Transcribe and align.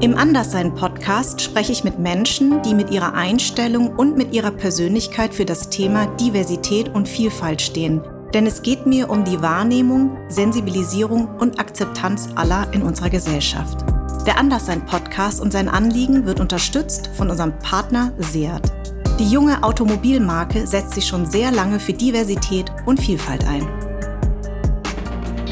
Im 0.00 0.16
Anderssein-Podcast 0.16 1.40
spreche 1.40 1.72
ich 1.72 1.82
mit 1.82 1.98
Menschen, 1.98 2.62
die 2.62 2.72
mit 2.72 2.90
ihrer 2.90 3.14
Einstellung 3.14 3.96
und 3.96 4.16
mit 4.16 4.32
ihrer 4.32 4.52
Persönlichkeit 4.52 5.34
für 5.34 5.44
das 5.44 5.70
Thema 5.70 6.06
Diversität 6.06 6.94
und 6.94 7.08
Vielfalt 7.08 7.60
stehen. 7.60 8.00
Denn 8.32 8.46
es 8.46 8.62
geht 8.62 8.86
mir 8.86 9.10
um 9.10 9.24
die 9.24 9.42
Wahrnehmung, 9.42 10.16
Sensibilisierung 10.28 11.26
und 11.40 11.58
Akzeptanz 11.58 12.28
aller 12.36 12.72
in 12.72 12.82
unserer 12.82 13.10
Gesellschaft. 13.10 13.84
Der 14.24 14.38
Anderssein-Podcast 14.38 15.40
und 15.40 15.52
sein 15.52 15.68
Anliegen 15.68 16.26
wird 16.26 16.38
unterstützt 16.38 17.10
von 17.14 17.28
unserem 17.28 17.58
Partner 17.58 18.12
Seat. 18.18 18.72
Die 19.18 19.28
junge 19.28 19.64
Automobilmarke 19.64 20.64
setzt 20.64 20.94
sich 20.94 21.08
schon 21.08 21.26
sehr 21.26 21.50
lange 21.50 21.80
für 21.80 21.92
Diversität 21.92 22.70
und 22.86 23.00
Vielfalt 23.00 23.44
ein. 23.48 23.66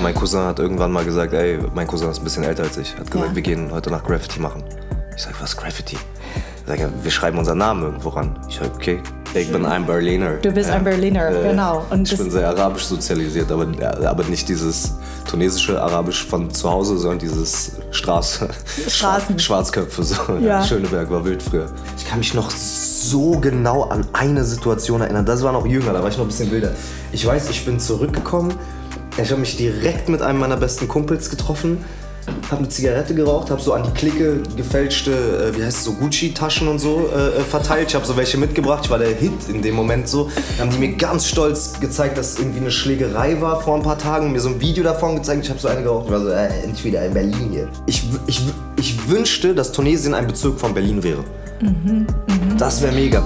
Mein 0.03 0.15
Cousin 0.15 0.41
hat 0.41 0.59
irgendwann 0.59 0.93
mal 0.93 1.05
gesagt, 1.05 1.33
ey, 1.33 1.59
mein 1.75 1.87
Cousin 1.87 2.11
ist 2.11 2.19
ein 2.19 2.25
bisschen 2.25 2.45
älter 2.45 2.65
als 2.65 2.77
ich. 2.77 2.95
Hat 2.97 3.11
gesagt, 3.11 3.31
Ja. 3.31 3.35
wir 3.35 3.43
gehen 3.43 3.71
heute 3.73 3.91
Nacht 3.91 4.05
Graffiti 4.05 4.41
machen. 4.41 4.63
Ich 5.17 5.23
sag, 5.23 5.41
was 5.41 5.57
Graffiti? 5.57 5.97
Er 6.67 6.77
sagt, 6.77 6.93
wir 7.03 7.11
schreiben 7.11 7.39
unseren 7.39 7.59
Namen 7.59 7.83
irgendwo 7.83 8.11
ran. 8.11 8.39
Ich 8.49 8.57
sag, 8.57 8.75
okay. 8.75 9.01
Ich 9.35 9.51
bin 9.53 9.67
ein 9.67 9.85
Berliner. 9.85 10.35
Du 10.41 10.51
bist 10.51 10.71
ein 10.71 10.83
Berliner, 10.83 11.31
genau. 11.31 11.85
Und 11.91 12.11
ich 12.11 12.17
bin 12.19 12.31
sehr 12.31 12.49
arabisch 12.49 12.85
sozialisiert, 12.85 13.51
aber, 13.53 13.67
aber 14.07 14.25
nicht 14.25 14.49
dieses 14.49 14.95
tunesische 15.29 15.81
Arabisch 15.83 16.25
von 16.25 16.51
zu 16.51 16.71
Hause, 16.71 16.97
sondern 16.97 17.19
dieses 17.19 17.73
Straße, 17.91 18.49
Straßen. 18.89 19.39
Schwarzköpfe. 19.39 20.03
So. 20.05 20.15
Ja. 20.41 20.63
Schöneberg 20.65 21.11
war 21.11 21.23
wild 21.25 21.43
früher. 21.43 21.67
Ich 21.99 22.09
kann 22.09 22.19
mich 22.19 22.33
noch 22.33 22.51
so 22.51 23.33
genau 23.39 23.83
an 23.85 24.07
eine 24.15 24.43
Situation 24.45 25.03
erinnern. 25.03 25.27
Das 25.27 25.43
war 25.43 25.53
noch 25.53 25.67
jünger, 25.67 25.93
da 25.93 26.03
war 26.03 26.09
ich 26.09 26.17
noch 26.17 26.25
ein 26.25 26.29
bisschen 26.29 26.51
wilder. 26.51 26.73
Ich 27.13 27.27
weiß, 27.27 27.51
ich 27.51 27.65
bin 27.67 27.79
zurückgekommen. 27.79 28.55
Ich 29.23 29.31
habe 29.31 29.41
mich 29.41 29.57
direkt 29.57 30.09
mit 30.09 30.21
einem 30.21 30.39
meiner 30.39 30.59
besten 30.59 30.89
Kumpels 30.89 31.31
getroffen, 31.31 31.79
habe 32.51 32.59
eine 32.59 32.69
Zigarette 32.69 33.15
geraucht, 33.15 33.51
habe 33.51 33.63
so 33.63 33.73
an 33.73 33.83
die 33.83 33.91
Clique 33.91 34.43
gefälschte, 34.57 35.11
äh, 35.11 35.57
wie 35.57 35.65
heißt 35.65 35.79
es 35.79 35.85
so, 35.85 35.93
Gucci-Taschen 35.93 36.69
und 36.69 36.79
so 36.79 37.09
äh, 37.15 37.29
äh, 37.29 37.41
verteilt. 37.41 37.89
Ich 37.89 37.95
habe 37.95 38.05
so 38.05 38.17
welche 38.17 38.37
mitgebracht. 38.37 38.85
Ich 38.85 38.91
war 38.91 38.99
der 38.99 39.15
Hit 39.15 39.49
in 39.49 39.63
dem 39.63 39.75
Moment 39.75 40.09
so. 40.09 40.31
Dann 40.59 40.69
haben 40.69 40.75
die 40.75 40.87
mir 40.87 40.97
ganz 40.97 41.27
stolz 41.27 41.81
gezeigt, 41.81 42.19
dass 42.19 42.39
irgendwie 42.39 42.61
eine 42.61 42.71
Schlägerei 42.71 43.41
war 43.41 43.61
vor 43.61 43.77
ein 43.77 43.83
paar 43.83 43.99
Tagen. 43.99 44.33
Mir 44.33 44.41
so 44.41 44.51
ein 44.51 44.61
Video 44.61 44.85
davon 44.85 45.17
gezeigt. 45.17 45.45
Ich 45.45 45.51
habe 45.51 45.61
so 45.61 45.69
eine 45.69 45.83
geraucht. 45.83 46.07
Ich 46.07 46.13
war 46.13 46.21
so, 46.21 46.29
äh, 46.29 46.49
endlich 46.63 46.85
wieder 46.85 47.05
in 47.07 47.15
Berlin 47.15 47.49
hier. 47.51 47.69
Ich, 47.87 48.05
ich, 48.27 48.43
ich 48.79 49.09
wünschte, 49.09 49.55
dass 49.55 49.73
Tunesien 49.73 50.13
ein 50.13 50.27
Bezirk 50.27 50.61
von 50.61 50.75
Berlin 50.75 51.03
wäre. 51.03 51.25
Das 52.59 52.83
wäre 52.83 52.93
mega. 52.93 53.25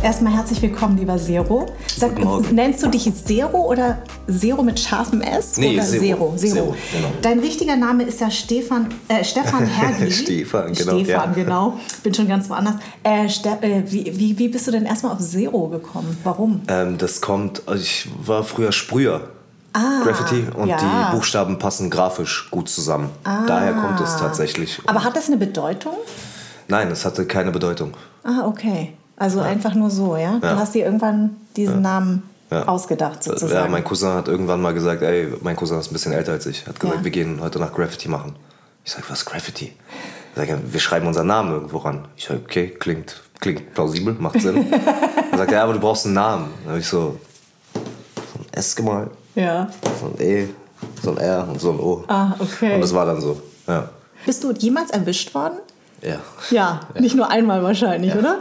Erstmal 0.00 0.32
herzlich 0.32 0.62
willkommen, 0.62 0.96
lieber 0.96 1.18
Zero. 1.18 1.66
Sag, 1.96 2.12
nennst 2.52 2.84
du 2.84 2.88
dich 2.88 3.12
Zero 3.24 3.66
oder 3.66 3.98
Zero 4.30 4.62
mit 4.62 4.78
scharfem 4.78 5.20
S? 5.20 5.56
Nee, 5.56 5.74
oder 5.74 5.84
Zero. 5.84 6.34
Zero. 6.36 6.54
Zero, 6.54 6.76
genau. 6.92 7.08
Dein 7.20 7.40
richtiger 7.40 7.76
Name 7.76 8.04
ist 8.04 8.20
ja 8.20 8.30
Stefan, 8.30 8.94
äh, 9.08 9.24
Stefan 9.24 9.66
Hergli. 9.66 10.12
Stefan, 10.12 10.72
genau, 10.72 10.98
Stefan, 11.00 11.30
ja. 11.30 11.32
genau. 11.32 11.80
Bin 12.04 12.14
schon 12.14 12.28
ganz 12.28 12.48
woanders. 12.48 12.76
Äh, 13.02 13.26
äh, 13.26 13.82
wie, 13.86 14.16
wie, 14.16 14.38
wie 14.38 14.48
bist 14.48 14.68
du 14.68 14.70
denn 14.70 14.84
erstmal 14.86 15.12
auf 15.12 15.18
Zero 15.18 15.66
gekommen? 15.66 16.16
Warum? 16.22 16.62
Ähm, 16.68 16.96
das 16.96 17.20
kommt, 17.20 17.62
also 17.66 17.82
ich 17.82 18.08
war 18.24 18.44
früher 18.44 18.70
Sprüher. 18.70 19.30
Ah, 19.72 20.02
Graffiti 20.04 20.44
und 20.56 20.68
ja. 20.68 20.76
Ah. 20.76 21.10
die 21.10 21.16
Buchstaben 21.16 21.58
passen 21.58 21.90
grafisch 21.90 22.48
gut 22.50 22.68
zusammen. 22.68 23.10
Daher 23.24 23.74
kommt 23.74 24.00
es 24.00 24.16
tatsächlich. 24.16 24.80
Aber 24.86 25.02
hat 25.02 25.16
das 25.16 25.26
eine 25.26 25.36
Bedeutung? 25.36 25.94
Nein, 26.68 26.90
es 26.90 27.04
hatte 27.04 27.26
keine 27.26 27.50
Bedeutung. 27.50 27.94
Ah, 28.22 28.46
okay. 28.46 28.94
Also 29.18 29.40
einfach 29.40 29.74
nur 29.74 29.90
so, 29.90 30.16
ja? 30.16 30.38
Du 30.40 30.46
hast 30.56 30.74
dir 30.74 30.84
irgendwann 30.84 31.36
diesen 31.56 31.82
Namen 31.82 32.22
Ja. 32.50 32.66
ausgedacht, 32.66 33.22
sozusagen. 33.24 33.52
Ja, 33.52 33.68
mein 33.68 33.84
Cousin 33.84 34.10
hat 34.14 34.28
irgendwann 34.28 34.62
mal 34.62 34.72
gesagt, 34.72 35.02
ey, 35.02 35.32
mein 35.42 35.56
Cousin 35.56 35.78
ist 35.80 35.90
ein 35.90 35.92
bisschen 35.92 36.12
älter 36.12 36.32
als 36.32 36.46
ich. 36.46 36.66
Hat 36.66 36.78
gesagt, 36.80 36.98
Ja. 37.00 37.04
wir 37.04 37.10
gehen 37.10 37.40
heute 37.42 37.58
Nacht 37.58 37.74
Graffiti 37.74 38.08
machen. 38.08 38.36
Ich 38.84 38.92
sag, 38.92 39.10
was 39.10 39.24
Graffiti? 39.24 39.72
Er 40.34 40.46
sagt, 40.46 40.72
wir 40.72 40.80
schreiben 40.80 41.06
unseren 41.06 41.26
Namen 41.26 41.52
irgendwo 41.52 41.78
ran. 41.78 42.06
Ich 42.16 42.24
sag, 42.26 42.38
okay, 42.38 42.68
klingt, 42.68 43.20
klingt 43.40 43.74
plausibel, 43.74 44.14
macht 44.18 44.40
Sinn. 44.40 44.72
er 45.32 45.36
sagt, 45.38 45.50
ja, 45.52 45.62
aber 45.64 45.74
du 45.74 45.80
brauchst 45.80 46.06
einen 46.06 46.14
Namen. 46.14 46.46
Dann 46.62 46.70
habe 46.70 46.80
ich 46.80 46.86
so, 46.86 47.18
so 47.74 47.80
ein 48.38 48.46
S 48.52 48.74
gemalt, 48.76 49.10
ja. 49.34 49.68
so 50.00 50.06
ein 50.06 50.14
E, 50.26 50.48
so 51.02 51.10
ein 51.10 51.18
R 51.18 51.46
und 51.50 51.60
so 51.60 51.70
ein 51.72 51.80
O. 51.80 52.04
Ah, 52.08 52.34
okay. 52.38 52.76
Und 52.76 52.80
das 52.80 52.94
war 52.94 53.04
dann 53.04 53.20
so, 53.20 53.42
ja. 53.66 53.88
Bist 54.24 54.42
du 54.44 54.52
jemals 54.52 54.90
erwischt 54.90 55.34
worden? 55.34 55.58
Ja. 56.02 56.20
Ja, 56.50 56.80
nicht 56.98 57.16
nur 57.16 57.30
einmal 57.30 57.62
wahrscheinlich, 57.62 58.14
oder? 58.14 58.38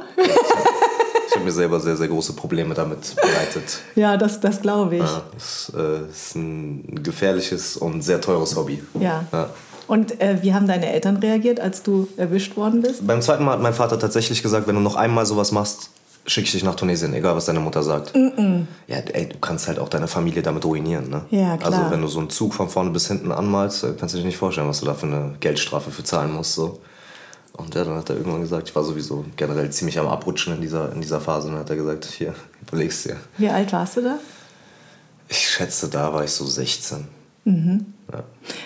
Ich 1.28 1.36
habe 1.36 1.46
mir 1.46 1.52
selber 1.52 1.80
sehr, 1.80 1.96
sehr 1.98 2.08
große 2.08 2.34
Probleme 2.34 2.74
damit 2.74 3.16
bereitet. 3.16 3.80
Ja, 3.96 4.16
das, 4.18 4.40
das 4.40 4.62
glaube 4.62 4.98
ich. 4.98 5.02
Ja, 5.02 5.22
es 5.36 5.72
äh, 5.76 6.10
ist 6.10 6.36
ein 6.36 7.04
gefährliches 7.04 7.78
und 7.78 8.02
sehr 8.02 8.22
teures 8.22 8.56
Hobby. 8.56 8.82
Ja. 9.00 9.24
Ja. 9.32 9.50
Und 9.88 10.20
äh, 10.22 10.38
wie 10.42 10.54
haben 10.54 10.68
deine 10.68 10.92
Eltern 10.92 11.18
reagiert, 11.18 11.60
als 11.60 11.82
du 11.82 12.08
erwischt 12.18 12.58
worden 12.58 12.82
bist? 12.82 13.06
Beim 13.08 13.22
zweiten 13.22 13.44
Mal 13.46 13.54
hat 13.54 13.62
mein 13.62 13.74
Vater 13.74 13.98
tatsächlich 13.98 14.44
gesagt, 14.44 14.68
wenn 14.68 14.76
du 14.76 14.82
noch 14.82 14.96
einmal 14.96 15.26
sowas 15.26 15.52
machst, 15.52 15.90
schicke 16.26 16.46
ich 16.46 16.52
dich 16.52 16.64
nach 16.64 16.76
Tunesien, 16.76 17.14
egal 17.14 17.36
was 17.36 17.46
deine 17.46 17.62
Mutter 17.62 17.82
sagt. 17.84 18.14
Ja, 18.16 18.98
ey, 18.98 19.30
du 19.30 19.38
kannst 19.40 19.68
halt 19.68 19.80
auch 19.80 19.88
deine 19.88 20.08
Familie 20.08 20.42
damit 20.42 20.66
ruinieren. 20.66 21.10
Ne? 21.10 21.22
Ja, 21.32 21.56
klar. 21.56 21.74
Also 21.74 21.92
wenn 21.92 22.02
du 22.02 22.08
so 22.08 22.20
einen 22.20 22.30
Zug 22.30 22.54
von 22.54 22.68
vorne 22.68 22.90
bis 22.90 23.08
hinten 23.08 23.32
anmalst, 23.32 23.84
äh, 23.86 23.94
kannst 23.98 24.14
du 24.14 24.20
dir 24.20 24.26
nicht 24.26 24.38
vorstellen, 24.38 24.68
was 24.68 24.82
du 24.82 24.86
da 24.86 24.94
für 24.94 25.06
eine 25.06 25.36
Geldstrafe 25.40 25.90
für 25.90 26.04
zahlen 26.04 26.34
musst. 26.34 26.54
So. 26.56 26.80
Und 27.58 27.74
ja, 27.76 27.84
dann 27.84 27.96
hat 27.96 28.10
er 28.10 28.18
irgendwann 28.18 28.42
gesagt, 28.42 28.70
ich 28.70 28.76
war 28.76 28.84
sowieso 28.84 29.26
generell 29.36 29.70
ziemlich 29.72 30.00
am 30.00 30.08
Abrutschen 30.08 30.54
in 30.56 30.62
dieser, 30.62 30.92
in 30.94 31.02
dieser 31.02 31.20
Phase. 31.20 31.48
Und 31.48 31.54
dann 31.54 31.62
hat 31.62 31.70
er 31.70 31.76
gesagt, 31.76 32.06
hier, 32.06 32.34
überlegst 32.68 33.06
dir. 33.06 33.18
Wie 33.38 33.50
alt 33.50 33.74
warst 33.74 33.98
du 33.98 34.02
da? 34.02 34.20
Ich 35.28 35.50
schätze, 35.50 35.90
da 35.90 36.14
war 36.14 36.24
ich 36.24 36.32
so 36.32 36.46
16. 36.46 37.08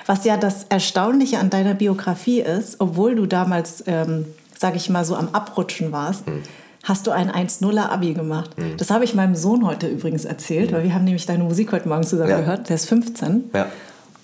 Was 0.06 0.26
ja 0.26 0.38
das 0.38 0.66
Erstaunliche 0.70 1.40
an 1.40 1.50
deiner 1.50 1.74
Biografie 1.74 2.42
ist, 2.42 2.76
obwohl 2.80 3.16
du 3.16 3.26
damals, 3.26 3.84
ähm, 3.88 4.26
sage 4.58 4.78
ich 4.78 4.90
mal, 4.90 5.06
so 5.06 5.16
am 5.16 5.30
Abrutschen 5.30 5.92
warst, 5.92 6.26
Hm. 6.26 6.42
hast 6.84 7.08
du 7.08 7.12
ein 7.12 7.30
1-0er 7.32 7.90
Abi 7.90 8.14
gemacht. 8.14 8.52
Das 8.78 8.90
habe 8.90 9.04
ich 9.06 9.14
meinem 9.16 9.36
Sohn 9.36 9.66
heute 9.66 9.88
übrigens 9.88 10.26
erzählt, 10.26 10.72
weil 10.72 10.84
wir 10.84 10.94
haben 10.94 11.04
nämlich 11.06 11.26
deine 11.26 11.44
Musik 11.44 11.72
heute 11.72 11.88
Morgen 11.88 12.04
zusammen. 12.04 12.30
Ja. 12.32 12.40
gehört. 12.40 12.70
Der 12.70 12.76
ist 12.76 12.88
15. 12.88 13.52
Ja. 13.54 13.68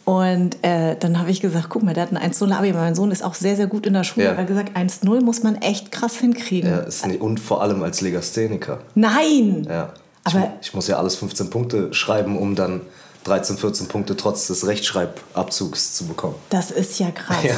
Und 0.08 0.64
äh, 0.64 0.96
dann 0.98 1.20
habe 1.20 1.32
ich 1.32 1.42
gesagt, 1.42 1.68
guck 1.68 1.84
mal, 1.84 1.94
der 1.94 2.04
hat 2.04 2.14
ein 2.16 2.32
1-0 2.32 2.50
Abi. 2.54 2.72
Mein 2.72 2.96
Sohn 2.96 3.12
ist 3.12 3.22
auch 3.26 3.34
sehr, 3.34 3.58
sehr 3.58 3.68
gut 3.68 3.86
in 3.86 3.92
der 3.94 4.06
Schule. 4.06 4.28
Ja. 4.28 4.32
Er 4.32 4.38
hat 4.38 4.48
gesagt, 4.48 4.78
1-0 4.78 5.20
muss 5.22 5.44
man 5.44 5.56
echt 5.56 5.92
krass 5.92 6.16
hinkriegen. 6.16 6.70
Ja, 6.70 6.78
ist 6.78 7.06
nicht, 7.06 7.20
und 7.20 7.42
vor 7.42 7.62
allem 7.62 7.84
als 7.84 8.00
Legastheniker. 8.00 8.80
Nein! 8.96 9.68
Ja. 9.70 9.90
Aber- 10.24 10.54
ich, 10.62 10.70
ich 10.70 10.74
muss 10.74 10.88
ja 10.88 10.98
alles 10.98 11.18
15 11.18 11.50
Punkte 11.50 11.94
schreiben, 11.94 12.38
um 12.38 12.56
dann 12.56 12.80
13, 13.26 13.58
14 13.58 13.88
Punkte 13.90 14.16
trotz 14.16 14.48
des 14.48 14.66
Rechtschreibabzugs 14.66 15.96
zu 15.96 16.06
bekommen. 16.08 16.36
Das 16.52 16.72
ist 16.72 16.98
ja 17.00 17.12
krass. 17.12 17.44
Ja. 17.44 17.56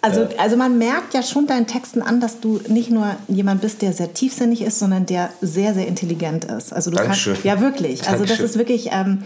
Also, 0.00 0.26
also 0.38 0.56
man 0.56 0.78
merkt 0.78 1.12
ja 1.12 1.22
schon 1.22 1.46
deinen 1.46 1.66
Texten 1.66 2.00
an, 2.00 2.18
dass 2.18 2.40
du 2.40 2.60
nicht 2.68 2.90
nur 2.90 3.14
jemand 3.28 3.60
bist, 3.60 3.82
der 3.82 3.92
sehr 3.92 4.14
tiefsinnig 4.14 4.62
ist, 4.62 4.78
sondern 4.78 5.04
der 5.04 5.28
sehr, 5.42 5.74
sehr 5.74 5.86
intelligent 5.86 6.46
ist. 6.46 6.72
Also 6.72 6.90
du 6.90 6.96
Dankeschön. 6.96 7.34
kannst 7.34 7.44
ja 7.44 7.60
wirklich. 7.60 8.08
Also 8.08 8.20
das 8.24 8.38
Dankeschön. 8.38 8.44
ist 8.46 8.56
wirklich. 8.58 8.88
Ähm, 8.92 9.22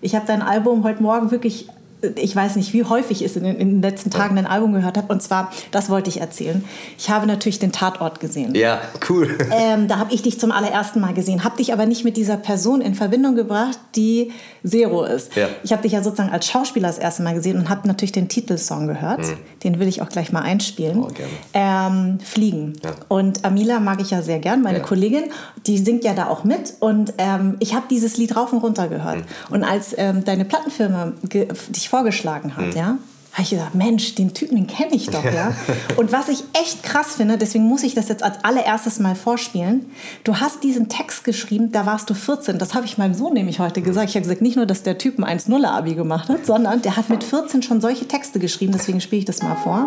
ich 0.00 0.14
habe 0.14 0.26
dein 0.26 0.42
Album 0.42 0.84
heute 0.84 1.02
Morgen 1.02 1.30
wirklich. 1.30 1.68
Ich 2.16 2.34
weiß 2.36 2.56
nicht, 2.56 2.72
wie 2.72 2.84
häufig 2.84 3.24
ich 3.24 3.36
in 3.36 3.44
den, 3.44 3.56
in 3.56 3.70
den 3.70 3.82
letzten 3.82 4.10
Tagen 4.10 4.38
ein 4.38 4.46
Album 4.46 4.72
gehört 4.72 4.96
habe. 4.96 5.12
Und 5.12 5.22
zwar, 5.22 5.50
das 5.70 5.90
wollte 5.90 6.08
ich 6.10 6.20
erzählen. 6.20 6.64
Ich 6.96 7.10
habe 7.10 7.26
natürlich 7.26 7.58
den 7.58 7.72
Tatort 7.72 8.20
gesehen. 8.20 8.54
Ja, 8.54 8.80
cool. 9.08 9.36
Ähm, 9.50 9.88
da 9.88 9.98
habe 9.98 10.12
ich 10.14 10.22
dich 10.22 10.38
zum 10.38 10.52
allerersten 10.52 11.00
Mal 11.00 11.14
gesehen, 11.14 11.42
habe 11.42 11.56
dich 11.56 11.72
aber 11.72 11.84
nicht 11.86 12.04
mit 12.04 12.16
dieser 12.16 12.36
Person 12.36 12.80
in 12.80 12.94
Verbindung 12.94 13.34
gebracht, 13.34 13.78
die 13.96 14.30
Zero 14.64 15.04
ist. 15.04 15.34
Ja. 15.36 15.48
Ich 15.64 15.72
habe 15.72 15.82
dich 15.82 15.92
ja 15.92 16.02
sozusagen 16.02 16.30
als 16.30 16.46
Schauspieler 16.46 16.86
das 16.88 16.98
erste 16.98 17.22
Mal 17.22 17.34
gesehen 17.34 17.56
und 17.58 17.68
habe 17.68 17.88
natürlich 17.88 18.12
den 18.12 18.28
Titelsong 18.28 18.86
gehört. 18.86 19.20
Den 19.64 19.80
will 19.80 19.88
ich 19.88 20.00
auch 20.02 20.08
gleich 20.08 20.30
mal 20.32 20.42
einspielen. 20.42 20.98
Mhm. 20.98 21.02
Oh, 21.04 21.08
gerne. 21.08 21.30
ähm, 21.54 22.18
Fliegen. 22.20 22.74
Ja. 22.84 22.90
Und 23.08 23.44
Amila 23.44 23.80
mag 23.80 24.00
ich 24.00 24.10
ja 24.10 24.22
sehr 24.22 24.38
gern, 24.38 24.62
meine 24.62 24.78
Ja. 24.78 24.84
Kollegin. 24.84 25.24
Die 25.66 25.78
singt 25.78 26.04
ja 26.04 26.14
da 26.14 26.28
auch 26.28 26.44
mit. 26.44 26.74
Und 26.80 27.14
ähm, 27.18 27.56
ich 27.58 27.74
habe 27.74 27.86
dieses 27.90 28.16
Lied 28.16 28.36
rauf 28.36 28.52
und 28.52 28.58
runter 28.60 28.88
gehört. 28.88 29.16
Mhm. 29.18 29.54
Und 29.54 29.64
als 29.64 29.94
ähm, 29.98 30.24
deine 30.24 30.44
Plattenfirma 30.44 31.12
ge- 31.28 31.48
vorgeschlagen 31.88 32.56
hat, 32.56 32.66
Mhm. 32.66 32.72
ja, 32.72 32.86
habe 33.32 33.42
ich 33.42 33.50
gesagt, 33.50 33.74
Mensch, 33.74 34.14
den 34.16 34.34
Typen, 34.34 34.56
den 34.56 34.66
kenne 34.66 34.94
ich 34.94 35.10
doch, 35.10 35.22
ja. 35.24 35.52
Und 35.96 36.10
was 36.12 36.28
ich 36.28 36.42
echt 36.54 36.82
krass 36.82 37.14
finde, 37.16 37.38
deswegen 37.38 37.64
muss 37.64 37.82
ich 37.82 37.94
das 37.94 38.08
jetzt 38.08 38.22
als 38.22 38.42
allererstes 38.44 38.98
mal 38.98 39.14
vorspielen. 39.14 39.90
Du 40.24 40.36
hast 40.36 40.64
diesen 40.64 40.88
Text 40.88 41.24
geschrieben, 41.24 41.70
da 41.70 41.86
warst 41.86 42.10
du 42.10 42.14
14. 42.14 42.58
Das 42.58 42.74
habe 42.74 42.86
ich 42.86 42.98
meinem 42.98 43.14
Sohn 43.14 43.34
nämlich 43.34 43.60
heute 43.60 43.80
gesagt. 43.82 44.08
Ich 44.08 44.14
habe 44.16 44.22
gesagt, 44.22 44.40
nicht 44.42 44.56
nur, 44.56 44.66
dass 44.66 44.82
der 44.82 44.98
Typ 44.98 45.18
ein 45.18 45.24
1-0-Abi 45.38 45.94
gemacht 45.94 46.28
hat, 46.28 46.46
sondern 46.46 46.82
der 46.82 46.96
hat 46.96 47.10
mit 47.10 47.22
14 47.22 47.62
schon 47.62 47.80
solche 47.80 48.08
Texte 48.08 48.38
geschrieben. 48.40 48.72
Deswegen 48.72 49.00
spiele 49.00 49.20
ich 49.20 49.26
das 49.26 49.42
mal 49.42 49.54
vor. 49.56 49.86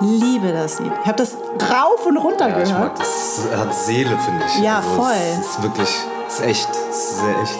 Liebe 0.00 0.50
das 0.52 0.80
Lied. 0.80 0.92
Ich 1.02 1.06
habe 1.08 1.18
das 1.18 1.34
rauf 1.70 2.06
und 2.06 2.16
runter 2.16 2.48
Ja, 2.48 2.62
ich 2.62 2.70
mag 2.70 2.94
gehört. 2.94 2.98
das. 3.00 3.40
Hat 3.54 3.74
Seele, 3.74 4.16
finde 4.18 4.42
ich. 4.46 4.62
Ja, 4.64 4.80
voll. 4.80 5.12
Es 5.38 5.46
ist 5.46 5.62
wirklich, 5.62 5.88
es 6.28 6.34
ist 6.34 6.44
echt. 6.46 6.68
Es 6.90 6.96
ist 6.96 7.18
sehr 7.18 7.42
echt. 7.42 7.58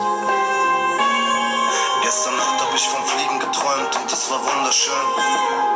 War 4.31 4.38
wunderschön. 4.44 5.69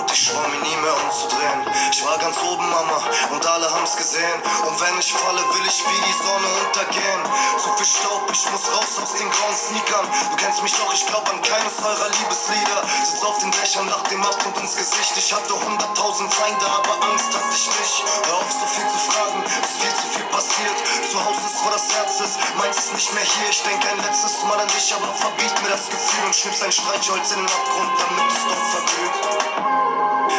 Und 0.00 0.10
ich 0.10 0.32
schwor 0.32 0.48
mir 0.48 0.64
nie 0.64 0.76
mehr 0.80 0.96
umzudrehen. 1.04 1.60
Ich 1.92 2.02
war 2.04 2.16
ganz 2.16 2.36
oben, 2.40 2.64
Mama, 2.70 3.04
und 3.30 3.46
alle 3.46 3.68
haben's 3.68 3.96
gesehen. 3.96 4.40
Und 4.64 4.80
wenn 4.80 4.98
ich 4.98 5.12
falle, 5.12 5.44
will 5.52 5.66
ich 5.68 5.84
wie 5.84 6.00
die 6.08 6.16
Sonne 6.24 6.48
untergehen. 6.64 7.20
Zu 7.60 7.68
viel 7.76 7.84
Staub, 7.84 8.24
ich 8.32 8.50
muss 8.50 8.64
raus 8.72 8.96
aus 9.02 9.12
den 9.12 9.28
grauen 9.28 9.54
Sneakern. 9.54 10.06
Du 10.30 10.36
kennst 10.36 10.62
mich 10.62 10.72
doch, 10.72 10.92
ich 10.94 11.04
glaub 11.06 11.28
an 11.28 11.42
keines 11.42 11.76
eurer 11.84 12.08
Liebeslieder. 12.16 12.80
Sitz 13.04 13.22
auf 13.22 13.38
den 13.38 13.50
Dächern, 13.52 13.88
lach 13.88 14.02
dem 14.08 14.24
Abgrund 14.24 14.56
ins 14.56 14.76
Gesicht. 14.76 15.12
Ich 15.16 15.34
hatte 15.34 15.52
hunderttausend 15.52 16.32
Feinde, 16.32 16.64
aber 16.64 16.96
Angst 17.12 17.28
hatte 17.28 17.52
ich 17.52 17.66
nicht. 17.68 18.04
Hör 18.24 18.36
auf, 18.40 18.50
so 18.50 18.66
viel 18.72 18.88
zu 18.88 18.98
fragen, 19.12 19.44
ist 19.44 19.76
viel 19.84 19.94
zu 20.00 20.06
viel 20.16 20.26
passiert. 20.32 20.78
Zu 21.12 21.20
Hause 21.20 21.44
ist, 21.44 21.60
wo 21.60 21.68
das 21.68 21.92
Herz 21.92 22.20
ist, 22.20 22.38
meins 22.56 22.78
ist 22.78 22.94
nicht 22.94 23.12
mehr 23.12 23.24
hier. 23.24 23.50
Ich 23.50 23.62
denke 23.62 23.84
ein 23.84 24.00
letztes 24.00 24.42
Mal 24.48 24.58
an 24.60 24.68
dich, 24.68 24.94
aber 24.96 25.12
verbiet 25.12 25.52
mir 25.62 25.68
das 25.68 25.92
Gefühl 25.92 26.24
und 26.24 26.34
schnippst 26.34 26.62
ein 26.62 26.72
Streichholz 26.72 27.32
in 27.32 27.44
den 27.44 27.52
Abgrund, 27.52 27.92
damit 28.00 28.32
es 28.32 28.44
doch 28.48 28.64
verglüht. 28.72 29.89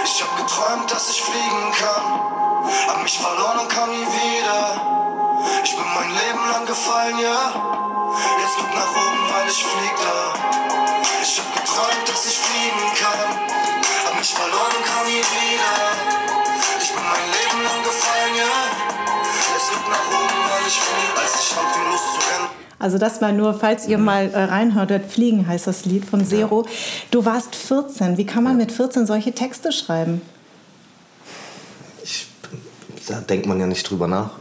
Ich 0.03 0.23
hab 0.23 0.37
geträumt, 0.37 0.91
dass 0.91 1.09
ich 1.09 1.21
fliegen 1.21 1.71
kann, 1.79 2.19
hab 2.87 3.03
mich 3.03 3.17
verloren 3.17 3.59
und 3.59 3.69
kam 3.69 3.89
nie 3.89 4.05
wieder. 4.05 4.81
Ich 5.63 5.75
bin 5.75 5.85
mein 5.95 6.09
Leben 6.09 6.49
lang 6.51 6.65
gefallen, 6.65 7.19
ja. 7.19 7.53
Jetzt 8.41 8.57
guck 8.57 8.73
nach 8.75 8.91
oben, 8.91 9.33
weil 9.33 9.47
ich 9.47 9.63
flieg 9.63 9.95
da. 9.97 10.40
Also 22.81 22.97
das 22.97 23.21
mal 23.21 23.31
nur, 23.31 23.53
falls 23.53 23.87
ihr 23.87 23.99
mal 23.99 24.31
äh, 24.31 24.43
reinhörtet, 24.45 25.05
Fliegen 25.05 25.45
heißt 25.45 25.67
das 25.67 25.85
Lied 25.85 26.03
von 26.03 26.25
Zero. 26.25 26.65
Du 27.11 27.25
warst 27.25 27.55
14. 27.55 28.17
Wie 28.17 28.25
kann 28.25 28.43
man 28.43 28.57
mit 28.57 28.71
14 28.71 29.05
solche 29.05 29.33
Texte 29.33 29.71
schreiben? 29.71 30.21
Ich, 32.03 32.27
da 33.07 33.21
denkt 33.21 33.45
man 33.45 33.59
ja 33.59 33.67
nicht 33.67 33.87
drüber 33.87 34.07
nach. 34.07 34.31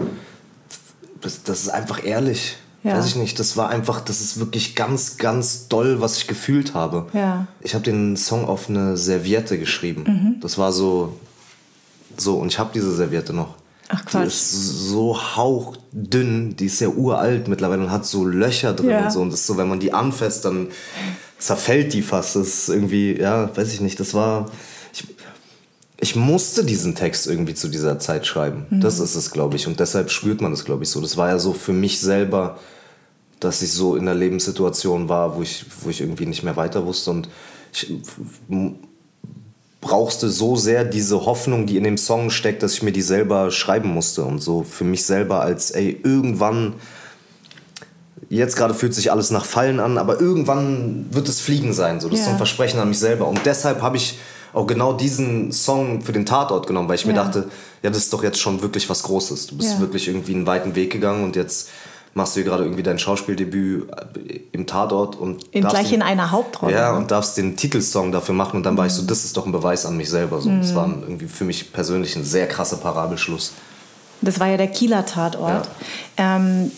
Das, 1.21 1.43
das 1.43 1.65
ist 1.65 1.69
einfach 1.69 2.03
ehrlich. 2.03 2.57
Ja. 2.83 2.97
Weiß 2.97 3.05
ich 3.09 3.17
nicht. 3.17 3.39
Das 3.39 3.59
war 3.59 3.69
einfach, 3.69 4.01
das 4.01 4.23
ist 4.23 4.41
wirklich 4.41 4.75
ganz, 4.75 5.19
ganz 5.19 5.69
doll, 5.69 6.01
was 6.01 6.17
ich 6.17 6.27
gefühlt 6.27 6.73
habe. 6.73 7.09
Ja. 7.13 7.47
Ich 7.61 7.75
habe 7.75 7.85
den 7.85 8.17
Song 8.17 8.47
auf 8.47 8.71
eine 8.71 8.97
Serviette 8.97 9.59
geschrieben. 9.59 10.05
Mhm. 10.07 10.41
Das 10.41 10.57
war 10.57 10.73
so, 10.73 11.15
so 12.17 12.39
und 12.39 12.49
ich 12.49 12.59
habe 12.59 12.71
diese 12.73 12.95
Serviette 12.95 13.35
noch. 13.35 13.60
Ach, 13.93 14.01
Die 14.03 14.07
Quatsch. 14.07 14.27
ist 14.29 14.51
so 14.89 15.19
hauchdünn, 15.37 16.55
die 16.57 16.67
ist 16.67 16.81
ja 16.81 16.89
uralt 16.89 17.49
mittlerweile 17.49 17.83
und 17.83 17.91
hat 17.91 18.07
so 18.07 18.25
Löcher 18.25 18.73
drin 18.73 18.91
Ja. 18.91 19.05
und 19.05 19.13
so. 19.13 19.21
Und 19.21 19.31
das 19.33 19.41
ist 19.41 19.47
so, 19.47 19.57
wenn 19.57 19.69
man 19.69 19.81
die 19.81 19.93
anfasst, 19.93 20.45
dann 20.45 20.69
zerfällt 21.39 21.93
die 21.93 22.03
fast. 22.03 22.37
Das 22.37 22.47
ist 22.47 22.69
irgendwie, 22.69 23.19
ja, 23.21 23.55
weiß 23.57 23.73
ich 23.73 23.81
nicht, 23.81 23.99
das 23.99 24.15
war. 24.15 24.47
Ich, 24.93 25.07
ich 26.03 26.17
musste 26.17 26.65
diesen 26.65 26.95
Text 26.95 27.27
irgendwie 27.27 27.55
zu 27.55 27.69
dieser 27.69 27.99
Zeit 27.99 28.27
schreiben. 28.27 28.67
Mhm. 28.71 28.81
Das 28.81 29.01
ist 29.01 29.17
es, 29.17 29.31
glaube 29.33 29.57
ich. 29.57 29.67
Und 29.67 29.81
deshalb 29.81 30.11
spürt 30.11 30.41
man 30.41 30.53
es, 30.53 30.65
glaube 30.65 30.85
ich, 30.85 30.91
so. 30.91 31.01
Das 31.01 31.17
war 31.17 31.29
ja 31.29 31.39
so 31.39 31.53
für 31.53 31.73
mich 31.73 32.01
selber, 32.01 32.59
dass 33.41 33.61
ich 33.63 33.73
so 33.73 33.97
in 33.97 34.03
einer 34.03 34.15
Lebenssituation 34.15 35.09
war, 35.09 35.37
wo 35.37 35.43
ich, 35.43 35.65
wo 35.83 35.91
ich 35.91 36.01
irgendwie 36.01 36.27
nicht 36.27 36.43
mehr 36.43 36.57
weiter 36.57 36.87
wusste. 36.87 37.11
Und 37.11 37.29
ich 37.73 37.93
brauchte 39.81 40.29
so 40.29 40.56
sehr 40.56 40.85
diese 40.85 41.25
Hoffnung, 41.25 41.67
die 41.67 41.77
in 41.77 41.85
dem 41.85 41.97
Song 41.97 42.31
steckt, 42.31 42.62
dass 42.62 42.75
ich 42.75 42.82
mir 42.82 42.93
die 42.93 43.03
selber 43.03 43.50
schreiben 43.50 43.88
musste. 43.88 44.25
Und 44.25 44.41
so 44.43 44.62
für 44.62 44.85
mich 44.85 45.05
selber 45.05 45.41
als, 45.41 45.71
ey, 45.71 45.99
irgendwann 46.05 46.75
jetzt 48.29 48.56
gerade 48.56 48.75
fühlt 48.75 48.94
sich 48.94 49.11
alles 49.11 49.31
nach 49.31 49.44
Fallen 49.44 49.81
an, 49.81 49.99
aber 49.99 50.21
irgendwann 50.21 51.06
wird 51.11 51.29
es 51.29 51.41
Fliegen 51.41 51.73
sein. 51.73 52.00
So, 52.00 52.09
das 52.09 52.21
ist 52.21 52.25
so 52.27 52.31
ein 52.31 52.37
Versprechen 52.37 52.79
an 52.79 52.88
mich 52.88 52.99
selber. 52.99 53.27
Und 53.27 53.41
deshalb 53.44 53.82
habe 53.82 53.97
ich 53.97 54.19
auch 54.53 54.67
genau 54.67 54.93
diesen 54.93 55.50
Song 55.53 56.03
für 56.03 56.12
den 56.12 56.26
Tatort 56.26 56.67
genommen, 56.67 56.88
weil 56.88 56.97
ich 56.97 57.06
mir 57.06 57.15
Ja. 57.15 57.25
dachte, 57.25 57.49
ja, 57.83 57.91
das 57.91 57.99
ist 57.99 58.12
doch 58.12 58.23
jetzt 58.23 58.38
schon 58.38 58.62
wirklich 58.62 58.88
was 58.91 59.03
Großes. 59.05 59.47
Du 59.47 59.56
bist 59.56 59.75
Ja. 59.75 59.81
wirklich 59.81 60.09
irgendwie 60.09 60.35
einen 60.35 60.47
weiten 60.47 60.75
Weg 60.75 60.91
gegangen 60.93 61.25
und 61.25 61.37
jetzt 61.37 61.69
machst 62.15 62.35
du 62.37 62.41
hier 62.41 62.49
gerade 62.51 62.65
irgendwie 62.65 62.83
dein 62.83 62.99
Schauspieldebüt 62.99 63.89
im 64.53 64.67
Tatort 64.67 65.17
und 65.17 65.45
In, 65.53 65.65
gleich 65.67 65.89
den- 65.89 65.97
in 65.97 66.03
einer 66.03 66.31
Hauptrolle. 66.31 66.73
ja, 66.75 66.93
ne? 66.93 66.99
und 66.99 67.11
darfst 67.11 67.37
den 67.37 67.57
Titelsong 67.57 68.11
dafür 68.12 68.35
machen 68.35 68.57
und 68.57 68.65
dann 68.65 68.77
war 68.77 68.87
ich 68.87 68.93
Mhm. 68.93 68.97
so, 68.99 69.03
das 69.07 69.25
ist 69.25 69.37
doch 69.37 69.47
ein 69.47 69.53
Beweis 69.53 69.87
an 69.87 69.97
mich 69.97 70.11
selber. 70.11 70.41
So. 70.41 70.51
Das 70.51 70.75
war 70.75 70.87
irgendwie 70.89 71.27
für 71.27 71.45
mich 71.45 71.73
persönlich 71.73 72.17
ein 72.17 72.25
sehr 72.25 72.47
krasser 72.49 72.77
Parabelschluss. 72.79 73.53
Das 74.23 74.39
war 74.41 74.49
ja 74.49 74.57
der 74.57 74.69
Kieler 74.69 75.07
Tatort. 75.07 75.69
Ähm, 76.17 76.71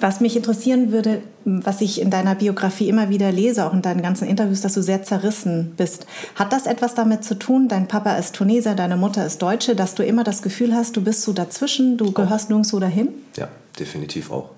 was 0.00 0.20
mich 0.20 0.36
interessieren 0.36 0.92
würde, 0.92 1.22
was 1.46 1.80
ich 1.80 2.00
in 2.00 2.10
deiner 2.10 2.34
Biografie 2.34 2.90
immer 2.90 3.08
wieder 3.08 3.32
lese, 3.32 3.64
auch 3.64 3.72
in 3.72 3.80
deinen 3.80 4.02
ganzen 4.02 4.28
Interviews, 4.28 4.60
dass 4.60 4.74
du 4.74 4.82
sehr 4.82 5.02
zerrissen 5.02 5.72
bist. 5.78 6.06
Hat 6.34 6.52
das 6.52 6.66
etwas 6.66 6.94
damit 6.94 7.24
zu 7.24 7.38
tun, 7.38 7.68
dein 7.68 7.88
Papa 7.88 8.16
ist 8.16 8.34
Tuneser, 8.34 8.74
deine 8.74 8.98
Mutter 8.98 9.24
ist 9.24 9.40
Deutsche, 9.40 9.74
dass 9.74 9.94
du 9.94 10.04
immer 10.04 10.24
das 10.24 10.42
Gefühl 10.42 10.74
hast, 10.74 10.96
du 10.96 11.02
bist 11.02 11.22
so 11.22 11.32
dazwischen, 11.32 11.96
du 11.96 12.12
gehörst 12.12 12.50
nirgendwo 12.50 12.78
dahin? 12.80 13.08
Ja, 13.36 13.48
definitiv 13.78 14.30
auch. 14.30 14.50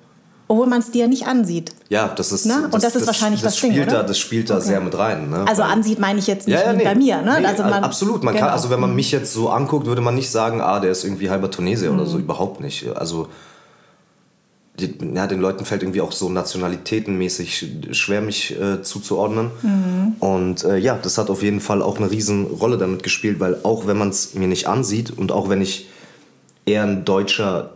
Obwohl 0.51 0.67
man 0.67 0.81
es 0.81 0.91
dir 0.91 1.07
nicht 1.07 1.29
ansieht. 1.29 1.71
Ja, 1.91 2.09
das 2.09 2.33
ist. 2.33 2.45
Na, 2.45 2.65
und 2.73 2.83
das 2.83 2.97
ist 2.97 3.07
wahrscheinlich 3.07 3.41
das 3.41 3.55
Ding, 3.55 3.71
spielt 3.71 3.87
oder? 3.87 3.99
Da, 3.99 4.03
das 4.03 4.19
spielt 4.19 4.51
da 4.51 4.57
Okay. 4.57 4.65
sehr 4.67 4.81
mit 4.81 4.99
rein. 4.99 5.31
Ne? 5.31 5.45
Also 5.47 5.63
Weil- 5.63 5.71
ansieht 5.71 6.01
meine 6.01 6.19
ich 6.19 6.27
jetzt 6.27 6.49
nicht 6.49 6.59
wie 6.59 6.77
nee. 6.77 6.83
bei 6.83 6.97
mir. 6.97 7.23
Ne? 7.23 7.37
Nee, 7.41 7.47
also 7.47 7.63
man, 7.63 7.85
absolut. 7.85 8.25
Man 8.25 8.35
genau. 8.35 8.47
kann, 8.47 8.53
also 8.55 8.69
wenn 8.69 8.81
man 8.81 8.93
mich 8.97 9.13
jetzt 9.13 9.33
so 9.33 9.49
anguckt, 9.51 9.87
würde 9.87 10.01
man 10.01 10.17
nicht 10.17 10.29
sagen, 10.29 10.61
ah, 10.61 10.81
der 10.81 10.91
ist 10.91 11.05
irgendwie 11.05 11.31
halber 11.31 11.53
Tunesier 11.53 11.93
oder 11.93 12.03
Mhm. 12.03 12.09
so. 12.09 12.19
Überhaupt 12.19 12.61
nicht. 12.61 12.89
Also 12.97 13.29
die, 14.81 14.93
ja, 15.15 15.29
den 15.29 15.41
Leuten 15.41 15.65
fällt 15.65 15.83
irgendwie 15.85 16.01
auch 16.01 16.11
so 16.11 16.29
nationalitätenmäßig 16.29 17.67
schwer, 17.93 18.21
mich 18.21 18.59
äh, 18.61 18.83
zuzuordnen. 18.83 19.53
Mhm. 19.63 20.15
Und 20.19 20.65
äh, 20.65 20.79
ja, 20.79 20.99
das 21.01 21.17
hat 21.17 21.31
auf 21.31 21.45
jeden 21.45 21.61
Fall 21.61 21.81
auch 21.81 21.99
eine 21.99 22.11
riesen 22.11 22.47
Rolle 22.47 22.77
damit 22.77 23.05
gespielt, 23.05 23.39
weil 23.39 23.59
auch 23.63 23.87
wenn 23.87 23.99
man 23.99 24.09
es 24.09 24.35
mir 24.35 24.49
nicht 24.49 24.67
ansieht 24.67 25.17
und 25.17 25.31
auch 25.31 25.49
wenn 25.49 25.61
ich 25.63 25.89
eher 26.67 26.83
ein 26.83 27.05
deutscher 27.05 27.75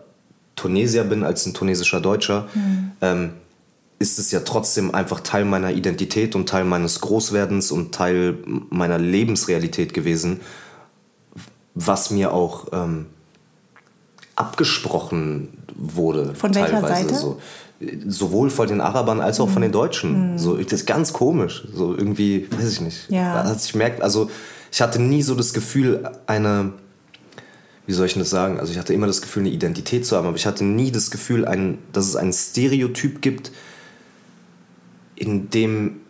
Tunesier 0.57 1.05
bin 1.05 1.25
als 1.25 1.47
ein 1.47 1.55
tunesischer 1.55 2.01
Deutscher, 2.01 2.47
Mhm. 2.55 2.93
ähm, 3.01 3.31
ist 3.99 4.19
es 4.19 4.31
ja 4.33 4.41
trotzdem 4.41 4.95
einfach 4.95 5.21
Teil 5.21 5.45
meiner 5.45 5.73
Identität 5.73 6.35
und 6.35 6.49
Teil 6.49 6.65
meines 6.65 7.01
Großwerdens 7.01 7.71
und 7.71 7.95
Teil 7.95 8.37
meiner 8.71 8.99
Lebensrealität 8.99 9.95
gewesen, 9.95 10.41
was 11.75 12.11
mir 12.11 12.33
auch 12.33 12.67
ähm, 12.73 13.07
abgesprochen 14.37 15.49
wurde. 15.77 16.35
Von 16.35 16.55
welcher 16.55 16.81
teilweise 16.81 17.09
Seite? 17.09 17.15
So. 17.15 17.41
Sowohl 18.07 18.51
von 18.51 18.69
den 18.69 18.81
Arabern 18.81 19.21
als 19.21 19.41
auch 19.41 19.49
von 19.49 19.63
den 19.63 19.73
Deutschen. 19.73 20.39
So, 20.39 20.57
das 20.57 20.73
ist 20.73 20.87
ganz 20.87 21.13
komisch. 21.13 21.67
So 21.75 21.95
irgendwie, 21.95 22.49
weiß 22.51 22.73
ich 22.73 22.81
nicht. 22.81 23.11
Ja. 23.11 23.41
Also 23.43 23.55
ich 23.65 23.75
merke, 23.75 24.03
also 24.03 24.31
ich 24.73 24.81
hatte 24.81 25.01
nie 25.03 25.23
so 25.23 25.35
das 25.35 25.53
Gefühl, 25.53 26.09
eine, 26.27 26.73
wie 27.87 27.93
soll 27.93 28.07
ich 28.07 28.15
das 28.15 28.31
sagen? 28.31 28.59
Also 28.59 28.73
ich 28.73 28.79
hatte 28.79 28.95
immer 28.95 29.07
das 29.07 29.21
Gefühl, 29.21 29.43
eine 29.43 29.51
Identität 29.51 30.07
zu 30.07 30.17
haben, 30.17 30.27
aber 30.27 30.37
ich 30.37 30.47
hatte 30.47 30.65
nie 30.65 30.91
das 30.91 31.11
Gefühl, 31.11 31.45
ein, 31.45 31.79
dass 31.93 32.07
es 32.07 32.17
ein 32.17 32.33
Stereotyp 32.33 33.21
gibt, 33.21 33.53
in 35.17 35.51
dem 35.51 36.01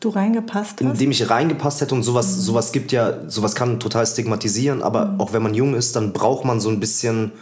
du 0.00 0.08
reingepasst 0.08 0.80
in 0.80 0.88
hast. 0.88 1.00
dem 1.00 1.10
ich 1.10 1.30
reingepasst 1.30 1.80
hätte 1.80 1.94
und 1.94 2.02
sowas, 2.02 2.34
sowas 2.34 2.72
gibt 2.72 2.90
ja, 2.90 3.28
sowas 3.28 3.54
kann 3.54 3.78
total 3.78 4.06
stigmatisieren, 4.06 4.82
aber 4.82 5.14
auch 5.18 5.32
wenn 5.32 5.42
man 5.42 5.54
jung 5.54 5.74
ist, 5.74 5.94
dann 5.94 6.12
braucht 6.12 6.44
man 6.44 6.60
so 6.60 6.70
ein 6.70 6.80
bisschen 6.80 7.32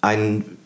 einen 0.00 0.58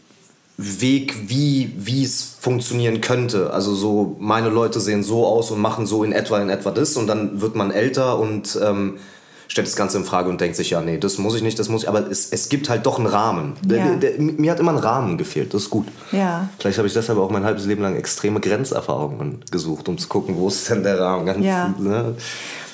Weg, 0.56 1.28
wie, 1.28 1.74
wie 1.76 2.02
es 2.02 2.22
funktionieren 2.22 3.02
könnte. 3.02 3.52
Also 3.52 3.74
so, 3.74 4.16
meine 4.18 4.48
Leute 4.48 4.80
sehen 4.80 5.02
so 5.02 5.26
aus 5.26 5.50
und 5.50 5.60
machen 5.60 5.84
so 5.84 6.02
in 6.02 6.12
etwa 6.12 6.40
in 6.40 6.48
etwa 6.48 6.70
das 6.70 6.96
und 6.96 7.08
dann 7.08 7.42
wird 7.42 7.56
man 7.56 7.70
älter 7.70 8.18
und 8.18 8.58
ähm, 8.62 8.96
stellt 9.48 9.66
das 9.66 9.76
Ganze 9.76 9.98
in 9.98 10.04
Frage 10.04 10.28
und 10.28 10.40
denkt 10.40 10.56
sich, 10.56 10.70
ja, 10.70 10.80
nee, 10.80 10.98
das 10.98 11.18
muss 11.18 11.34
ich 11.34 11.42
nicht, 11.42 11.58
das 11.58 11.68
muss 11.68 11.82
ich, 11.84 11.88
aber 11.88 12.10
es, 12.10 12.30
es 12.32 12.48
gibt 12.48 12.68
halt 12.68 12.84
doch 12.86 12.98
einen 12.98 13.06
Rahmen. 13.06 13.54
Der, 13.62 13.78
Ja. 13.78 13.94
der, 13.96 14.18
mir 14.20 14.50
hat 14.50 14.60
immer 14.60 14.72
ein 14.72 14.78
Rahmen 14.78 15.18
gefehlt, 15.18 15.54
das 15.54 15.62
ist 15.64 15.70
gut. 15.70 15.86
Ja. 16.12 16.48
Vielleicht 16.58 16.78
habe 16.78 16.88
ich 16.88 16.94
deshalb 16.94 17.18
auch 17.18 17.30
mein 17.30 17.44
halbes 17.44 17.66
Leben 17.66 17.82
lang 17.82 17.96
extreme 17.96 18.40
Grenzerfahrungen 18.40 19.40
gesucht, 19.50 19.88
um 19.88 19.98
zu 19.98 20.08
gucken, 20.08 20.36
wo 20.36 20.48
ist 20.48 20.68
denn 20.70 20.82
der 20.82 20.98
Rahmen. 21.00 21.26
Ganz, 21.26 21.44
Ja. 21.44 21.74
ne? 21.78 22.14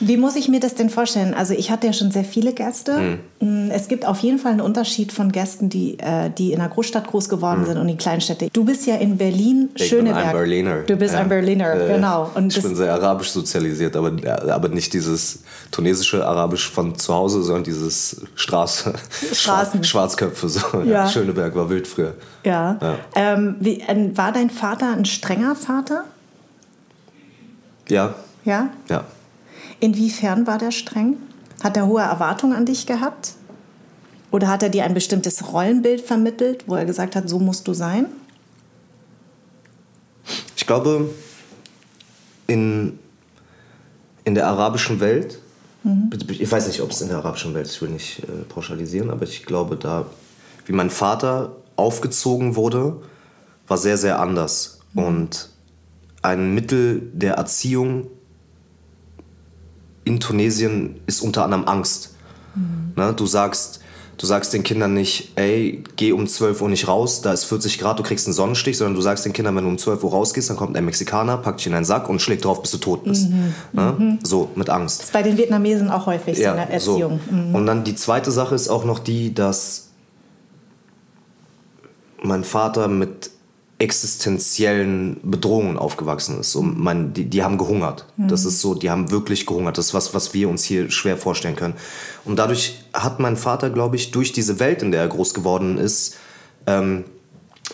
Wie 0.05 0.17
muss 0.17 0.35
ich 0.35 0.49
mir 0.49 0.59
das 0.59 0.75
denn 0.75 0.91
vorstellen? 0.91 1.33
Also 1.33 1.55
ich 1.55 1.71
hatte 1.71 1.87
ja 1.87 1.93
schon 1.93 2.11
sehr 2.11 2.25
viele 2.25 2.53
Gäste. 2.53 3.19
Hm. 3.39 3.71
Es 3.71 3.87
gibt 3.87 4.05
auf 4.05 4.19
jeden 4.19 4.39
Fall 4.41 4.51
einen 4.53 4.61
Unterschied 4.61 5.13
von 5.13 5.31
Gästen, 5.31 5.69
die, 5.69 5.97
äh, 6.01 6.29
die 6.37 6.53
in 6.53 6.61
einer 6.61 6.69
Großstadt 6.71 7.07
groß 7.07 7.29
geworden 7.29 7.65
sind 7.67 7.77
und 7.79 7.89
in 7.89 7.99
Kleinstädte. 7.99 8.49
Du 8.53 8.65
bist 8.65 8.85
ja 8.87 8.97
in 8.97 9.17
Berlin, 9.17 9.63
Hm. 9.63 9.69
Ich 9.75 9.83
bin 9.83 9.99
Schöneberg. 10.01 10.27
ein 10.27 10.33
Berliner. 10.33 10.77
Du 10.81 10.97
bist 10.97 11.15
Ja. 11.15 11.21
ein 11.21 11.29
Berliner, 11.29 11.75
Äh, 11.89 11.95
genau. 11.95 12.31
Und 12.35 12.57
ich 12.57 12.61
bin 12.63 12.75
sehr 12.75 12.93
arabisch 12.93 13.31
sozialisiert, 13.31 13.95
aber, 13.95 14.11
aber 14.53 14.69
nicht 14.71 14.93
dieses 14.93 15.41
tunesische 15.71 16.27
Von 16.69 16.99
zu 16.99 17.13
Hause, 17.15 17.43
sondern 17.43 17.65
dieses 17.65 18.23
Straße, 18.35 18.95
Straßen. 19.33 19.83
Schwarzköpfe. 19.85 20.49
So. 20.49 20.61
Ja. 20.81 20.85
Ja. 20.85 21.09
Schöneberg 21.09 21.55
war 21.55 21.69
wild 21.71 21.87
früher. 21.87 22.15
ja. 22.45 22.79
Ja. 22.81 22.99
Ähm, 23.15 23.57
wie, 23.61 23.81
äh, 23.81 24.11
war 24.17 24.33
dein 24.33 24.51
Vater 24.51 24.93
ein 24.93 25.05
strenger 25.05 25.55
Vater? 25.55 26.05
Ja, 27.89 28.15
Ja. 28.45 28.71
ja. 28.89 29.05
Inwiefern 29.81 30.47
war 30.47 30.59
der 30.59 30.71
streng? 30.71 31.17
Hat 31.63 31.77
er 31.77 31.87
hohe 31.87 32.03
Erwartungen 32.03 32.57
an 32.57 32.65
dich 32.67 32.87
gehabt? 32.87 33.33
Oder 34.31 34.49
hat 34.49 34.63
er 34.63 34.69
dir 34.69 34.85
ein 34.85 34.95
bestimmtes 34.95 35.53
Rollenbild 35.53 36.01
vermittelt, 36.01 36.65
wo 36.67 36.75
er 36.77 36.85
gesagt 36.85 37.17
hat, 37.17 37.29
so 37.29 37.39
musst 37.39 37.67
du 37.69 37.75
sein? 37.75 38.07
Ich 40.57 40.67
glaube, 40.67 41.11
in, 42.47 42.99
in 44.25 44.35
der 44.35 44.47
arabischen 44.47 45.01
Welt, 45.01 45.39
ich 46.29 46.51
weiß 46.51 46.69
nicht, 46.69 46.81
ob 46.81 46.91
es 46.91 47.01
in 47.01 47.09
der 47.09 47.19
arabischen 47.19 47.55
Welt 47.55 47.67
ist, 47.67 47.77
ich 47.77 47.83
will 47.83 47.91
nicht 47.91 48.21
äh, 48.21 48.45
pauschalisieren, 48.49 49.11
aber 49.11 49.25
ich 49.25 49.45
glaube, 49.45 49.77
da, 49.77 50.07
wie 50.67 50.73
mein 50.73 50.91
Vater 50.91 51.57
aufgezogen 51.77 52.55
wurde, 52.55 53.01
war 53.67 53.79
sehr, 53.79 53.97
sehr 53.97 54.21
anders. 54.21 54.81
Und 54.95 55.49
ein 56.21 56.55
Mittel 56.55 57.11
der 57.13 57.35
Erziehung 57.35 58.09
in 60.05 60.21
Tunesien 60.21 61.01
ist 61.07 61.21
unter 61.21 61.45
anderem 61.45 61.67
Angst. 61.67 62.15
Ne? 62.97 63.13
Du 63.15 63.27
sagst, 63.27 63.81
Du 64.19 64.27
sagst 64.27 64.53
den 64.53 64.63
Kindern 64.63 64.95
nicht, 64.95 65.33
ey, 65.35 65.83
geh 65.97 66.13
um 66.13 66.29
12 66.29 66.63
Uhr 66.63 66.69
nicht 66.69 66.87
raus, 66.87 67.23
da 67.23 67.33
ist 67.33 67.45
40 67.45 67.79
Grad, 67.79 67.99
du 67.99 68.03
kriegst 68.05 68.27
einen 68.27 68.35
Sonnenstich, 68.35 68.79
sondern 68.79 68.95
du 68.95 69.01
sagst 69.01 69.25
den 69.25 69.33
Kindern, 69.33 69.57
wenn 69.57 69.65
du 69.65 69.71
um 69.71 69.79
12 69.79 70.05
Uhr 70.05 70.11
rausgehst, 70.11 70.49
dann 70.49 70.57
kommt 70.57 70.77
ein 70.77 70.85
Mexikaner, 70.85 71.39
packt 71.39 71.61
dich 71.61 71.67
in 71.67 71.75
einen 71.75 71.85
Sack 71.85 72.09
und 72.09 72.23
schlägt 72.23 72.45
drauf, 72.45 72.63
bis 72.63 72.71
du 72.71 72.79
tot 72.79 73.05
bist. 73.05 73.31
Mhm. 73.31 73.55
Ne? 73.73 74.19
So, 74.23 74.51
mit 74.55 74.71
Angst. 74.71 75.01
Das 75.01 75.07
ist 75.07 75.13
bei 75.13 75.23
den 75.23 75.37
Vietnamesen 75.37 75.91
auch 75.91 76.07
häufig 76.07 76.39
so 76.39 76.45
in 76.45 76.55
der 76.55 76.71
Erziehung. 76.71 77.21
Mhm. 77.29 77.53
So. 77.53 77.59
Und 77.59 77.67
dann 77.67 77.83
die 77.83 77.97
zweite 77.97 78.31
Sache 78.31 78.55
ist 78.55 78.69
auch 78.69 78.85
noch 78.85 79.01
die, 79.01 79.35
dass 79.35 79.89
mein 82.23 82.45
Vater 82.45 82.87
mit 82.87 83.32
existenziellen 83.83 85.19
Bedrohungen 85.25 85.77
aufgewachsen 85.77 86.39
ist. 86.39 86.53
So, 86.53 86.63
mein, 86.63 87.13
die, 87.13 87.25
die 87.25 87.43
haben 87.43 87.59
gehungert. 87.59 88.07
Das 88.29 88.45
ist 88.45 88.61
so, 88.61 88.75
die 88.75 88.91
haben 88.91 89.11
wirklich 89.11 89.45
gehungert. 89.45 89.77
Das 89.77 89.87
ist 89.87 89.95
was, 89.95 90.15
was 90.15 90.33
wir 90.33 90.49
uns 90.49 90.63
hier 90.63 90.91
schwer 90.91 91.17
vorstellen 91.17 91.57
können. 91.57 91.75
Und 92.25 92.39
dadurch 92.39 92.85
hat 92.95 93.19
mein 93.19 93.37
Vater, 93.37 93.71
glaube 93.71 93.97
ich, 93.97 94.13
durch 94.13 94.33
diese 94.33 94.61
Welt, 94.61 94.83
in 94.83 94.93
der 94.93 95.01
er 95.01 95.09
groß 95.09 95.35
geworden 95.35 95.79
ist, 95.79 96.17
ähm, 96.69 97.05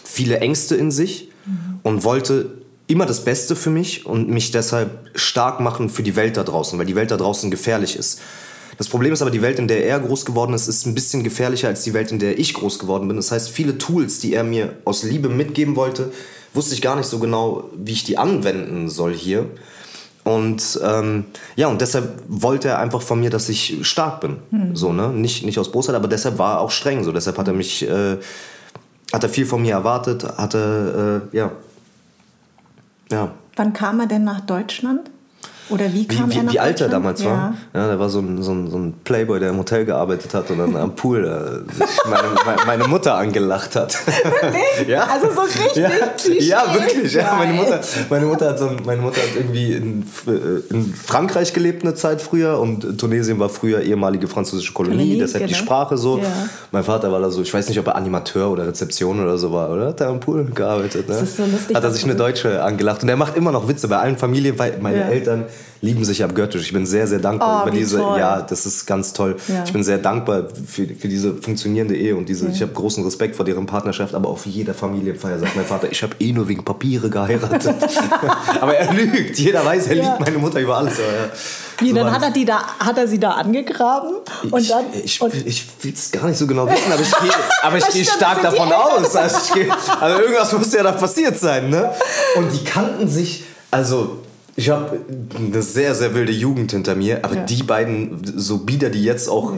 viele 0.02 0.38
Ängste 0.40 0.76
in 0.76 0.90
sich 0.90 1.28
und 1.82 2.04
wollte 2.04 2.58
immer 2.86 3.04
das 3.04 3.24
Beste 3.24 3.54
für 3.54 3.70
mich 3.70 4.06
und 4.06 4.30
mich 4.30 4.50
deshalb 4.50 5.10
stark 5.14 5.60
machen 5.60 5.90
für 5.90 6.02
die 6.02 6.16
Welt 6.16 6.38
da 6.38 6.42
draußen, 6.42 6.78
weil 6.78 6.86
die 6.86 6.96
Welt 6.96 7.10
da 7.10 7.18
draußen 7.18 7.50
gefährlich 7.50 7.96
ist. 7.96 8.20
Das 8.78 8.88
Problem 8.88 9.12
ist 9.12 9.20
aber, 9.20 9.30
die 9.30 9.42
Welt, 9.42 9.58
in 9.58 9.68
der 9.68 9.84
er 9.84 10.00
groß 10.00 10.24
geworden 10.24 10.54
ist, 10.54 10.68
ist 10.68 10.86
ein 10.86 10.94
bisschen 10.94 11.24
gefährlicher 11.24 11.68
als 11.68 11.82
die 11.82 11.92
Welt, 11.92 12.10
in 12.12 12.18
der 12.18 12.38
ich 12.38 12.54
groß 12.54 12.78
geworden 12.78 13.08
bin. 13.08 13.16
Das 13.16 13.30
heißt, 13.30 13.50
viele 13.50 13.76
Tools, 13.76 14.20
die 14.20 14.34
er 14.34 14.44
mir 14.44 14.76
aus 14.84 15.02
Liebe 15.02 15.28
mitgeben 15.28 15.76
wollte, 15.76 16.12
wusste 16.54 16.74
ich 16.74 16.82
gar 16.82 16.96
nicht 16.96 17.06
so 17.06 17.18
genau, 17.18 17.64
wie 17.76 17.92
ich 17.92 18.04
die 18.04 18.16
anwenden 18.16 18.88
soll 18.88 19.12
hier. 19.12 19.46
Und 20.24 20.80
ähm, 20.82 21.24
ja, 21.56 21.66
und 21.68 21.80
deshalb 21.80 22.22
wollte 22.28 22.68
er 22.68 22.78
einfach 22.78 23.02
von 23.02 23.18
mir, 23.18 23.30
dass 23.30 23.48
ich 23.48 23.78
stark 23.82 24.20
bin. 24.20 24.36
So, 24.74 24.92
ne? 24.92 25.08
Nicht, 25.08 25.44
nicht 25.44 25.58
aus 25.58 25.72
Bosheit, 25.72 25.94
aber 25.94 26.08
deshalb 26.08 26.38
war 26.38 26.54
er 26.54 26.60
auch 26.60 26.70
streng. 26.70 27.02
So. 27.02 27.12
Deshalb 27.12 27.36
hat 27.38 27.48
er 27.48 27.54
mich, 27.54 27.82
äh, 27.88 28.16
hat 29.12 29.22
er 29.22 29.28
viel 29.28 29.46
von 29.46 29.60
mir 29.62 29.72
erwartet, 29.72 30.24
hatte, 30.36 31.28
äh, 31.32 31.36
ja. 31.36 31.52
Ja, 33.10 33.32
Wann 33.58 33.72
kam 33.72 33.98
er 33.98 34.06
denn 34.06 34.22
nach 34.22 34.40
Deutschland? 34.40 35.10
Oder 35.70 35.92
wie 35.92 35.98
wie, 35.98 36.06
kam 36.06 36.30
er 36.30 36.36
wie, 36.36 36.42
nach 36.42 36.52
wie 36.52 36.60
alt 36.60 36.80
er 36.80 36.88
damals 36.88 37.22
ja. 37.22 37.30
war. 37.30 37.54
Ja, 37.74 37.86
der 37.88 37.98
war 37.98 38.08
so 38.08 38.20
ein, 38.20 38.42
so, 38.42 38.52
ein, 38.52 38.70
so 38.70 38.78
ein 38.78 38.94
Playboy, 39.04 39.40
der 39.40 39.50
im 39.50 39.58
Hotel 39.58 39.84
gearbeitet 39.84 40.32
hat 40.34 40.50
und 40.50 40.58
dann 40.58 40.76
am 40.76 40.94
Pool 40.94 41.24
äh, 41.24 42.08
meine, 42.08 42.28
meine, 42.66 42.88
Mutter 42.88 43.14
angelacht 43.16 43.76
hat. 43.76 43.96
ja. 44.86 45.04
Also 45.04 45.30
so 45.32 45.40
richtig 45.42 45.76
ja, 45.76 45.90
Klischee. 46.16 46.48
ja, 46.48 46.74
wirklich. 46.74 47.12
Ja. 47.12 47.34
Meine. 47.36 47.52
Mutter, 47.52 47.80
meine, 48.10 48.26
Mutter 48.26 48.48
hat 48.50 48.58
so, 48.58 48.68
ein- 48.68 48.82
meine 48.84 49.02
Mutter 49.02 49.20
hat 49.20 49.36
irgendwie 49.36 49.72
in, 49.72 50.04
äh, 50.26 50.72
in 50.74 50.94
Frankreich 50.94 51.52
gelebt 51.52 51.82
eine 51.82 51.94
Zeit 51.94 52.22
früher 52.22 52.58
und 52.58 52.98
Tunesien 52.98 53.38
war 53.38 53.48
früher 53.48 53.80
ehemalige 53.82 54.28
französische 54.28 54.72
Kolonie, 54.72 54.96
Kolonie, 54.96 55.18
deshalb 55.18 55.46
die 55.46 55.52
genau. 55.52 55.64
Sprache 55.64 55.96
so. 55.98 56.18
Ja. 56.18 56.24
Mein 56.72 56.84
Vater 56.84 57.10
war 57.12 57.20
da 57.20 57.30
so, 57.30 57.42
ich 57.42 57.52
weiß 57.52 57.68
nicht, 57.68 57.78
ob 57.78 57.86
er 57.86 57.96
Animateur 57.96 58.50
oder 58.50 58.66
Rezeption 58.66 59.20
oder 59.20 59.38
so 59.38 59.52
war, 59.52 59.70
oder? 59.70 59.88
Hat 59.88 60.00
er 60.00 60.08
am 60.08 60.20
Pool 60.20 60.44
gearbeitet. 60.44 61.08
Ne? 61.08 61.14
Das 61.14 61.22
ist 61.22 61.36
so 61.36 61.44
lustig, 61.44 61.76
Hat 61.76 61.84
er 61.84 61.90
sich 61.90 62.04
eine 62.04 62.14
Deutsche 62.14 62.62
angelacht 62.62 63.02
und 63.02 63.08
er 63.08 63.16
macht 63.16 63.36
immer 63.36 63.52
noch 63.52 63.68
Witze 63.68 63.88
bei 63.88 63.98
allen 63.98 64.16
Familien, 64.16 64.58
weil 64.58 64.78
meine 64.80 64.98
Ja. 64.98 65.08
Eltern 65.08 65.44
lieben 65.80 66.04
sich 66.04 66.24
abgöttisch. 66.24 66.62
Ich 66.62 66.72
bin 66.72 66.86
sehr, 66.86 67.06
sehr 67.06 67.20
dankbar 67.20 67.62
Oh, 67.64 67.68
über 67.68 67.76
diese, 67.76 67.98
toll. 67.98 68.18
ja, 68.18 68.42
das 68.42 68.66
ist 68.66 68.84
ganz 68.86 69.12
toll. 69.12 69.36
Ja. 69.46 69.62
Ich 69.64 69.72
bin 69.72 69.84
sehr 69.84 69.98
dankbar 69.98 70.48
für, 70.66 70.86
für 70.88 71.06
diese 71.08 71.34
funktionierende 71.34 71.96
Ehe 71.96 72.16
und 72.16 72.28
diese, 72.28 72.48
ich 72.48 72.60
habe 72.62 72.72
großen 72.72 73.04
Respekt 73.04 73.36
vor 73.36 73.44
deren 73.44 73.66
Partnerschaft, 73.66 74.14
aber 74.14 74.28
auf 74.28 74.44
jeder 74.46 74.74
Familienfeier 74.74 75.38
sagt 75.38 75.54
mein 75.54 75.64
Vater, 75.64 75.88
ich 75.90 76.02
habe 76.02 76.16
eh 76.18 76.32
nur 76.32 76.48
wegen 76.48 76.64
Papiere 76.64 77.08
geheiratet. 77.10 77.74
aber 78.60 78.74
er 78.76 78.92
lügt. 78.92 79.38
Jeder 79.38 79.64
weiß, 79.64 79.86
er 79.86 79.96
Ja. 79.96 80.02
liebt 80.04 80.20
meine 80.20 80.38
Mutter 80.38 80.58
über 80.60 80.78
alles. 80.78 80.98
Ja. 80.98 81.04
Wie, 81.80 81.90
So 81.90 81.94
dann 81.94 82.10
hat 82.10 82.22
er, 82.22 82.30
die 82.32 82.44
da, 82.44 82.60
hat 82.80 82.98
er 82.98 83.06
sie 83.06 83.20
da 83.20 83.30
angegraben? 83.32 84.14
Und 84.50 84.60
ich, 84.60 84.68
dann, 84.68 84.84
ich, 85.04 85.20
und, 85.20 85.32
ich 85.32 85.64
will 85.82 85.92
es 85.92 86.10
gar 86.10 86.26
nicht 86.26 86.38
so 86.38 86.46
genau 86.48 86.66
wissen, 86.68 86.90
aber 86.92 87.02
ich 87.02 87.10
gehe, 87.12 87.30
aber 87.62 87.78
ich 87.78 87.86
gehe 87.90 88.04
stark 88.04 88.42
davon 88.42 88.72
aus. 88.72 89.14
Also, 89.14 89.54
gehe, 89.54 89.68
also 90.00 90.20
irgendwas 90.22 90.52
muss 90.54 90.72
ja 90.72 90.82
da 90.82 90.90
passiert 90.90 91.38
sein. 91.38 91.70
Ne? 91.70 91.88
Und 92.34 92.50
die 92.52 92.64
kannten 92.64 93.06
sich, 93.08 93.44
also 93.70 94.18
ich 94.58 94.70
habe 94.70 94.98
eine 95.36 95.62
sehr, 95.62 95.94
sehr 95.94 96.14
wilde 96.14 96.32
Jugend 96.32 96.72
hinter 96.72 96.96
mir, 96.96 97.24
aber 97.24 97.36
Ja. 97.36 97.44
die 97.44 97.62
beiden, 97.62 98.20
so 98.24 98.58
bieder 98.58 98.90
die 98.90 99.04
jetzt 99.04 99.28
auch, 99.28 99.52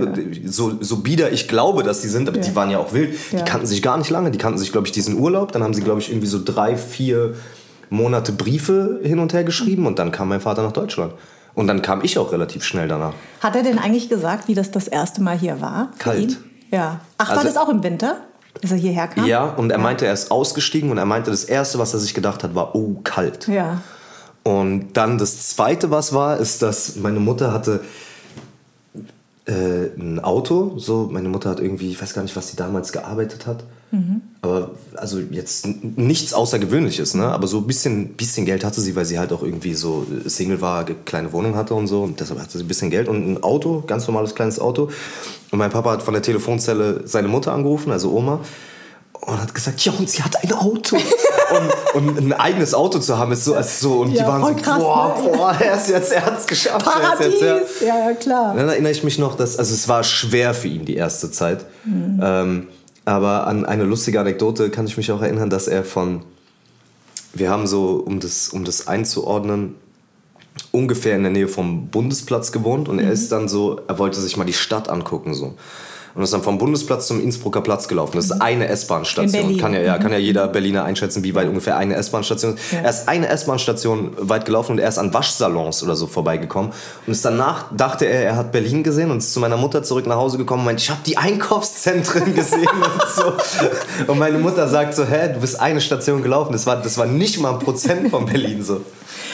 so, 0.44 0.76
so 0.80 0.96
bieder 0.98 1.32
ich 1.32 1.48
glaube, 1.48 1.82
dass 1.82 2.02
die 2.02 2.08
sind, 2.08 2.28
aber 2.28 2.36
Ja. 2.36 2.42
die 2.44 2.54
waren 2.54 2.70
ja 2.70 2.78
auch 2.78 2.92
wild, 2.92 3.14
Ja. 3.32 3.38
die 3.38 3.44
kannten 3.46 3.66
sich 3.66 3.80
gar 3.80 3.96
nicht 3.96 4.10
lange. 4.10 4.30
Die 4.30 4.36
kannten 4.36 4.58
sich, 4.58 4.72
glaube 4.72 4.86
ich, 4.86 4.92
diesen 4.92 5.18
Urlaub. 5.18 5.52
Dann 5.52 5.62
haben 5.62 5.72
sie, 5.72 5.80
glaube 5.80 6.00
ich, 6.00 6.10
irgendwie 6.10 6.26
so 6.26 6.38
drei, 6.44 6.76
vier 6.76 7.34
Monate 7.88 8.32
Briefe 8.32 9.00
hin 9.02 9.18
und 9.20 9.32
her 9.32 9.42
geschrieben 9.42 9.86
und 9.86 9.98
dann 9.98 10.12
kam 10.12 10.28
mein 10.28 10.40
Vater 10.42 10.62
nach 10.62 10.72
Deutschland. 10.72 11.14
Und 11.54 11.66
dann 11.66 11.80
kam 11.80 12.04
ich 12.04 12.18
auch 12.18 12.30
relativ 12.30 12.62
schnell 12.62 12.86
danach. 12.86 13.14
hat 13.40 13.56
er 13.56 13.62
denn 13.62 13.78
eigentlich 13.78 14.10
gesagt, 14.10 14.48
wie 14.48 14.54
das 14.54 14.70
das 14.70 14.86
erste 14.86 15.22
Mal 15.22 15.38
hier 15.38 15.62
war? 15.62 15.92
Kalt. 15.98 16.36
Ja. 16.70 17.00
Ach, 17.16 17.30
war 17.30 17.38
Also- 17.38 17.48
das 17.48 17.56
auch 17.56 17.70
im 17.70 17.82
Winter, 17.82 18.16
dass 18.60 18.70
er 18.70 18.76
hierher 18.76 19.08
kam? 19.08 19.24
Ja, 19.26 19.44
und 19.46 19.70
er 19.72 19.78
meinte, 19.78 20.04
er 20.06 20.12
ist 20.12 20.30
ausgestiegen 20.30 20.90
und 20.90 20.98
er 20.98 21.06
meinte, 21.06 21.30
das 21.30 21.44
Erste, 21.44 21.78
was 21.78 21.94
er 21.94 22.00
sich 22.00 22.12
gedacht 22.12 22.44
hat, 22.44 22.54
war, 22.54 22.74
oh, 22.76 23.00
kalt. 23.02 23.48
Ja. 23.48 23.80
Und 24.42 24.92
dann 24.94 25.18
das 25.18 25.48
Zweite, 25.48 25.90
was 25.90 26.12
war, 26.12 26.38
ist, 26.38 26.62
dass 26.62 26.96
meine 26.96 27.20
Mutter 27.20 27.52
hatte 27.52 27.80
äh, 29.46 29.86
ein 29.98 30.20
Auto. 30.20 30.78
So, 30.78 31.08
meine 31.10 31.28
Mutter 31.28 31.50
hat 31.50 31.60
irgendwie, 31.60 31.90
ich 31.90 32.00
weiß 32.00 32.14
gar 32.14 32.22
nicht, 32.22 32.36
was 32.36 32.48
sie 32.48 32.56
damals 32.56 32.92
gearbeitet 32.92 33.46
hat. 33.46 33.64
Aber 34.42 34.70
also 34.94 35.18
jetzt 35.18 35.66
nichts 35.82 36.32
Außergewöhnliches, 36.32 37.14
ne? 37.14 37.26
Aber 37.26 37.46
so 37.48 37.58
ein 37.58 37.66
bisschen, 37.66 38.14
bisschen 38.14 38.46
Geld 38.46 38.64
hatte 38.64 38.80
sie, 38.80 38.94
weil 38.94 39.04
sie 39.04 39.18
halt 39.18 39.32
auch 39.32 39.42
irgendwie 39.42 39.74
so 39.74 40.06
Single 40.26 40.60
war, 40.60 40.84
kleine 40.84 41.32
Wohnung 41.32 41.56
hatte 41.56 41.74
und 41.74 41.88
so. 41.88 42.02
Und 42.02 42.20
deshalb 42.20 42.40
hatte 42.40 42.56
sie 42.56 42.64
ein 42.64 42.68
bisschen 42.68 42.90
Geld 42.90 43.08
und 43.08 43.28
ein 43.28 43.42
Auto, 43.42 43.82
ganz 43.86 44.06
normales 44.06 44.34
kleines 44.34 44.60
Auto. 44.60 44.90
Und 45.50 45.58
mein 45.58 45.70
Papa 45.70 45.90
hat 45.90 46.02
von 46.02 46.14
der 46.14 46.22
Telefonzelle 46.22 47.02
seine 47.04 47.28
Mutter 47.28 47.52
angerufen, 47.52 47.90
also 47.90 48.12
Oma. 48.12 48.40
Und 49.20 49.38
hat 49.40 49.54
gesagt, 49.54 49.80
ja, 49.84 49.92
und 49.92 50.08
sie 50.08 50.22
hat 50.22 50.42
ein 50.42 50.52
Auto. 50.52 50.96
und, 51.94 52.08
und 52.08 52.18
ein 52.18 52.32
eigenes 52.32 52.72
Auto 52.74 52.98
zu 52.98 53.18
haben, 53.18 53.32
ist 53.32 53.44
so, 53.44 53.54
ist 53.54 53.80
so 53.80 54.00
und 54.00 54.12
Ja, 54.12 54.22
die 54.22 54.28
waren 54.28 54.56
so, 54.56 54.62
krass, 54.62 54.78
boah, 54.78 55.18
ne? 55.22 55.28
boah, 55.36 55.54
er 55.60 55.74
ist 55.76 55.88
jetzt, 55.90 56.10
er 56.12 56.24
hat's 56.24 56.46
geschafft. 56.46 56.86
Er 56.86 57.02
ist 57.02 57.08
Paradies! 57.18 57.40
jetzt, 57.40 57.80
ja. 57.82 58.08
Ja, 58.08 58.14
klar. 58.14 58.54
Dann 58.56 58.68
erinnere 58.68 58.92
ich 58.92 59.04
mich 59.04 59.18
noch, 59.18 59.36
dass, 59.36 59.58
also 59.58 59.74
es 59.74 59.86
war 59.88 60.02
schwer 60.04 60.54
für 60.54 60.68
ihn 60.68 60.84
die 60.86 60.96
erste 60.96 61.30
Zeit. 61.30 61.66
Mhm. 61.84 62.20
Ähm, 62.22 62.68
aber 63.04 63.46
an 63.46 63.64
eine 63.66 63.84
lustige 63.84 64.20
Anekdote 64.20 64.70
kann 64.70 64.86
ich 64.86 64.96
mich 64.96 65.12
auch 65.12 65.20
erinnern, 65.22 65.50
dass 65.50 65.68
er 65.68 65.84
von, 65.84 66.22
wir 67.34 67.50
haben 67.50 67.66
so, 67.66 68.02
um 68.04 68.20
das, 68.20 68.48
um 68.48 68.64
das 68.64 68.88
einzuordnen, 68.88 69.74
ungefähr 70.72 71.16
in 71.16 71.22
der 71.22 71.32
Nähe 71.32 71.48
vom 71.48 71.88
Bundesplatz 71.88 72.52
gewohnt 72.52 72.88
und 72.88 72.96
Mhm. 72.96 73.02
er 73.04 73.12
ist 73.12 73.30
dann 73.32 73.48
so, 73.48 73.80
er 73.86 73.98
wollte 73.98 74.18
sich 74.20 74.36
mal 74.36 74.44
die 74.44 74.52
Stadt 74.54 74.88
angucken 74.88 75.34
so. 75.34 75.54
Und 76.14 76.22
ist 76.22 76.32
dann 76.32 76.42
vom 76.42 76.58
Bundesplatz 76.58 77.06
zum 77.06 77.20
Innsbrucker 77.22 77.60
Platz 77.60 77.86
gelaufen. 77.88 78.16
Das 78.16 78.26
ist 78.26 78.32
eine 78.32 78.64
Mhm. 78.64 78.70
In 78.70 78.70
S-Bahn-Station. 78.70 79.56
Kann 79.58 79.72
ja, 79.74 79.80
ja, 79.80 79.98
kann 79.98 80.12
ja 80.12 80.18
jeder 80.18 80.48
Berliner 80.48 80.84
einschätzen, 80.84 81.22
wie 81.24 81.34
weit 81.34 81.48
ungefähr 81.48 81.76
eine 81.76 81.94
S-Bahn-Station 81.94 82.54
ist. 82.54 82.72
Ja. 82.72 82.80
Er 82.80 82.90
ist 82.90 83.08
eine 83.08 83.28
S-Bahn-Station 83.28 84.12
weit 84.18 84.44
gelaufen 84.44 84.72
und 84.72 84.78
er 84.78 84.88
ist 84.88 84.98
an 84.98 85.12
Waschsalons 85.14 85.82
oder 85.82 85.96
so 85.96 86.06
vorbeigekommen. 86.06 86.72
Und 87.06 87.12
ist 87.12 87.24
danach 87.24 87.66
dachte 87.76 88.06
er, 88.06 88.24
er 88.24 88.36
hat 88.36 88.52
Berlin 88.52 88.82
gesehen 88.82 89.10
und 89.10 89.18
ist 89.18 89.32
zu 89.32 89.40
meiner 89.40 89.56
Mutter 89.56 89.82
zurück 89.82 90.06
nach 90.06 90.16
Hause 90.16 90.38
gekommen 90.38 90.60
und 90.62 90.66
meint, 90.66 90.80
ich 90.80 90.90
habe 90.90 91.00
die 91.06 91.16
Einkaufszentren 91.16 92.34
gesehen 92.34 92.66
und 92.68 93.02
so. 93.14 94.12
Und 94.12 94.18
meine 94.18 94.38
Mutter 94.38 94.68
sagt 94.68 94.94
so, 94.94 95.04
hä, 95.04 95.32
du 95.34 95.40
bist 95.40 95.60
eine 95.60 95.80
Station 95.80 96.22
gelaufen. 96.22 96.52
Das 96.52 96.66
war, 96.66 96.76
das 96.76 96.98
war 96.98 97.06
nicht 97.06 97.40
mal 97.40 97.52
ein 97.54 97.58
Prozent 97.58 98.10
von 98.10 98.26
Berlin 98.26 98.62
so. 98.62 98.80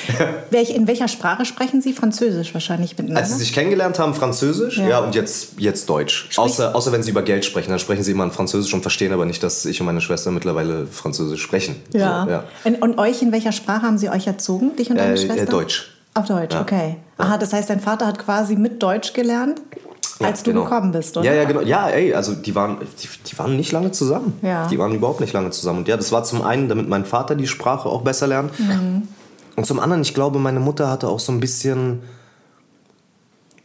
In 0.52 0.86
welcher 0.86 1.08
Sprache 1.08 1.44
sprechen 1.44 1.80
Sie? 1.82 1.92
Französisch 1.92 2.54
wahrscheinlich 2.54 2.92
miteinander? 2.92 3.20
Als 3.20 3.32
sie 3.32 3.38
sich 3.38 3.52
kennengelernt 3.52 3.98
haben, 3.98 4.14
Französisch, 4.14 4.78
ja, 4.78 4.88
Ja. 4.88 4.98
und 5.00 5.14
jetzt, 5.14 5.54
jetzt 5.58 5.88
Deutsch. 5.88 6.28
Außer, 6.36 6.65
außer 6.74 6.92
wenn 6.92 7.02
sie 7.02 7.10
über 7.10 7.22
Geld 7.22 7.44
sprechen, 7.44 7.70
dann 7.70 7.78
sprechen 7.78 8.02
sie 8.02 8.12
immer 8.12 8.24
in 8.24 8.30
Französisch 8.30 8.72
und 8.74 8.82
verstehen 8.82 9.12
aber 9.12 9.24
nicht, 9.24 9.42
dass 9.42 9.64
ich 9.64 9.80
und 9.80 9.86
meine 9.86 10.00
Schwester 10.00 10.30
mittlerweile 10.30 10.86
Französisch 10.86 11.42
sprechen. 11.42 11.76
ja. 11.92 12.24
So, 12.24 12.30
ja. 12.30 12.44
Und, 12.64 12.82
und 12.82 12.98
euch, 12.98 13.22
in 13.22 13.32
welcher 13.32 13.52
Sprache 13.52 13.82
haben 13.82 13.98
Sie 13.98 14.08
euch 14.10 14.26
erzogen, 14.26 14.76
dich 14.76 14.90
und 14.90 14.96
deine 14.96 15.14
Äh, 15.14 15.16
Schwester? 15.18 15.42
äh, 15.42 15.46
Deutsch. 15.46 15.92
Auf 16.14 16.26
Deutsch, 16.26 16.54
Ja. 16.54 16.62
okay. 16.62 16.96
Aha, 17.18 17.36
das 17.38 17.52
heißt, 17.52 17.68
dein 17.70 17.80
Vater 17.80 18.06
hat 18.06 18.18
quasi 18.18 18.56
mit 18.56 18.82
Deutsch 18.82 19.12
gelernt, 19.12 19.60
als 20.20 20.42
du 20.42 20.50
genau. 20.52 20.64
gekommen 20.64 20.92
bist, 20.92 21.16
oder? 21.16 21.26
Ja, 21.26 21.34
ja, 21.34 21.44
genau. 21.44 21.60
Ja, 21.60 21.88
ey, 21.88 22.14
also 22.14 22.34
die 22.34 22.54
waren, 22.54 22.78
die, 23.02 23.08
die 23.30 23.38
waren 23.38 23.54
nicht 23.56 23.70
lange 23.72 23.90
zusammen. 23.92 24.32
Ja. 24.42 24.66
Die 24.68 24.78
waren 24.78 24.94
überhaupt 24.94 25.20
nicht 25.20 25.32
lange 25.34 25.50
zusammen. 25.50 25.80
Und 25.80 25.88
ja, 25.88 25.96
das 25.98 26.10
war 26.12 26.24
zum 26.24 26.40
einen, 26.42 26.68
damit 26.70 26.88
mein 26.88 27.04
Vater 27.04 27.34
die 27.34 27.46
Sprache 27.46 27.88
auch 27.88 28.00
besser 28.02 28.26
lernt. 28.26 28.50
Und 29.56 29.66
zum 29.66 29.78
anderen, 29.78 30.00
ich 30.02 30.14
glaube, 30.14 30.38
meine 30.38 30.60
Mutter 30.60 30.88
hatte 30.90 31.08
auch 31.08 31.20
so 31.20 31.32
ein 31.32 31.40
bisschen 31.40 32.00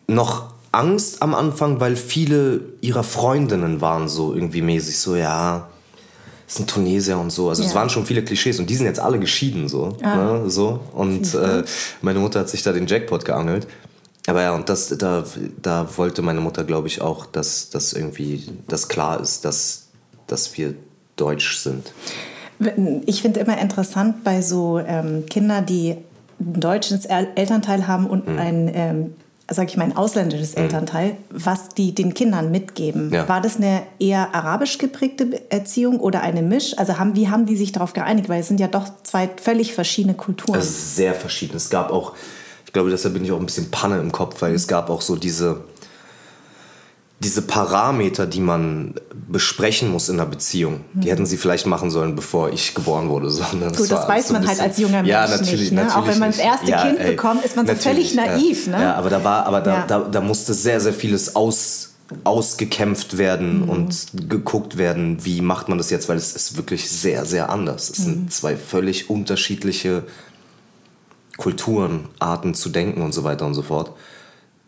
noch 0.07 0.50
Angst 0.71 1.21
am 1.21 1.35
Anfang, 1.35 1.79
weil 1.79 1.95
viele 1.95 2.61
ihrer 2.81 3.03
Freundinnen 3.03 3.81
waren 3.81 4.07
so 4.07 4.33
irgendwie 4.33 4.61
mäßig 4.61 4.97
so, 4.99 5.15
ja, 5.15 5.67
ist 6.47 6.59
ein 6.59 6.67
Tunesier 6.67 7.17
und 7.17 7.31
so. 7.31 7.49
Also 7.49 7.63
es 7.63 7.69
Ja. 7.69 7.75
waren 7.75 7.89
schon 7.89 8.05
viele 8.05 8.23
Klischees 8.23 8.59
und 8.59 8.69
die 8.69 8.75
sind 8.75 8.85
jetzt 8.85 8.99
alle 8.99 9.19
geschieden 9.19 9.67
so. 9.69 9.97
Ah. 10.01 10.15
Ne, 10.43 10.49
so. 10.49 10.79
Und 10.93 11.33
äh, 11.33 11.63
meine 12.01 12.19
Mutter 12.19 12.41
hat 12.41 12.49
sich 12.49 12.61
da 12.63 12.71
den 12.73 12.87
Jackpot 12.87 13.25
geangelt. 13.25 13.67
Aber 14.27 14.41
ja, 14.43 14.53
und 14.53 14.69
das, 14.69 14.89
da, 14.97 15.23
da 15.61 15.87
wollte 15.97 16.21
meine 16.21 16.41
Mutter, 16.41 16.63
glaube 16.63 16.87
ich, 16.87 17.01
auch, 17.01 17.25
dass, 17.25 17.69
dass 17.69 17.93
irgendwie 17.93 18.43
das 18.67 18.87
klar 18.87 19.19
ist, 19.19 19.45
dass, 19.45 19.87
dass 20.27 20.55
wir 20.57 20.75
deutsch 21.15 21.57
sind. 21.57 21.91
Ich 23.07 23.21
finde 23.23 23.39
immer 23.39 23.57
interessant 23.59 24.23
bei 24.23 24.41
so 24.41 24.79
ähm, 24.79 25.25
Kindern, 25.25 25.65
die 25.65 25.95
ein 26.39 26.59
deutsches 26.59 27.05
El 27.05 27.29
Elternteil 27.35 27.87
haben 27.87 28.05
und 28.07 28.27
Mhm. 28.27 28.37
ein 28.39 28.71
ähm, 28.73 29.13
sag 29.53 29.69
ich 29.69 29.77
mal, 29.77 29.83
ein 29.83 29.97
ausländisches 29.97 30.53
Elternteil, 30.53 31.17
was 31.29 31.69
die 31.69 31.93
den 31.93 32.13
Kindern 32.13 32.51
mitgeben. 32.51 33.07
Mhm. 33.07 33.13
Ja. 33.13 33.29
War 33.29 33.41
das 33.41 33.57
eine 33.57 33.83
eher 33.99 34.33
arabisch 34.33 34.77
geprägte 34.77 35.41
Erziehung 35.49 35.99
oder 35.99 36.21
eine 36.21 36.41
Misch? 36.41 36.77
Also 36.77 36.97
haben, 36.97 37.15
wie 37.15 37.29
haben 37.29 37.45
die 37.45 37.57
sich 37.57 37.71
darauf 37.71 37.93
geeinigt? 37.93 38.29
Weil 38.29 38.41
es 38.41 38.47
sind 38.47 38.59
ja 38.59 38.67
doch 38.67 38.89
zwei 39.03 39.29
völlig 39.41 39.73
verschiedene 39.73 40.13
Kulturen. 40.13 40.57
Es 40.57 40.69
ist 40.69 40.95
sehr 40.95 41.13
verschieden. 41.13 41.57
Es 41.57 41.69
gab 41.69 41.91
auch, 41.91 42.13
ich 42.65 42.73
glaube, 42.73 42.89
deshalb 42.89 43.13
bin 43.13 43.25
ich 43.25 43.31
auch 43.31 43.39
ein 43.39 43.45
bisschen 43.45 43.71
Panne 43.71 43.99
im 43.99 44.11
Kopf, 44.11 44.41
weil 44.41 44.55
es 44.55 44.67
gab 44.67 44.89
auch 44.89 45.01
so 45.01 45.15
diese, 45.15 45.63
diese 47.23 47.43
Parameter, 47.43 48.25
die 48.25 48.39
man 48.39 48.95
besprechen 49.27 49.91
muss 49.91 50.09
in 50.09 50.19
einer 50.19 50.27
Beziehung. 50.27 50.81
Die 50.93 51.11
hätten 51.11 51.27
sie 51.27 51.37
vielleicht 51.37 51.67
machen 51.67 51.91
sollen, 51.91 52.15
bevor 52.15 52.51
ich 52.51 52.73
geboren 52.73 53.09
wurde. 53.09 53.29
So, 53.29 53.43
ne? 53.55 53.71
Gut, 53.77 53.91
das 53.91 54.07
weiß 54.07 54.27
so 54.29 54.33
man 54.33 54.41
halt 54.41 54.57
bisschen- 54.57 54.65
als 54.69 54.77
junger 54.79 55.03
ja, 55.05 55.27
Mensch 55.27 55.39
natürlich, 55.39 55.61
nicht, 55.61 55.71
ne? 55.73 55.83
Natürlich 55.83 56.03
Auch 56.03 56.07
wenn 56.11 56.19
man 56.19 56.29
das 56.31 56.39
erste 56.39 56.71
Kind 56.71 56.99
bekommt, 57.05 57.45
ist 57.45 57.55
man 57.55 57.67
so 57.67 57.75
völlig 57.75 58.15
naiv, 58.15 58.65
ja. 58.65 58.77
ne? 58.77 58.83
Ja, 58.83 58.95
aber 58.95 59.09
da 59.11 59.23
war, 59.23 59.45
aber 59.45 59.61
da, 59.61 59.73
Ja. 59.75 59.85
da, 59.87 59.99
da 59.99 60.19
musste 60.21 60.53
sehr, 60.55 60.79
sehr 60.81 60.93
vieles 60.93 61.35
aus, 61.35 61.89
ausgekämpft 62.23 63.17
werden 63.19 63.61
Mhm. 63.61 63.69
und 63.69 64.07
geguckt 64.27 64.77
werden, 64.77 65.23
wie 65.23 65.41
macht 65.41 65.69
man 65.69 65.77
das 65.77 65.91
jetzt, 65.91 66.09
weil 66.09 66.17
es 66.17 66.35
ist 66.35 66.57
wirklich 66.57 66.89
sehr, 66.89 67.23
sehr 67.25 67.49
anders. 67.51 67.89
Es 67.91 67.99
Mhm. 67.99 68.03
sind 68.03 68.33
zwei 68.33 68.57
völlig 68.57 69.09
unterschiedliche 69.11 70.03
Kulturen, 71.37 72.05
Arten 72.19 72.53
zu 72.53 72.69
denken 72.69 73.01
und 73.01 73.13
so 73.13 73.23
weiter 73.23 73.45
und 73.45 73.53
so 73.53 73.61
fort. 73.61 73.91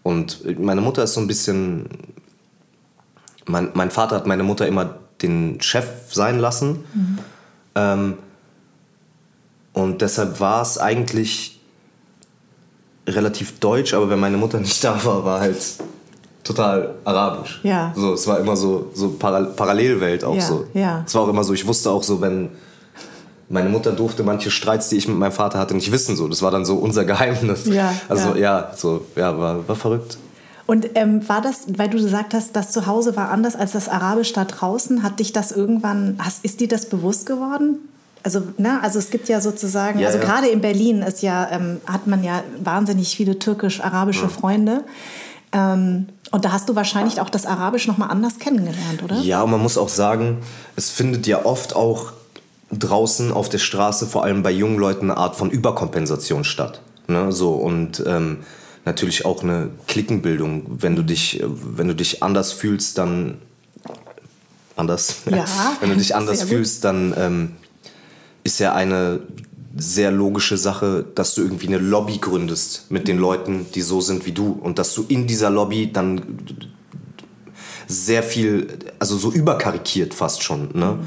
Und 0.03 0.59
meine 0.59 0.81
Mutter 0.81 1.03
ist 1.03 1.13
so 1.15 1.19
ein 1.21 1.27
bisschen. 1.27 1.87
Mein, 3.45 3.69
mein 3.73 3.91
Vater 3.91 4.15
hat 4.15 4.27
meine 4.27 4.43
Mutter 4.43 4.67
immer 4.67 4.95
den 5.21 5.61
Chef 5.61 5.85
sein 6.11 6.39
lassen. 6.39 6.83
Ähm, 7.75 8.17
und 9.73 10.01
deshalb 10.01 10.39
war 10.39 10.61
es 10.61 10.77
eigentlich 10.77 11.59
relativ 13.07 13.59
deutsch, 13.59 13.93
aber 13.93 14.09
wenn 14.09 14.19
meine 14.19 14.37
Mutter 14.37 14.59
nicht 14.59 14.83
da 14.83 15.03
war, 15.03 15.25
war 15.25 15.39
halt 15.41 15.57
total 16.43 16.95
arabisch. 17.05 17.59
Ja. 17.63 17.93
So, 17.95 18.13
es 18.13 18.27
war 18.27 18.39
immer 18.39 18.55
so, 18.55 18.91
so 18.93 19.09
Paral 19.11 19.45
Parallelwelt 19.47 20.23
auch 20.23 20.35
Ja, 20.35 20.41
so. 20.41 20.65
ja. 20.73 21.03
Es 21.05 21.15
war 21.15 21.23
auch 21.23 21.29
immer 21.29 21.43
so, 21.43 21.53
ich 21.53 21.65
wusste 21.65 21.89
auch 21.89 22.03
so, 22.03 22.21
wenn 22.21 22.49
meine 23.49 23.69
Mutter 23.69 23.91
durfte 23.91 24.23
manche 24.23 24.51
Streits, 24.51 24.89
die 24.89 24.97
ich 24.97 25.07
mit 25.07 25.17
meinem 25.17 25.31
Vater 25.31 25.59
hatte, 25.59 25.73
nicht 25.73 25.91
wissen. 25.91 26.15
So. 26.15 26.27
Das 26.27 26.41
war 26.41 26.51
dann 26.51 26.65
so 26.65 26.75
unser 26.75 27.05
Geheimnis. 27.11 27.65
Ja, 27.65 27.93
also 28.09 28.29
ja. 28.29 28.67
ja, 28.69 28.71
so, 28.75 29.05
ja, 29.15 29.37
war, 29.37 29.67
war 29.67 29.75
verrückt. 29.75 30.17
Und 30.65 30.91
ähm, 30.95 31.27
war 31.27 31.41
das, 31.41 31.65
weil 31.77 31.89
du 31.89 31.97
gesagt 31.97 32.33
hast, 32.33 32.55
das 32.55 32.71
zu 32.71 32.87
Hause 32.87 33.15
war 33.15 33.29
anders 33.31 33.55
als 33.55 33.73
das 33.73 33.89
Arabisch 33.89 34.31
da 34.33 34.45
draußen, 34.45 35.03
hat 35.03 35.19
dich 35.19 35.33
das 35.33 35.51
irgendwann, 35.51 36.17
hast, 36.19 36.45
ist 36.45 36.61
dir 36.61 36.69
das 36.69 36.87
bewusst 36.87 37.25
geworden? 37.25 37.79
Also, 38.23 38.41
ne, 38.57 38.79
also 38.81 38.99
es 38.99 39.09
gibt 39.09 39.27
ja 39.27 39.41
sozusagen, 39.41 39.99
Ja, 39.99 40.07
also 40.07 40.19
ja. 40.19 40.23
gerade 40.23 40.47
in 40.47 40.61
Berlin 40.61 41.01
ist 41.01 41.21
ja, 41.21 41.49
ähm, 41.51 41.81
hat 41.85 42.07
man 42.07 42.23
ja 42.23 42.43
wahnsinnig 42.63 43.15
viele 43.15 43.37
türkisch-arabische 43.37 44.29
Freunde. 44.29 44.85
Ähm, 45.51 46.07
und 46.31 46.45
da 46.45 46.53
hast 46.53 46.69
du 46.69 46.75
wahrscheinlich 46.75 47.19
auch 47.19 47.29
das 47.29 47.45
Arabisch 47.45 47.85
nochmal 47.85 48.09
anders 48.09 48.39
kennengelernt, 48.39 49.03
oder? 49.03 49.17
Ja, 49.17 49.43
und 49.43 49.51
man 49.51 49.61
muss 49.61 49.77
auch 49.77 49.89
sagen, 49.89 50.37
es 50.77 50.89
findet 50.89 51.27
ja 51.27 51.45
oft 51.45 51.75
auch 51.75 52.13
draußen 52.71 53.31
auf 53.33 53.49
der 53.49 53.59
Straße, 53.59 54.07
vor 54.07 54.23
allem 54.23 54.41
bei 54.41 54.51
jungen 54.51 54.79
Leuten, 54.79 55.11
eine 55.11 55.17
Art 55.17 55.35
von 55.35 55.51
Überkompensation 55.51 56.45
statt. 56.45 56.81
Ne? 57.07 57.31
So, 57.33 57.51
und 57.51 58.01
ähm, 58.07 58.39
natürlich 58.85 59.25
auch 59.25 59.43
eine 59.43 59.69
Klickenbildung. 59.87 60.65
Wenn 60.81 60.95
du 60.95 61.03
dich, 61.03 61.41
äh, 61.41 61.45
wenn 61.47 61.87
du 61.87 61.95
dich 61.95 62.23
anders 62.23 62.51
fühlst, 62.51 62.97
dann 62.97 63.39
anders. 64.75 65.17
Ja, 65.29 65.45
wenn 65.79 65.89
du 65.89 65.97
dich 65.97 66.15
anders 66.15 66.43
fühlst, 66.43 66.83
dann 66.83 67.13
ähm, 67.17 67.51
ist 68.43 68.59
ja 68.59 68.73
eine 68.73 69.21
sehr 69.75 70.11
logische 70.11 70.57
Sache, 70.57 71.05
dass 71.15 71.33
du 71.33 71.41
irgendwie 71.41 71.67
eine 71.67 71.79
Lobby 71.79 72.17
gründest 72.19 72.91
mit 72.91 73.07
den 73.07 73.17
Leuten, 73.17 73.65
die 73.73 73.81
so 73.81 74.01
sind 74.01 74.25
wie 74.25 74.31
du. 74.31 74.51
Und 74.51 74.77
dass 74.77 74.93
du 74.93 75.05
in 75.07 75.25
dieser 75.25 75.49
Lobby 75.49 75.91
dann 75.91 76.21
sehr 77.87 78.23
viel, 78.23 78.67
also 78.99 79.17
so 79.17 79.31
überkarikiert 79.31 80.13
fast 80.13 80.43
schon, 80.43 80.69
ne? 80.73 80.99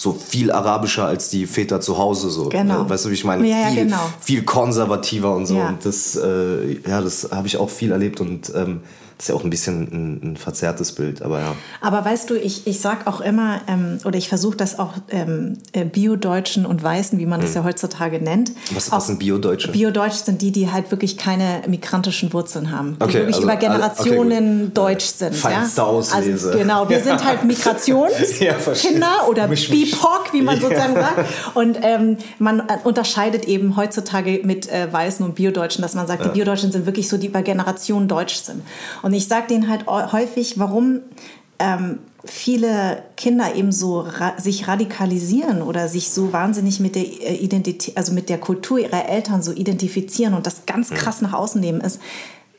So 0.00 0.12
viel 0.12 0.52
arabischer 0.52 1.06
als 1.06 1.28
die 1.28 1.44
Väter 1.44 1.80
zu 1.80 1.98
Hause, 1.98 2.30
so. 2.30 2.50
Genau. 2.50 2.84
Ne? 2.84 2.90
Weißt 2.90 3.04
du, 3.04 3.10
wie 3.10 3.14
ich 3.14 3.24
meine? 3.24 3.44
Ja, 3.44 3.66
viel, 3.66 3.84
genau. 3.84 3.98
viel 4.20 4.44
konservativer 4.44 5.34
und 5.34 5.46
so. 5.46 5.56
Ja. 5.56 5.70
Und 5.70 5.84
das, 5.84 6.14
äh, 6.14 6.74
ja, 6.88 7.00
das 7.00 7.30
habe 7.32 7.48
ich 7.48 7.56
auch 7.56 7.68
viel 7.68 7.90
erlebt 7.90 8.20
und 8.20 8.52
ähm, 8.54 8.82
ist 9.18 9.28
ja 9.28 9.34
auch 9.34 9.42
ein 9.44 9.50
bisschen 9.50 9.82
ein, 9.82 10.32
ein 10.32 10.36
verzerrtes 10.36 10.92
Bild, 10.92 11.22
aber 11.22 11.40
ja. 11.40 11.54
Aber 11.80 12.04
weißt 12.04 12.30
du, 12.30 12.34
ich, 12.36 12.66
ich 12.66 12.80
sag 12.80 13.06
auch 13.06 13.20
immer, 13.20 13.60
ähm, 13.66 13.98
oder 14.04 14.16
ich 14.16 14.28
versuche 14.28 14.56
das 14.56 14.78
auch 14.78 14.94
ähm, 15.10 15.58
äh, 15.72 15.84
Bio-Deutschen 15.84 16.64
und 16.66 16.82
Weißen, 16.82 17.18
wie 17.18 17.26
man 17.26 17.40
das 17.40 17.54
ja 17.54 17.64
heutzutage 17.64 18.20
nennt. 18.22 18.52
Was- 18.72 18.92
was 18.92 19.06
sind 19.08 19.18
Bio-Deutsche? 19.18 19.72
Bio-Deutsch 19.72 20.14
sind 20.14 20.40
die, 20.42 20.52
die 20.52 20.70
halt 20.70 20.90
wirklich 20.90 21.16
keine 21.18 21.62
migrantischen 21.66 22.32
Wurzeln 22.32 22.70
haben. 22.70 22.96
Die 22.98 23.04
Okay, 23.04 23.14
wirklich 23.14 23.36
also 23.36 23.46
über 23.48 23.56
Generationen 23.56 24.54
okay, 24.54 24.64
gut. 24.66 24.76
deutsch 24.78 25.04
sind. 25.06 25.34
Feinste 25.34 25.80
ja? 25.80 25.86
Auslese. 25.88 26.48
Also, 26.48 26.58
genau, 26.58 26.88
wir 26.88 27.00
sind 27.02 27.24
halt 27.24 27.38
Ja. 27.40 27.44
Migrationskinder 27.44 29.28
oder 29.28 29.48
Misch, 29.48 29.68
misch. 29.70 29.90
BIPOC, 29.92 30.32
wie 30.32 30.42
man 30.42 30.56
Ja. 30.60 30.62
sozusagen 30.62 30.94
sagt. 30.94 31.24
Und 31.54 31.78
ähm, 31.82 32.16
man 32.38 32.60
äh, 32.60 32.64
unterscheidet 32.84 33.44
eben 33.46 33.76
heutzutage 33.76 34.40
mit 34.44 34.68
äh, 34.70 34.92
Weißen 34.92 35.24
und 35.24 35.34
Biodeutschen, 35.34 35.82
dass 35.82 35.94
man 35.94 36.06
sagt, 36.06 36.24
die 36.24 36.28
Biodeutschen 36.30 36.72
sind 36.72 36.86
wirklich 36.86 37.08
so, 37.08 37.16
die 37.16 37.26
über 37.28 37.42
Generationen 37.42 38.08
deutsch 38.08 38.36
sind. 38.36 38.62
Und 39.02 39.07
ich 39.12 39.28
sage 39.28 39.48
denen 39.48 39.68
halt 39.68 39.86
häufig, 39.86 40.58
warum 40.58 41.00
ähm, 41.58 42.00
viele 42.24 43.02
Kinder 43.16 43.54
eben 43.54 43.72
so 43.72 44.00
ra 44.00 44.34
sich 44.38 44.68
radikalisieren 44.68 45.62
oder 45.62 45.88
sich 45.88 46.10
so 46.10 46.32
wahnsinnig 46.32 46.80
mit 46.80 46.94
der 46.94 47.02
äh, 47.02 47.34
Identität, 47.36 47.96
also 47.96 48.12
mit 48.12 48.28
der 48.28 48.38
Kultur 48.38 48.78
ihrer 48.78 49.08
Eltern 49.08 49.42
so 49.42 49.52
identifizieren 49.52 50.34
und 50.34 50.46
das 50.46 50.66
ganz 50.66 50.90
krass 50.90 51.22
nach 51.22 51.32
außen 51.32 51.60
nehmen 51.60 51.80
ist, 51.80 52.00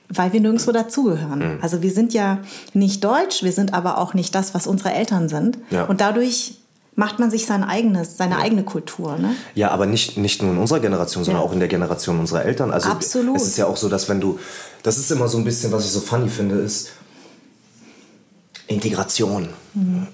weil 0.08 0.34
wir 0.34 0.42
nirgendwo 0.42 0.72
dazugehören. 0.72 1.60
Also 1.62 1.82
wir 1.82 1.92
sind 1.92 2.14
ja 2.14 2.40
nicht 2.74 3.04
deutsch, 3.04 3.44
wir 3.44 3.52
sind 3.52 3.74
aber 3.74 3.98
auch 4.00 4.14
nicht 4.14 4.34
das, 4.34 4.54
was 4.54 4.66
unsere 4.66 4.94
Eltern 4.94 5.30
sind. 5.30 5.60
Ja. 5.70 5.86
Und 5.86 6.02
dadurch 6.02 6.59
macht 7.00 7.18
man 7.18 7.32
sich 7.32 7.46
sein 7.46 7.64
eigenes, 7.64 8.18
seine 8.18 8.38
eigene 8.40 8.64
Kultur. 8.64 9.18
Ne? 9.18 9.34
Ja, 9.56 9.72
aber 9.72 9.86
nicht, 9.86 10.18
nicht 10.18 10.42
nur 10.44 10.52
in 10.52 10.58
unserer 10.58 10.82
Generation, 10.82 11.24
sondern 11.24 11.42
Ja. 11.42 11.48
auch 11.50 11.54
in 11.54 11.60
der 11.60 11.70
Generation 11.70 12.20
unserer 12.20 12.44
Eltern. 12.44 12.72
Also 12.72 12.90
Absolut. 12.90 13.38
es 13.38 13.48
ist 13.48 13.58
ja 13.58 13.66
auch 13.68 13.78
so, 13.78 13.88
dass 13.88 14.10
wenn 14.10 14.20
du, 14.20 14.38
das 14.84 14.98
ist 14.98 15.10
immer 15.10 15.30
so 15.30 15.38
ein 15.38 15.46
bisschen, 15.46 15.72
was 15.72 15.86
ich 15.86 15.92
so 15.92 16.02
funny 16.02 16.28
finde, 16.30 16.56
ist 16.56 16.90
Integration. 18.70 19.50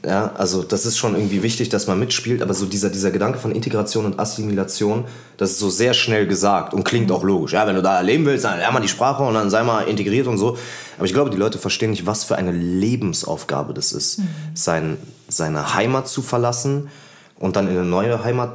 Ja, 0.05 0.31
also 0.35 0.63
das 0.63 0.85
ist 0.85 0.97
schon 0.97 1.15
irgendwie 1.15 1.43
wichtig, 1.43 1.67
dass 1.67 1.87
man 1.87 1.99
mitspielt, 1.99 2.41
aber 2.41 2.53
so 2.53 2.65
dieser, 2.65 2.89
dieser 2.89 3.11
Gedanke 3.11 3.37
von 3.37 3.51
Integration 3.51 4.05
und 4.05 4.17
Assimilation, 4.17 5.03
das 5.35 5.51
ist 5.51 5.59
so 5.59 5.69
sehr 5.69 5.93
schnell 5.93 6.25
gesagt 6.25 6.73
und 6.73 6.85
klingt 6.85 7.11
auch 7.11 7.23
logisch. 7.23 7.51
Ja, 7.51 7.67
wenn 7.67 7.75
du 7.75 7.81
da 7.81 7.99
leben 7.99 8.25
willst, 8.25 8.45
dann 8.45 8.57
lern 8.57 8.73
mal 8.73 8.79
die 8.79 8.87
Sprache 8.87 9.23
und 9.23 9.33
dann 9.33 9.49
sei 9.49 9.63
mal 9.63 9.81
integriert 9.81 10.27
und 10.27 10.37
so. 10.37 10.57
Aber 10.97 11.05
ich 11.05 11.13
glaube, 11.13 11.31
die 11.31 11.37
Leute 11.37 11.57
verstehen 11.57 11.89
nicht, 11.91 12.05
was 12.05 12.23
für 12.23 12.37
eine 12.37 12.53
Lebensaufgabe 12.53 13.73
das 13.73 13.91
ist, 13.91 14.21
sein, 14.53 14.97
seine 15.27 15.73
Heimat 15.73 16.07
zu 16.07 16.21
verlassen 16.21 16.89
und 17.37 17.57
dann 17.57 17.67
in 17.67 17.77
eine 17.77 17.85
neue 17.85 18.23
Heimat 18.23 18.53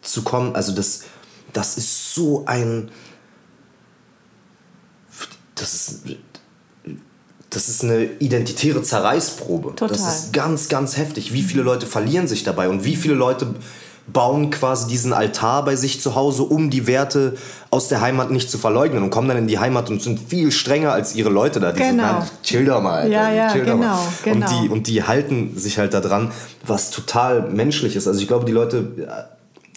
zu 0.00 0.22
kommen. 0.22 0.54
Also 0.54 0.72
das, 0.74 1.02
das 1.52 1.76
ist 1.76 2.14
so 2.14 2.44
ein... 2.46 2.90
Das 5.56 5.74
ist 5.74 6.06
das 7.52 7.68
ist 7.68 7.84
eine 7.84 8.04
identitäre 8.18 8.82
Zerreißprobe. 8.82 9.74
Total. 9.76 9.88
Das 9.88 10.06
ist 10.06 10.32
ganz, 10.32 10.68
ganz 10.68 10.96
heftig. 10.96 11.32
Wie 11.32 11.42
viele 11.42 11.62
Leute 11.62 11.86
verlieren 11.86 12.26
sich 12.26 12.44
dabei 12.44 12.68
und 12.68 12.84
wie 12.84 12.96
viele 12.96 13.14
Leute 13.14 13.54
bauen 14.12 14.50
quasi 14.50 14.88
diesen 14.88 15.12
Altar 15.12 15.64
bei 15.64 15.76
sich 15.76 16.00
zu 16.00 16.14
Hause, 16.16 16.42
um 16.42 16.70
die 16.70 16.86
Werte 16.88 17.36
aus 17.70 17.88
der 17.88 18.00
Heimat 18.00 18.30
nicht 18.32 18.50
zu 18.50 18.58
verleugnen 18.58 19.02
und 19.04 19.10
kommen 19.10 19.28
dann 19.28 19.36
in 19.36 19.46
die 19.46 19.58
Heimat 19.60 19.90
und 19.90 20.02
sind 20.02 20.18
viel 20.18 20.50
strenger 20.50 20.92
als 20.92 21.14
ihre 21.14 21.30
Leute 21.30 21.60
da. 21.60 21.70
Die 21.72 21.78
sind, 21.78 21.98
Genau. 21.98 22.02
"Nein, 22.20 22.28
chill 22.42 22.64
doch 22.64 22.82
mal. 22.82 23.02
Alter, 23.02 23.08
Ja, 23.12 23.30
ja, 23.32 23.48
doch 23.54 23.54
mal." 23.54 23.64
genau, 23.64 23.98
genau. 24.24 24.46
Und, 24.46 24.64
die, 24.64 24.68
und 24.70 24.86
die 24.88 25.02
halten 25.04 25.56
sich 25.56 25.78
halt 25.78 25.94
da 25.94 26.00
dran, 26.00 26.32
was 26.66 26.90
total 26.90 27.42
menschlich 27.50 27.94
ist. 27.94 28.08
Also 28.08 28.20
ich 28.20 28.26
glaube, 28.28 28.44
die 28.44 28.52
Leute... 28.52 28.88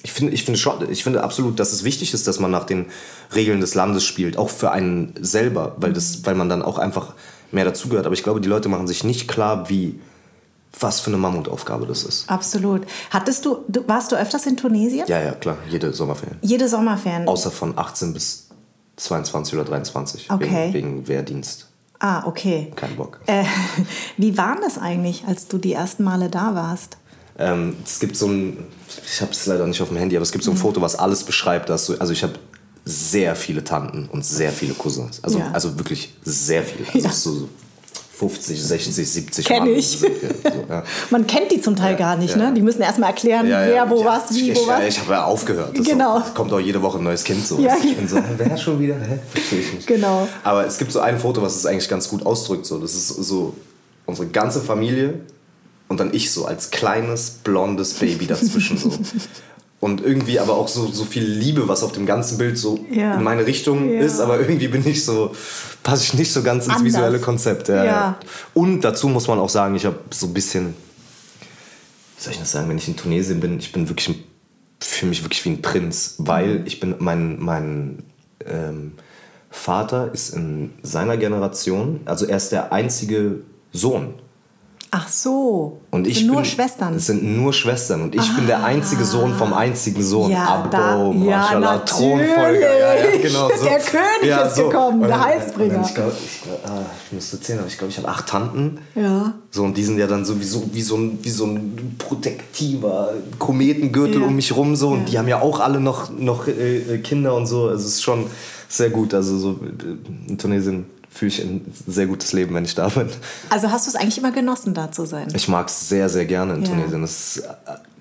Ich 0.01 0.11
finde, 0.11 0.33
ich, 0.33 0.43
finde 0.43 0.59
schon, 0.59 0.87
ich 0.91 1.03
finde 1.03 1.23
absolut, 1.23 1.59
dass 1.59 1.73
es 1.73 1.83
wichtig 1.83 2.13
ist, 2.13 2.27
dass 2.27 2.39
man 2.39 2.51
nach 2.51 2.65
den 2.65 2.85
Regeln 3.33 3.59
des 3.59 3.73
Landes 3.73 4.03
spielt, 4.03 4.37
auch 4.37 4.51
für 4.51 4.69
einen 4.71 5.15
selber, 5.19 5.75
weil, 5.77 5.93
das, 5.93 6.23
weil 6.25 6.35
man 6.35 6.47
dann 6.47 6.61
auch 6.61 6.77
einfach 6.77 7.13
mehr 7.51 7.65
dazugehört. 7.65 8.05
Aber 8.05 8.13
ich 8.13 8.23
glaube, 8.23 8.41
die 8.41 8.49
Leute 8.49 8.69
machen 8.69 8.87
sich 8.87 9.03
nicht 9.03 9.27
klar, 9.27 9.69
wie, 9.69 9.99
was 10.79 10.99
für 10.99 11.07
eine 11.07 11.17
Mammutaufgabe 11.17 11.85
das 11.85 12.03
ist. 12.03 12.29
Absolut. 12.29 12.81
Hattest 13.11 13.45
du, 13.45 13.59
du, 13.67 13.87
warst 13.87 14.11
du 14.11 14.15
öfters 14.15 14.45
in 14.45 14.57
Tunesien? 14.57 15.05
Ja, 15.07 15.21
ja, 15.21 15.31
klar, 15.33 15.57
jede 15.69 15.93
Sommerferien. 15.93 16.37
Jede 16.41 16.67
Sommerferien? 16.67 17.27
Außer 17.27 17.51
von 17.51 17.77
18 17.77 18.13
bis 18.13 18.49
22 18.97 19.53
oder 19.55 19.65
23. 19.65 20.31
Okay. 20.31 20.69
Wegen, 20.71 20.73
wegen 20.73 21.07
Wehrdienst. 21.07 21.67
Ah, 21.99 22.25
okay. 22.27 22.71
Kein 22.75 22.95
Bock. 22.97 23.19
Äh, 23.25 23.43
wie 24.17 24.37
war 24.37 24.57
das 24.61 24.77
eigentlich, 24.77 25.23
als 25.27 25.47
du 25.47 25.57
die 25.57 25.73
ersten 25.73 26.03
Male 26.03 26.29
da 26.29 26.53
warst? 26.55 26.97
Ähm, 27.37 27.75
es 27.85 27.99
gibt 27.99 28.15
so 28.15 28.27
ein, 28.27 28.65
ich 29.05 29.21
habe 29.21 29.31
es 29.31 29.45
leider 29.45 29.65
nicht 29.67 29.81
auf 29.81 29.89
dem 29.89 29.97
Handy, 29.97 30.15
aber 30.15 30.23
es 30.23 30.31
gibt 30.31 30.43
Mhm. 30.43 30.45
so 30.45 30.51
ein 30.51 30.57
Foto, 30.57 30.81
was 30.81 30.95
alles 30.95 31.23
beschreibt. 31.23 31.69
Dass 31.69 31.87
du, 31.87 31.97
also 31.99 32.13
ich 32.13 32.23
habe 32.23 32.33
sehr 32.85 33.35
viele 33.35 33.63
Tanten 33.63 34.07
und 34.11 34.23
sehr 34.23 34.51
viele 34.51 34.73
Cousins. 34.75 35.19
Also, 35.23 35.39
Ja. 35.39 35.49
also 35.51 35.77
wirklich 35.77 36.13
sehr 36.23 36.63
viele. 36.63 36.85
Also 36.87 36.99
Ja. 36.99 37.11
so, 37.11 37.33
so 37.33 37.49
50, 38.17 38.63
60, 38.63 38.95
70 39.09 39.45
Kenn 39.45 39.63
Mann 39.63 39.73
ich. 39.75 39.99
So, 39.99 40.07
ja. 40.69 40.83
Man 41.09 41.27
kennt 41.27 41.51
die 41.51 41.59
zum 41.59 41.75
Teil 41.75 41.97
gar 41.97 42.15
nicht, 42.15 42.31
ja. 42.37 42.37
ne? 42.49 42.53
Die 42.53 42.61
müssen 42.61 42.81
erstmal 42.81 43.09
erklären, 43.09 43.45
Ja, 43.47 43.65
ja. 43.65 43.73
wer, 43.73 43.89
wo 43.89 43.99
Ja, 43.99 44.05
was, 44.05 44.33
wie, 44.35 44.51
ich, 44.51 44.57
wo 44.57 44.67
was. 44.67 44.79
Ja, 44.79 44.87
ich 44.87 44.99
habe 45.01 45.11
ja 45.13 45.25
aufgehört. 45.25 45.77
Das 45.77 45.85
Genau. 45.85 46.19
Auch, 46.19 46.33
kommt 46.33 46.53
auch 46.53 46.59
jede 46.61 46.81
Woche 46.81 46.99
ein 46.99 47.03
neues 47.03 47.23
Kind 47.25 47.45
so. 47.45 47.59
Ja, 47.59 47.75
ich 47.75 47.97
bin 47.97 48.07
so, 48.07 48.17
wer 48.37 48.55
schon 48.57 48.79
wieder? 48.79 48.95
Hä? 48.95 49.19
Verstehe 49.33 49.59
ich 49.59 49.73
nicht. 49.73 49.87
Genau. 49.87 50.27
Aber 50.45 50.65
es 50.65 50.77
gibt 50.77 50.91
so 50.93 50.99
ein 51.01 51.19
Foto, 51.19 51.41
was 51.41 51.55
es 51.57 51.65
eigentlich 51.65 51.89
ganz 51.89 52.07
gut 52.07 52.25
ausdrückt. 52.25 52.65
So. 52.65 52.79
Das 52.79 52.93
ist 52.93 53.09
so 53.09 53.53
unsere 54.05 54.27
ganze 54.27 54.61
Familie 54.61 55.15
und 55.89 55.99
dann 55.99 56.13
ich 56.13 56.31
so 56.31 56.45
als 56.45 56.71
kleines, 56.71 57.31
blondes 57.43 57.95
Baby 57.95 58.27
dazwischen. 58.27 58.77
so. 58.77 58.91
Und 59.85 60.01
irgendwie 60.01 60.39
aber 60.39 60.53
auch 60.57 60.67
so, 60.67 60.87
so 60.87 61.03
viel 61.05 61.23
Liebe, 61.23 61.67
was 61.67 61.83
auf 61.83 61.91
dem 61.91 62.07
ganzen 62.07 62.39
Bild 62.39 62.57
so 62.57 62.79
Ja. 62.89 63.13
in 63.17 63.23
meine 63.23 63.45
Richtung 63.45 63.93
Ja. 63.93 63.99
ist, 63.99 64.19
aber 64.19 64.39
irgendwie 64.39 64.67
bin 64.67 64.81
ich 64.87 65.05
so, 65.05 65.35
passe 65.83 66.05
ich 66.05 66.15
nicht 66.15 66.33
so 66.33 66.41
ganz 66.41 66.65
ins 66.65 66.77
Anders. 66.77 66.85
visuelle 66.93 67.19
Konzept. 67.19 67.67
Ja. 67.67 68.17
Und 68.55 68.81
dazu 68.81 69.07
muss 69.09 69.27
man 69.27 69.37
auch 69.37 69.49
sagen, 69.49 69.75
ich 69.75 69.85
habe 69.85 69.99
so 70.09 70.25
ein 70.25 70.33
bisschen, 70.33 70.73
wie 72.17 72.23
soll 72.23 72.33
ich 72.33 72.39
das 72.39 72.51
sagen, 72.51 72.67
wenn 72.67 72.79
ich 72.79 72.87
in 72.87 72.95
Tunesien 72.95 73.39
bin, 73.39 73.59
ich 73.59 73.71
bin 73.71 73.87
wirklich, 73.87 74.23
fühle 74.79 75.09
mich 75.11 75.23
wirklich 75.23 75.45
wie 75.45 75.49
ein 75.49 75.61
Prinz, 75.61 76.15
weil 76.17 76.63
ich 76.65 76.79
bin, 76.79 76.95
mein, 76.97 77.39
mein 77.39 77.99
ähm, 78.43 78.93
Vater 79.51 80.11
ist 80.11 80.33
in 80.33 80.71
seiner 80.81 81.15
Generation, 81.17 81.99
also 82.05 82.25
er 82.25 82.37
ist 82.37 82.51
der 82.51 82.73
einzige 82.73 83.41
Sohn. 83.71 84.15
Ach 84.91 85.09
so. 85.09 85.81
Und 85.91 86.07
ich 86.07 86.19
sind 86.19 86.27
nur 86.27 86.37
bin, 86.37 86.45
Schwestern. 86.45 86.93
Ah. 86.93 86.97
Es 86.97 87.07
sind 87.07 87.21
nur 87.23 87.51
Schwestern. 87.51 88.03
Und 88.03 88.15
ich 88.15 88.33
bin 88.35 88.47
der 88.47 88.63
einzige 88.63 89.03
Sohn 89.03 89.33
vom 89.33 89.51
einzigen 89.53 90.01
Sohn. 90.01 90.31
Ja, 90.31 90.45
Abo, 90.45 90.69
da- 90.69 90.95
ja, 91.11 91.37
Mashallah, 91.37 91.59
natürlich. 91.75 91.89
Thronfolger. 92.31 92.79
Ja, 92.79 92.93
ja, 92.95 93.17
genau, 93.21 93.49
so. 93.57 93.63
Der 93.65 93.79
König 93.79 94.47
ist 94.47 94.55
gekommen, 94.55 95.01
Und 95.01 95.07
der 95.09 95.17
dann- 95.17 95.25
Heilsbringer. 95.25 95.81
Ich, 95.85 95.93
glaub, 95.95 96.13
ich, 96.13 96.41
ah, 96.65 96.81
ich 97.07 97.11
müsste 97.11 97.41
zählen, 97.41 97.59
aber 97.59 97.67
ich 97.67 97.77
glaube, 97.77 97.91
ich 97.91 97.97
habe 97.97 98.07
acht 98.07 98.27
Tanten. 98.27 98.77
Ja. 98.95 99.33
So, 99.51 99.63
und 99.63 99.75
die 99.75 99.83
sind 99.83 99.97
ja 99.97 100.07
dann 100.07 100.23
sowieso 100.23 100.63
wie 100.71 100.81
so 100.81 100.95
ein, 100.95 101.19
wie 101.21 101.29
so 101.29 101.45
ein 101.45 101.95
protektiver 101.97 103.13
Kometengürtel 103.37 104.21
Ja. 104.21 104.27
um 104.27 104.35
mich 104.35 104.55
rum. 104.55 104.75
So. 104.77 104.89
Und 104.89 104.99
Ja. 104.99 105.05
die 105.05 105.19
haben 105.19 105.27
ja 105.27 105.41
auch 105.41 105.59
alle 105.59 105.79
noch, 105.81 106.09
noch 106.17 106.47
äh, 106.47 106.99
Kinder 106.99 107.35
und 107.35 107.47
so. 107.47 107.63
Also 107.67 107.85
es 107.85 107.95
ist 107.95 108.03
schon 108.03 108.25
sehr 108.69 108.89
gut. 108.91 109.13
Also 109.13 109.37
so 109.37 109.51
äh, 109.51 110.29
in 110.31 110.37
Tunesien 110.37 110.85
fühle 111.15 111.29
ich 111.29 111.41
ein 111.41 111.73
sehr 111.87 112.05
gutes 112.07 112.33
Leben, 112.33 112.53
wenn 112.53 112.65
ich 112.65 112.75
da 112.75 112.89
bin. 112.89 113.09
Also 113.49 113.71
hast 113.71 113.87
du 113.87 113.89
es 113.89 113.95
eigentlich 113.95 114.17
immer 114.17 114.31
genossen, 114.31 114.73
da 114.73 114.91
zu 114.91 115.05
sein? 115.05 115.27
Ich 115.33 115.47
mag 115.47 115.67
es 115.69 115.87
sehr, 115.89 116.09
sehr 116.09 116.25
gerne 116.25 116.55
in 116.55 116.63
Ja. 116.63 116.69
Tunesien. 116.69 117.01
Das, 117.01 117.37
äh, 117.37 117.43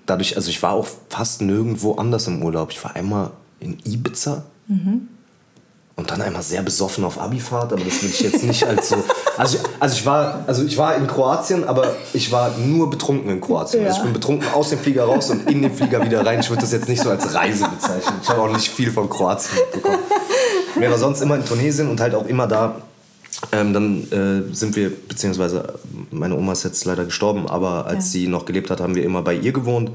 dadurch, 0.05 0.35
also 0.35 0.49
ich 0.49 0.61
war 0.61 0.73
auch 0.73 0.87
fast 1.09 1.41
nirgendwo 1.41 1.93
anders 1.95 2.27
im 2.27 2.43
Urlaub. 2.43 2.71
Ich 2.71 2.83
war 2.83 2.95
einmal 2.95 3.31
in 3.61 3.77
Ibiza 3.85 4.43
Mhm. 4.67 5.07
und 5.95 6.11
dann 6.11 6.21
einmal 6.21 6.41
sehr 6.43 6.61
besoffen 6.61 7.05
auf 7.05 7.17
Abifahrt, 7.19 7.71
aber 7.71 7.83
das 7.85 8.01
will 8.03 8.09
ich 8.09 8.19
jetzt 8.19 8.43
nicht 8.43 8.65
als 8.65 8.89
so. 8.89 8.97
Also 9.37 9.57
ich, 9.57 9.63
also 9.79 9.95
ich 9.95 10.05
war, 10.05 10.43
also 10.47 10.63
ich 10.63 10.77
war 10.77 10.95
in 10.95 11.07
Kroatien, 11.07 11.63
aber 11.63 11.93
ich 12.13 12.31
war 12.33 12.51
nur 12.57 12.89
betrunken 12.89 13.29
in 13.31 13.39
Kroatien. 13.39 13.85
Also 13.85 13.91
Ja. 13.93 13.97
ich 13.97 14.03
bin 14.03 14.13
betrunken 14.13 14.47
aus 14.53 14.69
dem 14.71 14.79
Flieger 14.79 15.05
raus 15.05 15.29
und 15.29 15.49
in 15.49 15.61
den 15.61 15.73
Flieger 15.73 16.03
wieder 16.03 16.25
rein. 16.25 16.41
Ich 16.41 16.49
würde 16.49 16.61
das 16.63 16.73
jetzt 16.73 16.89
nicht 16.89 17.01
so 17.01 17.09
als 17.09 17.33
Reise 17.33 17.65
bezeichnen. 17.69 18.15
Ich 18.21 18.27
habe 18.29 18.41
auch 18.41 18.51
nicht 18.51 18.67
viel 18.69 18.91
von 18.91 19.09
Kroatien 19.09 19.55
mitbekommen. 19.55 19.99
Ich 20.79 20.89
war 20.91 20.97
sonst 20.97 21.21
immer 21.21 21.35
in 21.35 21.45
Tunesien 21.45 21.89
und 21.89 22.01
halt 22.01 22.13
auch 22.15 22.25
immer 22.25 22.47
da 22.47 22.75
ähm, 23.51 23.73
dann 23.73 24.11
äh, 24.11 24.53
sind 24.55 24.75
wir, 24.75 24.91
beziehungsweise 25.07 25.79
meine 26.11 26.35
Oma 26.37 26.53
ist 26.53 26.63
jetzt 26.63 26.85
leider 26.85 27.05
gestorben, 27.05 27.47
aber 27.47 27.85
als 27.85 28.05
Ja. 28.05 28.11
sie 28.19 28.27
noch 28.27 28.45
gelebt 28.45 28.69
hat, 28.69 28.79
haben 28.79 28.95
wir 28.95 29.03
immer 29.03 29.21
bei 29.21 29.35
ihr 29.35 29.51
gewohnt. 29.51 29.91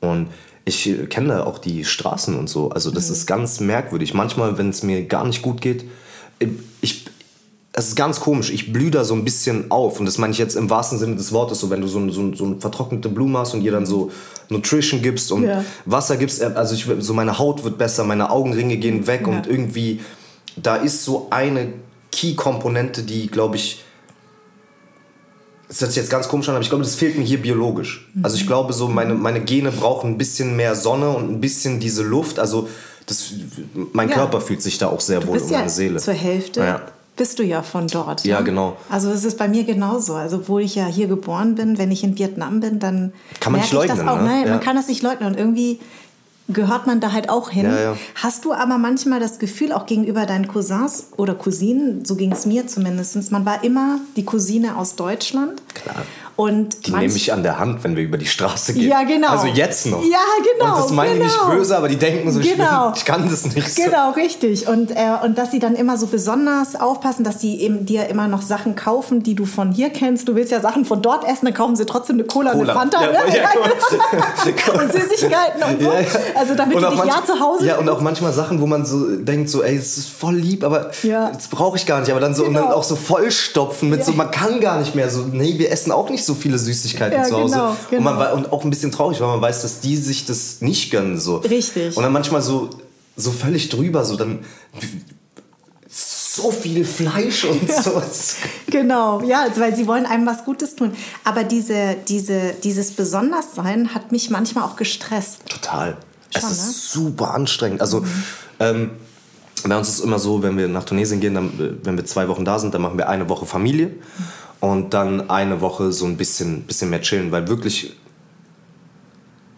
Und 0.00 0.28
ich 0.64 0.90
kenne 1.08 1.46
auch 1.46 1.58
die 1.58 1.84
Straßen 1.84 2.36
und 2.38 2.48
so. 2.48 2.70
Also 2.70 2.90
das 2.90 3.10
ist 3.10 3.26
ganz 3.26 3.60
merkwürdig. 3.60 4.14
Manchmal, 4.14 4.58
wenn 4.58 4.68
es 4.70 4.82
mir 4.82 5.02
gar 5.06 5.26
nicht 5.26 5.42
gut 5.42 5.60
geht, 5.60 5.84
äh, 6.38 6.48
ich, 6.80 7.06
es 7.72 7.88
ist 7.88 7.96
ganz 7.96 8.20
komisch. 8.20 8.50
Ich 8.50 8.72
blühe 8.72 8.90
da 8.90 9.04
so 9.04 9.14
ein 9.14 9.24
bisschen 9.24 9.70
auf. 9.70 9.98
Und 10.00 10.06
das 10.06 10.18
meine 10.18 10.32
ich 10.32 10.38
jetzt 10.38 10.56
im 10.56 10.68
wahrsten 10.68 10.98
Sinne 10.98 11.16
des 11.16 11.32
Wortes. 11.32 11.60
So, 11.60 11.70
wenn 11.70 11.80
du 11.80 11.86
so, 11.86 12.08
so, 12.10 12.34
so 12.34 12.44
eine 12.44 12.56
vertrocknete 12.60 13.08
Blume 13.08 13.38
hast 13.38 13.54
und 13.54 13.62
ihr 13.62 13.72
dann 13.72 13.86
so 13.86 14.10
Nutrition 14.50 15.00
gibst 15.02 15.30
und 15.32 15.44
Ja. 15.44 15.64
Wasser 15.84 16.16
gibst. 16.16 16.40
äh, 16.42 16.52
Also 16.54 16.74
ich, 16.74 16.86
so 17.00 17.14
meine 17.14 17.38
Haut 17.38 17.64
wird 17.64 17.78
besser, 17.78 18.04
meine 18.04 18.30
Augenringe 18.30 18.76
gehen 18.78 19.06
weg 19.06 19.22
Ja. 19.26 19.28
und 19.32 19.46
irgendwie, 19.46 20.00
da 20.56 20.76
ist 20.76 21.04
so 21.04 21.28
eine 21.30 21.68
Key-Komponente, 22.12 23.02
die, 23.02 23.26
glaube 23.28 23.56
ich, 23.56 23.84
das 25.68 25.80
hört 25.82 25.90
sich 25.92 26.00
jetzt 26.00 26.10
ganz 26.10 26.28
komisch 26.28 26.48
an, 26.48 26.54
aber 26.54 26.62
ich 26.62 26.70
glaube, 26.70 26.84
das 26.84 26.94
fehlt 26.94 27.18
mir 27.18 27.24
hier 27.24 27.42
biologisch. 27.42 28.08
Also 28.22 28.36
ich 28.36 28.46
glaube, 28.46 28.72
so 28.72 28.88
meine, 28.88 29.14
meine 29.14 29.40
Gene 29.40 29.70
brauchen 29.70 30.12
ein 30.12 30.18
bisschen 30.18 30.56
mehr 30.56 30.74
Sonne 30.74 31.10
und 31.10 31.30
ein 31.30 31.40
bisschen 31.42 31.78
diese 31.78 32.02
Luft. 32.02 32.38
Also 32.38 32.68
das, 33.04 33.32
mein 33.92 34.08
Ja. 34.08 34.14
Körper 34.14 34.40
fühlt 34.40 34.62
sich 34.62 34.78
da 34.78 34.88
auch 34.88 35.00
sehr 35.00 35.20
Du 35.20 35.26
wohl 35.28 35.34
bist 35.34 35.46
und 35.46 35.52
ja 35.52 35.58
meine 35.58 35.70
Seele. 35.70 35.98
zur 35.98 36.14
Hälfte. 36.14 36.60
Ja. 36.60 36.82
Bist 37.16 37.38
du 37.38 37.42
ja 37.42 37.62
von 37.62 37.86
dort. 37.88 38.24
Ja, 38.24 38.38
ne? 38.38 38.44
genau. 38.46 38.76
Also 38.88 39.10
es 39.10 39.24
ist 39.24 39.36
bei 39.36 39.48
mir 39.48 39.64
genauso. 39.64 40.14
Also 40.14 40.36
obwohl 40.36 40.62
ich 40.62 40.74
ja 40.76 40.86
hier 40.86 41.06
geboren 41.08 41.54
bin, 41.56 41.76
wenn 41.76 41.90
ich 41.90 42.02
in 42.04 42.16
Vietnam 42.16 42.60
bin, 42.60 42.78
dann 42.78 43.12
Kann 43.40 43.52
man 43.52 43.60
merke 43.60 43.74
nicht 43.76 43.84
ich 43.84 43.90
das 43.90 43.98
leugnen, 43.98 44.08
auch. 44.08 44.22
ne? 44.22 44.24
Nein, 44.42 44.48
man 44.50 44.60
kann 44.60 44.76
das 44.76 44.88
nicht 44.88 45.02
leugnen. 45.02 45.28
Und 45.32 45.36
irgendwie 45.38 45.80
gehört 46.48 46.86
man 46.86 47.00
da 47.00 47.12
halt 47.12 47.28
auch 47.28 47.50
hin. 47.50 47.66
Ja, 47.66 47.80
ja. 47.80 47.96
Hast 48.14 48.44
du 48.44 48.52
aber 48.52 48.78
manchmal 48.78 49.20
das 49.20 49.38
Gefühl, 49.38 49.72
auch 49.72 49.86
gegenüber 49.86 50.26
deinen 50.26 50.48
Cousins 50.48 51.08
oder 51.16 51.34
Cousinen, 51.34 52.04
so 52.04 52.16
ging 52.16 52.32
es 52.32 52.46
mir 52.46 52.66
zumindest, 52.66 53.30
man 53.30 53.44
war 53.44 53.62
immer 53.64 54.00
die 54.16 54.24
Cousine 54.24 54.76
aus 54.76 54.96
Deutschland. 54.96 55.62
Klar. 55.74 56.04
Und 56.38 56.86
Die 56.86 56.92
nehme 56.92 57.12
ich 57.16 57.32
an 57.32 57.42
der 57.42 57.58
Hand, 57.58 57.82
wenn 57.82 57.96
wir 57.96 58.04
über 58.04 58.16
die 58.16 58.26
Straße 58.26 58.72
gehen. 58.72 58.88
Ja, 58.88 59.02
genau. 59.02 59.30
Also 59.30 59.48
jetzt 59.48 59.86
noch. 59.86 60.00
Ja, 60.04 60.18
genau, 60.56 60.76
Und 60.76 60.84
das 60.84 60.92
meine 60.92 61.14
ich 61.14 61.18
genau. 61.32 61.48
nicht 61.48 61.58
böse, 61.58 61.76
aber 61.76 61.88
die 61.88 61.96
denken 61.96 62.30
so, 62.30 62.38
ich, 62.38 62.52
Genau. 62.56 62.92
ich 62.94 63.04
kann 63.04 63.28
das 63.28 63.44
nicht 63.44 63.74
so. 63.74 63.82
Genau, 63.82 64.12
richtig. 64.12 64.68
Und, 64.68 64.92
äh, 64.92 64.96
und 65.24 65.36
dass 65.36 65.50
sie 65.50 65.58
dann 65.58 65.74
immer 65.74 65.96
so 65.98 66.06
besonders 66.06 66.76
aufpassen, 66.80 67.24
dass 67.24 67.40
sie 67.40 67.60
eben 67.60 67.86
dir 67.86 68.06
immer 68.06 68.28
noch 68.28 68.42
Sachen 68.42 68.76
kaufen, 68.76 69.24
die 69.24 69.34
du 69.34 69.46
von 69.46 69.72
hier 69.72 69.90
kennst. 69.90 70.28
Du 70.28 70.36
willst 70.36 70.52
ja 70.52 70.60
Sachen 70.60 70.84
von 70.84 71.02
dort 71.02 71.24
essen, 71.26 71.46
dann 71.46 71.54
kaufen 71.54 71.74
sie 71.74 71.86
trotzdem 71.86 72.14
eine 72.14 72.24
Cola, 72.24 72.52
und 72.52 72.58
eine 72.60 72.66
Cola. 72.66 72.78
Fanta. 72.78 73.02
Ja, 73.02 73.10
ne? 73.10 73.36
ja, 73.36 73.48
genau. 74.64 74.80
und 74.84 74.92
Süßigkeiten 74.92 75.60
und 75.64 75.80
so. 75.82 75.86
Ja, 75.90 76.00
ja. 76.00 76.06
Also 76.36 76.54
damit 76.54 76.76
Und 76.76 76.82
du 76.84 76.88
dich 76.90 76.98
ja 77.00 77.04
manch- 77.04 77.24
zu 77.26 77.40
Hause 77.40 77.66
Ja, 77.66 77.78
und 77.78 77.88
auch 77.88 78.00
manchmal 78.00 78.32
Sachen, 78.32 78.60
wo 78.60 78.66
man 78.68 78.86
so 78.86 79.16
denkt, 79.16 79.50
so, 79.50 79.64
ey, 79.64 79.76
es 79.76 79.98
ist 79.98 80.08
voll 80.10 80.36
lieb, 80.36 80.62
aber 80.62 80.92
Ja. 81.02 81.30
das 81.34 81.48
brauche 81.48 81.76
ich 81.78 81.84
gar 81.84 81.98
nicht. 81.98 82.12
Aber 82.12 82.20
dann 82.20 82.32
so, 82.36 82.44
und 82.44 82.54
dann 82.54 82.62
Genau. 82.62 82.76
auch 82.76 82.84
so 82.84 82.94
vollstopfen 82.94 83.90
mit 83.90 83.98
Ja. 84.00 84.04
so, 84.06 84.12
man 84.12 84.30
kann 84.30 84.60
gar 84.60 84.78
nicht 84.78 84.94
mehr 84.94 85.10
so, 85.10 85.22
nee, 85.32 85.58
wir 85.58 85.72
essen 85.72 85.90
auch 85.90 86.08
nicht 86.10 86.24
so 86.24 86.27
viele 86.34 86.58
Süßigkeiten 86.58 87.18
Ja, 87.18 87.24
zu 87.24 87.36
Hause. 87.36 87.54
genau, 87.54 87.98
Und, 87.98 88.04
man, 88.04 88.18
genau. 88.18 88.34
und 88.34 88.52
auch 88.52 88.64
ein 88.64 88.70
bisschen 88.70 88.90
traurig, 88.92 89.20
weil 89.20 89.28
man 89.28 89.40
weiß, 89.40 89.62
dass 89.62 89.80
die 89.80 89.96
sich 89.96 90.24
das 90.26 90.60
nicht 90.60 90.90
gönnen. 90.90 91.18
So. 91.18 91.36
Richtig. 91.36 91.96
Und 91.96 92.02
dann 92.02 92.12
manchmal 92.12 92.42
so, 92.42 92.70
so 93.16 93.30
völlig 93.30 93.68
drüber, 93.68 94.04
so 94.04 94.16
dann 94.16 94.40
so 95.88 96.50
viel 96.50 96.84
Fleisch 96.84 97.44
und 97.44 97.70
so. 97.70 98.02
Genau, 98.70 99.22
ja, 99.22 99.42
also 99.44 99.60
weil 99.62 99.74
sie 99.74 99.86
wollen 99.86 100.04
einem 100.04 100.26
was 100.26 100.44
Gutes 100.44 100.76
tun. 100.76 100.92
Aber 101.24 101.42
diese, 101.42 101.96
diese, 102.06 102.52
dieses 102.62 102.92
Besonderssein 102.92 103.94
hat 103.94 104.12
mich 104.12 104.28
manchmal 104.28 104.64
auch 104.64 104.76
gestresst. 104.76 105.40
Total. 105.48 105.96
es 106.34 106.42
Schon, 106.42 106.50
ist 106.50 106.66
ne? 106.66 106.72
super 106.74 107.32
anstrengend. 107.32 107.80
Also 107.80 108.04
ähm, 108.60 108.90
bei 109.66 109.76
uns 109.76 109.88
ist 109.88 109.94
es 109.98 110.00
immer 110.02 110.18
so, 110.18 110.42
wenn 110.42 110.56
wir 110.58 110.68
nach 110.68 110.84
Tunesien 110.84 111.18
gehen, 111.20 111.34
dann, 111.34 111.46
äh, 111.58 111.84
wenn 111.84 111.96
wir 111.96 112.04
zwei 112.04 112.28
Wochen 112.28 112.44
da 112.44 112.58
sind, 112.58 112.74
dann 112.74 112.82
machen 112.82 112.98
wir 112.98 113.08
eine 113.08 113.28
Woche 113.30 113.46
Familie 113.46 113.90
und 114.60 114.94
dann 114.94 115.30
eine 115.30 115.60
Woche 115.60 115.92
so 115.92 116.06
ein 116.06 116.16
bisschen, 116.16 116.62
bisschen 116.62 116.90
mehr 116.90 117.00
chillen, 117.00 117.30
weil 117.30 117.48
wirklich 117.48 117.96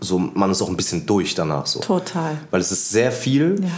so 0.00 0.18
man 0.18 0.50
ist 0.50 0.62
auch 0.62 0.68
ein 0.68 0.76
bisschen 0.76 1.06
durch 1.06 1.34
danach 1.34 1.66
so. 1.66 1.80
Total. 1.80 2.38
Weil 2.50 2.60
es 2.60 2.72
ist 2.72 2.90
sehr 2.90 3.12
viel. 3.12 3.56
Ja. 3.62 3.68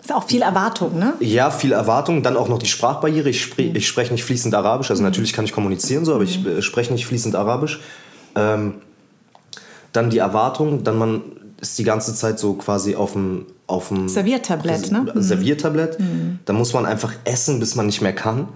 Ist 0.00 0.14
auch 0.14 0.26
viel 0.26 0.42
Erwartung, 0.42 0.98
ne? 0.98 1.14
Ja, 1.20 1.50
viel 1.50 1.72
Erwartung, 1.72 2.22
dann 2.22 2.36
auch 2.36 2.48
noch 2.48 2.58
die 2.58 2.66
Sprachbarriere. 2.66 3.28
Ich, 3.28 3.42
spre 3.42 3.62
ich 3.62 3.86
spreche 3.86 4.12
nicht 4.12 4.24
fließend 4.24 4.54
Arabisch, 4.54 4.90
also 4.90 5.02
natürlich 5.02 5.32
kann 5.32 5.44
ich 5.44 5.52
kommunizieren 5.52 6.04
so, 6.04 6.14
aber 6.14 6.24
ich 6.24 6.44
äh, 6.46 6.62
spreche 6.62 6.92
nicht 6.92 7.06
fließend 7.06 7.34
Arabisch. 7.34 7.80
Ähm, 8.34 8.74
dann 9.92 10.10
die 10.10 10.18
Erwartung, 10.18 10.84
dann 10.84 10.98
man 10.98 11.22
ist 11.60 11.78
die 11.78 11.84
ganze 11.84 12.14
Zeit 12.14 12.38
so 12.38 12.54
quasi 12.54 12.94
auf 12.94 13.12
dem 13.12 13.46
auf 13.66 13.88
dem 13.88 14.08
Serviertablett, 14.08 14.90
ne? 14.90 15.12
Serviertablett. 15.16 15.98
Dann 16.44 16.56
muss 16.56 16.72
man 16.72 16.86
einfach 16.86 17.12
essen, 17.24 17.60
bis 17.60 17.74
man 17.74 17.86
nicht 17.86 18.00
mehr 18.00 18.14
kann. 18.14 18.48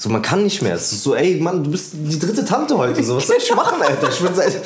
So, 0.00 0.08
man 0.08 0.22
kann 0.22 0.42
nicht 0.42 0.62
mehr. 0.62 0.76
Es 0.76 0.92
ist 0.92 1.02
so, 1.02 1.14
ey, 1.14 1.38
Mann, 1.42 1.62
du 1.62 1.72
bist 1.72 1.90
die 1.92 2.18
dritte 2.18 2.42
Tante 2.42 2.78
heute. 2.78 3.04
So, 3.04 3.16
was 3.16 3.26
soll 3.26 3.36
ich 3.36 3.54
machen, 3.54 3.82
Alter? 3.82 4.08
Ich, 4.08 4.18
bin 4.18 4.34
seit, 4.34 4.58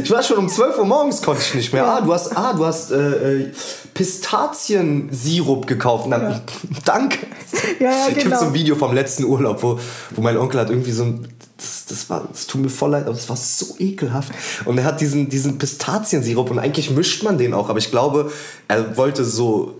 ich, 0.00 0.10
war 0.12 0.22
schon 0.22 0.38
um 0.38 0.48
12 0.48 0.78
Uhr 0.78 0.84
morgens, 0.84 1.20
konnte 1.22 1.42
ich 1.42 1.54
nicht 1.54 1.72
mehr. 1.72 1.84
Ah, 1.84 2.00
du 2.00 2.14
hast, 2.14 2.36
ah, 2.36 2.52
du 2.52 2.64
hast 2.64 2.92
äh, 2.92 3.40
äh, 3.40 3.52
Pistaziensirup 3.94 5.66
gekauft. 5.66 6.06
Dann, 6.08 6.40
Danke. 6.84 7.26
Ja, 7.80 7.90
ja, 7.90 8.06
Ich 8.10 8.14
genau. 8.14 8.28
gibt 8.28 8.38
so 8.38 8.44
ein 8.46 8.54
Video 8.54 8.76
vom 8.76 8.94
letzten 8.94 9.24
Urlaub, 9.24 9.60
wo, 9.60 9.80
wo 10.14 10.22
mein 10.22 10.36
Onkel 10.36 10.60
hat 10.60 10.70
irgendwie 10.70 10.92
so 10.92 11.02
ein. 11.02 11.26
Das, 11.56 11.86
das, 11.86 12.08
war, 12.08 12.28
das 12.30 12.46
tut 12.46 12.62
mir 12.62 12.70
voll 12.70 12.92
leid, 12.92 13.06
aber 13.06 13.14
das 13.14 13.28
war 13.28 13.36
so 13.36 13.74
ekelhaft. 13.80 14.30
Und 14.66 14.78
er 14.78 14.84
hat 14.84 15.00
diesen, 15.00 15.28
diesen 15.28 15.58
Pistaziensirup 15.58 16.48
und 16.48 16.60
eigentlich 16.60 16.92
mischt 16.92 17.24
man 17.24 17.38
den 17.38 17.54
auch, 17.54 17.68
aber 17.68 17.80
ich 17.80 17.90
glaube, 17.90 18.30
er 18.68 18.96
wollte 18.96 19.24
so 19.24 19.79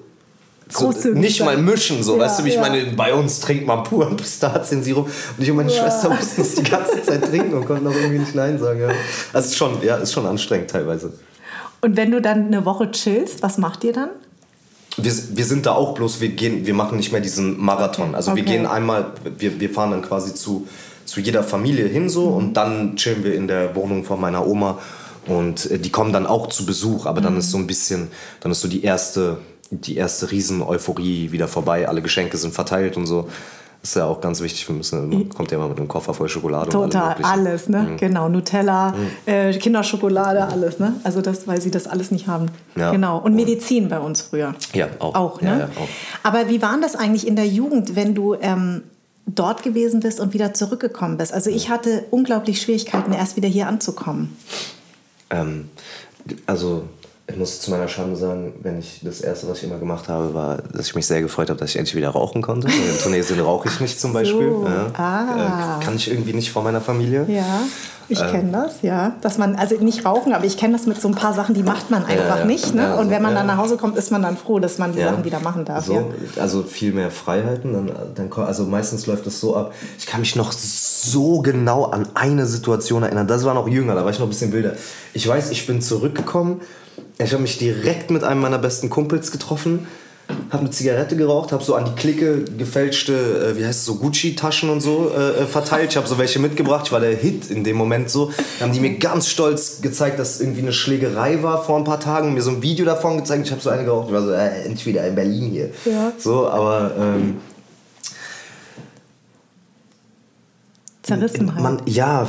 so, 0.71 0.93
nicht 1.11 1.45
mal 1.45 1.57
mischen, 1.57 2.03
so, 2.03 2.17
Ja, 2.17 2.23
weißt 2.25 2.41
du, 2.41 2.45
wie 2.45 2.49
ich 2.51 2.55
ja. 2.57 2.61
meine, 2.61 2.85
bei 2.97 3.13
uns 3.15 3.41
trinkt 3.41 3.67
man 3.67 3.83
puren 3.85 4.17
Pistaziensirup 4.19 5.07
und 5.07 5.43
ich 5.43 5.51
und 5.51 5.57
meine 5.57 5.71
Schwester 5.71 6.11
mussten 6.11 6.43
es 6.43 6.55
die 6.55 6.63
ganze 6.63 7.03
Zeit 7.03 7.25
trinken 7.29 7.55
und 7.55 7.67
konnten 7.67 7.87
auch 7.87 7.95
irgendwie 7.95 8.19
nicht 8.21 8.35
Nein 8.35 8.59
sagen. 8.59 8.81
Ja. 8.81 8.89
Also 8.89 8.99
es 9.35 9.47
ist 9.47 9.57
schon, 9.57 9.83
ja, 9.83 9.97
ist 9.97 10.13
schon 10.13 10.27
anstrengend 10.27 10.71
teilweise. 10.71 11.13
Und 11.81 11.97
wenn 11.97 12.11
du 12.11 12.21
dann 12.21 12.47
eine 12.47 12.65
Woche 12.65 12.91
chillst, 12.91 13.43
was 13.43 13.59
macht 13.59 13.85
ihr 13.85 13.93
dann? 13.93 14.11
wir, 14.97 15.13
wir 15.35 15.45
sind 15.45 15.67
da 15.67 15.73
auch 15.73 15.95
bloß, 15.95 16.21
wir 16.21 16.31
gehen, 16.31 16.67
wir 16.67 16.75
machen 16.75 16.97
nicht 16.99 17.13
mehr 17.13 17.21
diesen 17.21 17.59
Marathon. 17.59 18.15
Also 18.15 18.35
wir 18.35 18.43
Okay. 18.43 18.53
gehen 18.53 18.67
einmal, 18.67 19.13
wir, 19.39 19.61
wir 19.61 19.71
fahren 19.71 19.93
dann 19.93 20.03
quasi 20.03 20.35
zu, 20.35 20.67
zu 21.05 21.21
jeder 21.21 21.43
Familie 21.43 21.87
hin 21.87 22.09
so 22.09 22.27
und 22.27 22.55
dann 22.55 22.97
chillen 22.97 23.25
wir 23.25 23.35
in 23.35 23.49
der 23.49 23.75
Wohnung 23.77 24.05
von 24.05 24.21
meiner 24.21 24.47
Oma 24.47 24.79
und 25.27 25.71
äh, 25.71 25.79
die 25.79 25.91
kommen 25.91 26.13
dann 26.13 26.27
auch 26.27 26.49
zu 26.49 26.67
Besuch, 26.67 27.07
aber 27.07 27.21
dann 27.21 27.37
ist 27.37 27.51
so 27.51 27.57
ein 27.59 27.67
bisschen, 27.67 28.09
dann 28.41 28.53
ist 28.53 28.61
so 28.61 28.69
die 28.69 28.83
erste, 28.83 29.39
die 29.71 29.97
erste 29.97 30.31
Riesen-Euphorie 30.31 31.33
wieder 31.33 31.49
vorbei, 31.49 31.89
alle 31.89 32.03
Geschenke 32.03 32.37
sind 32.37 32.55
verteilt 32.55 32.97
und 32.97 33.07
so. 33.07 33.29
Das 33.81 33.91
ist 33.91 33.97
ja 33.97 34.05
auch 34.05 34.21
ganz 34.21 34.43
wichtig, 34.43 34.69
wir 34.69 34.77
müssen, 34.77 35.09
man 35.09 35.29
kommt 35.31 35.51
ja 35.51 35.57
immer 35.57 35.69
mit 35.69 35.79
einem 35.79 35.89
Koffer 35.89 36.13
voll 36.13 36.29
Schokolade. 36.29 36.67
und 36.77 36.93
Total, 36.93 37.11
Möglichen. 37.11 37.31
alles, 37.31 37.69
ne? 37.71 37.79
Mhm. 37.79 37.97
Genau, 37.97 38.29
Nutella, 38.29 38.95
äh, 39.25 39.55
Kinderschokolade, 39.55 40.45
alles, 40.45 40.79
ne? 40.79 40.97
Also 41.03 41.23
das, 41.23 41.49
weil 41.49 41.63
sie 41.63 41.71
das 41.71 41.87
alles 41.87 42.11
nicht 42.11 42.27
haben. 42.27 42.51
Ja. 42.77 42.91
Genau. 42.91 43.19
Und 43.19 43.35
Medizin 43.35 43.89
bei 43.89 43.99
uns 43.99 44.21
früher. 44.21 44.55
Ja, 44.75 44.89
auch. 44.99 45.15
Auch, 45.15 45.41
ne? 45.41 45.49
Ja, 45.49 45.59
ja, 45.61 45.65
auch. 45.77 45.89
Aber 46.23 46.51
wie 46.51 46.61
war 46.61 46.79
das 46.83 46.95
eigentlich 46.95 47.27
in 47.27 47.37
der 47.37 47.47
Jugend, 47.47 47.97
wenn 47.97 48.15
du 48.15 48.35
ähm, 48.35 48.83
dort 49.25 49.63
gewesen 49.63 50.01
bist 50.01 50.21
und 50.21 50.35
wieder 50.35 50.53
zurückgekommen 50.53 51.17
bist? 51.17 51.33
Also 51.33 51.49
ich 51.49 51.71
hatte 51.71 52.05
unglaublich 52.11 52.61
Schwierigkeiten, 52.61 53.15
erst 53.15 53.37
wieder 53.37 53.49
hier 53.49 53.67
anzukommen. 53.67 54.37
Ähm, 55.31 55.71
also, 56.45 56.85
ich 57.31 57.37
muss 57.39 57.61
zu 57.61 57.71
meiner 57.71 57.89
Schande 57.89 58.17
sagen, 58.17 58.53
wenn 58.63 58.79
ich 58.79 59.01
das 59.03 59.21
erste, 59.21 59.49
was 59.49 59.59
ich 59.59 59.65
immer 59.65 59.79
gemacht 59.79 60.09
habe, 60.09 60.35
war, 60.35 60.59
dass 60.73 60.87
ich 60.89 60.95
mich 60.95 61.07
sehr 61.07 61.21
gefreut 61.23 61.51
habe, 61.51 61.59
dass 61.59 61.71
ich 61.71 61.77
endlich 61.77 61.95
wieder 61.97 62.11
rauchen 62.11 62.43
konnte. 62.43 62.69
In 62.69 62.99
Tunesien 63.03 63.41
rauche 63.41 63.69
ich 63.69 63.81
nicht 63.81 64.01
zum 64.01 64.13
Beispiel. 64.13 64.51
So, 64.51 64.67
Ja. 64.67 64.87
ah. 64.95 65.79
Äh, 65.81 65.85
kann 65.85 65.97
ich 65.97 66.11
irgendwie 66.11 66.33
nicht 66.33 66.51
vor 66.51 66.63
meiner 66.63 66.81
Familie. 66.81 67.25
Ja, 67.29 67.61
ich 68.09 68.21
Ähm. 68.21 68.31
kenne 68.31 68.53
das, 68.53 68.83
ja. 68.83 69.15
Dass 69.21 69.39
man, 69.39 69.55
also 69.55 69.77
nicht 69.77 70.05
rauchen, 70.05 70.33
aber 70.33 70.45
ich 70.45 70.57
kenne 70.57 70.73
das 70.77 70.87
mit 70.87 71.01
so 71.01 71.07
ein 71.09 71.15
paar 71.15 71.33
Sachen, 71.33 71.55
die 71.55 71.63
macht 71.63 71.91
man 71.91 72.05
einfach 72.05 72.41
ja. 72.41 72.45
nicht. 72.45 72.75
Ne? 72.75 72.83
Ja, 72.83 72.93
und 72.95 72.99
also, 72.99 73.11
wenn 73.11 73.23
man 73.23 73.35
dann 73.35 73.47
ja. 73.47 73.55
nach 73.55 73.63
Hause 73.63 73.77
kommt, 73.77 73.97
ist 73.97 74.11
man 74.11 74.23
dann 74.23 74.37
froh, 74.37 74.59
dass 74.59 74.79
man 74.79 74.93
die 74.93 74.99
Ja. 74.99 75.11
Sachen 75.11 75.25
wieder 75.25 75.39
machen 75.41 75.65
darf. 75.65 75.87
So, 75.87 75.95
Ja. 75.95 76.05
Also 76.43 76.63
viel 76.65 76.93
mehr 76.93 77.11
Freiheiten. 77.11 77.73
Dann, 77.73 77.93
dann, 78.15 78.33
also 78.45 78.65
meistens 78.65 79.07
läuft 79.07 79.27
es 79.29 79.39
so 79.41 79.57
ab. 79.57 79.73
Ich 79.99 80.07
kann 80.07 80.21
mich 80.21 80.35
noch 80.35 80.53
so 80.53 81.41
genau 81.41 81.85
an 81.85 82.09
eine 82.15 82.47
Situation 82.47 83.05
erinnern. 83.05 83.29
Das 83.29 83.45
war 83.45 83.55
noch 83.55 83.69
jünger, 83.69 83.95
da 83.95 84.05
war 84.05 84.11
ich 84.11 84.19
noch 84.19 84.27
ein 84.27 84.31
bisschen 84.31 84.53
wilder. 84.53 84.73
Ich 85.15 85.27
weiß, 85.27 85.51
ich 85.51 85.67
bin 85.67 85.81
zurückgekommen. 85.81 86.61
Ich 87.23 87.33
habe 87.33 87.43
mich 87.43 87.59
direkt 87.59 88.11
mit 88.11 88.25
einem 88.25 88.41
meiner 88.41 88.59
besten 88.59 88.89
Kumpels 88.89 89.31
getroffen. 89.31 89.87
Habe 90.51 90.61
eine 90.61 90.71
Zigarette 90.71 91.17
geraucht, 91.17 91.51
habe 91.51 91.63
so 91.63 91.75
an 91.75 91.85
die 91.85 91.93
Clique 91.93 92.45
gefälschte, 92.57 93.13
äh, 93.53 93.59
wie 93.59 93.67
heißt 93.67 93.81
es 93.81 93.85
so, 93.85 93.97
Gucci-Taschen 93.97 94.71
und 94.71 94.81
so 94.81 95.11
äh, 95.15 95.43
äh, 95.43 95.47
verteilt. 95.47 95.91
Ich 95.91 95.97
habe 95.97 96.07
so 96.07 96.19
welche 96.19 96.39
mitgebracht. 96.39 96.87
Ich 96.87 96.93
war 96.93 97.01
der 97.01 97.17
Hit 97.17 97.51
in 97.51 97.65
dem 97.65 97.77
Moment 97.77 98.11
so. 98.11 98.31
Dann 98.59 98.69
haben 98.69 98.73
die 98.73 98.81
mir 98.81 98.97
ganz 98.99 99.29
stolz 99.29 99.83
gezeigt, 99.83 100.21
dass 100.21 100.41
irgendwie 100.41 100.63
eine 100.63 100.73
Schlägerei 100.73 101.43
war 101.43 101.65
vor 101.65 101.79
ein 101.79 101.85
paar 101.85 101.99
Tagen. 101.99 102.33
Mir 102.33 102.43
so 102.43 102.51
ein 102.51 102.63
Video 102.63 102.87
davon 102.87 103.17
gezeigt. 103.17 103.47
Ich 103.47 103.51
habe 103.51 103.61
so 103.61 103.71
eine 103.71 103.85
geraucht. 103.85 104.07
Ich 104.09 104.15
war 104.15 104.23
so, 104.23 104.31
äh, 104.31 104.63
endlich 104.63 104.87
wieder 104.87 105.05
in 105.05 105.15
Berlin 105.17 105.51
hier. 105.51 105.71
Ja. 105.85 106.13
So, 106.17 106.49
aber 106.49 106.93
ähm, 106.97 107.39
Zerrissenheit. 111.03 111.61
man, 111.61 111.83
ja, 111.87 112.29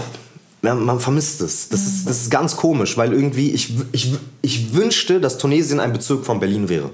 man, 0.62 0.84
man 0.86 1.00
vermisst 1.00 1.41
es. 1.41 1.69
Das 1.69 1.82
ist, 1.86 2.08
das 2.08 2.21
ist 2.24 2.30
ganz 2.32 2.56
komisch, 2.56 2.97
weil 2.97 3.13
irgendwie, 3.13 3.52
ich, 3.52 3.74
ich, 3.91 4.13
ich 4.41 4.74
wünschte, 4.74 5.19
dass 5.19 5.38
Tunesien 5.38 5.80
ein 5.80 5.91
Bezirk 5.93 6.26
von 6.26 6.39
Berlin 6.39 6.69
wäre. 6.69 6.89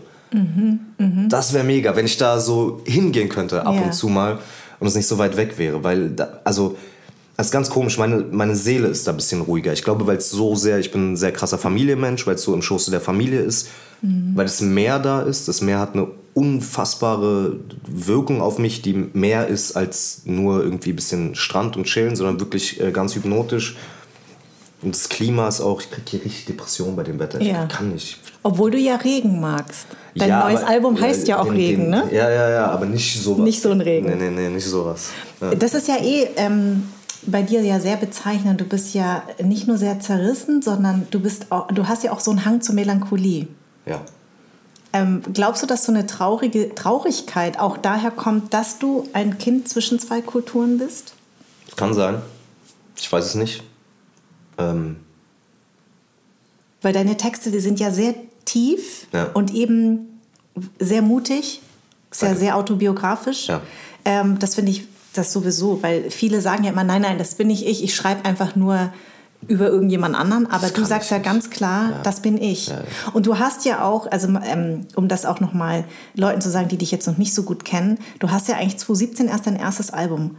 Das 1.30 1.54
wäre 1.54 1.64
mega, 1.64 1.96
wenn 1.96 2.06
ich 2.06 2.18
da 2.18 2.40
so 2.40 2.82
hingehen 2.86 3.30
könnte 3.30 3.66
ab 3.66 3.76
Ja. 3.76 3.82
und 3.82 3.94
zu 3.94 4.08
mal 4.10 4.40
und 4.80 4.88
es 4.88 4.96
nicht 4.96 5.08
so 5.08 5.18
weit 5.18 5.38
weg 5.38 5.58
wäre. 5.58 5.84
Weil, 5.84 6.10
da, 6.10 6.40
also, 6.44 6.76
das 7.38 7.48
ist 7.48 7.52
ganz 7.52 7.70
komisch, 7.70 7.98
meine, 7.98 8.26
meine 8.32 8.56
Seele 8.56 8.88
ist 8.88 9.06
da 9.08 9.12
ein 9.12 9.18
bisschen 9.18 9.42
ruhiger. 9.42 9.72
Ich 9.72 9.84
glaube, 9.84 10.06
weil 10.08 10.18
es 10.18 10.30
so 10.32 10.56
sehr, 10.56 10.80
ich 10.80 10.92
bin 10.92 11.14
ein 11.14 11.18
sehr 11.18 11.32
krasser 11.32 11.58
Familienmensch, 11.60 12.26
weil 12.28 12.36
es 12.36 12.42
so 12.44 12.54
im 12.54 12.62
Schoße 12.64 12.90
der 12.92 13.00
Familie 13.02 13.42
ist, 13.42 13.70
weil 14.02 14.46
das 14.46 14.60
Meer 14.62 15.00
da 15.00 15.22
ist. 15.22 15.48
Das 15.48 15.62
Meer 15.62 15.80
hat 15.80 15.94
eine 15.94 16.08
unfassbare 16.34 17.60
Wirkung 17.88 18.42
auf 18.42 18.58
mich, 18.60 18.82
die 18.82 18.94
mehr 19.14 19.48
ist 19.48 19.76
als 19.76 20.22
nur 20.26 20.64
irgendwie 20.64 20.92
ein 20.92 20.96
bisschen 20.96 21.36
Strand 21.36 21.78
und 21.78 21.86
Chillen, 21.86 22.16
sondern 22.16 22.40
wirklich 22.40 22.80
äh, 22.82 22.92
ganz 22.92 23.16
hypnotisch. 23.16 23.76
Und 24.84 24.94
das 24.94 25.10
Klima 25.10 25.48
ist 25.48 25.60
auch, 25.62 25.82
ich 25.82 25.90
kriege 25.90 26.04
hier 26.10 26.26
richtig 26.26 26.46
Depression 26.46 26.96
bei 26.96 27.02
dem 27.04 27.18
Wetter. 27.20 27.42
Ja. 27.42 27.64
Ich 27.68 27.76
kann 27.76 27.92
nicht. 27.94 28.20
Obwohl 28.44 28.70
du 28.70 28.78
ja 28.78 28.96
Regen 28.96 29.40
magst. 29.42 29.88
Dein 30.16 30.30
Ja, 30.30 30.44
neues 30.48 30.62
aber, 30.62 30.70
Album 30.70 30.98
äh, 30.98 31.02
heißt 31.02 31.28
ja 31.28 31.40
auch 31.40 31.46
den- 31.46 31.54
Regen, 31.56 31.82
den, 31.84 31.90
ne? 31.90 32.04
Ja, 32.12 32.30
ja, 32.30 32.50
ja, 32.50 32.66
aber 32.68 32.86
nicht 32.86 33.20
sowas. 33.22 33.44
Nicht 33.44 33.62
so 33.62 33.72
ein 33.72 33.82
Regen. 33.82 34.08
Nee, 34.08 34.16
nee, 34.16 34.30
nee, 34.30 34.50
nicht 34.50 34.66
sowas. 34.68 35.10
Ja. 35.42 35.56
Das 35.56 35.74
ist 35.74 35.88
ja 35.88 35.98
eh 35.98 36.28
ähm, 36.36 36.84
bei 37.28 37.42
dir 37.44 37.62
ja 37.62 37.80
sehr 37.80 37.98
bezeichnend. 37.98 38.60
Du 38.62 38.66
bist 38.66 38.94
ja 38.94 39.24
nicht 39.44 39.68
nur 39.68 39.78
sehr 39.78 40.00
zerrissen, 40.00 40.62
sondern 40.62 41.08
du, 41.12 41.20
bist 41.20 41.52
auch, 41.52 41.68
du 41.68 41.88
hast 41.88 42.04
ja 42.04 42.12
auch 42.12 42.20
so 42.20 42.32
einen 42.32 42.46
Hang 42.46 42.62
zur 42.62 42.76
Melancholie. 42.76 43.48
ja. 43.86 44.02
Ähm, 44.94 45.22
glaubst 45.34 45.62
du, 45.62 45.68
dass 45.68 45.84
so 45.84 45.92
eine 45.92 46.08
traurige 46.08 46.74
Traurigkeit 46.74 47.60
auch 47.60 47.78
daher 47.78 48.10
kommt, 48.10 48.54
dass 48.54 48.80
du 48.80 49.06
ein 49.12 49.38
Kind 49.38 49.68
zwischen 49.68 50.00
zwei 50.00 50.22
Kulturen 50.22 50.78
bist? 50.78 51.14
Das 51.66 51.76
kann 51.76 51.94
sein. 51.94 52.22
Ich 52.96 53.12
weiß 53.12 53.26
es 53.26 53.36
nicht. 53.36 53.64
Ähm, 54.58 54.96
Weil 56.82 56.94
deine 56.94 57.18
Texte, 57.18 57.52
die 57.52 57.60
sind 57.60 57.82
ja 57.82 57.92
sehr 57.92 58.16
tief 58.46 59.08
Ja. 59.12 59.26
und 59.34 59.54
eben 59.54 60.22
sehr 60.80 61.02
mutig, 61.02 61.62
sehr, 62.10 62.30
Danke. 62.30 62.40
sehr 62.40 62.56
autobiografisch. 62.56 63.48
Ja. 63.50 63.62
Ähm, 64.06 64.40
das 64.40 64.56
finde 64.56 64.72
ich 64.72 64.88
das 65.14 65.34
sowieso, 65.34 65.82
weil 65.84 66.10
viele 66.12 66.42
sagen 66.42 66.64
ja 66.64 66.72
immer, 66.72 66.84
nein, 66.84 67.02
nein, 67.02 67.18
das 67.18 67.36
bin 67.36 67.48
nicht 67.48 67.66
ich, 67.66 67.84
ich 67.84 67.96
schreibe 67.96 68.26
einfach 68.26 68.56
nur 68.56 68.92
über 69.48 69.68
irgendjemand 69.68 70.16
anderen, 70.16 70.48
aber 70.48 70.64
Das 70.64 70.74
du 70.74 70.84
sagst 70.84 71.12
ja 71.12 71.20
ganz 71.20 71.50
klar, 71.52 71.92
Ja. 71.92 72.02
das 72.04 72.22
bin 72.22 72.42
ich. 72.42 72.68
Ja. 72.68 72.82
Und 73.14 73.28
du 73.28 73.38
hast 73.38 73.66
ja 73.66 73.84
auch, 73.84 74.12
also 74.12 74.28
ähm, 74.44 74.88
um 74.96 75.08
das 75.08 75.26
auch 75.26 75.40
nochmal 75.40 75.86
Leuten 76.16 76.42
zu 76.42 76.50
sagen, 76.50 76.68
die 76.70 76.78
dich 76.78 76.92
jetzt 76.92 77.08
noch 77.08 77.18
nicht 77.18 77.34
so 77.36 77.44
gut 77.44 77.64
kennen, 77.64 78.00
du 78.20 78.32
hast 78.32 78.48
ja 78.48 78.56
eigentlich 78.56 78.78
2017 78.80 79.28
erst 79.28 79.46
dein 79.46 79.56
erstes 79.56 79.92
Album, 79.92 80.38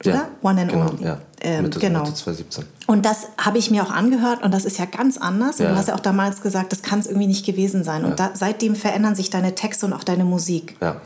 oder? 0.00 0.14
ja. 0.14 0.28
One 0.42 0.62
and 0.62 0.70
genau, 0.72 0.88
Only. 0.90 1.04
Ja. 1.04 1.18
Ähm, 1.42 1.62
Mitte, 1.64 1.78
genau. 1.78 2.00
Mitte 2.00 2.14
2017. 2.14 2.64
Und 2.86 3.04
das 3.04 3.26
habe 3.36 3.58
ich 3.58 3.70
mir 3.70 3.82
auch 3.82 3.90
angehört 3.90 4.42
und 4.42 4.52
das 4.54 4.64
ist 4.64 4.78
ja 4.78 4.86
ganz 4.86 5.18
anders. 5.18 5.60
Und 5.60 5.66
du 5.66 5.76
hast 5.76 5.88
ja 5.88 5.94
auch 5.94 6.00
damals 6.00 6.40
gesagt, 6.40 6.72
das 6.72 6.82
kann 6.82 7.00
es 7.00 7.06
irgendwie 7.06 7.26
nicht 7.26 7.44
gewesen 7.44 7.84
sein. 7.84 8.04
Und 8.06 8.18
da, 8.18 8.30
seitdem 8.32 8.74
verändern 8.74 9.14
sich 9.14 9.28
deine 9.28 9.54
Texte 9.54 9.84
und 9.84 9.92
auch 9.92 10.04
deine 10.04 10.24
Musik. 10.24 10.76
Ja. 10.80 10.96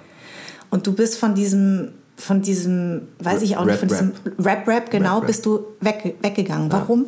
Und 0.71 0.87
du 0.87 0.93
bist 0.95 1.19
von 1.19 1.35
diesem, 1.35 1.93
von 2.19 2.43
diesem, 2.43 3.03
weiß 3.21 3.43
ich 3.43 3.57
auch 3.57 3.65
nicht, 3.65 3.79
von 3.79 3.89
diesem 3.89 4.13
Rap-Rap, 4.39 4.91
genau, 4.91 5.15
Rap, 5.15 5.21
Rap. 5.23 5.27
bist 5.29 5.47
du 5.47 5.65
weg, 5.81 6.17
weggegangen. 6.21 6.71
Warum? 6.71 7.07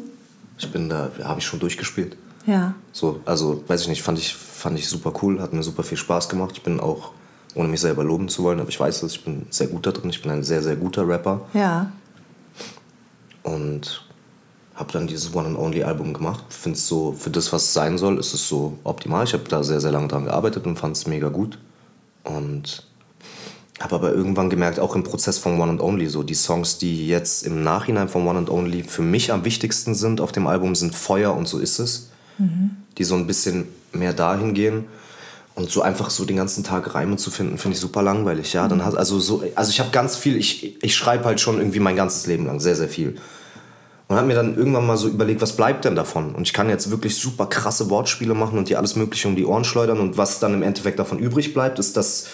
Ich 0.56 0.70
bin 0.70 0.88
da, 0.88 1.10
habe 1.24 1.40
ich 1.40 1.46
schon 1.46 1.58
durchgespielt. 1.58 2.16
Ja. 2.46 2.74
So, 2.92 3.20
also, 3.26 3.62
weiß 3.66 3.82
ich 3.82 3.88
nicht, 3.88 4.02
fand 4.02 4.18
ich, 4.18 4.34
fand 4.34 4.78
ich 4.78 4.88
super 4.88 5.12
cool, 5.22 5.40
hat 5.40 5.52
mir 5.52 5.62
super 5.62 5.82
viel 5.82 5.98
Spaß 5.98 6.28
gemacht. 6.28 6.52
Ich 6.54 6.62
bin 6.62 6.80
auch, 6.80 7.12
ohne 7.54 7.68
mich 7.68 7.80
selber 7.80 8.04
loben 8.04 8.28
zu 8.28 8.42
wollen, 8.44 8.60
aber 8.60 8.68
ich 8.68 8.78
weiß 8.78 9.02
es, 9.02 9.12
ich 9.12 9.24
bin 9.24 9.46
sehr 9.50 9.66
gut 9.66 9.84
da 9.86 9.90
drin. 9.92 10.10
Ich 10.10 10.22
bin 10.22 10.30
ein 10.30 10.42
sehr, 10.42 10.62
sehr 10.62 10.76
guter 10.76 11.06
Rapper 11.06 11.42
Ja. 11.54 11.90
und 13.42 14.04
habe 14.74 14.92
dann 14.92 15.06
dieses 15.06 15.34
One 15.34 15.48
and 15.48 15.58
Only 15.58 15.82
Album 15.82 16.14
gemacht. 16.14 16.44
Finde 16.48 16.76
es 16.78 16.86
so, 16.86 17.12
für 17.12 17.30
das, 17.30 17.52
was 17.52 17.64
es 17.64 17.74
sein 17.74 17.98
soll, 17.98 18.18
ist 18.18 18.32
es 18.32 18.48
so 18.48 18.78
optimal. 18.84 19.24
Ich 19.24 19.32
habe 19.34 19.44
da 19.48 19.62
sehr, 19.62 19.80
sehr 19.80 19.92
lange 19.92 20.08
dran 20.08 20.24
gearbeitet 20.24 20.66
und 20.66 20.78
fand 20.78 20.96
es 20.96 21.06
mega 21.06 21.28
gut. 21.28 21.58
Und 22.24 22.86
habe 23.80 23.94
aber 23.94 24.12
irgendwann 24.12 24.50
gemerkt, 24.50 24.78
auch 24.78 24.94
im 24.94 25.02
Prozess 25.02 25.38
von 25.38 25.58
One 25.58 25.72
and 25.72 25.80
Only, 25.80 26.06
so 26.06 26.22
die 26.22 26.34
Songs, 26.34 26.78
die 26.78 27.08
jetzt 27.08 27.46
im 27.46 27.62
Nachhinein 27.62 28.08
von 28.08 28.26
One 28.26 28.38
and 28.38 28.50
Only 28.50 28.82
für 28.82 29.02
mich 29.02 29.32
am 29.32 29.44
wichtigsten 29.44 29.94
sind 29.94 30.20
auf 30.20 30.32
dem 30.32 30.46
Album, 30.46 30.74
sind 30.74 30.94
Feuer 30.94 31.34
und 31.34 31.48
so 31.48 31.58
ist 31.58 31.78
es. 31.78 32.10
Die 32.98 33.04
so 33.04 33.14
ein 33.14 33.26
bisschen 33.26 33.68
mehr 33.92 34.12
dahin 34.12 34.54
gehen. 34.54 34.84
Und 35.54 35.70
so 35.70 35.82
einfach 35.82 36.10
so 36.10 36.24
den 36.24 36.36
ganzen 36.36 36.62
Tag 36.62 36.94
Reime 36.94 37.16
zu 37.16 37.30
finden, 37.30 37.58
finde 37.58 37.74
ich 37.74 37.80
super 37.80 38.02
langweilig. 38.02 38.52
Ja, 38.52 38.68
dann 38.68 38.84
hat, 38.84 38.96
also, 38.96 39.18
so, 39.18 39.42
also 39.54 39.70
ich 39.70 39.80
habe 39.80 39.90
ganz 39.90 40.16
viel, 40.16 40.36
ich, 40.36 40.82
ich 40.82 40.94
schreibe 40.94 41.24
halt 41.24 41.40
schon 41.40 41.58
irgendwie 41.58 41.80
mein 41.80 41.96
ganzes 41.96 42.26
Leben 42.26 42.46
lang, 42.46 42.60
sehr, 42.60 42.76
sehr 42.76 42.88
viel. 42.88 43.16
Und 44.08 44.16
habe 44.16 44.26
mir 44.26 44.34
dann 44.34 44.56
irgendwann 44.56 44.86
mal 44.86 44.96
so 44.96 45.08
überlegt, 45.08 45.40
was 45.40 45.54
bleibt 45.54 45.84
denn 45.84 45.94
davon? 45.94 46.34
Und 46.34 46.42
ich 46.42 46.52
kann 46.52 46.68
jetzt 46.68 46.90
wirklich 46.90 47.16
super 47.16 47.46
krasse 47.46 47.90
Wortspiele 47.90 48.34
machen 48.34 48.58
und 48.58 48.68
dir 48.68 48.78
alles 48.78 48.96
Mögliche 48.96 49.28
um 49.28 49.36
die 49.36 49.44
Ohren 49.46 49.64
schleudern. 49.64 50.00
Und 50.00 50.16
was 50.16 50.40
dann 50.40 50.54
im 50.54 50.62
Endeffekt 50.62 50.98
davon 50.98 51.18
übrig 51.18 51.54
bleibt, 51.54 51.78
ist, 51.78 51.96
dass 51.96 52.26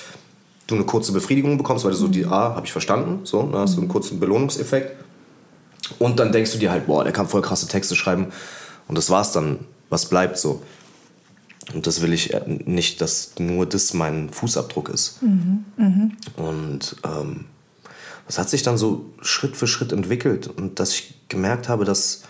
du 0.67 0.75
eine 0.75 0.85
kurze 0.85 1.13
Befriedigung 1.13 1.57
bekommst, 1.59 1.85
weil 1.85 1.93
du 1.93 1.97
so 1.97 2.09
die, 2.09 2.27
ah, 2.27 2.55
habe 2.55 2.67
ich 2.67 2.73
verstanden, 2.73 3.21
so, 3.25 3.43
dann 3.43 3.61
hast 3.61 3.77
du 3.77 3.81
einen 3.81 3.89
kurzen 3.89 4.19
Belohnungseffekt. 4.19 5.05
Und 5.99 6.19
dann 6.19 6.33
denkst 6.33 6.53
du 6.53 6.59
dir 6.59 6.71
halt, 6.71 6.87
boah, 6.87 7.05
der 7.05 7.13
kann 7.13 7.29
voll 7.29 7.43
krasse 7.43 7.69
Texte 7.69 7.95
schreiben. 7.95 8.29
Und 8.89 8.99
das 8.99 9.11
war's 9.11 9.33
dann, 9.33 9.61
was 9.89 10.07
bleibt 10.07 10.39
so. 10.39 10.63
Und 11.75 11.87
das 11.87 12.01
will 12.03 12.13
ich 12.13 12.33
äh, 12.35 12.43
nicht, 12.47 13.01
dass 13.01 13.33
nur 13.39 13.67
das 13.67 13.95
mein 13.95 14.31
Fußabdruck 14.31 14.89
ist. 14.89 15.19
Und 16.37 16.97
ähm, 17.05 17.45
das 18.27 18.39
hat 18.39 18.51
sich 18.51 18.63
dann 18.63 18.79
so 18.79 19.07
Schritt 19.21 19.57
für 19.57 19.67
Schritt 19.67 19.93
entwickelt. 19.93 20.49
Und 20.49 20.81
dass 20.81 20.93
ich 20.93 21.15
gemerkt 21.29 21.69
habe, 21.69 21.85
dass 21.85 22.23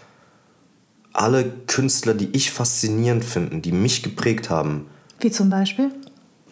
alle 1.12 1.50
Künstler, 1.66 2.14
die 2.14 2.28
ich 2.32 2.50
faszinierend 2.50 3.24
finde, 3.24 3.58
die 3.58 3.72
mich 3.72 4.02
geprägt 4.02 4.50
haben, 4.50 4.86
Wie 5.20 5.30
zum 5.30 5.48
Beispiel? 5.48 5.90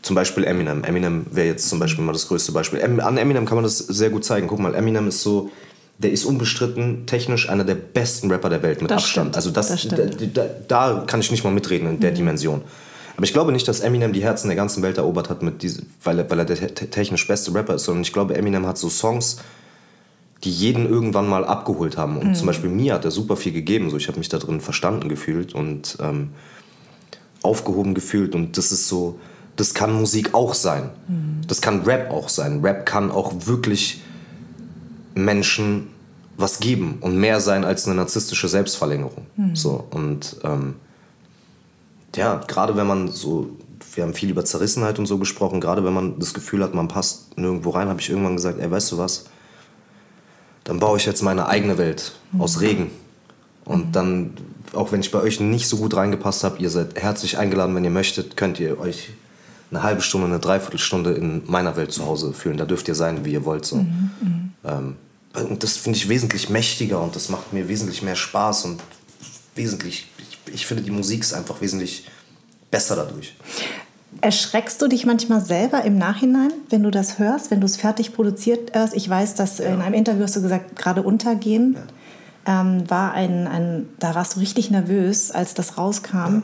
Zum 0.05 0.15
Beispiel 0.15 0.45
Eminem. 0.45 0.85
Eminem 0.85 1.25
wäre 1.31 1.47
jetzt 1.47 1.67
zum 1.67 1.79
Beispiel 1.79 2.05
mal 2.05 2.13
das 2.13 2.29
größte 2.29 2.53
Beispiel. 2.53 2.83
An 2.83 3.17
Eminem 3.17 3.47
kann 3.47 3.57
man 3.57 3.65
das 3.65 3.79
sehr 3.79 4.11
gut 4.11 4.23
zeigen. 4.23 4.49
Guck 4.49 4.59
mal, 4.59 4.75
Eminem 4.75 5.09
ist 5.09 5.23
so, 5.23 5.51
der 5.97 6.13
ist 6.13 6.27
unbestritten 6.27 7.07
technisch 7.07 7.49
einer 7.49 7.65
der 7.65 7.77
besten 7.77 8.31
Rapper 8.31 8.51
der 8.51 8.63
Welt 8.63 8.83
mit 8.83 8.91
Das 8.91 9.05
Abstand. 9.05 9.29
stimmt, 9.29 9.37
Also 9.37 9.51
das, 9.51 9.69
das. 9.69 9.89
Da, 10.35 10.45
da, 10.69 11.05
kann 11.07 11.21
ich 11.21 11.31
nicht 11.31 11.43
mal 11.43 11.55
mitreden 11.55 11.89
in 11.89 12.01
der 12.01 12.11
Dimension. 12.11 12.61
Aber 13.17 13.25
ich 13.25 13.33
glaube 13.33 13.51
nicht, 13.51 13.67
dass 13.67 13.81
Eminem 13.81 14.13
die 14.13 14.23
Herzen 14.23 14.49
der 14.49 14.57
ganzen 14.57 14.83
Welt 14.83 14.99
erobert 14.99 15.31
hat, 15.31 15.43
mit 15.43 15.63
diese, 15.63 15.85
weil, 16.03 16.19
er, 16.19 16.31
weil 16.31 16.41
er 16.41 16.45
der 16.45 16.75
te 16.75 16.91
technisch 16.91 17.27
beste 17.27 17.55
Rapper 17.55 17.77
ist, 17.77 17.85
sondern 17.85 18.03
ich 18.03 18.13
glaube, 18.13 18.35
Eminem 18.35 18.67
hat 18.67 18.77
so 18.77 18.91
Songs, 18.91 19.39
die 20.43 20.51
jeden 20.51 20.87
irgendwann 20.87 21.27
mal 21.27 21.47
abgeholt 21.47 21.97
haben. 21.97 22.19
Und 22.19 22.29
mhm. 22.29 22.35
zum 22.35 22.47
Beispiel 22.47 22.69
mir 22.69 22.93
hat 22.93 23.07
er 23.07 23.11
super 23.11 23.37
viel 23.37 23.53
gegeben. 23.53 23.89
So, 23.89 23.97
ich 23.97 24.09
habe 24.09 24.19
mich 24.19 24.29
da 24.29 24.37
drin 24.37 24.61
verstanden 24.61 25.09
gefühlt 25.09 25.55
und 25.55 25.97
ähm, 26.03 26.33
aufgehoben 27.41 27.95
gefühlt. 27.95 28.35
Und 28.35 28.59
das 28.59 28.71
ist 28.71 28.87
so, 28.87 29.19
das 29.57 29.75
kann 29.75 29.93
Musik 29.93 30.35
auch 30.35 30.55
sein. 30.55 30.91
Mhm. 31.09 31.43
Das 31.47 31.61
kann 31.61 31.83
Rap 31.83 32.11
auch 32.11 32.29
sein. 32.29 32.61
Rap 32.61 32.87
kann 32.87 33.11
auch 33.11 33.33
wirklich 33.47 34.03
Menschen 35.15 35.89
was 36.37 36.59
geben 36.59 36.99
und 37.01 37.17
mehr 37.17 37.41
sein 37.41 37.65
als 37.65 37.87
eine 37.87 37.95
narzisstische 37.95 38.49
Selbstverlängerung. 38.49 39.27
Mhm. 39.37 39.55
So, 39.55 39.87
und 39.91 40.37
ähm, 40.43 40.77
ja, 42.17 42.41
gerade 42.47 42.77
wenn 42.77 42.87
man 42.87 43.09
so, 43.09 43.51
wir 43.95 44.05
haben 44.05 44.15
viel 44.15 44.31
über 44.31 44.45
Zerrissenheit 44.45 44.99
und 44.99 45.07
so 45.07 45.19
gesprochen, 45.19 45.61
gerade 45.61 45.85
wenn 45.85 45.93
man 45.93 46.19
das 46.19 46.35
Gefühl 46.35 46.63
hat, 46.63 46.75
man 46.75 46.89
passt 46.89 47.39
nirgendwo 47.39 47.71
rein, 47.71 47.89
habe 47.89 48.01
ich 48.01 48.11
irgendwann 48.11 48.37
gesagt, 48.37 48.59
ey, 48.61 48.71
weißt 48.71 48.93
du 48.93 48.99
was, 48.99 49.27
dann 50.65 50.79
baue 50.81 50.99
ich 50.99 51.07
jetzt 51.07 51.23
meine 51.23 51.47
eigene 51.47 51.79
Welt 51.79 52.13
mhm. 52.33 52.41
aus 52.41 52.61
Regen. 52.61 52.91
Und 53.65 53.89
mhm. 53.89 53.93
dann, 53.93 54.35
auch 54.73 54.93
wenn 54.93 55.01
ich 55.01 55.11
bei 55.11 55.21
euch 55.21 55.39
nicht 55.41 55.69
so 55.69 55.77
gut 55.77 55.95
reingepasst 55.95 56.43
habe, 56.43 56.59
ihr 56.59 56.71
seid 56.71 57.01
herzlich 57.01 57.39
eingeladen, 57.39 57.75
wenn 57.75 57.85
ihr 57.85 57.91
möchtet, 57.91 58.37
könnt 58.37 58.59
ihr 58.59 58.79
euch 58.81 59.11
eine 59.75 59.83
halbe 59.83 60.03
Stunde, 60.03 60.27
eine 60.27 60.39
Dreiviertelstunde 60.39 61.13
in 61.13 61.43
meiner 61.47 61.77
Welt 61.77 61.93
zu 61.93 62.07
Hause 62.07 62.33
fühlen. 62.33 62.57
Da 62.57 62.65
dürft 62.65 62.89
ihr 62.89 62.95
sein, 62.95 63.25
wie 63.25 63.33
ihr 63.33 63.45
wollt. 63.45 63.65
So. 63.65 63.77
Mhm. 63.77 64.53
Ähm, 64.65 64.97
und 65.35 65.63
das 65.63 65.77
finde 65.77 65.99
ich 65.99 66.09
wesentlich 66.09 66.49
mächtiger 66.49 67.01
und 67.01 67.17
das 67.17 67.29
macht 67.29 67.53
mir 67.53 67.69
wesentlich 67.69 68.03
mehr 68.03 68.15
Spaß 68.15 68.67
und 68.67 68.81
wesentlich, 69.57 70.09
ich, 70.19 70.55
ich 70.55 70.67
finde 70.67 70.83
die 70.85 70.91
Musik 70.91 71.23
ist 71.23 71.35
einfach 71.35 71.61
wesentlich 71.61 72.07
besser 72.71 72.97
dadurch. 72.97 73.35
Erschreckst 74.21 74.81
du 74.81 74.87
dich 74.87 75.07
manchmal 75.07 75.45
selber 75.45 75.83
im 75.85 75.99
Nachhinein, 75.99 76.53
wenn 76.71 76.85
du 76.85 76.91
das 76.91 77.19
hörst, 77.19 77.51
wenn 77.51 77.61
du 77.61 77.67
es 77.67 77.77
fertig 77.77 78.15
produziert 78.15 78.73
hast? 78.75 78.95
Ich 78.95 79.09
weiß, 79.09 79.35
dass 79.35 79.59
ja. 79.59 79.67
in 79.67 79.81
einem 79.81 79.95
Interview 79.95 80.23
hast 80.23 80.37
du 80.37 80.43
gesagt, 80.43 80.77
gerade 80.77 81.03
untergehen 81.03 81.77
ja. 82.47 82.61
ähm, 82.61 82.89
war 82.89 83.13
ein, 83.13 83.49
ein, 83.49 83.89
da 83.99 84.15
warst 84.15 84.37
du 84.37 84.41
richtig 84.41 84.71
nervös, 84.71 85.33
als 85.33 85.55
das 85.55 85.79
rauskam. 85.79 86.17
Ja. 86.17 86.43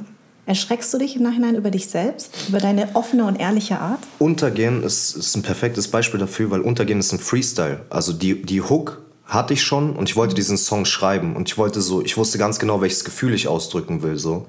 Erschreckst 0.50 0.92
du 0.92 0.98
dich 0.98 1.14
im 1.14 1.22
Nachhinein 1.22 1.54
über 1.54 1.70
dich 1.70 1.86
selbst, 1.86 2.34
über 2.48 2.58
deine 2.58 2.96
offene 2.96 3.24
und 3.24 3.36
ehrliche 3.36 3.78
Art? 3.78 4.00
Untergehen 4.18 4.82
ist, 4.82 5.14
ist 5.14 5.36
ein 5.36 5.42
perfektes 5.42 5.86
Beispiel 5.86 6.18
dafür, 6.18 6.50
weil 6.50 6.60
Untergehen 6.60 6.98
ist 6.98 7.12
ein 7.12 7.20
Freestyle. 7.20 7.82
Also 7.88 8.12
die, 8.12 8.42
die 8.42 8.60
Hook 8.60 9.00
hatte 9.26 9.54
ich 9.54 9.62
schon 9.62 9.94
und 9.94 10.08
ich 10.08 10.16
wollte 10.16 10.34
diesen 10.34 10.56
Song 10.56 10.86
schreiben 10.86 11.36
und 11.36 11.48
ich 11.48 11.56
wollte 11.56 11.80
so, 11.80 12.02
ich 12.02 12.16
wusste 12.16 12.36
ganz 12.38 12.58
genau, 12.58 12.80
welches 12.80 13.04
Gefühl 13.04 13.32
ich 13.32 13.46
ausdrücken 13.46 14.02
will 14.02 14.18
so. 14.18 14.48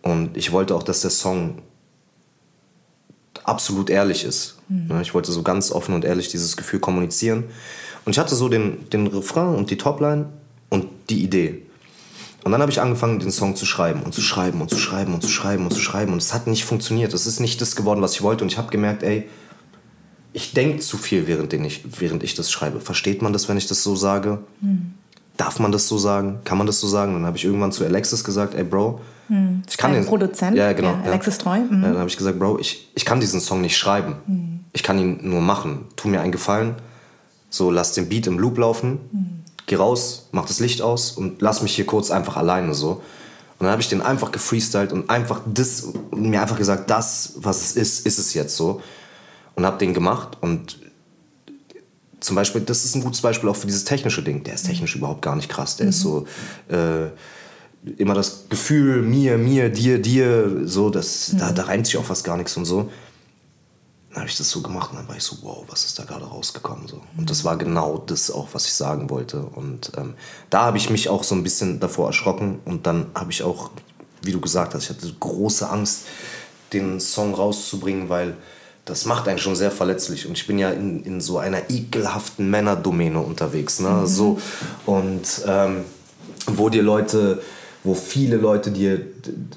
Und 0.00 0.38
ich 0.38 0.52
wollte 0.52 0.74
auch, 0.74 0.82
dass 0.82 1.02
der 1.02 1.10
Song 1.10 1.60
absolut 3.44 3.90
ehrlich 3.90 4.24
ist. 4.24 4.56
Mhm. 4.70 5.02
Ich 5.02 5.12
wollte 5.12 5.32
so 5.32 5.42
ganz 5.42 5.70
offen 5.70 5.94
und 5.94 6.06
ehrlich 6.06 6.28
dieses 6.28 6.56
Gefühl 6.56 6.80
kommunizieren. 6.80 7.44
Und 8.06 8.12
ich 8.12 8.18
hatte 8.18 8.34
so 8.34 8.48
den, 8.48 8.88
den 8.88 9.06
Refrain 9.06 9.54
und 9.54 9.70
die 9.70 9.76
Topline 9.76 10.30
und 10.70 10.86
die 11.10 11.22
Idee. 11.22 11.66
Und 12.44 12.52
dann 12.52 12.60
habe 12.62 12.72
ich 12.72 12.80
angefangen, 12.80 13.18
den 13.18 13.30
Song 13.30 13.54
zu 13.54 13.66
schreiben 13.66 14.02
und 14.02 14.14
zu 14.14 14.22
schreiben 14.22 14.60
und 14.60 14.70
zu 14.70 14.78
schreiben 14.78 15.12
und 15.12 15.22
zu 15.22 15.28
schreiben 15.28 15.64
und 15.64 15.72
zu 15.72 15.80
schreiben. 15.80 16.12
Und 16.12 16.22
es 16.22 16.32
hat 16.32 16.46
nicht 16.46 16.64
funktioniert. 16.64 17.12
Es 17.12 17.26
ist 17.26 17.40
nicht 17.40 17.60
das 17.60 17.76
geworden, 17.76 18.00
was 18.00 18.14
ich 18.14 18.22
wollte. 18.22 18.44
Und 18.44 18.52
ich 18.52 18.58
habe 18.58 18.70
gemerkt, 18.70 19.02
ey, 19.02 19.28
ich 20.32 20.52
denke 20.54 20.78
zu 20.78 20.96
viel, 20.96 21.26
während 21.26 21.52
ich, 21.52 22.00
während 22.00 22.22
ich 22.22 22.34
das 22.34 22.50
schreibe. 22.50 22.80
Versteht 22.80 23.20
man 23.20 23.32
das, 23.32 23.48
wenn 23.48 23.58
ich 23.58 23.66
das 23.66 23.82
so 23.82 23.96
sage? 23.96 24.38
Mhm. 24.60 24.94
Darf 25.36 25.58
man 25.58 25.72
das 25.72 25.88
so 25.88 25.98
sagen? 25.98 26.40
Kann 26.44 26.58
man 26.58 26.66
das 26.66 26.80
so 26.80 26.86
sagen? 26.86 27.14
Dann 27.14 27.26
habe 27.26 27.36
ich 27.36 27.44
irgendwann 27.44 27.72
zu 27.72 27.84
Alexis 27.84 28.24
gesagt, 28.24 28.54
ey 28.54 28.64
Bro, 28.64 29.00
hm. 29.28 29.62
ich 29.66 29.76
kann 29.78 29.92
den 29.92 30.04
Produzent, 30.04 30.56
ja 30.56 30.72
genau, 30.72 30.90
ja, 30.90 31.02
Alexis 31.04 31.38
Treu. 31.38 31.60
Mhm. 31.60 31.82
Ja, 31.82 31.88
dann 31.88 31.98
habe 31.98 32.10
ich 32.10 32.16
gesagt, 32.18 32.38
Bro, 32.38 32.58
ich, 32.58 32.90
ich 32.94 33.04
kann 33.04 33.20
diesen 33.20 33.40
Song 33.40 33.60
nicht 33.60 33.78
schreiben. 33.78 34.16
Mhm. 34.26 34.60
Ich 34.72 34.82
kann 34.82 34.98
ihn 34.98 35.20
nur 35.22 35.40
machen. 35.40 35.86
Tu 35.96 36.08
mir 36.08 36.20
einen 36.20 36.32
Gefallen, 36.32 36.74
so 37.48 37.70
lass 37.70 37.92
den 37.92 38.08
Beat 38.08 38.26
im 38.26 38.38
Loop 38.38 38.58
laufen, 38.58 38.98
mhm. 39.12 39.39
Geh 39.70 39.76
raus, 39.76 40.26
mach 40.32 40.46
das 40.46 40.58
Licht 40.58 40.82
aus 40.82 41.12
und 41.12 41.40
lass 41.40 41.62
mich 41.62 41.74
hier 41.74 41.86
kurz 41.86 42.10
einfach 42.10 42.36
alleine 42.36 42.74
so. 42.74 42.90
Und 43.58 43.66
dann 43.66 43.70
habe 43.70 43.80
ich 43.80 43.88
den 43.88 44.02
einfach 44.02 44.32
gefreestylt 44.32 44.92
und 44.92 45.08
einfach 45.08 45.42
das 45.46 45.88
mir 46.10 46.42
einfach 46.42 46.58
gesagt, 46.58 46.90
das, 46.90 47.34
was 47.36 47.62
es 47.62 47.76
ist, 47.76 48.06
ist 48.06 48.18
es 48.18 48.34
jetzt 48.34 48.56
so. 48.56 48.82
Und 49.54 49.64
habe 49.64 49.78
den 49.78 49.94
gemacht 49.94 50.38
und 50.40 50.78
zum 52.18 52.36
Beispiel, 52.36 52.62
das 52.62 52.84
ist 52.84 52.96
ein 52.96 53.02
gutes 53.02 53.20
Beispiel 53.20 53.48
auch 53.48 53.56
für 53.56 53.66
dieses 53.66 53.84
technische 53.84 54.22
Ding. 54.22 54.42
Der 54.42 54.54
ist 54.54 54.66
technisch 54.66 54.96
überhaupt 54.96 55.22
gar 55.22 55.36
nicht 55.36 55.48
krass. 55.48 55.76
Der 55.76 55.88
ist 55.88 56.00
so 56.00 56.26
äh, 56.68 57.06
immer 57.96 58.14
das 58.14 58.46
Gefühl, 58.48 59.02
mir, 59.02 59.38
mir, 59.38 59.70
dir, 59.70 60.02
dir, 60.02 60.62
so, 60.64 60.90
das, 60.90 61.32
mhm. 61.32 61.38
da, 61.38 61.52
da 61.52 61.62
reimt 61.64 61.86
sich 61.86 61.96
auch 61.96 62.04
fast 62.04 62.24
gar 62.24 62.36
nichts 62.36 62.56
und 62.56 62.64
so. 62.64 62.90
Dann 64.10 64.22
habe 64.22 64.28
ich 64.28 64.36
das 64.36 64.50
so 64.50 64.60
gemacht 64.60 64.90
und 64.90 64.98
dann 64.98 65.08
war 65.08 65.16
ich 65.16 65.22
so, 65.22 65.36
wow, 65.42 65.64
was 65.68 65.84
ist 65.84 65.98
da 65.98 66.04
gerade 66.04 66.24
rausgekommen? 66.24 66.88
So. 66.88 67.00
Und 67.16 67.30
das 67.30 67.44
war 67.44 67.56
genau 67.56 67.98
das 67.98 68.30
auch, 68.30 68.48
was 68.52 68.66
ich 68.66 68.72
sagen 68.72 69.08
wollte. 69.08 69.40
Und 69.40 69.92
ähm, 69.96 70.14
da 70.50 70.64
habe 70.64 70.78
ich 70.78 70.90
mich 70.90 71.08
auch 71.08 71.22
so 71.22 71.36
ein 71.36 71.44
bisschen 71.44 71.78
davor 71.78 72.08
erschrocken 72.08 72.58
und 72.64 72.86
dann 72.86 73.06
habe 73.14 73.30
ich 73.30 73.44
auch, 73.44 73.70
wie 74.22 74.32
du 74.32 74.40
gesagt 74.40 74.74
hast, 74.74 74.84
ich 74.84 74.90
hatte 74.90 75.12
große 75.20 75.68
Angst, 75.68 76.06
den 76.72 76.98
Song 77.00 77.34
rauszubringen, 77.34 78.08
weil 78.08 78.36
das 78.84 79.04
macht 79.04 79.28
einen 79.28 79.38
schon 79.38 79.54
sehr 79.54 79.70
verletzlich. 79.70 80.26
Und 80.26 80.32
ich 80.32 80.46
bin 80.46 80.58
ja 80.58 80.70
in, 80.70 81.04
in 81.04 81.20
so 81.20 81.38
einer 81.38 81.70
ekelhaften 81.70 82.50
Männerdomäne 82.50 83.20
unterwegs. 83.20 83.78
Ne? 83.78 83.90
Mhm. 83.90 84.06
So, 84.06 84.40
und 84.86 85.42
ähm, 85.46 85.84
wo 86.46 86.68
dir 86.68 86.82
Leute 86.82 87.40
wo 87.82 87.94
viele 87.94 88.36
Leute 88.36 88.70
dir 88.70 89.00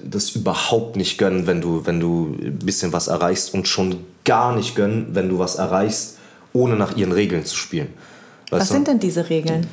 das 0.03 0.31
überhaupt 0.31 0.95
nicht 0.95 1.17
gönnen, 1.17 1.45
wenn 1.45 1.59
du, 1.59 1.85
wenn 1.85 1.99
du 1.99 2.37
ein 2.41 2.59
bisschen 2.59 2.93
was 2.93 3.07
erreichst 3.07 3.53
und 3.53 3.67
schon 3.67 4.05
gar 4.23 4.55
nicht 4.55 4.75
gönnen, 4.75 5.07
wenn 5.11 5.29
du 5.29 5.39
was 5.39 5.55
erreichst, 5.55 6.17
ohne 6.53 6.75
nach 6.75 6.95
ihren 6.95 7.11
Regeln 7.11 7.45
zu 7.45 7.55
spielen. 7.55 7.87
Weißt 8.49 8.61
was 8.61 8.67
du? 8.69 8.73
sind 8.75 8.87
denn 8.87 8.99
diese 8.99 9.29
Regeln? 9.29 9.67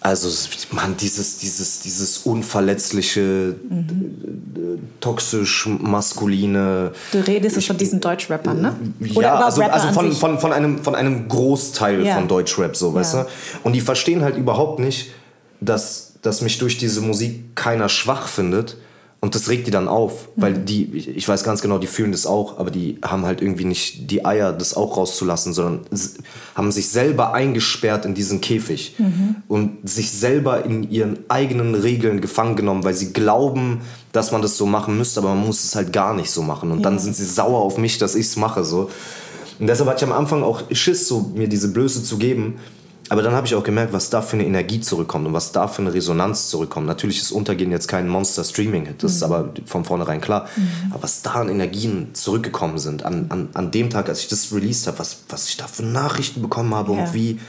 Also, 0.00 0.28
man, 0.72 0.96
dieses, 0.98 1.38
dieses, 1.38 1.80
dieses 1.80 2.18
unverletzliche, 2.18 3.54
mhm. 3.70 4.80
toxisch 5.00 5.66
maskuline. 5.66 6.92
Du 7.10 7.26
redest 7.26 7.56
ich, 7.56 7.66
von 7.66 7.78
diesen 7.78 8.00
Deutschrappern, 8.00 8.60
ne? 8.60 8.76
Oder 9.14 9.28
ja, 9.28 9.34
also, 9.36 9.62
also 9.62 9.88
von, 9.92 10.12
von, 10.12 10.38
von, 10.38 10.52
einem, 10.52 10.78
von 10.84 10.94
einem 10.94 11.26
Großteil 11.26 12.04
ja. 12.04 12.16
von 12.16 12.28
Deutschrap, 12.28 12.76
so, 12.76 12.92
weißt 12.92 13.14
ja. 13.14 13.22
du? 13.22 13.28
Und 13.62 13.72
die 13.72 13.80
verstehen 13.80 14.22
halt 14.22 14.36
überhaupt 14.36 14.78
nicht, 14.78 15.12
dass 15.62 16.14
dass 16.24 16.40
mich 16.40 16.58
durch 16.58 16.78
diese 16.78 17.02
Musik 17.02 17.54
keiner 17.54 17.88
schwach 17.88 18.28
findet. 18.28 18.78
Und 19.24 19.34
das 19.34 19.48
regt 19.48 19.66
die 19.66 19.70
dann 19.70 19.88
auf, 19.88 20.28
weil 20.36 20.52
mhm. 20.52 20.64
die, 20.66 20.84
ich 20.98 21.26
weiß 21.26 21.44
ganz 21.44 21.62
genau, 21.62 21.78
die 21.78 21.86
fühlen 21.86 22.12
das 22.12 22.26
auch, 22.26 22.58
aber 22.58 22.70
die 22.70 22.98
haben 23.02 23.24
halt 23.24 23.40
irgendwie 23.40 23.64
nicht 23.64 24.10
die 24.10 24.26
Eier, 24.26 24.52
das 24.52 24.76
auch 24.76 24.98
rauszulassen, 24.98 25.54
sondern 25.54 25.86
haben 26.54 26.70
sich 26.70 26.90
selber 26.90 27.32
eingesperrt 27.32 28.04
in 28.04 28.12
diesen 28.12 28.42
Käfig 28.42 28.96
mhm. 28.98 29.36
und 29.48 29.88
sich 29.88 30.10
selber 30.10 30.66
in 30.66 30.90
ihren 30.90 31.20
eigenen 31.28 31.74
Regeln 31.74 32.20
gefangen 32.20 32.54
genommen, 32.54 32.84
weil 32.84 32.92
sie 32.92 33.14
glauben, 33.14 33.80
dass 34.12 34.30
man 34.30 34.42
das 34.42 34.58
so 34.58 34.66
machen 34.66 34.98
müsste, 34.98 35.20
aber 35.20 35.30
man 35.30 35.46
muss 35.46 35.64
es 35.64 35.74
halt 35.74 35.90
gar 35.94 36.12
nicht 36.12 36.30
so 36.30 36.42
machen. 36.42 36.70
Und 36.70 36.80
ja. 36.80 36.82
dann 36.82 36.98
sind 36.98 37.16
sie 37.16 37.24
sauer 37.24 37.60
auf 37.60 37.78
mich, 37.78 37.96
dass 37.96 38.16
ich 38.16 38.26
es 38.26 38.36
mache. 38.36 38.62
So. 38.62 38.90
Und 39.58 39.68
deshalb 39.68 39.88
hatte 39.88 40.04
ich 40.04 40.10
am 40.10 40.14
Anfang 40.14 40.42
auch 40.42 40.64
Schiss, 40.70 41.08
so, 41.08 41.32
mir 41.34 41.48
diese 41.48 41.68
Blöße 41.68 42.02
zu 42.02 42.18
geben. 42.18 42.56
Aber 43.10 43.22
dann 43.22 43.34
habe 43.34 43.46
ich 43.46 43.54
auch 43.54 43.62
gemerkt, 43.62 43.92
was 43.92 44.08
da 44.08 44.22
für 44.22 44.34
eine 44.34 44.46
Energie 44.46 44.80
zurückkommt 44.80 45.26
und 45.26 45.34
was 45.34 45.52
da 45.52 45.68
für 45.68 45.82
eine 45.82 45.92
Resonanz 45.92 46.48
zurückkommt. 46.48 46.86
Natürlich 46.86 47.20
ist 47.20 47.32
Untergehen 47.32 47.70
jetzt 47.70 47.86
kein 47.86 48.08
Monster-Streaming-Hit, 48.08 49.02
das 49.02 49.12
mhm. 49.12 49.16
ist 49.16 49.22
aber 49.22 49.52
von 49.66 49.84
vornherein 49.84 50.22
klar. 50.22 50.48
Mhm. 50.56 50.92
Aber 50.92 51.02
was 51.02 51.20
da 51.20 51.32
an 51.34 51.50
Energien 51.50 52.14
zurückgekommen 52.14 52.78
sind, 52.78 53.04
an, 53.04 53.26
an, 53.28 53.48
an 53.52 53.70
dem 53.70 53.90
Tag, 53.90 54.08
als 54.08 54.20
ich 54.20 54.28
das 54.28 54.52
released 54.52 54.86
habe, 54.86 54.98
was, 54.98 55.18
was 55.28 55.48
ich 55.48 55.58
da 55.58 55.66
für 55.66 55.82
Nachrichten 55.82 56.40
bekommen 56.40 56.74
habe 56.74 56.94
ja. 56.94 57.04
und 57.04 57.14
wie. 57.14 57.40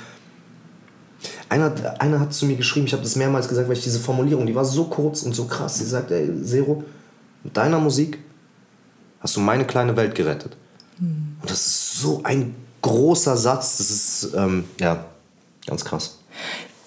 Einer, 1.48 1.74
einer 2.00 2.20
hat 2.20 2.34
zu 2.34 2.46
mir 2.46 2.56
geschrieben, 2.56 2.88
ich 2.88 2.94
habe 2.94 3.04
das 3.04 3.16
mehrmals 3.16 3.48
gesagt, 3.48 3.68
weil 3.68 3.78
ich 3.78 3.84
diese 3.84 4.00
Formulierung, 4.00 4.46
die 4.46 4.56
war 4.56 4.66
so 4.66 4.86
kurz 4.86 5.24
und 5.24 5.34
so 5.34 5.46
krass. 5.46 5.78
Sie 5.78 5.86
sagt, 5.86 6.12
ey, 6.12 6.44
Zero, 6.44 6.84
mit 7.44 7.56
deiner 7.56 7.80
Musik 7.80 8.20
hast 9.22 9.36
du 9.36 9.40
meine 9.40 9.66
kleine 9.66 9.96
Welt 9.96 10.16
gerettet. 10.16 10.58
Mhm. 11.00 11.38
Und 11.42 11.50
das 11.50 11.66
ist 11.66 12.00
so 12.00 12.22
ein 12.24 12.56
großer 12.82 13.38
Satz, 13.38 13.78
das 13.78 13.90
ist, 13.90 14.34
ähm, 14.36 14.66
ja, 14.80 15.06
Ganz 15.66 15.86
krass. 15.86 16.20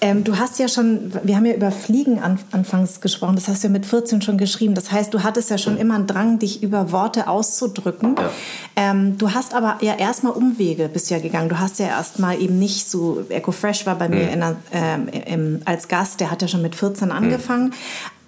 Ähm, 0.01 0.23
du 0.23 0.39
hast 0.39 0.61
ja 0.61 0.69
schon, 0.69 1.13
wir 1.25 1.35
haben 1.35 1.45
ja 1.45 1.55
über 1.55 1.73
Fliegen 1.73 2.21
an, 2.21 2.39
anfangs 2.53 3.01
gesprochen, 3.01 3.35
das 3.35 3.49
hast 3.49 3.65
du 3.65 3.67
ja 3.67 3.73
mit 3.73 3.85
14 3.85 4.23
schon 4.23 4.39
geschrieben. 4.39 4.75
Das 4.75 4.93
heißt, 4.93 5.13
du 5.13 5.25
hattest 5.25 5.51
ja 5.51 5.59
schon 5.59 5.77
immer 5.77 5.97
einen 5.97 6.07
Drang, 6.07 6.39
dich 6.39 6.63
über 6.63 6.93
Worte 6.93 7.27
auszudrücken. 7.27 8.15
Ja. 8.17 8.31
Ähm, 8.77 9.19
du 9.19 9.35
hast 9.35 9.55
aber 9.55 9.79
ja 9.81 9.97
erstmal 9.97 10.35
Umwege 10.35 10.89
bisher 10.89 11.21
gegangen. 11.21 11.49
Du 11.49 11.59
hast 11.59 11.81
ja 11.81 11.87
erstmal 11.87 12.41
eben 12.41 12.61
nicht 12.61 12.89
so, 12.89 13.25
Echo 13.29 13.51
Fresh 13.51 13.87
war 13.87 13.97
bei 13.97 14.09
mhm. 14.09 14.15
mir 14.15 14.27
der, 14.29 14.57
ähm, 14.73 15.09
im, 15.09 15.61
als 15.65 15.89
Gast, 15.89 16.21
der 16.21 16.31
hat 16.31 16.43
ja 16.43 16.49
schon 16.49 16.63
mit 16.63 16.77
14 16.77 17.11
angefangen. 17.11 17.73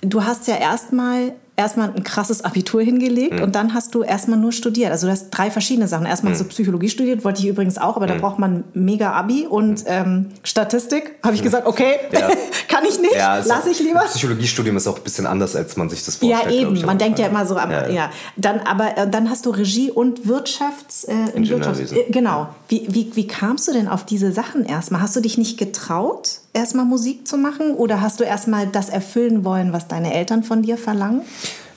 Mhm. 0.03 0.11
Du 0.11 0.25
hast 0.25 0.49
ja 0.49 0.57
erstmal 0.57 1.35
erstmal 1.61 1.91
ein 1.95 2.03
krasses 2.05 2.45
Abitur 2.45 2.83
hingelegt 2.83 3.35
Mhm. 3.35 3.43
und 3.43 3.55
dann 3.55 3.75
hast 3.75 3.95
du 3.95 4.03
erstmal 4.03 4.39
nur 4.39 4.53
studiert. 4.53 4.91
Also 4.91 5.07
du 5.07 5.13
hast 5.13 5.31
drei 5.31 5.51
verschiedene 5.51 5.87
Sachen. 5.89 6.07
Erstmal 6.07 6.33
Mhm. 6.35 6.39
du 6.39 6.45
Psychologie 6.45 6.89
studiert, 6.89 7.25
wollte 7.25 7.41
ich 7.41 7.47
übrigens 7.49 7.79
auch, 7.79 7.97
aber 7.97 8.07
da 8.07 8.15
braucht 8.15 8.39
man 8.39 8.65
mega 8.75 9.13
Abi 9.13 9.47
und 9.49 9.85
ähm, 9.87 10.27
Statistik. 10.43 11.15
Habe 11.23 11.35
ich 11.37 11.43
gesagt, 11.43 11.67
okay, 11.67 11.95
Mhm. 12.11 12.19
Ja. 12.19 12.29
kann 12.69 12.85
ich 12.89 12.99
nicht, 13.01 13.15
Ja, 13.15 13.39
ist 13.39 13.47
lass 13.49 13.67
ich 13.67 13.79
lieber. 13.81 14.01
Psychologiestudium 14.01 14.77
ist 14.77 14.87
auch 14.87 14.97
ein 14.97 15.03
bisschen 15.05 15.27
anders, 15.27 15.55
als 15.57 15.77
man 15.77 15.89
sich 15.89 16.05
das 16.05 16.19
Ja, 16.21 16.37
vorstellt. 16.39 16.59
glaub 16.59 16.67
eben. 16.69 16.77
ich, 16.77 16.87
Man 16.87 16.99
denkt 16.99 17.19
ja 17.19 17.27
immer 17.27 17.47
so, 17.47 17.57
am, 17.57 17.71
ja, 17.71 17.89
Ja. 17.89 18.11
Dann, 18.37 18.61
aber 18.61 18.97
äh, 18.97 19.09
dann 19.11 19.29
hast 19.31 19.47
du 19.47 19.51
Regie 19.51 19.91
und 19.91 20.27
Wirtschafts, 20.27 21.05
äh. 21.05 21.15
Wirtschafts, 21.35 21.93
äh, 21.93 22.05
genau. 22.11 22.49
Wie, 22.69 22.87
wie, 22.89 23.11
wie 23.15 23.27
kamst 23.27 23.69
du 23.69 23.73
denn 23.73 23.89
auf 23.89 24.05
diese 24.05 24.33
Sachen 24.33 24.65
erstmal? 24.65 25.01
Hast 25.03 25.15
du 25.17 25.21
dich 25.21 25.37
nicht 25.39 25.59
getraut, 25.59 26.39
erstmal 26.53 26.85
Musik 26.85 27.27
zu 27.27 27.37
machen? 27.37 27.75
Oder 27.75 28.01
hast 28.01 28.21
du 28.21 28.25
erstmal 28.25 28.67
das 28.67 28.89
erfüllen 28.89 29.45
wollen, 29.45 29.73
was 29.73 29.89
deine 29.89 30.15
Eltern 30.15 30.43
von 30.43 30.63
dir 30.63 30.77
verlangen? 30.77 31.23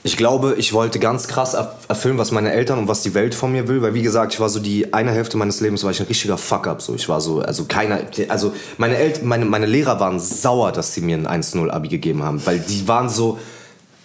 Ich 0.06 0.18
glaube, 0.18 0.56
ich 0.58 0.74
wollte 0.74 0.98
ganz 0.98 1.28
krass 1.28 1.56
erf- 1.56 1.88
erfüllen, 1.88 2.18
was 2.18 2.30
meine 2.30 2.52
Eltern 2.52 2.78
und 2.78 2.88
was 2.88 3.02
die 3.02 3.14
Welt 3.14 3.34
von 3.34 3.52
mir 3.52 3.68
will, 3.68 3.80
weil 3.80 3.94
wie 3.94 4.02
gesagt, 4.02 4.34
ich 4.34 4.40
war 4.40 4.50
so 4.50 4.60
die 4.60 4.92
eine 4.92 5.12
Hälfte 5.12 5.38
meines 5.38 5.62
Lebens 5.62 5.82
war 5.82 5.92
ich 5.92 6.00
ein 6.00 6.06
richtiger 6.06 6.36
Fuck-up. 6.36 6.82
So, 6.82 6.94
ich 6.94 7.08
war 7.08 7.22
so, 7.22 7.40
also 7.40 7.64
keiner, 7.64 8.00
also 8.28 8.52
meine 8.76 8.96
Eltern, 8.96 9.26
meine, 9.26 9.46
meine 9.46 9.64
Lehrer 9.64 10.00
waren 10.00 10.20
sauer, 10.20 10.72
dass 10.72 10.92
sie 10.92 11.00
mir 11.00 11.16
ein 11.16 11.42
1-0-Abi 11.42 11.88
gegeben 11.88 12.22
haben, 12.22 12.44
weil 12.44 12.58
die 12.58 12.86
waren 12.86 13.08
so, 13.08 13.38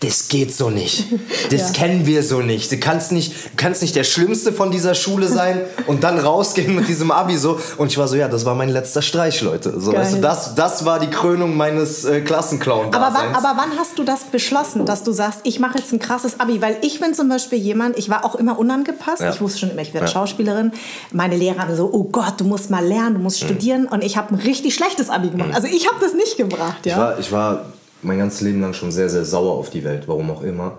das 0.02 0.30
geht 0.30 0.56
so 0.56 0.70
nicht. 0.70 1.06
Das 1.52 1.60
Ja. 1.68 1.74
kennen 1.74 2.06
wir 2.06 2.24
so 2.24 2.40
nicht. 2.42 2.72
Du 2.72 2.78
kannst 2.78 3.12
nicht, 3.12 3.34
du 3.34 3.50
kannst 3.58 3.82
nicht 3.82 3.96
der 3.96 4.04
Schlimmste 4.06 4.54
von 4.54 4.72
dieser 4.72 4.96
Schule 4.96 5.28
sein 5.28 5.62
und 5.88 6.04
dann 6.04 6.18
rausgehen 6.20 6.74
mit 6.76 6.88
diesem 6.88 7.12
Abi 7.12 7.36
so. 7.38 7.60
Und 7.78 7.92
ich 7.92 7.98
war 7.98 8.08
so, 8.08 8.16
ja, 8.16 8.28
das 8.30 8.46
war 8.46 8.56
mein 8.56 8.70
letzter 8.70 9.02
Streich, 9.02 9.42
Leute. 9.42 9.80
So, 9.80 9.92
du, 9.92 10.22
das, 10.22 10.56
das 10.56 10.86
war 10.86 11.00
die 11.00 11.10
Krönung 11.10 11.58
meines 11.58 12.06
äh, 12.06 12.22
klassenclown 12.22 12.94
Aber 12.94 13.14
wann, 13.14 13.36
aber 13.36 13.60
wann 13.60 13.78
hast 13.78 14.00
du 14.00 14.04
das 14.06 14.24
beschlossen, 14.24 14.86
dass 14.86 15.04
du 15.04 15.12
sagst, 15.12 15.42
ich 15.44 15.60
mache 15.60 15.78
jetzt 15.80 15.92
ein 15.92 16.00
krasses 16.00 16.40
Abi? 16.40 16.62
Weil 16.62 16.78
ich 16.82 17.00
bin 17.02 17.14
zum 17.14 17.28
Beispiel 17.28 17.60
jemand, 17.60 17.98
ich 17.98 18.10
war 18.10 18.24
auch 18.24 18.36
immer 18.36 18.58
unangepasst. 18.58 19.22
Ja. 19.22 19.32
Ich 19.32 19.42
wusste 19.42 19.60
schon 19.60 19.72
immer, 19.72 19.82
ich 19.82 19.94
werde 19.94 20.08
Ja. 20.08 20.12
Schauspielerin. 20.14 20.72
Meine 21.12 21.36
Lehrer 21.36 21.60
haben 21.60 21.76
so, 21.76 21.90
oh 21.92 22.06
Gott, 22.06 22.36
du 22.38 22.46
musst 22.46 22.70
mal 22.70 22.86
lernen, 22.86 23.16
du 23.16 23.18
Mhm. 23.20 23.24
musst 23.24 23.40
studieren. 23.42 23.86
Und 23.86 24.04
ich 24.04 24.16
habe 24.16 24.34
ein 24.34 24.40
richtig 24.40 24.76
schlechtes 24.76 25.10
Abi 25.10 25.30
gemacht. 25.30 25.50
Also 25.54 25.68
ich 25.68 25.88
habe 25.88 25.98
das 26.00 26.14
nicht 26.14 26.38
gebracht. 26.38 26.86
Ja? 26.86 26.94
Ich 26.94 26.98
war, 26.98 27.20
ich 27.20 27.32
war 27.32 27.66
mein 28.02 28.18
ganzes 28.18 28.42
Leben 28.42 28.62
lang 28.62 28.74
schon 28.74 28.92
sehr, 28.92 29.10
sehr 29.10 29.26
sauer 29.26 29.54
auf 29.54 29.70
die 29.70 29.84
Welt, 29.84 30.08
warum 30.08 30.32
auch 30.32 30.42
immer. 30.42 30.78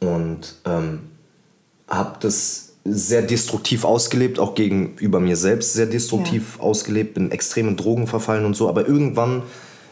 Und 0.00 0.56
ähm, 0.64 1.00
habe 1.88 2.16
das 2.20 2.72
sehr 2.84 3.22
destruktiv 3.22 3.84
ausgelebt, 3.84 4.38
auch 4.38 4.54
gegenüber 4.54 5.18
mir 5.18 5.36
selbst 5.36 5.72
sehr 5.72 5.86
destruktiv 5.86 6.60
ausgelebt, 6.60 7.14
bin 7.14 7.30
extrem 7.30 7.68
in 7.68 7.76
Drogen 7.76 8.06
verfallen 8.06 8.44
und 8.44 8.54
so. 8.54 8.68
Aber 8.68 8.86
irgendwann 8.86 9.42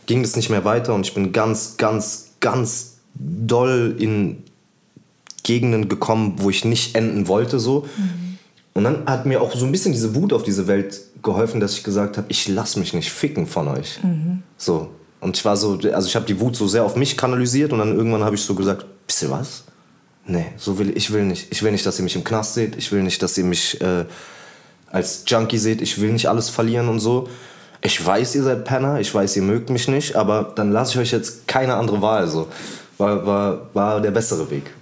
ging 0.06 0.22
das 0.22 0.36
nicht 0.36 0.50
mehr 0.50 0.64
weiter 0.64 0.94
und 0.94 1.06
ich 1.06 1.14
bin 1.14 1.32
ganz, 1.32 1.76
ganz, 1.76 2.32
ganz 2.40 2.98
doll 3.14 3.96
in 3.98 4.42
Gegenden 5.42 5.88
gekommen, 5.88 6.34
wo 6.38 6.50
ich 6.50 6.64
nicht 6.64 6.94
enden 6.94 7.26
wollte 7.28 7.58
so. 7.58 7.86
Und 8.74 8.84
dann 8.84 9.06
hat 9.06 9.26
mir 9.26 9.40
auch 9.40 9.54
so 9.54 9.66
ein 9.66 9.72
bisschen 9.72 9.92
diese 9.92 10.14
Wut 10.14 10.32
auf 10.32 10.42
diese 10.42 10.66
Welt 10.66 11.00
geholfen, 11.22 11.60
dass 11.60 11.76
ich 11.76 11.84
gesagt 11.84 12.16
habe, 12.16 12.26
ich 12.30 12.48
lass 12.48 12.76
mich 12.76 12.92
nicht 12.92 13.10
ficken 13.10 13.46
von 13.46 13.68
euch. 13.68 13.98
So. 14.56 14.90
Und 15.24 15.38
ich 15.38 15.44
war 15.46 15.56
so, 15.56 15.78
also 15.90 16.06
ich 16.06 16.14
habe 16.16 16.26
die 16.26 16.38
Wut 16.38 16.54
so 16.54 16.68
sehr 16.68 16.84
auf 16.84 16.96
mich 16.96 17.16
kanalisiert 17.16 17.72
und 17.72 17.78
dann 17.78 17.96
irgendwann 17.96 18.22
habe 18.22 18.34
ich 18.34 18.42
so 18.42 18.54
gesagt, 18.54 18.84
wisst 19.08 19.22
ihr 19.22 19.30
was? 19.30 19.64
Nee, 20.26 20.52
so 20.58 20.78
will 20.78 20.94
ich 20.94 21.14
will 21.14 21.24
nicht. 21.24 21.50
Ich 21.50 21.62
will 21.62 21.72
nicht, 21.72 21.86
dass 21.86 21.98
ihr 21.98 22.04
mich 22.04 22.14
im 22.14 22.24
Knast 22.24 22.52
seht. 22.52 22.76
Ich 22.76 22.92
will 22.92 23.02
nicht, 23.02 23.22
dass 23.22 23.38
ihr 23.38 23.44
mich 23.44 23.80
äh, 23.80 24.04
als 24.90 25.24
Junkie 25.26 25.56
seht. 25.56 25.80
Ich 25.80 25.98
will 25.98 26.12
nicht 26.12 26.28
alles 26.28 26.50
verlieren 26.50 26.90
und 26.90 27.00
so. 27.00 27.26
Ich 27.80 28.04
weiß, 28.04 28.34
ihr 28.34 28.42
seid 28.42 28.66
Penner. 28.66 29.00
Ich 29.00 29.14
weiß, 29.14 29.34
ihr 29.36 29.42
mögt 29.42 29.70
mich 29.70 29.88
nicht. 29.88 30.14
Aber 30.14 30.52
dann 30.56 30.72
lasse 30.72 30.92
ich 30.92 30.98
euch 30.98 31.12
jetzt 31.12 31.48
keine 31.48 31.76
andere 31.76 32.02
Wahl. 32.02 32.28
So. 32.28 32.48
War, 32.98 33.24
war, 33.26 33.70
war 33.72 34.00
der 34.02 34.10
bessere 34.10 34.50
Weg. 34.50 34.72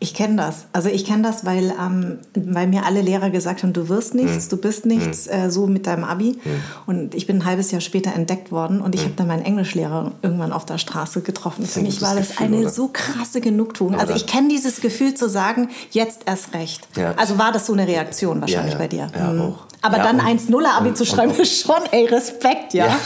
Ich 0.00 0.14
kenne 0.14 0.36
das. 0.36 0.66
Also 0.72 0.88
ich 0.88 1.04
kenne 1.04 1.24
das, 1.24 1.44
weil, 1.44 1.72
ähm, 1.80 2.18
weil 2.34 2.68
mir 2.68 2.84
alle 2.86 3.00
Lehrer 3.02 3.30
gesagt 3.30 3.64
haben, 3.64 3.72
du 3.72 3.88
wirst 3.88 4.14
nichts, 4.14 4.44
Hm. 4.44 4.50
du 4.50 4.56
bist 4.58 4.86
nichts, 4.86 5.26
äh, 5.26 5.50
so 5.50 5.66
mit 5.66 5.88
deinem 5.88 6.04
Abi. 6.04 6.38
Und 6.86 7.16
ich 7.16 7.26
bin 7.26 7.38
ein 7.38 7.44
halbes 7.44 7.72
Jahr 7.72 7.80
später 7.80 8.14
entdeckt 8.14 8.52
worden 8.52 8.80
und 8.80 8.94
ich 8.94 9.02
habe 9.02 9.14
dann 9.16 9.26
meinen 9.26 9.44
Englischlehrer 9.44 10.12
irgendwann 10.22 10.52
auf 10.52 10.64
der 10.64 10.78
Straße 10.78 11.22
getroffen. 11.22 11.66
Für 11.66 11.80
mich 11.80 12.00
war 12.00 12.14
das 12.14 12.28
Gefühl, 12.28 12.46
eine 12.46 12.56
oder? 12.58 12.68
so 12.70 12.90
krasse 12.92 13.40
Genugtuung. 13.40 13.94
Also 13.94 14.06
Oder? 14.12 14.16
ich 14.16 14.26
kenne 14.26 14.48
dieses 14.48 14.80
Gefühl 14.80 15.14
zu 15.14 15.28
sagen, 15.28 15.68
jetzt 15.90 16.22
erst 16.26 16.54
recht. 16.54 16.86
Ja. 16.96 17.14
Also 17.16 17.36
war 17.38 17.50
das 17.50 17.66
so 17.66 17.72
eine 17.72 17.88
Reaktion 17.88 18.40
wahrscheinlich 18.40 18.74
ja. 18.74 18.78
bei 18.78 18.86
dir. 18.86 19.08
Ja, 19.18 19.32
Mhm. 19.32 19.40
auch. 19.40 19.58
Aber 19.82 19.96
Ja, 19.98 20.04
dann 20.04 20.20
und- 20.20 20.26
1-0er-Abi 20.26 20.88
und- 20.90 20.96
zu 20.96 21.06
schreiben, 21.06 21.32
ist 21.34 21.60
schon, 21.62 21.76
ey, 21.90 22.04
Respekt, 22.06 22.72
ja. 22.74 22.96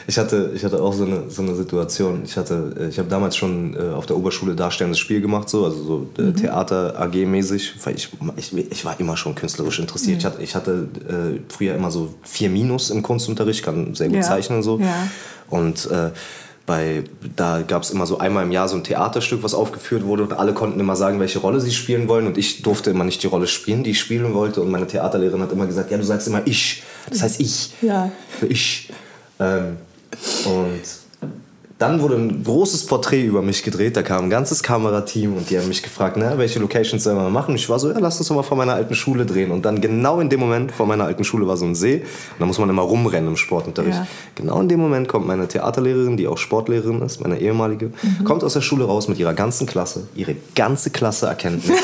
Ich 0.07 0.17
hatte, 0.19 0.51
ich 0.53 0.63
hatte 0.63 0.81
auch 0.81 0.93
so 0.93 1.03
eine, 1.05 1.29
so 1.29 1.41
eine 1.41 1.55
Situation. 1.55 2.21
Ich, 2.25 2.37
hatte, 2.37 2.75
äh, 2.79 2.87
ich 2.89 2.99
habe 2.99 3.09
damals 3.09 3.35
schon 3.35 3.75
äh, 3.75 3.93
auf 3.93 4.05
der 4.05 4.15
Oberschule 4.17 4.55
darstellendes 4.55 4.99
Spiel 4.99 5.19
gemacht, 5.21 5.49
so, 5.49 5.65
also 5.65 5.83
so 6.15 6.21
äh, 6.23 6.31
Theater 6.31 6.99
AG-mäßig. 6.99 7.73
Weil 7.83 7.95
Ich, 7.95 8.09
ich, 8.37 8.71
ich 8.71 8.85
war 8.85 8.99
immer 8.99 9.17
schon 9.17 9.33
künstlerisch 9.33 9.79
interessiert. 9.79 10.19
Ich 10.19 10.25
hatte, 10.25 10.41
ich 10.43 10.55
hatte 10.55 10.87
äh, 11.07 11.39
früher 11.49 11.73
immer 11.75 11.89
so 11.91 12.13
vier 12.23 12.49
Minus 12.49 12.91
im 12.91 13.01
Kunstunterricht, 13.01 13.63
kann 13.63 13.95
sehr 13.95 14.07
gut 14.07 14.17
Ja. 14.17 14.21
zeichnen 14.21 14.57
und 14.57 14.63
so. 14.63 14.79
Ja. 14.79 15.07
Und 15.49 15.89
äh, 15.89 16.11
bei, 16.67 17.03
da 17.35 17.61
gab 17.61 17.83
es 17.83 17.91
immer 17.91 18.05
so 18.07 18.17
einmal 18.17 18.43
im 18.43 18.51
Jahr 18.51 18.67
so 18.67 18.75
ein 18.75 18.83
Theaterstück, 18.83 19.43
was 19.43 19.53
aufgeführt 19.53 20.03
wurde 20.05 20.23
und 20.23 20.33
alle 20.33 20.53
konnten 20.53 20.79
immer 20.79 20.95
sagen, 20.95 21.19
welche 21.19 21.37
Rolle 21.37 21.61
sie 21.61 21.71
spielen 21.71 22.07
wollen 22.07 22.25
und 22.25 22.39
ich 22.39 22.63
durfte 22.63 22.89
immer 22.89 23.03
nicht 23.03 23.21
die 23.21 23.27
Rolle 23.27 23.45
spielen, 23.45 23.83
die 23.83 23.91
ich 23.91 23.99
spielen 23.99 24.33
wollte 24.33 24.61
und 24.61 24.71
meine 24.71 24.87
Theaterlehrerin 24.87 25.41
hat 25.43 25.51
immer 25.51 25.67
gesagt, 25.67 25.91
ja, 25.91 25.97
du 25.99 26.03
sagst 26.03 26.27
immer 26.27 26.41
ich, 26.45 26.81
das 27.09 27.21
heißt 27.21 27.39
ich, 27.39 27.71
Ja. 27.83 28.11
ich. 28.49 28.89
Ähm, 29.39 29.77
und 30.45 30.81
dann 31.77 32.01
wurde 32.01 32.15
ein 32.15 32.41
großes 32.41 32.85
Porträt 32.85 33.23
über 33.25 33.41
mich 33.41 33.61
gedreht. 33.61 33.97
Da 33.97 34.01
kam 34.01 34.25
ein 34.25 34.29
ganzes 34.29 34.63
Kamerateam 34.63 35.35
und 35.35 35.49
die 35.49 35.59
haben 35.59 35.67
mich 35.67 35.83
gefragt, 35.83 36.15
na, 36.17 36.37
welche 36.37 36.59
Locations 36.59 37.03
sollen 37.03 37.17
wir 37.17 37.29
machen? 37.29 37.53
Ich 37.55 37.67
war 37.67 37.79
so, 37.79 37.91
ja, 37.91 37.99
lass 37.99 38.17
uns 38.17 38.29
doch 38.29 38.35
mal 38.35 38.43
vor 38.43 38.55
meiner 38.55 38.75
alten 38.75 38.95
Schule 38.95 39.25
drehen. 39.25 39.51
Und 39.51 39.65
dann 39.65 39.81
genau 39.81 40.21
in 40.21 40.29
dem 40.29 40.39
Moment 40.39 40.71
vor 40.71 40.85
meiner 40.85 41.03
alten 41.03 41.25
Schule 41.25 41.47
war 41.47 41.57
so 41.57 41.65
ein 41.65 41.75
See. 41.75 41.95
Und 41.97 42.39
da 42.39 42.45
muss 42.45 42.59
man 42.59 42.69
immer 42.69 42.83
rumrennen 42.83 43.31
im 43.31 43.35
Sportunterricht. 43.35 43.97
Ja. 43.97 44.07
Genau 44.35 44.61
in 44.61 44.69
dem 44.69 44.79
Moment 44.79 45.09
kommt 45.09 45.27
meine 45.27 45.49
Theaterlehrerin, 45.49 46.15
die 46.15 46.27
auch 46.27 46.37
Sportlehrerin 46.37 47.01
ist, 47.01 47.19
meine 47.19 47.41
ehemalige, 47.41 47.91
kommt 48.23 48.45
aus 48.45 48.53
der 48.53 48.61
Schule 48.61 48.85
raus 48.85 49.09
mit 49.09 49.19
ihrer 49.19 49.33
ganzen 49.33 49.67
Klasse. 49.67 50.07
Ihre 50.15 50.37
ganze 50.55 50.91
Klasse 50.91 51.27
erkennt 51.27 51.67
mich. 51.67 51.77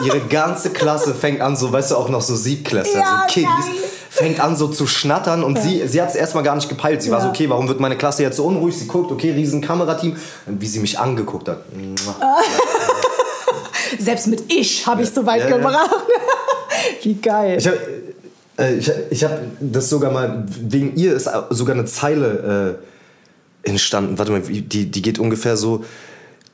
ihre, 0.00 0.16
ihre 0.16 0.26
ganze 0.26 0.70
Klasse 0.70 1.14
fängt 1.14 1.42
an, 1.42 1.54
so, 1.56 1.70
weißt 1.70 1.90
du, 1.90 1.96
auch 1.96 2.08
noch 2.08 2.22
so 2.22 2.34
Siebklässler, 2.34 3.00
Ja, 3.00 3.26
so 3.28 3.34
Kiddies. 3.34 3.91
Fängt 4.22 4.40
an 4.40 4.56
so 4.56 4.68
zu 4.68 4.86
schnattern 4.86 5.42
und 5.42 5.58
sie, 5.60 5.86
sie 5.88 6.00
hat 6.00 6.10
es 6.10 6.14
erstmal 6.14 6.44
gar 6.44 6.54
nicht 6.54 6.68
gepeilt. 6.68 7.02
Sie 7.02 7.10
war 7.10 7.18
Ja. 7.18 7.24
so, 7.24 7.30
okay, 7.30 7.48
warum 7.50 7.66
wird 7.68 7.80
meine 7.80 7.96
Klasse 7.96 8.22
jetzt 8.22 8.36
so 8.36 8.44
unruhig? 8.44 8.76
Sie 8.78 8.86
guckt, 8.86 9.10
okay, 9.10 9.32
riesen 9.32 9.60
Kamerateam. 9.60 10.16
Wie 10.46 10.66
sie 10.66 10.78
mich 10.78 10.98
angeguckt 10.98 11.48
hat. 11.48 11.62
Selbst 13.98 14.26
mit 14.28 14.44
ich 14.52 14.86
habe 14.86 15.02
ich 15.02 15.10
so 15.10 15.26
weit 15.26 15.40
Ja, 15.42 15.48
ja. 15.50 15.56
gebracht. 15.56 15.90
Wie 17.02 17.14
geil. 17.14 17.58
Ich 17.58 17.66
habe 17.66 17.78
äh, 18.58 18.74
ich, 18.76 18.90
ich 19.10 19.24
hab 19.24 19.38
das 19.60 19.88
sogar 19.88 20.10
mal, 20.12 20.44
wegen 20.60 20.94
ihr 20.96 21.14
ist 21.14 21.28
sogar 21.50 21.74
eine 21.74 21.84
Zeile 21.84 22.78
äh, 23.64 23.68
entstanden. 23.68 24.18
Warte 24.18 24.32
mal, 24.32 24.40
die, 24.40 24.90
die 24.90 25.02
geht 25.02 25.18
ungefähr 25.18 25.56
so. 25.56 25.84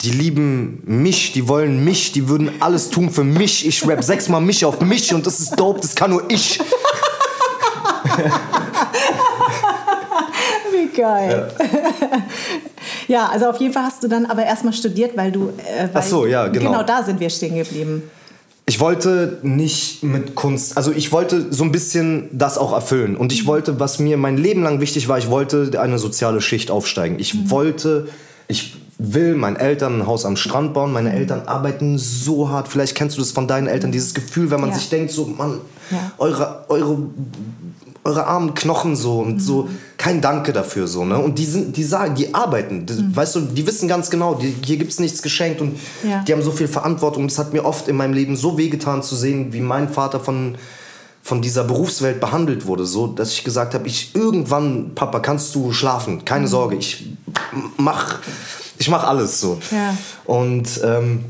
Die 0.02 0.10
lieben 0.10 0.82
mich, 0.86 1.32
die 1.32 1.48
wollen 1.48 1.84
mich, 1.84 2.12
die 2.12 2.28
würden 2.28 2.50
alles 2.60 2.90
tun 2.90 3.10
für 3.10 3.24
mich. 3.24 3.66
Ich 3.66 3.86
rap 3.86 4.04
sechsmal 4.04 4.40
mich 4.40 4.64
auf 4.64 4.80
mich 4.80 5.12
und 5.12 5.26
das 5.26 5.40
ist 5.40 5.58
dope, 5.58 5.80
das 5.80 5.96
kann 5.96 6.10
nur 6.12 6.22
ich. 6.28 6.60
Wie 10.72 10.88
geil. 10.96 11.50
Ja. 13.08 13.26
also 13.28 13.46
auf 13.46 13.58
jeden 13.60 13.72
Fall 13.72 13.84
hast 13.84 14.02
du 14.02 14.08
dann 14.08 14.26
aber 14.26 14.44
erstmal 14.44 14.72
studiert, 14.72 15.16
weil 15.16 15.32
du. 15.32 15.48
Äh, 15.48 15.82
weil, 15.84 15.90
Ach 15.94 16.02
so, 16.02 16.26
ja, 16.26 16.48
genau. 16.48 16.70
Genau 16.72 16.82
da 16.82 17.02
sind 17.02 17.20
wir 17.20 17.30
stehen 17.30 17.54
geblieben. 17.56 18.02
Ich 18.66 18.80
wollte 18.80 19.38
nicht 19.42 20.02
mit 20.02 20.34
Kunst, 20.34 20.76
also 20.76 20.92
ich 20.92 21.10
wollte 21.10 21.46
so 21.50 21.64
ein 21.64 21.72
bisschen 21.72 22.28
das 22.32 22.58
auch 22.58 22.74
erfüllen. 22.74 23.16
Und 23.16 23.32
ich 23.32 23.46
wollte, 23.46 23.80
was 23.80 23.98
mir 23.98 24.18
mein 24.18 24.36
Leben 24.36 24.62
lang 24.62 24.80
wichtig 24.80 25.08
war, 25.08 25.16
ich 25.16 25.30
wollte 25.30 25.70
eine 25.80 25.98
soziale 25.98 26.42
Schicht 26.42 26.70
aufsteigen. 26.70 27.16
Ich 27.18 27.48
wollte, 27.50 28.08
ich 28.46 28.76
will 28.98 29.36
meinen 29.36 29.56
Eltern 29.56 30.00
ein 30.02 30.06
Haus 30.06 30.26
am 30.26 30.36
Strand 30.36 30.74
bauen. 30.74 30.92
Meine 30.92 31.14
Eltern 31.14 31.42
arbeiten 31.46 31.96
so 31.96 32.50
hart. 32.50 32.68
Vielleicht 32.68 32.94
kennst 32.94 33.16
du 33.16 33.22
das 33.22 33.30
von 33.30 33.48
deinen 33.48 33.68
Eltern, 33.68 33.90
dieses 33.90 34.12
Gefühl, 34.12 34.50
wenn 34.50 34.60
man 34.60 34.68
Ja. 34.70 34.76
sich 34.76 34.90
denkt, 34.90 35.12
so, 35.12 35.24
Mann, 35.24 35.62
Ja. 35.90 36.12
eure, 36.18 36.66
eure, 36.68 36.98
eure 38.08 38.26
armen 38.26 38.54
Knochen 38.54 38.96
so 38.96 39.20
und 39.20 39.40
so, 39.40 39.68
kein 39.98 40.20
Danke 40.20 40.52
dafür 40.52 40.86
so, 40.88 41.04
ne? 41.04 41.18
Und 41.18 41.38
die 41.38 41.44
sind, 41.44 41.76
die 41.76 41.84
sagen, 41.84 42.14
die 42.14 42.34
arbeiten, 42.34 42.86
die, 42.86 43.14
weißt 43.16 43.36
du, 43.36 43.40
die 43.40 43.66
wissen 43.66 43.86
ganz 43.88 44.08
genau, 44.10 44.34
die, 44.34 44.54
hier 44.64 44.76
gibt's 44.78 44.98
nichts 44.98 45.20
geschenkt 45.22 45.60
und 45.60 45.78
Ja. 46.08 46.22
die 46.26 46.32
haben 46.32 46.42
so 46.42 46.50
viel 46.52 46.68
Verantwortung. 46.68 47.28
Das 47.28 47.38
hat 47.38 47.52
mir 47.52 47.64
oft 47.64 47.86
in 47.88 47.96
meinem 47.96 48.14
Leben 48.14 48.36
so 48.36 48.56
wehgetan 48.56 49.02
zu 49.02 49.14
sehen, 49.14 49.52
wie 49.52 49.60
mein 49.60 49.88
Vater 49.88 50.20
von, 50.20 50.56
von 51.22 51.42
dieser 51.42 51.64
Berufswelt 51.64 52.20
behandelt 52.20 52.64
wurde, 52.66 52.86
so, 52.86 53.06
dass 53.08 53.32
ich 53.32 53.44
gesagt 53.44 53.74
habe, 53.74 53.86
ich 53.86 54.14
irgendwann, 54.14 54.92
Papa, 54.94 55.20
kannst 55.20 55.54
du 55.54 55.72
schlafen, 55.72 56.24
keine 56.24 56.46
Mhm. 56.46 56.50
Sorge, 56.50 56.76
ich 56.76 57.04
mach, 57.76 58.18
ich 58.78 58.88
mach 58.88 59.04
alles 59.04 59.40
so. 59.40 59.58
Ja. 59.70 59.94
Und 60.24 60.80
ähm, 60.84 61.24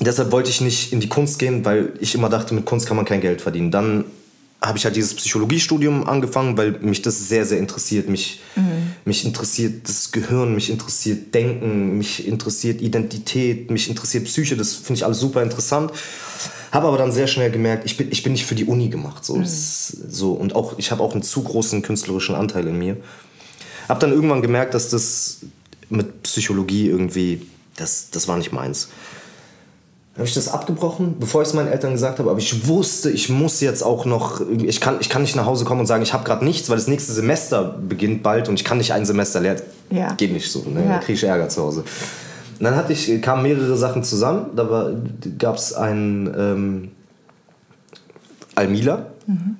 deshalb 0.00 0.32
wollte 0.32 0.50
ich 0.50 0.60
nicht 0.60 0.92
in 0.92 1.00
die 1.00 1.08
Kunst 1.08 1.38
gehen, 1.38 1.64
weil 1.64 1.92
ich 2.00 2.14
immer 2.14 2.28
dachte, 2.28 2.52
mit 2.54 2.66
Kunst 2.66 2.86
kann 2.86 2.96
man 2.96 3.06
kein 3.06 3.20
Geld 3.20 3.40
verdienen. 3.40 3.70
Dann 3.70 4.04
habe 4.62 4.76
ich 4.76 4.84
halt 4.84 4.94
dieses 4.94 5.14
Psychologiestudium 5.14 6.06
angefangen, 6.06 6.56
weil 6.58 6.72
mich 6.80 7.00
das 7.00 7.28
sehr, 7.28 7.46
sehr 7.46 7.58
interessiert, 7.58 8.08
mich, 8.10 8.40
Mhm. 8.56 8.92
mich 9.06 9.24
interessiert 9.24 9.88
das 9.88 10.12
Gehirn, 10.12 10.54
mich 10.54 10.68
interessiert 10.68 11.34
Denken, 11.34 11.96
mich 11.96 12.26
interessiert 12.28 12.82
Identität, 12.82 13.70
mich 13.70 13.88
interessiert 13.88 14.24
Psyche, 14.24 14.56
das 14.58 14.74
finde 14.74 14.94
ich 14.98 15.04
alles 15.06 15.18
super 15.18 15.42
interessant. 15.42 15.92
Habe 16.72 16.88
aber 16.88 16.98
dann 16.98 17.10
sehr 17.10 17.26
schnell 17.26 17.50
gemerkt, 17.50 17.86
ich 17.86 17.96
bin, 17.96 18.12
ich 18.12 18.22
bin 18.22 18.32
nicht 18.32 18.44
für 18.44 18.54
die 18.54 18.66
Uni 18.66 18.90
gemacht. 18.90 19.24
So, 19.24 19.38
Das- 19.38 19.88
so 20.10 20.32
und 20.32 20.54
auch, 20.54 20.78
ich 20.78 20.90
habe 20.90 21.02
auch 21.02 21.12
einen 21.14 21.22
zu 21.22 21.42
großen 21.42 21.80
künstlerischen 21.82 22.34
Anteil 22.34 22.66
in 22.66 22.78
mir. 22.78 22.96
Habe 23.88 24.00
dann 24.00 24.12
irgendwann 24.12 24.42
gemerkt, 24.42 24.74
dass 24.74 24.90
das 24.90 25.38
mit 25.88 26.22
Psychologie 26.22 26.86
irgendwie, 26.86 27.46
das, 27.76 28.10
das 28.12 28.28
war 28.28 28.36
nicht 28.36 28.52
meins. 28.52 28.88
Habe 30.20 30.28
ich 30.28 30.34
das 30.34 30.48
abgebrochen, 30.48 31.16
bevor 31.18 31.40
ich 31.40 31.48
es 31.48 31.54
meinen 31.54 31.68
Eltern 31.72 31.92
gesagt 31.92 32.18
habe. 32.18 32.28
Aber 32.28 32.38
ich 32.38 32.68
wusste, 32.68 33.08
ich 33.08 33.30
muss 33.30 33.62
jetzt 33.62 33.82
auch 33.82 34.04
noch, 34.04 34.42
ich 34.50 34.78
kann, 34.78 34.98
ich 35.00 35.08
kann 35.08 35.22
nicht 35.22 35.34
nach 35.34 35.46
Hause 35.46 35.64
kommen 35.64 35.80
und 35.80 35.86
sagen, 35.86 36.02
ich 36.02 36.12
habe 36.12 36.24
gerade 36.24 36.44
nichts, 36.44 36.68
weil 36.68 36.76
das 36.76 36.88
nächste 36.88 37.14
Semester 37.14 37.78
beginnt 37.88 38.22
bald 38.22 38.46
und 38.50 38.56
ich 38.56 38.64
kann 38.66 38.76
nicht 38.76 38.92
ein 38.92 39.06
Semester 39.06 39.40
lernen. 39.40 39.62
Ja. 39.88 40.12
Geht 40.12 40.34
nicht 40.34 40.52
so, 40.52 40.62
ne? 40.68 40.84
Ja. 40.86 40.98
kriege 40.98 41.14
ich 41.14 41.24
Ärger 41.24 41.48
zu 41.48 41.62
Hause. 41.62 41.80
Und 41.80 42.64
dann 42.64 42.76
hatte 42.76 42.92
ich, 42.92 43.22
kamen 43.22 43.44
mehrere 43.44 43.78
Sachen 43.78 44.04
zusammen. 44.04 44.50
Da 44.54 44.92
gab 45.38 45.56
es 45.56 45.72
einen 45.72 46.26
ähm, 46.36 46.90
Almila. 48.56 49.06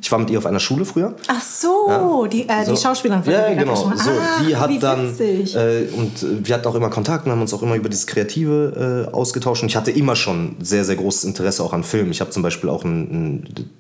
Ich 0.01 0.11
war 0.11 0.19
mit 0.19 0.31
ihr 0.31 0.39
auf 0.39 0.47
einer 0.47 0.61
Schule 0.61 0.85
früher. 0.85 1.15
Ach 1.29 1.41
so, 1.41 2.27
die, 2.27 2.49
äh, 2.49 2.65
So. 2.65 2.73
die 2.75 2.81
Schauspielerin 2.81 3.23
von 3.25 3.33
Ja, 3.33 3.53
genau. 3.55 3.75
Peschmann. 3.75 3.99
So, 3.99 4.11
Ach, 4.11 4.47
die 4.47 4.57
hat 4.57 4.83
dann 4.83 5.19
äh, 5.19 5.87
und 5.97 6.23
äh, 6.23 6.47
wir 6.47 6.55
hatten 6.55 6.67
auch 6.67 6.75
immer 6.75 6.91
Kontakt 6.91 7.27
und 7.27 7.33
haben 7.33 7.41
uns 7.41 7.55
auch 7.55 7.63
immer 7.63 7.77
über 7.77 7.89
dieses 7.89 8.07
Kreative 8.07 9.07
äh, 9.11 9.15
ausgetauscht. 9.15 9.63
Und 9.63 9.69
ich 9.69 9.77
hatte 9.77 9.91
immer 9.91 10.17
schon 10.17 10.57
sehr, 10.61 10.85
sehr 10.85 10.97
großes 10.97 11.25
Interesse 11.25 11.63
auch 11.63 11.73
an 11.73 11.85
Filmen. 11.85 12.11
Ich 12.11 12.21
habe 12.21 12.31
zum 12.31 12.43
Beispiel 12.43 12.71
auch 12.71 12.85
ein, 12.85 13.45
ein, 13.45 13.71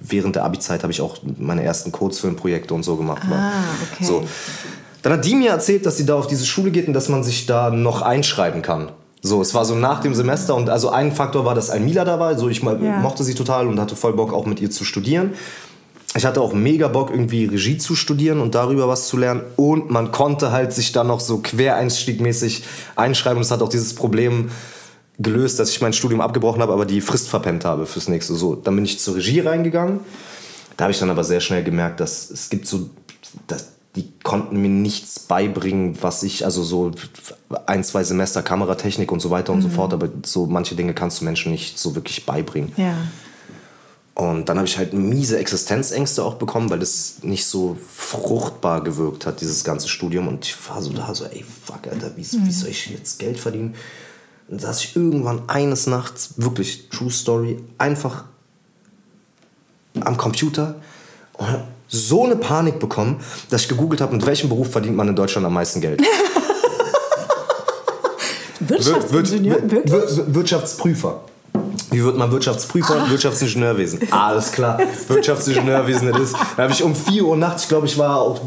während 0.00 0.36
der 0.36 0.44
Abi-Zeit 0.44 0.82
habe 0.82 0.92
ich 0.92 1.00
auch 1.00 1.18
meine 1.38 1.62
ersten 1.62 1.92
Kurzfilmprojekte 1.92 2.74
und 2.74 2.82
so 2.82 2.96
gemacht. 2.96 3.22
Ah, 3.30 3.52
okay. 3.92 4.04
So. 4.04 4.24
Dann 5.02 5.12
hat 5.12 5.24
die 5.24 5.34
mir 5.34 5.50
erzählt, 5.50 5.86
dass 5.86 5.96
sie 5.96 6.06
da 6.06 6.16
auf 6.16 6.26
diese 6.26 6.44
Schule 6.44 6.70
geht 6.70 6.88
und 6.88 6.94
dass 6.94 7.08
man 7.08 7.22
sich 7.22 7.46
da 7.46 7.70
noch 7.70 8.02
einschreiben 8.02 8.62
kann. 8.62 8.90
So, 9.20 9.40
es 9.42 9.52
war 9.54 9.64
so 9.64 9.74
nach 9.74 10.00
dem 10.00 10.14
Semester 10.14 10.54
und 10.54 10.70
also 10.70 10.90
ein 10.90 11.12
Faktor 11.12 11.44
war, 11.44 11.54
dass 11.54 11.70
Almila 11.70 12.04
da 12.04 12.20
war. 12.20 12.38
So, 12.38 12.48
ich 12.48 12.62
mal, 12.62 12.82
Ja. 12.82 12.98
mochte 12.98 13.24
sie 13.24 13.34
total 13.34 13.66
und 13.66 13.80
hatte 13.80 13.96
voll 13.96 14.12
Bock 14.12 14.32
auch 14.32 14.46
mit 14.46 14.60
ihr 14.60 14.70
zu 14.70 14.84
studieren. 14.84 15.32
Ich 16.16 16.24
hatte 16.24 16.40
auch 16.40 16.52
mega 16.54 16.88
Bock, 16.88 17.10
irgendwie 17.10 17.44
Regie 17.44 17.78
zu 17.78 17.94
studieren 17.94 18.40
und 18.40 18.54
darüber 18.54 18.88
was 18.88 19.08
zu 19.08 19.16
lernen. 19.16 19.42
Und 19.56 19.90
man 19.90 20.10
konnte 20.10 20.52
halt 20.52 20.72
sich 20.72 20.92
dann 20.92 21.06
noch 21.08 21.20
so 21.20 21.38
quereinstiegmäßig 21.38 22.64
einschreiben. 22.96 23.38
Und 23.38 23.42
es 23.44 23.50
hat 23.50 23.60
auch 23.60 23.68
dieses 23.68 23.94
Problem 23.94 24.50
gelöst, 25.18 25.58
dass 25.58 25.70
ich 25.70 25.80
mein 25.82 25.92
Studium 25.92 26.20
abgebrochen 26.20 26.62
habe, 26.62 26.72
aber 26.72 26.86
die 26.86 27.00
Frist 27.00 27.28
verpennt 27.28 27.64
habe 27.64 27.86
fürs 27.86 28.08
nächste. 28.08 28.34
So, 28.34 28.54
dann 28.54 28.74
bin 28.76 28.84
ich 28.84 29.00
zur 29.00 29.16
Regie 29.16 29.40
reingegangen. 29.40 30.00
Da 30.76 30.84
habe 30.84 30.92
ich 30.92 30.98
dann 30.98 31.10
aber 31.10 31.24
sehr 31.24 31.40
schnell 31.40 31.64
gemerkt, 31.64 31.98
dass 32.00 32.30
es 32.30 32.48
gibt 32.50 32.66
so, 32.66 32.88
dass 33.48 33.72
die 33.98 34.12
konnten 34.22 34.62
mir 34.62 34.68
nichts 34.68 35.18
beibringen, 35.18 35.98
was 36.00 36.22
ich, 36.22 36.44
also 36.44 36.62
so 36.62 36.92
ein, 37.66 37.82
zwei 37.82 38.04
Semester 38.04 38.42
Kameratechnik 38.42 39.10
und 39.10 39.18
so 39.18 39.30
weiter 39.30 39.52
und 39.52 39.60
so 39.60 39.68
fort, 39.68 39.92
aber 39.92 40.08
so 40.24 40.46
manche 40.46 40.76
Dinge 40.76 40.94
kannst 40.94 41.20
du 41.20 41.24
Menschen 41.24 41.50
nicht 41.50 41.80
so 41.80 41.96
wirklich 41.96 42.24
beibringen. 42.24 42.72
Ja. 42.76 42.94
Und 44.14 44.48
dann 44.48 44.56
habe 44.58 44.68
ich 44.68 44.78
halt 44.78 44.92
miese 44.92 45.36
Existenzängste 45.38 46.22
auch 46.22 46.34
bekommen, 46.34 46.70
weil 46.70 46.78
das 46.78 47.22
nicht 47.22 47.44
so 47.46 47.76
fruchtbar 47.92 48.84
gewirkt 48.84 49.26
hat, 49.26 49.40
dieses 49.40 49.64
ganze 49.64 49.88
Studium. 49.88 50.28
Und 50.28 50.44
ich 50.44 50.56
war 50.68 50.80
so 50.80 50.92
da, 50.92 51.12
so, 51.12 51.24
ey, 51.24 51.44
fuck, 51.64 51.88
Alter, 51.90 52.16
wie, 52.16 52.22
wie 52.22 52.52
soll 52.52 52.70
ich 52.70 52.86
jetzt 52.86 53.18
Geld 53.18 53.40
verdienen? 53.40 53.74
Und 54.46 54.60
saß 54.60 54.84
ich 54.84 54.96
irgendwann 54.96 55.48
eines 55.48 55.88
Nachts, 55.88 56.34
wirklich, 56.36 56.88
True 56.88 57.10
Story, 57.10 57.60
einfach 57.78 58.26
am 60.00 60.16
Computer 60.16 60.76
und 61.34 61.48
so 61.88 62.24
eine 62.24 62.36
Panik 62.36 62.78
bekommen, 62.78 63.20
dass 63.50 63.62
ich 63.62 63.68
gegoogelt 63.68 64.00
habe, 64.00 64.14
mit 64.14 64.24
welchem 64.26 64.48
Beruf 64.48 64.70
verdient 64.70 64.94
man 64.96 65.08
in 65.08 65.16
Deutschland 65.16 65.46
am 65.46 65.54
meisten 65.54 65.80
Geld. 65.80 66.00
Wir- 68.60 68.70
Wirtschaftsingenieur, 68.70 69.56
wir- 69.62 69.70
wirklich? 69.70 70.16
wir- 70.16 70.34
Wirtschaftsprüfer. 70.34 71.20
Wie 71.90 72.04
wird 72.04 72.18
man 72.18 72.30
Wirtschaftsprüfer? 72.30 73.08
Wirtschaftsingenieurwesen. 73.08 74.00
Alles 74.12 74.52
klar. 74.52 74.78
Wirtschaftsingenieurwesen 75.08 76.08
das 76.12 76.20
ist. 76.20 76.34
Da 76.56 76.64
habe 76.64 76.72
ich 76.72 76.82
um 76.82 76.94
4 76.94 77.24
Uhr 77.24 77.36
nachts, 77.36 77.62
ich 77.62 77.68
glaube, 77.68 77.86
ich 77.86 77.96
war 77.96 78.18
auch 78.20 78.40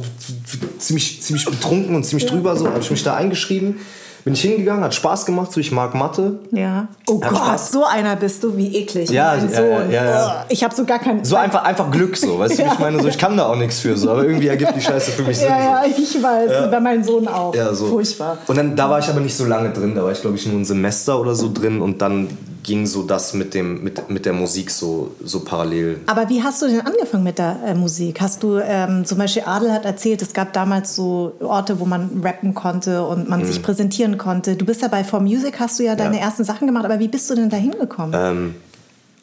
ziemlich, 0.80 1.22
ziemlich 1.24 1.46
betrunken 1.46 1.96
und 1.96 2.04
ziemlich 2.06 2.28
drüber, 2.30 2.56
so 2.56 2.68
habe 2.68 2.80
ich 2.80 2.92
mich 2.92 3.04
da 3.04 3.16
eingeschrieben. 3.16 3.80
Bin 4.24 4.34
ich 4.34 4.42
hingegangen, 4.42 4.84
hat 4.84 4.94
Spaß 4.94 5.26
gemacht, 5.26 5.52
so 5.52 5.60
ich 5.60 5.72
mag 5.72 5.96
Mathe. 5.96 6.40
Ja. 6.52 6.88
Oh 7.10 7.20
Hab 7.22 7.30
Gott, 7.32 7.40
Spaß. 7.40 7.72
so 7.72 7.86
einer 7.86 8.16
bist 8.16 8.44
du, 8.44 8.56
wie 8.56 8.76
eklig. 8.76 9.10
Ja, 9.10 9.36
mein 9.36 9.50
ja, 9.52 9.58
Sohn. 9.58 9.92
ja, 9.92 10.06
ja. 10.06 10.36
Oh, 10.42 10.46
Ich 10.50 10.64
habe 10.64 10.76
so 10.76 10.86
gar 10.86 11.00
keinen. 11.00 11.26
So 11.26 11.36
einfach, 11.36 11.64
einfach 11.64 11.90
Glück, 11.90 12.16
so, 12.16 12.38
weißt 12.38 12.60
du, 12.60 12.64
wie 12.64 12.68
ich 12.74 12.80
meine? 12.80 13.02
So, 13.02 13.08
ich 13.08 13.18
kann 13.18 13.36
da 13.36 13.48
auch 13.48 13.56
nichts 13.56 13.80
für, 13.80 13.98
so, 13.98 14.12
aber 14.12 14.24
irgendwie 14.26 14.48
ergibt 14.48 14.76
die 14.76 14.82
Scheiße 14.82 15.12
für 15.12 15.24
mich 15.24 15.40
Sinn. 15.40 15.50
Ja, 15.50 15.60
ja, 15.60 15.84
ich 15.86 16.22
weiß. 16.22 16.70
Bei 16.70 16.80
meinem 16.80 17.04
Sohn 17.04 17.28
auch. 17.28 17.56
Ja, 17.56 17.74
so. 17.74 17.88
Furchtbar. 17.88 18.38
Und 18.48 18.58
dann, 18.58 18.76
da 18.76 18.90
war 18.90 19.00
ich 19.00 19.10
aber 19.10 19.22
nicht 19.22 19.36
so 19.36 19.46
lange 19.46 19.72
drin, 19.72 19.96
da 19.96 20.04
war 20.04 20.12
ich 20.12 20.22
glaube 20.22 20.36
ich 20.36 20.46
nur 20.46 20.60
ein 20.60 20.66
Semester 20.66 21.20
oder 21.20 21.34
so 21.34 21.52
drin 21.52 21.82
und 21.82 22.02
dann 22.02 22.28
ging 22.64 22.86
so 22.86 23.04
das 23.04 23.34
mit, 23.34 23.54
dem, 23.54 23.84
mit, 23.84 24.10
mit 24.10 24.26
der 24.26 24.34
Musik 24.34 24.70
so, 24.70 25.16
so 25.24 25.40
parallel. 25.40 26.00
Aber 26.06 26.30
wie 26.30 26.42
hast 26.44 26.62
du 26.62 26.68
denn 26.68 26.82
angefangen 26.82 27.24
mit 27.24 27.38
der 27.40 27.60
äh, 27.66 27.74
Musik? 27.74 28.22
Hast 28.22 28.44
du, 28.44 28.60
ähm, 28.60 29.04
zum 29.06 29.18
Beispiel 29.18 29.44
Adel 29.46 29.72
hat 29.72 29.86
erzählt, 29.86 30.22
es 30.22 30.34
gab 30.34 30.54
damals 30.54 30.96
so 30.96 31.34
Orte, 31.40 31.80
wo 31.80 31.86
man 31.86 32.22
rappen 32.24 32.54
konnte 32.54 33.06
und 33.06 33.28
man 33.30 33.46
sich 33.46 33.62
präsentieren 33.62 34.18
konnte. 34.18 34.56
Du 34.56 34.66
bist 34.66 34.82
ja 34.82 34.88
bei 34.88 35.04
For 35.04 35.20
Music, 35.20 35.60
hast 35.60 35.80
du 35.80 35.84
ja 35.84 35.96
deine 35.96 36.10
Mhm. 36.12 36.16
Ja. 36.16 36.22
ersten 36.26 36.44
Sachen 36.44 36.68
gemacht, 36.68 36.86
aber 36.86 37.00
wie 37.00 37.08
bist 37.08 37.30
du 37.30 37.36
denn 37.36 37.50
da 37.50 37.58
hingekommen? 37.58 38.14
Ähm, 38.16 38.56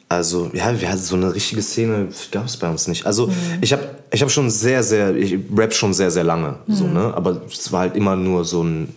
also, 0.09 0.49
ja, 0.53 0.79
wir 0.81 0.89
hatten 0.89 0.99
so 1.01 1.15
eine 1.15 1.33
richtige 1.35 1.61
Szene, 1.61 2.07
gab 2.31 2.45
es 2.47 2.57
bei 2.57 2.67
uns 2.69 2.87
nicht. 2.87 3.05
Also, 3.05 3.27
Mhm. 3.27 3.33
ich 3.61 3.71
habe 3.71 3.83
ich 4.11 4.21
hab 4.23 4.31
schon 4.31 4.49
sehr, 4.49 4.81
sehr, 4.81 5.15
ich 5.15 5.37
rap 5.55 5.71
schon 5.73 5.93
sehr, 5.93 6.09
sehr 6.09 6.23
lange, 6.23 6.55
so, 6.67 6.85
Mhm. 6.85 6.93
ne? 6.93 7.13
aber 7.15 7.41
es 7.47 7.71
war 7.71 7.81
halt 7.81 7.95
immer 7.95 8.15
nur 8.15 8.43
so 8.43 8.63
ein, 8.63 8.89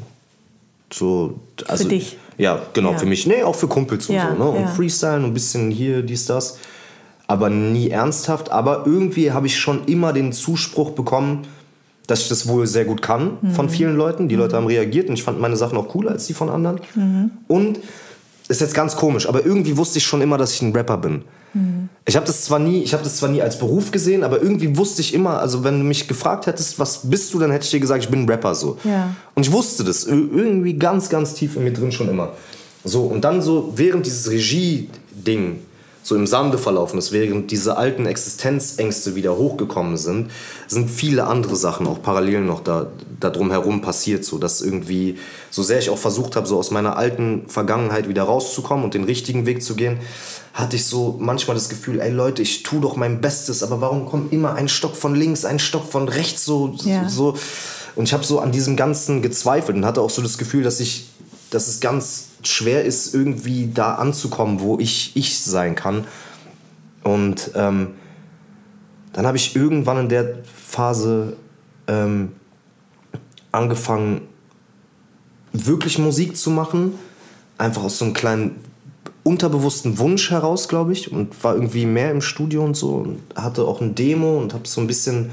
so, 0.93 1.39
also, 1.69 1.89
dich? 1.89 2.17
Ja, 2.39 2.61
genau, 2.73 2.93
Ja. 2.93 2.99
für 2.99 3.07
mich. 3.07 3.27
Nee, 3.27 3.43
auch 3.43 3.55
für 3.55 3.69
Kumpels 3.69 4.09
und 4.09 4.15
Ja, 4.17 4.35
so, 4.37 4.43
ne? 4.45 4.51
Und 4.51 4.61
ja. 4.63 4.67
Freestylen 4.69 5.25
und 5.25 5.31
ein 5.31 5.35
bisschen 5.35 5.71
hier, 5.71 6.03
dies, 6.03 6.27
das. 6.27 6.59
Aber 7.27 7.49
nie 7.51 7.91
ernsthaft. 7.91 8.51
Aber 8.51 8.83
irgendwie 8.87 9.33
habe 9.33 9.47
ich 9.47 9.59
schon 9.59 9.85
immer 9.87 10.13
den 10.13 10.33
Zuspruch 10.33 10.91
bekommen, 10.91 11.47
dass 12.07 12.21
ich 12.23 12.29
das 12.29 12.49
wohl 12.49 12.67
sehr 12.67 12.85
gut 12.85 13.01
kann 13.01 13.39
von 13.55 13.69
vielen 13.71 13.97
Leuten. 13.97 14.29
Die 14.29 14.35
Leute 14.35 14.57
haben 14.57 14.67
reagiert 14.67 15.09
und 15.09 15.15
ich 15.15 15.23
fand 15.23 15.41
meine 15.41 15.57
Sachen 15.57 15.79
auch 15.79 15.89
cooler 15.89 16.11
als 16.11 16.27
die 16.27 16.35
von 16.35 16.51
anderen. 16.51 16.81
Und 17.49 17.79
ist 18.49 18.61
jetzt 18.61 18.75
ganz 18.75 18.97
komisch, 18.97 19.29
aber 19.29 19.47
irgendwie 19.47 19.77
wusste 19.77 19.99
ich 19.99 20.05
schon 20.05 20.21
immer, 20.21 20.37
dass 20.37 20.53
ich 20.55 20.63
ein 20.63 20.73
Rapper 20.73 20.99
bin. 20.99 21.23
Ich 22.07 22.17
habe 22.17 22.27
das 22.27 22.45
zwar 22.45 22.59
nie, 22.59 22.83
ich 22.83 22.95
habe 22.95 23.05
das 23.05 23.17
zwar 23.19 23.29
nie 23.29 23.43
als 23.43 23.59
Beruf 23.59 23.91
gesehen, 23.91 24.25
aber 24.25 24.41
irgendwie 24.43 24.77
wusste 24.77 25.03
ich 25.03 25.13
immer, 25.13 25.39
also 25.39 25.65
wenn 25.65 25.79
du 25.79 25.85
mich 25.85 26.09
gefragt 26.09 26.47
hättest, 26.47 26.79
was 26.79 27.11
bist 27.11 27.33
du, 27.35 27.39
dann 27.39 27.51
hätte 27.51 27.65
ich 27.65 27.71
dir 27.71 27.81
gesagt, 27.81 28.03
ich 28.05 28.09
bin 28.11 28.23
ein 28.23 28.29
Rapper 28.29 28.55
so. 28.55 28.79
Ja. 28.85 29.15
Und 29.35 29.47
ich 29.47 29.53
wusste 29.53 29.85
das 29.85 30.07
ir- 30.09 30.31
irgendwie 30.35 30.75
ganz, 30.75 31.09
ganz 31.11 31.35
tief 31.35 31.57
in 31.57 31.65
mir 31.65 31.73
drin 31.73 31.93
schon 31.93 32.09
immer. 32.09 32.33
So 32.85 33.03
und 33.05 33.23
dann 33.23 33.43
so 33.43 33.73
während 33.77 34.07
dieses 34.07 34.31
Regie-Ding 34.31 35.59
so 36.03 36.17
im 36.17 36.27
Sande 36.27 36.59
verlaufen 36.59 36.99
ist, 36.99 37.13
während 37.13 37.51
diese 37.51 37.77
alten 37.77 38.07
Existenzängste 38.07 39.15
wieder 39.15 39.37
hochgekommen 39.37 39.97
sind, 39.97 40.31
sind 40.67 40.91
viele 40.91 41.27
andere 41.27 41.55
Sachen 41.57 41.87
auch 41.87 42.03
parallel 42.03 42.41
noch 42.41 42.61
da, 42.61 42.89
da 43.21 43.31
drumherum 43.31 43.83
passiert, 43.83 44.25
so 44.25 44.39
dass 44.39 44.61
irgendwie, 44.63 45.19
so 45.51 45.63
sehr 45.63 45.79
ich 45.79 45.91
auch 45.91 45.99
versucht 45.99 46.35
habe, 46.35 46.47
so 46.47 46.59
aus 46.59 46.71
meiner 46.71 46.97
alten 46.97 47.45
Vergangenheit 47.49 48.09
wieder 48.09 48.25
rauszukommen 48.25 48.85
und 48.85 48.95
den 48.95 49.05
richtigen 49.05 49.47
Weg 49.47 49.63
zu 49.63 49.77
gehen, 49.77 49.99
hatte 50.55 50.77
ich 50.77 50.85
so 50.85 51.17
manchmal 51.19 51.55
das 51.55 51.69
Gefühl, 51.69 52.01
ey 52.01 52.11
Leute, 52.11 52.43
ich 52.43 52.63
tue 52.63 52.81
doch 52.81 52.97
mein 52.97 53.21
Bestes, 53.21 53.63
aber 53.63 53.81
warum 53.81 54.07
kommt 54.07 54.33
immer 54.33 54.55
ein 54.55 54.69
Stock 54.69 54.97
von 54.97 55.15
links, 55.15 55.45
ein 55.45 55.59
Stock 55.59 55.91
von 55.91 56.09
rechts, 56.09 56.45
so, 56.45 56.75
Ja. 56.83 57.09
so. 57.09 57.37
Und 57.95 58.05
ich 58.05 58.13
habe 58.13 58.25
so 58.25 58.41
an 58.41 58.53
diesem 58.53 58.77
Ganzen 58.77 59.23
gezweifelt 59.23 59.77
und 59.77 59.85
hatte 59.85 60.01
auch 60.01 60.11
so 60.11 60.23
das 60.23 60.39
Gefühl, 60.39 60.63
dass 60.63 60.81
ich, 60.81 61.07
dass 61.51 61.69
es 61.69 61.81
ganz 61.81 62.29
schwer 62.49 62.85
ist, 62.85 63.15
irgendwie 63.15 63.71
da 63.73 63.95
anzukommen, 63.95 64.61
wo 64.61 64.79
ich 64.79 65.13
ich 65.15 65.39
sein 65.41 65.75
kann. 65.75 66.05
Und 67.03 67.51
ähm, 67.55 67.89
dann 69.13 69.27
habe 69.27 69.37
ich 69.37 69.57
irgendwann 69.57 69.99
in 69.99 70.09
der 70.09 70.39
Phase 70.45 71.37
ähm, 71.87 72.33
angefangen, 73.51 74.23
wirklich 75.53 75.99
Musik 75.99 76.37
zu 76.37 76.51
machen. 76.51 76.99
Einfach 77.59 77.85
aus 77.85 77.99
so 77.99 78.07
einem 78.07 78.15
kleinen 78.15 78.57
unterbewussten 79.23 79.99
Wunsch 79.99 80.31
heraus, 80.31 80.69
glaube 80.69 80.93
ich. 80.93 81.13
Und 81.13 81.45
war 81.45 81.55
irgendwie 81.55 81.87
mehr 81.87 82.11
im 82.11 82.23
Studio 82.23 82.65
und 82.65 82.77
so. 82.77 82.95
Und 82.97 83.21
hatte 83.35 83.65
auch 83.65 83.81
ein 83.81 83.95
Demo 83.95 84.39
und 84.39 84.55
habe 84.55 84.67
so 84.67 84.81
ein 84.81 84.87
bisschen 84.87 85.31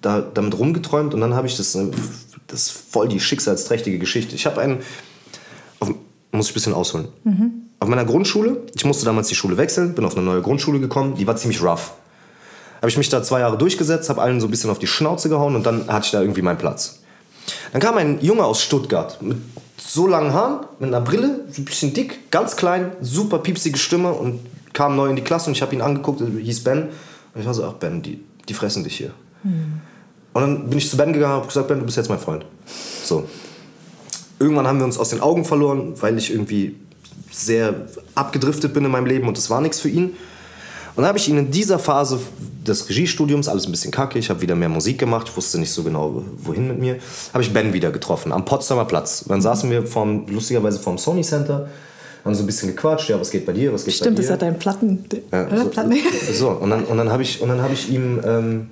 da, 0.00 0.20
damit 0.20 0.58
rumgeträumt. 0.58 1.14
Und 1.14 1.20
dann 1.20 1.34
habe 1.34 1.46
ich 1.46 1.56
das, 1.56 1.74
äh, 1.74 1.86
das 2.46 2.66
ist 2.66 2.70
voll 2.70 3.08
die 3.08 3.20
schicksalsträchtige 3.20 3.98
Geschichte. 3.98 4.34
Ich 4.34 4.46
habe 4.46 4.60
einen, 4.60 4.80
muss 6.32 6.46
ich 6.46 6.52
ein 6.52 6.54
bisschen 6.54 6.74
ausholen. 6.74 7.08
Auf 7.80 7.88
meiner 7.88 8.04
Grundschule, 8.04 8.62
ich 8.74 8.84
musste 8.84 9.04
damals 9.04 9.28
die 9.28 9.34
Schule 9.34 9.56
wechseln, 9.56 9.94
bin 9.94 10.04
auf 10.04 10.16
eine 10.16 10.24
neue 10.24 10.42
Grundschule 10.42 10.80
gekommen, 10.80 11.14
die 11.14 11.26
war 11.26 11.36
ziemlich 11.36 11.62
rough. 11.62 11.92
Habe 12.78 12.88
ich 12.88 12.96
mich 12.96 13.08
da 13.08 13.22
zwei 13.22 13.40
Jahre 13.40 13.58
durchgesetzt, 13.58 14.08
habe 14.08 14.22
allen 14.22 14.40
so 14.40 14.46
ein 14.46 14.50
bisschen 14.50 14.70
auf 14.70 14.78
die 14.78 14.86
Schnauze 14.86 15.28
gehauen 15.28 15.54
und 15.54 15.64
dann 15.64 15.86
hatte 15.88 16.06
ich 16.06 16.12
da 16.12 16.20
irgendwie 16.20 16.42
meinen 16.42 16.58
Platz. 16.58 17.00
Dann 17.72 17.80
kam 17.80 17.96
ein 17.96 18.20
Junge 18.20 18.44
aus 18.44 18.62
Stuttgart 18.62 19.20
mit 19.22 19.38
so 19.76 20.06
langen 20.06 20.32
Haaren, 20.32 20.66
mit 20.78 20.88
einer 20.88 21.00
Brille, 21.00 21.46
so 21.50 21.62
ein 21.62 21.64
bisschen 21.64 21.92
dick, 21.94 22.30
ganz 22.30 22.56
klein, 22.56 22.92
super 23.00 23.38
piepsige 23.38 23.78
Stimme 23.78 24.12
und 24.12 24.40
kam 24.72 24.96
neu 24.96 25.08
in 25.08 25.16
die 25.16 25.22
Klasse 25.22 25.48
und 25.48 25.56
ich 25.56 25.62
habe 25.62 25.74
ihn 25.74 25.80
angeguckt, 25.80 26.20
hieß 26.20 26.64
Ben. 26.64 26.88
Und 27.34 27.40
ich 27.40 27.46
war 27.46 27.54
so, 27.54 27.64
ach 27.64 27.74
Ben, 27.74 28.02
die, 28.02 28.22
die 28.48 28.54
fressen 28.54 28.84
dich 28.84 28.96
hier. 28.96 29.12
Und 30.32 30.40
dann 30.42 30.68
bin 30.68 30.78
ich 30.78 30.88
zu 30.88 30.96
Ben 30.96 31.12
gegangen 31.12 31.32
und 31.32 31.38
habe 31.38 31.48
gesagt, 31.48 31.68
Ben, 31.68 31.78
du 31.78 31.84
bist 31.84 31.96
jetzt 31.96 32.08
mein 32.08 32.18
Freund. 32.18 32.44
So. 33.04 33.28
Irgendwann 34.40 34.66
haben 34.66 34.78
wir 34.78 34.86
uns 34.86 34.98
aus 34.98 35.10
den 35.10 35.20
Augen 35.20 35.44
verloren, 35.44 35.92
weil 36.00 36.18
ich 36.18 36.32
irgendwie 36.32 36.74
sehr 37.30 37.74
abgedriftet 38.14 38.72
bin 38.72 38.84
in 38.84 38.90
meinem 38.90 39.06
Leben 39.06 39.28
und 39.28 39.36
das 39.36 39.50
war 39.50 39.60
nichts 39.60 39.78
für 39.78 39.88
ihn. 39.90 40.06
Und 40.96 41.02
dann 41.02 41.06
habe 41.06 41.18
ich 41.18 41.28
ihn 41.28 41.38
in 41.38 41.50
dieser 41.50 41.78
Phase 41.78 42.18
des 42.66 42.88
Regiestudiums, 42.88 43.48
alles 43.48 43.66
ein 43.66 43.70
bisschen 43.70 43.90
kacke, 43.90 44.18
ich 44.18 44.28
habe 44.28 44.40
wieder 44.40 44.56
mehr 44.56 44.68
Musik 44.68 44.98
gemacht, 44.98 45.28
ich 45.30 45.36
wusste 45.36 45.58
nicht 45.58 45.72
so 45.72 45.82
genau, 45.82 46.24
wohin 46.42 46.68
mit 46.68 46.78
mir, 46.78 46.96
habe 47.32 47.42
ich 47.42 47.52
Ben 47.52 47.72
wieder 47.72 47.90
getroffen, 47.90 48.32
am 48.32 48.44
Potsdamer 48.44 48.84
Platz. 48.86 49.24
Dann 49.28 49.40
saßen 49.40 49.70
wir 49.70 49.86
vom, 49.86 50.26
lustigerweise 50.26 50.78
vom 50.78 50.98
Sony 50.98 51.22
Center, 51.22 51.68
haben 52.24 52.34
so 52.34 52.42
ein 52.42 52.46
bisschen 52.46 52.68
gequatscht, 52.70 53.08
ja, 53.08 53.20
was 53.20 53.30
geht 53.30 53.46
bei 53.46 53.52
dir, 53.52 53.72
was 53.72 53.84
geht 53.84 53.94
Stimmt, 53.94 54.16
bei 54.16 54.22
das 54.22 54.26
dir. 54.26 54.32
hat 54.34 54.42
dein 54.42 54.58
Platten. 54.58 55.04
Ja, 55.32 55.46
oder? 55.46 55.58
so, 55.58 55.68
Platten. 55.68 55.94
so, 56.32 56.50
und 56.50 56.70
dann, 56.70 56.84
und 56.84 56.96
dann 56.96 57.10
habe 57.10 57.22
ich, 57.22 57.40
und 57.40 57.48
dann 57.48 57.62
hab 57.62 57.72
ich 57.72 57.90
ihm 57.90 58.20
ähm, 58.24 58.70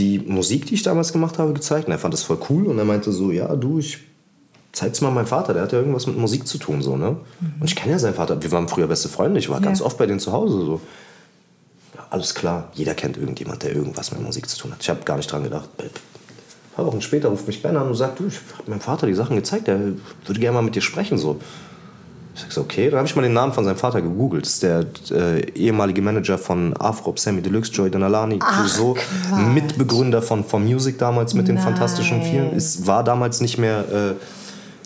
die 0.00 0.18
Musik, 0.18 0.66
die 0.66 0.74
ich 0.74 0.82
damals 0.82 1.12
gemacht 1.12 1.38
habe, 1.38 1.52
gezeigt. 1.52 1.86
Und 1.86 1.92
er 1.92 1.98
fand 1.98 2.14
das 2.14 2.22
voll 2.22 2.38
cool. 2.48 2.66
Und 2.66 2.78
er 2.78 2.84
meinte 2.84 3.12
so, 3.12 3.30
ja, 3.30 3.54
du, 3.54 3.78
ich 3.78 3.98
zeig's 4.72 5.00
mal 5.00 5.10
meinem 5.10 5.26
Vater, 5.26 5.52
der 5.52 5.62
hat 5.62 5.72
ja 5.72 5.78
irgendwas 5.78 6.06
mit 6.06 6.16
Musik 6.16 6.46
zu 6.46 6.58
tun. 6.58 6.80
So, 6.82 6.96
ne? 6.96 7.16
Und 7.60 7.64
ich 7.64 7.76
kenne 7.76 7.92
ja 7.92 7.98
seinen 7.98 8.14
Vater. 8.14 8.42
Wir 8.42 8.50
waren 8.52 8.68
früher 8.68 8.86
beste 8.86 9.08
Freunde. 9.08 9.38
Ich 9.38 9.48
war 9.48 9.58
Ja. 9.60 9.64
ganz 9.64 9.82
oft 9.82 9.98
bei 9.98 10.06
denen 10.06 10.20
zu 10.20 10.32
Hause. 10.32 10.58
So. 10.60 10.80
Ja, 11.94 12.06
alles 12.10 12.34
klar, 12.34 12.70
jeder 12.74 12.94
kennt 12.94 13.16
irgendjemand, 13.16 13.62
der 13.62 13.74
irgendwas 13.74 14.10
mit 14.12 14.22
Musik 14.22 14.48
zu 14.48 14.58
tun 14.58 14.72
hat. 14.72 14.78
Ich 14.82 14.88
habe 14.88 15.02
gar 15.04 15.16
nicht 15.16 15.30
dran 15.30 15.42
gedacht. 15.44 15.68
Ein 15.78 15.90
paar 16.74 16.86
Wochen 16.86 17.02
später 17.02 17.28
ruft 17.28 17.46
mich 17.46 17.60
Ben 17.62 17.76
an 17.76 17.88
und 17.88 17.94
sagt, 17.94 18.20
du, 18.20 18.26
ich 18.26 18.36
habe 18.58 18.70
meinem 18.70 18.80
Vater 18.80 19.06
die 19.06 19.14
Sachen 19.14 19.36
gezeigt, 19.36 19.66
der 19.66 19.78
würde 20.24 20.40
gerne 20.40 20.54
mal 20.54 20.62
mit 20.62 20.74
dir 20.76 20.82
sprechen. 20.82 21.18
So. 21.18 21.38
Ich 22.34 22.42
sag 22.42 22.52
so, 22.52 22.60
okay. 22.60 22.90
Dann 22.90 22.98
habe 22.98 23.08
ich 23.08 23.16
mal 23.16 23.22
den 23.22 23.32
Namen 23.32 23.52
von 23.52 23.64
seinem 23.64 23.76
Vater 23.76 24.00
gegoogelt. 24.00 24.44
Das 24.44 24.54
ist 24.54 24.62
der 24.62 24.86
äh, 25.10 25.40
ehemalige 25.52 26.00
Manager 26.00 26.38
von 26.38 26.74
Afrop, 26.76 27.18
Sammy 27.18 27.42
Deluxe, 27.42 27.72
Joy 27.72 27.90
Denalani, 27.90 28.38
Clouseau. 28.38 28.96
Mitbegründer 29.52 30.22
von 30.22 30.44
For 30.44 30.60
Music 30.60 30.98
damals 30.98 31.34
mit 31.34 31.48
den 31.48 31.56
Nein. 31.56 31.64
fantastischen 31.64 32.22
Vieren. 32.22 32.52
Ist, 32.52 32.86
war 32.86 33.02
damals 33.04 33.40
nicht 33.40 33.58
mehr 33.58 34.16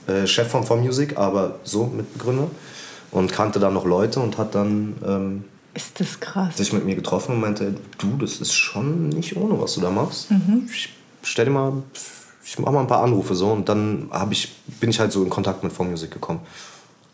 äh, 0.08 0.12
äh, 0.12 0.26
Chef 0.26 0.48
von 0.48 0.64
For 0.64 0.76
Music, 0.76 1.18
aber 1.18 1.56
so 1.64 1.86
Mitbegründer. 1.86 2.48
Und 3.10 3.30
kannte 3.30 3.60
dann 3.60 3.74
noch 3.74 3.84
Leute 3.84 4.18
und 4.20 4.38
hat 4.38 4.54
dann 4.54 4.96
ähm, 5.06 5.44
Ist 5.74 6.00
das 6.00 6.18
krass. 6.18 6.56
sich 6.56 6.72
mit 6.72 6.84
mir 6.84 6.96
getroffen 6.96 7.34
und 7.36 7.40
meinte, 7.40 7.74
du, 7.98 8.16
das 8.18 8.40
ist 8.40 8.52
schon 8.52 9.10
nicht 9.10 9.36
ohne, 9.36 9.60
was 9.60 9.74
du 9.74 9.80
da 9.80 9.90
machst. 9.90 10.30
Mhm. 10.30 10.68
Ich 10.72 10.88
stell 11.22 11.44
dir 11.44 11.52
mal, 11.52 11.74
ich 12.44 12.58
mach 12.58 12.72
mal 12.72 12.80
ein 12.80 12.86
paar 12.88 13.02
Anrufe 13.02 13.34
so 13.34 13.52
und 13.52 13.68
dann 13.68 14.08
hab 14.10 14.32
ich, 14.32 14.52
bin 14.80 14.90
ich 14.90 14.98
halt 14.98 15.12
so 15.12 15.22
in 15.22 15.30
Kontakt 15.30 15.62
mit 15.62 15.72
For 15.72 15.86
Music 15.86 16.10
gekommen. 16.10 16.40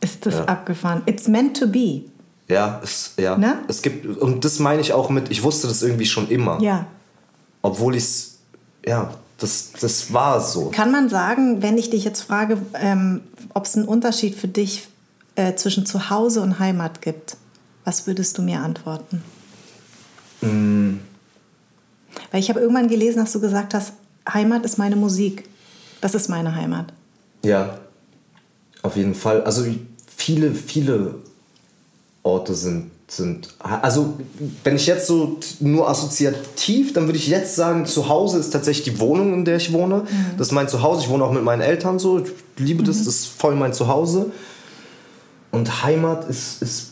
Ist 0.00 0.24
das 0.26 0.48
abgefahren? 0.48 1.02
It's 1.06 1.28
meant 1.28 1.58
to 1.58 1.66
be. 1.66 2.02
Ja, 2.48 2.80
es, 2.82 3.14
ja. 3.18 3.36
Ne? 3.36 3.58
es 3.68 3.82
gibt, 3.82 4.04
und 4.18 4.44
das 4.44 4.58
meine 4.58 4.80
ich 4.80 4.92
auch 4.92 5.08
mit, 5.10 5.30
ich 5.30 5.42
wusste 5.42 5.68
das 5.68 5.82
irgendwie 5.82 6.06
schon 6.06 6.28
immer. 6.28 6.60
Ja. 6.60 6.86
Obwohl 7.62 7.94
ich 7.94 8.04
es, 8.04 8.38
ja, 8.84 9.12
das, 9.38 9.72
das 9.80 10.12
war 10.12 10.40
so. 10.40 10.70
Kann 10.70 10.90
man 10.90 11.08
sagen, 11.08 11.62
wenn 11.62 11.78
ich 11.78 11.90
dich 11.90 12.04
jetzt 12.04 12.22
frage, 12.22 12.58
ähm, 12.74 13.20
ob 13.54 13.66
es 13.66 13.76
einen 13.76 13.86
Unterschied 13.86 14.34
für 14.34 14.48
dich 14.48 14.88
äh, 15.36 15.54
zwischen 15.54 15.86
Zuhause 15.86 16.40
und 16.40 16.58
Heimat 16.58 17.02
gibt, 17.02 17.36
was 17.84 18.06
würdest 18.06 18.36
du 18.36 18.42
mir 18.42 18.60
antworten? 18.60 19.22
Weil 22.30 22.40
ich 22.40 22.48
habe 22.48 22.60
irgendwann 22.60 22.88
gelesen, 22.88 23.18
dass 23.18 23.32
du 23.32 23.40
gesagt 23.40 23.74
hast, 23.74 23.92
Heimat 24.32 24.64
ist 24.64 24.78
meine 24.78 24.96
Musik. 24.96 25.48
Das 26.00 26.14
ist 26.14 26.28
meine 26.28 26.54
Heimat. 26.54 26.92
Ja, 27.44 27.78
auf 28.82 28.96
jeden 28.96 29.14
Fall. 29.14 29.42
Also 29.42 29.66
viele, 30.20 30.54
viele 30.54 31.14
Orte 32.22 32.54
sind, 32.54 32.90
sind. 33.08 33.48
Also, 33.58 34.18
wenn 34.62 34.76
ich 34.76 34.86
jetzt 34.86 35.06
so 35.06 35.38
nur 35.60 35.88
assoziativ, 35.88 36.92
dann 36.92 37.06
würde 37.06 37.18
ich 37.18 37.28
jetzt 37.28 37.56
sagen, 37.56 37.86
zu 37.86 38.08
Hause 38.08 38.38
ist 38.38 38.50
tatsächlich 38.50 38.94
die 38.94 39.00
Wohnung, 39.00 39.32
in 39.32 39.44
der 39.46 39.56
ich 39.56 39.72
wohne. 39.72 40.06
Das 40.36 40.48
ist 40.48 40.52
mein 40.52 40.68
Zuhause. 40.68 41.02
Ich 41.04 41.08
wohne 41.08 41.24
auch 41.24 41.32
mit 41.32 41.42
meinen 41.42 41.62
Eltern 41.62 41.98
so. 41.98 42.18
Ich 42.18 42.30
liebe 42.58 42.82
das, 42.82 42.98
das 42.98 43.06
ist 43.06 43.26
voll 43.26 43.56
mein 43.56 43.72
Zuhause. 43.72 44.30
Und 45.50 45.82
Heimat 45.82 46.28
ist, 46.28 46.62
ist. 46.62 46.86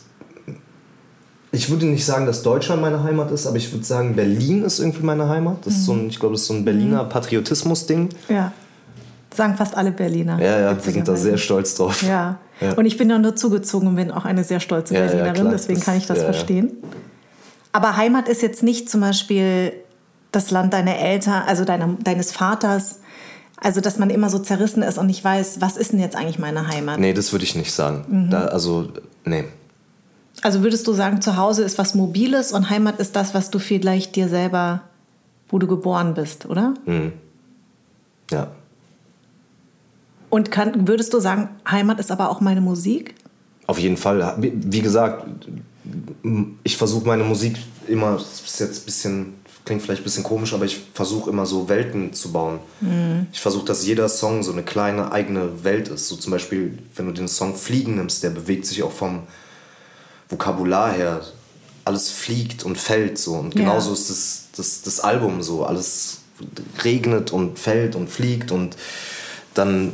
Ich 1.51 1.69
würde 1.69 1.85
nicht 1.85 2.05
sagen, 2.05 2.25
dass 2.25 2.43
Deutschland 2.43 2.81
meine 2.81 3.03
Heimat 3.03 3.31
ist, 3.31 3.47
aber 3.47 3.57
ich 3.57 3.71
würde 3.71 3.85
sagen, 3.85 4.15
Berlin 4.15 4.63
ist 4.63 4.79
irgendwie 4.79 5.03
meine 5.03 5.29
Heimat. 5.29 5.65
Das 5.65 5.75
ist 5.75 5.85
so 5.85 5.93
ein, 5.93 6.07
ich 6.09 6.19
glaube, 6.19 6.33
das 6.33 6.41
ist 6.41 6.47
so 6.47 6.53
ein 6.53 6.65
Berliner 6.65 7.03
Patriotismus-Ding. 7.05 8.09
Ja. 8.27 8.51
Sagen 9.33 9.55
fast 9.55 9.77
alle 9.77 9.91
Berliner. 9.91 10.39
Ja, 10.41 10.59
ja, 10.59 10.85
wir 10.85 10.91
sind 10.91 11.07
da 11.07 11.15
sehr 11.15 11.37
stolz 11.37 11.75
drauf. 11.75 12.01
Ja. 12.01 12.39
Ja. 12.61 12.73
Und 12.73 12.85
ich 12.85 12.97
bin 12.97 13.09
ja 13.09 13.17
nur 13.17 13.35
zugezogen 13.35 13.87
und 13.87 13.95
bin 13.95 14.11
auch 14.11 14.25
eine 14.25 14.43
sehr 14.43 14.59
stolze 14.59 14.93
Ja, 14.93 15.01
ja, 15.01 15.07
Berlinerin, 15.07 15.35
klar. 15.35 15.51
deswegen 15.51 15.79
kann 15.79 15.97
ich 15.97 16.07
das 16.07 16.17
ja, 16.17 16.23
ja. 16.25 16.33
verstehen. 16.33 16.71
Aber 17.71 17.95
Heimat 17.95 18.27
ist 18.27 18.41
jetzt 18.41 18.63
nicht 18.63 18.89
zum 18.89 19.01
Beispiel 19.01 19.73
das 20.31 20.51
Land 20.51 20.73
deiner 20.73 20.97
Eltern, 20.97 21.43
also 21.47 21.63
deiner, 21.63 21.95
deines 22.03 22.31
Vaters. 22.31 22.99
Also, 23.61 23.81
dass 23.81 23.97
man 23.97 24.09
immer 24.09 24.29
so 24.29 24.39
zerrissen 24.39 24.83
ist 24.83 24.97
und 24.97 25.07
nicht 25.07 25.23
weiß, 25.23 25.59
was 25.59 25.77
ist 25.77 25.91
denn 25.91 25.99
jetzt 25.99 26.15
eigentlich 26.15 26.39
meine 26.39 26.67
Heimat? 26.67 26.99
Nee, 26.99 27.13
das 27.13 27.31
würde 27.31 27.43
ich 27.43 27.55
nicht 27.55 27.73
sagen. 27.73 28.05
Mhm. 28.07 28.29
Da, 28.29 28.45
also, 28.45 28.87
nee. 29.25 29.43
Also 30.41 30.63
würdest 30.63 30.87
du 30.87 30.93
sagen, 30.93 31.21
zu 31.21 31.35
Hause 31.35 31.63
ist 31.63 31.77
was 31.77 31.93
Mobiles 31.93 32.53
und 32.53 32.69
Heimat 32.69 32.99
ist 32.99 33.15
das, 33.17 33.33
was 33.33 33.49
du 33.49 33.59
vielleicht 33.59 34.15
dir 34.15 34.29
selber, 34.29 34.83
wo 35.49 35.59
du 35.59 35.67
geboren 35.67 36.13
bist, 36.13 36.45
oder? 36.45 36.73
Ja. 38.31 38.47
Und 40.29 40.51
kann, 40.51 40.87
würdest 40.87 41.13
du 41.13 41.19
sagen, 41.19 41.49
Heimat 41.69 41.99
ist 41.99 42.11
aber 42.11 42.29
auch 42.29 42.41
meine 42.41 42.61
Musik? 42.61 43.15
Auf 43.67 43.79
jeden 43.79 43.97
Fall. 43.97 44.35
Wie 44.39 44.81
gesagt, 44.81 45.25
ich 46.63 46.77
versuche 46.77 47.07
meine 47.07 47.23
Musik 47.23 47.55
immer, 47.87 48.13
das 48.13 48.41
ist 48.41 48.59
jetzt 48.59 48.83
ein 48.83 48.85
bisschen, 48.85 49.33
klingt 49.65 49.81
vielleicht 49.81 50.01
ein 50.01 50.03
bisschen 50.03 50.23
komisch, 50.23 50.53
aber 50.53 50.65
ich 50.65 50.79
versuche 50.93 51.29
immer 51.29 51.45
so 51.45 51.67
Welten 51.69 52.13
zu 52.13 52.31
bauen. 52.31 52.59
Ich 53.31 53.39
versuche, 53.39 53.65
dass 53.65 53.85
jeder 53.85 54.09
Song 54.09 54.43
so 54.43 54.51
eine 54.51 54.63
kleine 54.63 55.11
eigene 55.11 55.63
Welt 55.63 55.87
ist. 55.87 56.07
So 56.07 56.15
zum 56.15 56.31
Beispiel, 56.31 56.77
wenn 56.95 57.05
du 57.07 57.11
den 57.11 57.27
Song 57.27 57.55
Fliegen 57.55 57.95
nimmst, 57.95 58.23
der 58.23 58.29
bewegt 58.31 58.65
sich 58.65 58.83
auch 58.83 58.91
vom 58.91 59.23
Vokabular 60.29 60.93
her. 60.93 61.21
Alles 61.85 62.09
fliegt 62.09 62.63
und 62.65 62.77
fällt 62.77 63.17
so. 63.17 63.33
Und 63.35 63.55
Ja. 63.55 63.61
genauso 63.61 63.93
ist 63.93 64.09
das, 64.09 64.47
das, 64.55 64.81
das 64.83 64.99
Album 64.99 65.41
so. 65.41 65.63
Alles 65.65 66.19
regnet 66.83 67.31
und 67.31 67.57
fällt 67.57 67.95
und 67.95 68.09
fliegt 68.09 68.51
und 68.51 68.75
dann, 69.55 69.91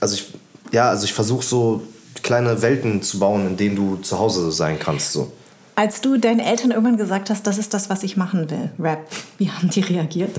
also 0.00 0.14
ich, 0.14 0.26
ja, 0.72 0.88
also 0.90 1.04
ich 1.04 1.12
versuche 1.12 1.44
so 1.44 1.82
kleine 2.22 2.60
Welten 2.62 3.02
zu 3.02 3.18
bauen, 3.18 3.46
in 3.46 3.56
denen 3.56 3.76
du 3.76 3.96
zu 3.96 4.18
Hause 4.18 4.50
sein 4.52 4.78
kannst. 4.78 5.12
So. 5.12 5.32
Als 5.76 6.00
du 6.00 6.16
deinen 6.16 6.40
Eltern 6.40 6.72
irgendwann 6.72 6.96
gesagt 6.96 7.30
hast, 7.30 7.46
das 7.46 7.56
ist 7.56 7.72
das, 7.72 7.88
was 7.88 8.02
ich 8.02 8.16
machen 8.16 8.50
will, 8.50 8.70
Rap, 8.80 9.06
wie 9.38 9.48
haben 9.48 9.70
die 9.70 9.80
reagiert? 9.80 10.36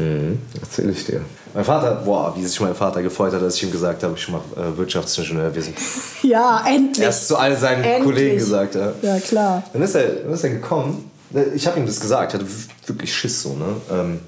Erzähl 0.61 0.89
ich 0.89 1.05
dir. 1.05 1.21
Mein 1.53 1.63
Vater, 1.63 1.95
boah, 2.03 2.35
wie 2.35 2.45
sich 2.45 2.59
mein 2.59 2.75
Vater 2.75 3.01
gefreut 3.01 3.33
hat, 3.33 3.41
als 3.41 3.55
ich 3.55 3.63
ihm 3.63 3.71
gesagt 3.71 4.03
habe, 4.03 4.15
ich 4.17 4.27
mache 4.29 4.43
äh, 4.55 4.77
Wirtschaftsingenieur. 4.77 5.51
Ja, 6.23 6.63
endlich. 6.67 7.05
Erst 7.05 7.29
zu 7.29 7.37
all 7.37 7.57
seinen 7.57 7.83
Endlich. 7.83 8.03
Kollegen 8.03 8.37
gesagt. 8.37 8.75
Ja. 8.75 8.91
Ja, 9.01 9.19
klar. 9.19 9.63
Dann 9.71 9.81
ist 9.81 9.95
er, 9.95 10.07
dann 10.09 10.33
ist 10.33 10.43
er 10.43 10.49
gekommen. 10.49 11.09
Ich 11.55 11.65
habe 11.65 11.79
ihm 11.79 11.85
das 11.85 11.99
gesagt. 11.99 12.33
Ich 12.33 12.39
hatte 12.39 12.51
wirklich 12.85 13.15
Schiss 13.15 13.41
so. 13.41 13.53
Ne? 13.53 13.75
Ähm, 13.91 14.19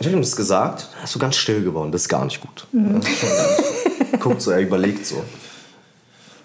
ich 0.00 0.06
habe 0.06 0.16
ihm 0.16 0.22
das 0.22 0.36
gesagt. 0.36 0.88
Ist 1.02 1.12
so 1.12 1.18
ganz 1.18 1.36
still 1.36 1.62
geworden. 1.62 1.92
Das 1.92 2.02
ist 2.02 2.08
gar 2.08 2.24
nicht 2.24 2.40
gut. 2.40 2.66
Ja, 2.72 2.80
gut. 2.80 4.20
Guckt 4.20 4.42
so, 4.42 4.50
er 4.50 4.60
überlegt 4.60 5.06
so. 5.06 5.22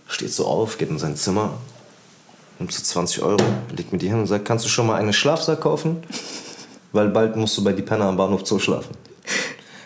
Steht 0.08 0.32
so 0.32 0.46
auf, 0.46 0.78
geht 0.78 0.90
in 0.90 1.00
sein 1.00 1.16
Zimmer, 1.16 1.52
nimmt 2.60 2.72
so 2.72 2.84
20 2.84 3.24
Euro, 3.24 3.44
legt 3.76 3.92
mir 3.92 3.98
die 3.98 4.10
hin 4.10 4.20
und 4.20 4.28
sagt, 4.28 4.46
kannst 4.46 4.64
du 4.66 4.70
schon 4.70 4.86
mal 4.86 4.96
einen 4.96 5.14
Schlafsack 5.14 5.62
kaufen? 5.62 6.04
Weil 6.92 7.10
bald 7.10 7.36
musst 7.36 7.58
du 7.58 7.64
bei 7.64 7.74
die 7.74 7.82
Penner 7.82 8.06
am 8.06 8.18
Bahnhof 8.18 8.46
Zoo 8.46 8.60
schlafen. 8.60 8.96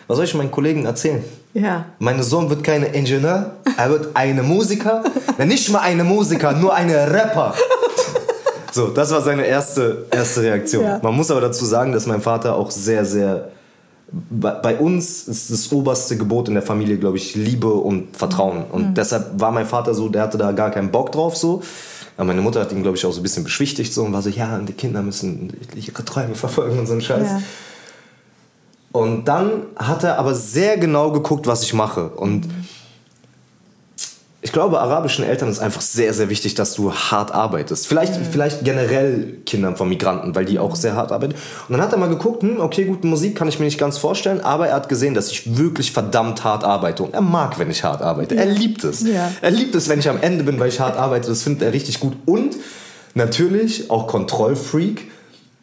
Was 0.06 0.16
soll 0.16 0.24
ich 0.24 0.34
meinen 0.34 0.50
Kollegen 0.50 0.84
erzählen? 0.84 1.24
Ja. 1.54 1.86
Mein 1.98 2.22
Sohn 2.22 2.50
wird 2.50 2.62
kein 2.62 2.82
Ingenieur, 2.82 3.56
er 3.76 3.90
wird 3.90 4.14
eine 4.14 4.42
Musiker. 4.42 5.02
Nicht 5.38 5.70
mal 5.70 5.80
eine 5.80 6.04
Musiker, 6.04 6.52
nur 6.52 6.74
eine 6.74 7.10
Rapper. 7.10 7.54
So, 8.72 8.88
das 8.88 9.10
war 9.10 9.22
seine 9.22 9.46
erste, 9.46 10.06
erste 10.10 10.42
Reaktion. 10.42 10.84
Ja. 10.84 11.00
Man 11.02 11.14
muss 11.14 11.30
aber 11.30 11.40
dazu 11.40 11.64
sagen, 11.64 11.92
dass 11.92 12.06
mein 12.06 12.20
Vater 12.20 12.54
auch 12.54 12.70
sehr, 12.70 13.04
sehr. 13.04 13.50
Bei, 14.10 14.78
uns 14.78 15.28
ist 15.28 15.50
das 15.50 15.70
oberste 15.70 16.16
Gebot 16.16 16.48
in 16.48 16.54
der 16.54 16.62
Familie, 16.62 16.96
glaube 16.96 17.18
ich, 17.18 17.34
Liebe 17.34 17.72
und 17.72 18.16
Vertrauen. 18.16 18.64
Und 18.70 18.94
deshalb 18.94 19.38
war 19.38 19.52
mein 19.52 19.66
Vater 19.66 19.92
so, 19.94 20.08
der 20.08 20.22
hatte 20.22 20.38
da 20.38 20.52
gar 20.52 20.70
keinen 20.70 20.90
Bock 20.90 21.12
drauf 21.12 21.36
so. 21.36 21.62
Aber 22.16 22.26
meine 22.26 22.40
Mutter 22.40 22.60
hat 22.60 22.72
ihn, 22.72 22.82
glaube 22.82 22.96
ich, 22.96 23.04
auch 23.04 23.12
so 23.12 23.20
ein 23.20 23.22
bisschen 23.22 23.44
beschwichtigt 23.44 23.92
so 23.92 24.04
und 24.04 24.12
war 24.12 24.22
so, 24.22 24.30
ja, 24.30 24.58
die 24.58 24.72
Kinder 24.72 25.02
müssen 25.02 25.52
ihre 25.74 26.04
Träume 26.04 26.34
verfolgen 26.34 26.78
und 26.78 26.86
so 26.86 26.94
ein 26.94 27.00
Scheiß. 27.00 27.28
ja. 27.28 27.42
Und 28.92 29.28
dann 29.28 29.66
hat 29.76 30.02
er 30.02 30.18
aber 30.18 30.34
sehr 30.34 30.78
genau 30.78 31.12
geguckt, 31.12 31.46
was 31.46 31.62
ich 31.62 31.74
mache. 31.74 32.08
Und 32.08 32.48
ich 34.40 34.52
glaube, 34.52 34.80
arabischen 34.80 35.24
Eltern 35.24 35.48
ist 35.48 35.58
einfach 35.58 35.80
sehr, 35.80 36.14
sehr 36.14 36.28
wichtig, 36.28 36.54
dass 36.54 36.74
du 36.74 36.92
hart 36.92 37.32
arbeitest. 37.32 37.88
Vielleicht, 37.88 38.14
vielleicht 38.30 38.64
generell 38.64 39.38
Kindern 39.44 39.74
von 39.74 39.88
Migranten, 39.88 40.32
weil 40.36 40.44
die 40.44 40.60
auch 40.60 40.76
sehr 40.76 40.94
hart 40.94 41.10
arbeiten. 41.10 41.34
Und 41.34 41.72
dann 41.72 41.80
hat 41.80 41.90
er 41.90 41.98
mal 41.98 42.08
geguckt, 42.08 42.42
hm, 42.42 42.60
okay, 42.60 42.84
gut, 42.84 43.02
Musik 43.02 43.34
kann 43.34 43.48
ich 43.48 43.58
mir 43.58 43.64
nicht 43.64 43.78
ganz 43.78 43.98
vorstellen, 43.98 44.40
aber 44.40 44.68
er 44.68 44.76
hat 44.76 44.88
gesehen, 44.88 45.14
dass 45.14 45.32
ich 45.32 45.58
wirklich 45.58 45.90
verdammt 45.90 46.44
hart 46.44 46.62
arbeite. 46.62 47.02
Und 47.02 47.14
er 47.14 47.20
mag, 47.20 47.58
wenn 47.58 47.68
ich 47.68 47.82
hart 47.82 48.00
arbeite. 48.00 48.36
Er 48.36 48.46
liebt 48.46 48.84
es. 48.84 49.02
Ja. 49.02 49.28
Er 49.42 49.50
liebt 49.50 49.74
es, 49.74 49.88
wenn 49.88 49.98
ich 49.98 50.08
am 50.08 50.20
Ende 50.20 50.44
bin, 50.44 50.60
weil 50.60 50.68
ich 50.68 50.78
hart 50.78 50.96
arbeite. 50.96 51.28
Das 51.28 51.42
findet 51.42 51.62
er 51.62 51.72
richtig 51.72 51.98
gut. 51.98 52.12
Und 52.24 52.54
natürlich 53.14 53.90
auch 53.90 54.06
Kontrollfreak. 54.06 55.10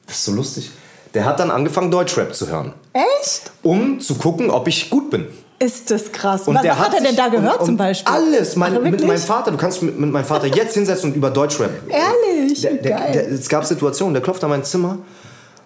Das 0.05 0.17
ist 0.17 0.25
so 0.25 0.33
lustig. 0.33 0.69
Der 1.13 1.23
hat 1.23 1.39
dann 1.39 1.49
angefangen, 1.49 1.91
Deutschrap 1.91 2.35
zu 2.35 2.49
hören. 2.49 2.73
Echt? 2.91 3.51
Um 3.63 4.01
zu 4.01 4.15
gucken, 4.15 4.51
ob 4.51 4.67
ich 4.67 4.89
gut 4.89 5.09
bin. 5.09 5.27
Ist 5.57 5.89
das 5.89 6.11
krass. 6.11 6.47
Und 6.47 6.55
was 6.55 6.65
was 6.65 6.77
hat 6.77 6.93
er 6.95 7.01
denn 7.01 7.15
da 7.15 7.29
gehört 7.29 7.53
und, 7.55 7.59
und 7.61 7.65
zum 7.65 7.77
Beispiel? 7.77 8.13
Alles. 8.13 8.55
Mein, 8.55 8.81
mit 8.83 9.05
meinem 9.05 9.17
Vater. 9.17 9.51
Du 9.51 9.57
kannst 9.57 9.81
mit, 9.81 9.97
mit 9.97 10.11
meinem 10.11 10.25
Vater 10.25 10.47
jetzt 10.47 10.73
hinsetzen 10.73 11.11
und 11.11 11.15
über 11.15 11.29
Deutschrap. 11.29 11.71
Ehrlich? 11.87 12.61
Der, 12.61 12.73
der, 12.73 12.97
Geil. 12.97 13.11
der, 13.13 13.27
es 13.29 13.47
gab 13.47 13.63
Situationen, 13.65 14.13
der 14.13 14.21
klopft 14.21 14.43
an 14.43 14.49
mein 14.49 14.63
Zimmer. 14.65 14.97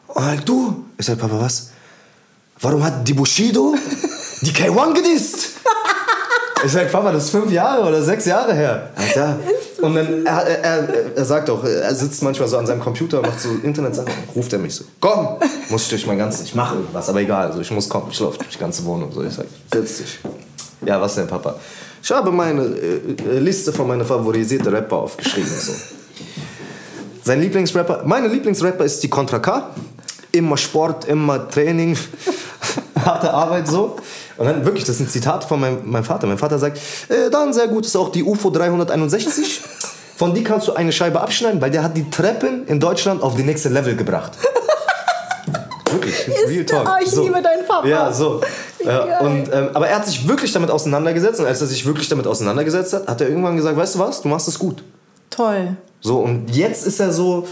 Oh, 0.08 0.22
du. 0.46 0.86
Ich 0.98 1.06
sag, 1.06 1.18
Papa, 1.18 1.40
was? 1.40 1.72
Warum 2.60 2.84
hat 2.84 3.08
die 3.08 3.14
Bushido 3.14 3.74
die 4.42 4.52
K1 4.52 4.94
gedisst? 4.94 5.50
Ich 6.62 6.74
sag, 6.74 6.92
Papa, 6.92 7.14
das 7.14 7.24
ist 7.24 7.30
fünf 7.30 7.50
Jahre 7.54 7.88
oder 7.88 8.02
sechs 8.02 8.26
Jahre 8.26 8.54
her. 8.54 8.90
Alter. 8.94 9.40
Und 9.82 9.96
dann, 9.96 10.26
er, 10.26 10.46
er, 10.46 11.16
er, 11.16 11.26
sagt 11.26 11.50
auch, 11.50 11.64
er 11.64 11.94
sitzt 11.96 12.22
manchmal 12.22 12.48
so 12.48 12.58
an 12.58 12.66
seinem 12.66 12.82
Computer 12.82 13.22
macht 13.22 13.40
so 13.40 13.50
Internetsachen. 13.64 14.12
Ruft 14.36 14.52
er 14.52 14.60
mich 14.60 14.76
so, 14.76 14.84
komm, 15.00 15.38
muss 15.70 15.84
ich 15.84 15.90
durch 15.90 16.08
mein 16.08 16.18
ganzes, 16.18 16.44
ich 16.46 16.56
mache 16.56 16.76
irgendwas, 16.76 17.10
aber 17.10 17.22
egal, 17.22 17.48
also 17.48 17.62
ich 17.62 17.72
muss 17.72 17.88
kommen, 17.88 18.08
ich 18.12 18.20
laufe 18.20 18.38
durch 18.38 18.50
die 18.50 18.60
ganze 18.60 18.84
Wohnung. 18.86 19.12
So, 19.12 19.24
ich 19.24 19.34
sag, 19.34 19.46
setz 19.74 19.98
dich. 19.98 20.20
Ja, 20.86 21.00
was 21.00 21.16
denn, 21.16 21.28
Papa? 21.28 21.56
Ich 22.02 22.12
habe 22.12 22.32
meine 22.32 22.64
äh, 22.64 23.16
äh, 23.36 23.40
Liste 23.40 23.74
von 23.74 23.88
meinen 23.88 24.06
favorisierten 24.06 24.68
Rapper 24.74 24.98
aufgeschrieben. 24.98 25.50
So. 25.50 25.74
Sein 27.24 27.42
Lieblingsrapper, 27.42 28.04
meine 28.06 28.28
Lieblingsrapper 28.28 28.86
ist 28.86 29.04
die 29.04 29.10
Contra 29.10 29.40
K. 29.40 29.70
Immer 30.32 30.58
Sport, 30.58 31.06
immer 31.06 31.50
Training, 31.50 31.98
harte 33.06 33.34
Arbeit 33.34 33.68
so. 33.68 33.98
Und 34.40 34.46
dann 34.46 34.66
wirklich, 34.66 34.86
das 34.86 34.96
ist 34.96 35.02
ein 35.02 35.10
Zitat 35.10 35.44
von 35.44 35.60
meinem, 35.60 35.90
meinem 35.90 36.06
Vater. 36.06 36.26
Mein 36.26 36.38
Vater 36.38 36.58
sagt, 36.58 36.78
äh, 37.10 37.30
dann 37.30 37.54
sehr 37.54 37.68
gut 37.68 37.86
ist 37.86 37.96
auch 37.98 38.10
die 38.10 38.24
UFO 38.24 38.50
361. 38.50 39.62
Von 40.16 40.34
die 40.34 40.44
kannst 40.44 40.68
du 40.68 40.74
eine 40.74 40.92
Scheibe 40.92 41.22
abschneiden, 41.22 41.62
weil 41.62 41.72
der 41.72 41.84
hat 41.84 41.96
die 41.96 42.10
Treppen 42.10 42.66
in 42.68 42.80
Deutschland 42.80 43.22
auf 43.22 43.36
die 43.36 43.44
nächste 43.44 43.70
Level 43.70 43.96
gebracht. 43.96 44.32
Wirklich, 45.92 46.28
real 46.48 46.66
talk. 46.66 46.88
oh, 46.88 47.04
ich 47.04 47.16
liebe 47.16 47.42
deinen 47.42 47.66
Papa. 47.68 47.88
Ja, 47.88 48.14
so. 48.14 48.42
Ja, 48.84 49.20
und, 49.20 49.52
ähm, 49.52 49.70
aber 49.74 49.88
er 49.88 49.98
hat 49.98 50.06
sich 50.06 50.28
wirklich 50.28 50.52
damit 50.52 50.72
auseinandergesetzt 50.72 51.40
und 51.40 51.46
als 51.46 51.62
er 51.62 51.68
sich 51.68 51.86
wirklich 51.86 52.08
damit 52.08 52.28
auseinandergesetzt 52.28 52.94
hat, 52.94 53.08
hat 53.08 53.22
er 53.22 53.28
irgendwann 53.28 53.58
gesagt, 53.58 53.76
weißt 53.76 53.96
du 53.96 54.00
was, 54.00 54.22
du 54.22 54.28
machst 54.30 54.48
es 54.48 54.58
gut. 54.58 54.84
Toll. 55.30 55.76
So, 56.00 56.20
und 56.20 56.56
jetzt 56.56 56.86
ist 56.88 57.00
er 57.00 57.12
so, 57.12 57.48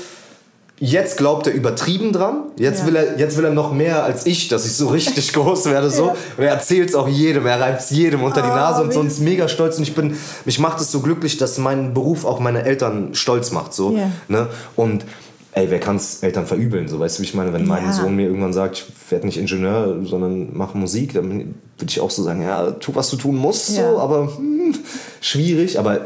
jetzt 0.80 1.18
glaubt 1.18 1.48
er 1.48 1.54
übertrieben 1.54 2.12
dran. 2.14 2.44
Jetzt, 2.58 2.82
Ja. 2.82 2.88
will, 2.88 2.96
er, 2.96 3.20
jetzt 3.20 3.36
will 3.38 3.46
er 3.46 3.52
noch 3.54 3.74
mehr 3.74 4.04
als 4.04 4.26
ich, 4.26 4.48
dass 4.48 4.66
ich 4.66 4.74
so 4.74 4.88
richtig 4.90 5.34
groß 5.34 5.66
werde. 5.66 5.90
So. 5.90 6.10
Und 6.38 6.44
er 6.44 6.50
erzählt 6.52 6.90
es 6.90 6.96
auch 6.96 7.08
jedem, 7.08 7.46
er 7.48 7.60
reibt 7.60 7.82
es 7.82 7.90
jedem 7.90 8.22
unter 8.24 8.42
die 8.42 8.50
Ah, 8.50 8.56
Nase 8.56 8.84
und 8.84 8.94
so 8.94 9.00
wie 9.00 9.02
und 9.02 9.08
ist 9.08 9.20
mega 9.20 9.48
stolz. 9.48 9.78
Und 9.78 9.84
ich 9.84 9.96
bin, 9.96 10.16
mich 10.46 10.60
macht 10.60 10.80
es 10.80 10.92
so 10.92 11.00
glücklich, 11.00 11.38
dass 11.38 11.58
mein 11.58 11.94
Beruf 11.94 12.26
auch 12.26 12.40
meine 12.40 12.64
Eltern 12.64 13.16
stolz 13.16 13.52
macht. 13.52 13.74
So, 13.74 13.96
Ja. 13.98 14.12
ne? 14.28 14.48
Und 14.76 15.06
ey, 15.54 15.66
wer 15.72 15.80
kann 15.80 15.96
es 15.96 16.22
Eltern 16.22 16.46
verübeln? 16.46 16.88
So, 16.88 17.00
weißt 17.00 17.18
du, 17.18 17.22
wie 17.24 17.26
ich 17.28 17.34
meine, 17.34 17.52
wenn 17.54 17.66
mein 17.66 17.86
Ja. 17.86 17.92
Sohn 17.94 18.16
mir 18.16 18.28
irgendwann 18.28 18.54
sagt, 18.54 18.78
ich 18.78 19.12
werde 19.12 19.26
nicht 19.26 19.38
Ingenieur, 19.40 19.96
sondern 20.06 20.56
mache 20.56 20.78
Musik, 20.78 21.14
dann 21.16 21.56
würde 21.80 21.90
ich 21.90 22.00
auch 22.00 22.12
so 22.12 22.22
sagen, 22.22 22.44
ja, 22.44 22.70
tu, 22.72 22.94
was 22.94 23.10
du 23.10 23.16
tun 23.18 23.36
musst, 23.36 23.76
Ja. 23.76 23.92
so, 23.94 23.98
aber 24.00 24.32
hm, 24.38 24.76
schwierig. 25.22 25.80
Aber 25.80 26.02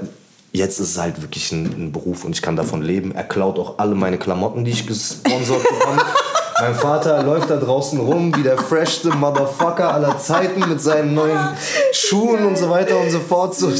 jetzt 0.53 0.79
ist 0.79 0.91
es 0.91 0.97
halt 0.97 1.21
wirklich 1.21 1.51
ein, 1.51 1.65
ein 1.65 1.91
Beruf 1.91 2.25
und 2.25 2.31
ich 2.35 2.41
kann 2.41 2.55
davon 2.55 2.81
leben. 2.81 3.13
Er 3.13 3.23
klaut 3.23 3.57
auch 3.59 3.77
alle 3.79 3.95
meine 3.95 4.17
Klamotten, 4.17 4.65
die 4.65 4.71
ich 4.71 4.85
gesponsert 4.87 5.63
bekomme. 5.63 6.01
Mein 6.59 6.75
Vater 6.75 7.23
läuft 7.23 7.49
da 7.49 7.57
draußen 7.57 7.99
rum 7.99 8.35
wie 8.35 8.43
der 8.43 8.55
freshste 8.55 9.09
Motherfucker 9.09 9.91
aller 9.91 10.19
Zeiten 10.19 10.59
mit 10.69 10.79
seinen 10.79 11.15
neuen 11.15 11.39
Schuhen 11.91 12.45
und 12.45 12.55
so 12.55 12.69
weiter 12.69 12.99
und 12.99 13.09
so 13.09 13.17
fort. 13.19 13.55
So, 13.55 13.71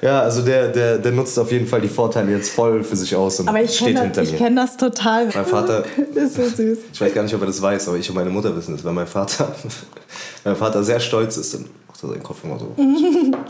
ja, 0.00 0.20
also 0.20 0.42
der, 0.42 0.68
der, 0.68 0.98
der 0.98 1.10
nutzt 1.10 1.36
auf 1.40 1.50
jeden 1.50 1.66
Fall 1.66 1.80
die 1.80 1.88
Vorteile 1.88 2.30
jetzt 2.30 2.50
voll 2.52 2.84
für 2.84 2.94
sich 2.94 3.16
aus 3.16 3.40
und 3.40 3.48
Aber 3.48 3.60
ich 3.60 3.74
steht 3.74 3.88
kenne 3.88 4.00
hinter 4.02 4.20
das, 4.20 4.28
mir. 4.30 4.34
ich 4.36 4.40
kenn 4.40 4.54
das 4.54 4.76
total. 4.76 5.26
Mein 5.34 5.44
Vater- 5.44 5.82
Das 6.14 6.24
ist 6.24 6.36
so 6.36 6.48
süß. 6.48 6.78
Ich 6.92 7.00
weiß 7.00 7.12
gar 7.14 7.22
nicht, 7.24 7.34
ob 7.34 7.40
er 7.40 7.46
das 7.48 7.60
weiß, 7.60 7.88
aber 7.88 7.96
ich 7.96 8.08
und 8.08 8.14
meine 8.14 8.30
Mutter 8.30 8.54
wissen 8.56 8.76
es, 8.76 8.84
weil 8.84 8.92
mein 8.92 9.08
Vater, 9.08 9.52
mein 10.44 10.54
Vater 10.54 10.84
sehr 10.84 11.00
stolz 11.00 11.36
ist. 11.36 11.58
Er 12.04 12.10
seinen 12.10 12.22
Kopf 12.22 12.44
immer 12.44 12.58
so. 12.58 12.74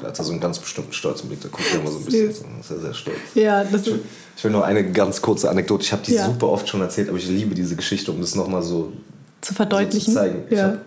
Er 0.02 0.08
hat 0.08 0.18
da 0.18 0.22
so 0.24 0.32
einen 0.32 0.40
ganz 0.40 0.58
bestimmten 0.58 0.92
stolzen 0.92 1.28
Blick, 1.28 1.40
da 1.42 1.48
guckt 1.48 1.64
er 1.72 1.80
immer 1.80 1.90
so 1.90 1.98
ein 1.98 2.04
bisschen. 2.04 2.26
Süß. 2.32 2.38
So, 2.40 2.44
ist 2.60 2.70
er 2.70 2.80
sehr 2.80 2.94
stolz. 2.94 3.16
Ja, 3.34 3.64
das 3.64 3.86
ist. 3.86 3.94
Ich 4.36 4.42
will 4.44 4.50
nur 4.50 4.64
eine 4.64 4.90
ganz 4.92 5.20
kurze 5.22 5.48
Anekdote. 5.50 5.82
Ich 5.84 5.92
habe 5.92 6.02
die 6.04 6.14
Ja. 6.14 6.26
super 6.26 6.48
oft 6.48 6.68
schon 6.68 6.80
erzählt, 6.80 7.08
aber 7.08 7.18
ich 7.18 7.28
liebe 7.28 7.54
diese 7.54 7.76
Geschichte, 7.76 8.10
um 8.12 8.20
das 8.20 8.34
nochmal 8.34 8.62
so 8.62 8.92
Zu 9.40 9.54
verdeutlichen. 9.54 10.00
so 10.12 10.20
zu 10.20 10.26
zeigen. 10.26 10.42
Ich 10.50 10.58
Ja. 10.58 10.78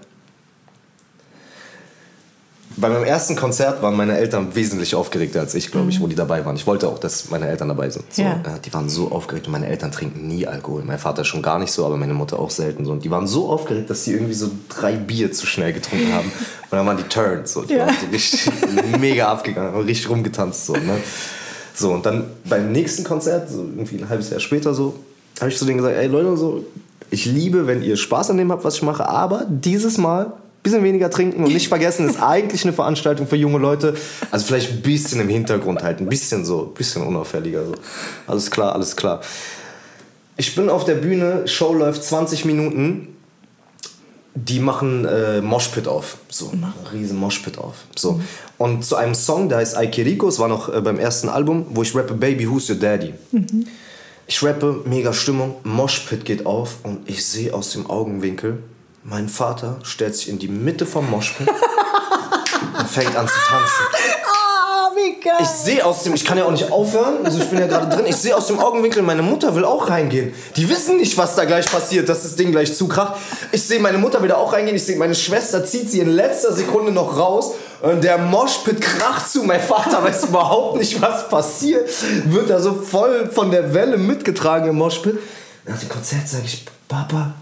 Bei 2.79 2.89
meinem 2.89 3.05
ersten 3.05 3.35
Konzert 3.35 3.81
waren 3.81 3.95
meine 3.97 4.17
Eltern 4.17 4.53
wesentlich 4.55 4.93
aufgeregter 4.93 5.39
als 5.39 5.55
ich, 5.55 5.71
glaube 5.71 5.89
ich, 5.89 5.99
wo 5.99 6.05
die 6.05 6.15
dabei 6.15 6.45
waren. 6.45 6.55
Ich 6.55 6.67
wollte 6.67 6.87
auch, 6.87 6.99
dass 6.99 7.31
meine 7.31 7.47
Eltern 7.47 7.69
dabei 7.69 7.89
sind. 7.89 8.05
So, 8.13 8.21
Ja. 8.21 8.33
äh, 8.33 8.59
die 8.63 8.71
waren 8.71 8.87
so 8.87 9.11
aufgeregt 9.11 9.47
und 9.47 9.53
meine 9.53 9.67
Eltern 9.67 9.91
trinken 9.91 10.27
nie 10.27 10.45
Alkohol. 10.45 10.83
Mein 10.85 10.99
Vater 10.99 11.25
schon 11.25 11.41
gar 11.41 11.57
nicht 11.57 11.71
so, 11.71 11.85
aber 11.87 11.97
meine 11.97 12.13
Mutter 12.13 12.37
auch 12.37 12.51
selten 12.51 12.85
so. 12.85 12.91
Und 12.91 13.03
die 13.03 13.09
waren 13.09 13.25
so 13.25 13.49
aufgeregt, 13.49 13.89
dass 13.89 14.03
sie 14.03 14.13
irgendwie 14.13 14.35
so 14.35 14.51
drei 14.69 14.93
Bier 14.93 15.31
zu 15.31 15.47
schnell 15.47 15.73
getrunken 15.73 16.13
haben. 16.13 16.27
Und 16.27 16.77
dann 16.77 16.85
waren 16.85 16.97
die 16.97 17.03
Turns. 17.03 17.53
So. 17.53 17.63
Die 17.63 17.73
Ja. 17.73 17.87
waren 17.87 17.95
so 17.99 18.07
richtig 18.11 18.51
mega 18.99 19.27
abgegangen, 19.27 19.73
haben 19.73 19.85
richtig 19.85 20.09
rumgetanzt. 20.09 20.67
So, 20.67 20.73
ne? 20.73 20.97
so, 21.73 21.91
und 21.93 22.05
dann 22.05 22.25
beim 22.45 22.71
nächsten 22.71 23.03
Konzert, 23.03 23.49
so 23.49 23.59
irgendwie 23.61 23.97
ein 23.97 24.07
halbes 24.09 24.29
Jahr 24.29 24.39
später, 24.39 24.75
so, 24.75 24.93
habe 25.39 25.49
ich 25.49 25.57
zu 25.57 25.65
denen 25.65 25.77
gesagt, 25.77 25.95
ey 25.97 26.05
Leute, 26.07 26.37
so, 26.37 26.63
ich 27.09 27.25
liebe, 27.25 27.65
wenn 27.65 27.81
ihr 27.81 27.97
Spaß 27.97 28.29
an 28.29 28.37
dem 28.37 28.51
habt, 28.51 28.63
was 28.63 28.75
ich 28.75 28.81
mache, 28.83 29.07
aber 29.07 29.45
dieses 29.49 29.97
Mal 29.97 30.33
bisschen 30.63 30.83
weniger 30.83 31.09
trinken 31.09 31.43
und 31.43 31.53
nicht 31.53 31.67
vergessen, 31.67 32.09
ist 32.09 32.21
eigentlich 32.21 32.63
eine 32.63 32.73
Veranstaltung 32.73 33.27
für 33.27 33.35
junge 33.35 33.59
Leute. 33.59 33.95
Also 34.31 34.45
vielleicht 34.45 34.71
ein 34.71 34.81
bisschen 34.81 35.21
im 35.21 35.29
Hintergrund 35.29 35.83
halten, 35.83 36.03
ein 36.03 36.09
bisschen 36.09 36.45
so, 36.45 36.65
ein 36.65 36.73
bisschen 36.73 37.03
unauffälliger. 37.03 37.65
So. 37.65 37.75
Alles 38.27 38.51
klar, 38.51 38.73
alles 38.73 38.95
klar. 38.95 39.21
Ich 40.35 40.55
bin 40.55 40.69
auf 40.69 40.85
der 40.85 40.95
Bühne, 40.95 41.47
Show 41.47 41.73
läuft 41.73 42.03
20 42.03 42.45
Minuten. 42.45 43.15
Die 44.35 44.59
machen 44.59 45.03
äh, 45.05 45.41
Moshpit 45.41 45.87
auf. 45.87 46.17
So, 46.29 46.51
einen 46.51 46.71
riesen 46.93 47.17
Moshpit 47.17 47.57
auf. 47.57 47.73
So. 47.95 48.21
Und 48.59 48.85
zu 48.85 48.95
einem 48.95 49.15
Song, 49.15 49.49
der 49.49 49.57
heißt 49.57 49.75
Aikiriko, 49.75 50.27
es 50.27 50.37
war 50.37 50.47
noch 50.47 50.71
äh, 50.71 50.79
beim 50.79 50.99
ersten 50.99 51.27
Album, 51.27 51.65
wo 51.71 51.81
ich 51.81 51.95
rappe 51.95 52.13
Baby, 52.13 52.47
Who's 52.47 52.69
Your 52.69 52.75
Daddy? 52.75 53.15
Ich 54.27 54.43
rappe, 54.43 54.81
mega 54.85 55.13
Stimmung, 55.13 55.55
Moshpit 55.63 56.25
geht 56.25 56.45
auf 56.45 56.79
und 56.83 57.09
ich 57.09 57.25
sehe 57.25 57.53
aus 57.53 57.71
dem 57.71 57.89
Augenwinkel, 57.89 58.59
mein 59.09 59.29
Vater 59.29 59.77
stellt 59.83 60.17
sich 60.17 60.27
in 60.27 60.37
die 60.37 60.49
Mitte 60.49 60.85
vom 60.85 61.09
Moshpit 61.09 61.47
und 62.77 62.87
fängt 62.89 63.15
an 63.15 63.25
zu 63.25 63.39
tanzen. 63.47 63.85
Ah, 64.25 64.89
wie 64.95 65.17
geil. 65.21 65.37
Ich 65.39 65.47
sehe 65.47 65.85
aus 65.85 66.03
dem, 66.03 66.13
ich 66.13 66.25
kann 66.25 66.37
ja 66.37 66.43
auch 66.43 66.51
nicht 66.51 66.69
aufhören, 66.69 67.25
also 67.25 67.39
ich 67.39 67.45
bin 67.45 67.57
ja 67.57 67.67
gerade 67.67 67.87
drin, 67.87 68.05
ich 68.05 68.17
sehe 68.17 68.35
aus 68.35 68.47
dem 68.47 68.59
Augenwinkel, 68.59 69.01
meine 69.03 69.21
Mutter 69.21 69.55
will 69.55 69.63
auch 69.63 69.89
reingehen. 69.89 70.33
Die 70.57 70.67
wissen 70.67 70.97
nicht, 70.97 71.17
was 71.17 71.35
da 71.35 71.45
gleich 71.45 71.71
passiert, 71.71 72.09
dass 72.09 72.23
das 72.23 72.35
Ding 72.35 72.51
gleich 72.51 72.75
zukracht. 72.75 73.15
Ich 73.53 73.63
sehe 73.63 73.79
meine 73.79 73.97
Mutter 73.97 74.21
wieder 74.21 74.37
auch 74.37 74.51
reingehen, 74.51 74.75
ich 74.75 74.83
sehe 74.83 74.97
meine 74.97 75.15
Schwester 75.15 75.63
zieht 75.63 75.89
sie 75.89 76.01
in 76.01 76.09
letzter 76.09 76.51
Sekunde 76.51 76.91
noch 76.91 77.17
raus 77.17 77.53
und 77.81 78.03
der 78.03 78.17
Moshpit 78.17 78.81
kracht 78.81 79.29
zu. 79.29 79.43
Mein 79.43 79.61
Vater 79.61 80.03
weiß 80.03 80.25
überhaupt 80.25 80.79
nicht, 80.79 81.01
was 81.01 81.29
passiert. 81.29 81.89
Wird 82.25 82.49
da 82.49 82.59
so 82.59 82.73
voll 82.73 83.29
von 83.31 83.51
der 83.51 83.73
Welle 83.73 83.95
mitgetragen 83.97 84.67
im 84.67 84.75
Moshpit. 84.75 85.17
Nach 85.65 85.79
dem 85.79 85.87
Konzert 85.87 86.27
sage 86.27 86.43
ich, 86.45 86.65
Papa, 86.89 87.35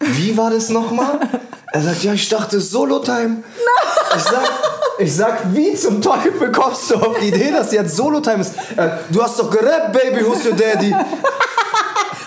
wie 0.00 0.36
war 0.36 0.50
das 0.50 0.68
nochmal? 0.70 1.20
Er 1.72 1.82
sagt, 1.82 2.02
ja, 2.02 2.12
ich 2.14 2.28
dachte 2.28 2.60
Solo-Time. 2.60 3.42
Ich 4.16 4.22
sag, 4.22 4.42
ich 4.98 5.14
sag, 5.14 5.38
wie 5.54 5.74
zum 5.74 6.02
Teufel 6.02 6.50
kommst 6.50 6.90
du 6.90 6.96
auf 6.96 7.18
die 7.20 7.28
Idee, 7.28 7.52
dass 7.52 7.70
jetzt 7.72 7.96
Solo-Time 7.96 8.40
ist? 8.40 8.54
Äh, 8.76 8.88
du 9.10 9.22
hast 9.22 9.38
doch 9.38 9.50
gerappt, 9.50 9.92
Baby, 9.92 10.26
who's 10.26 10.44
your 10.44 10.52
daddy? 10.56 10.92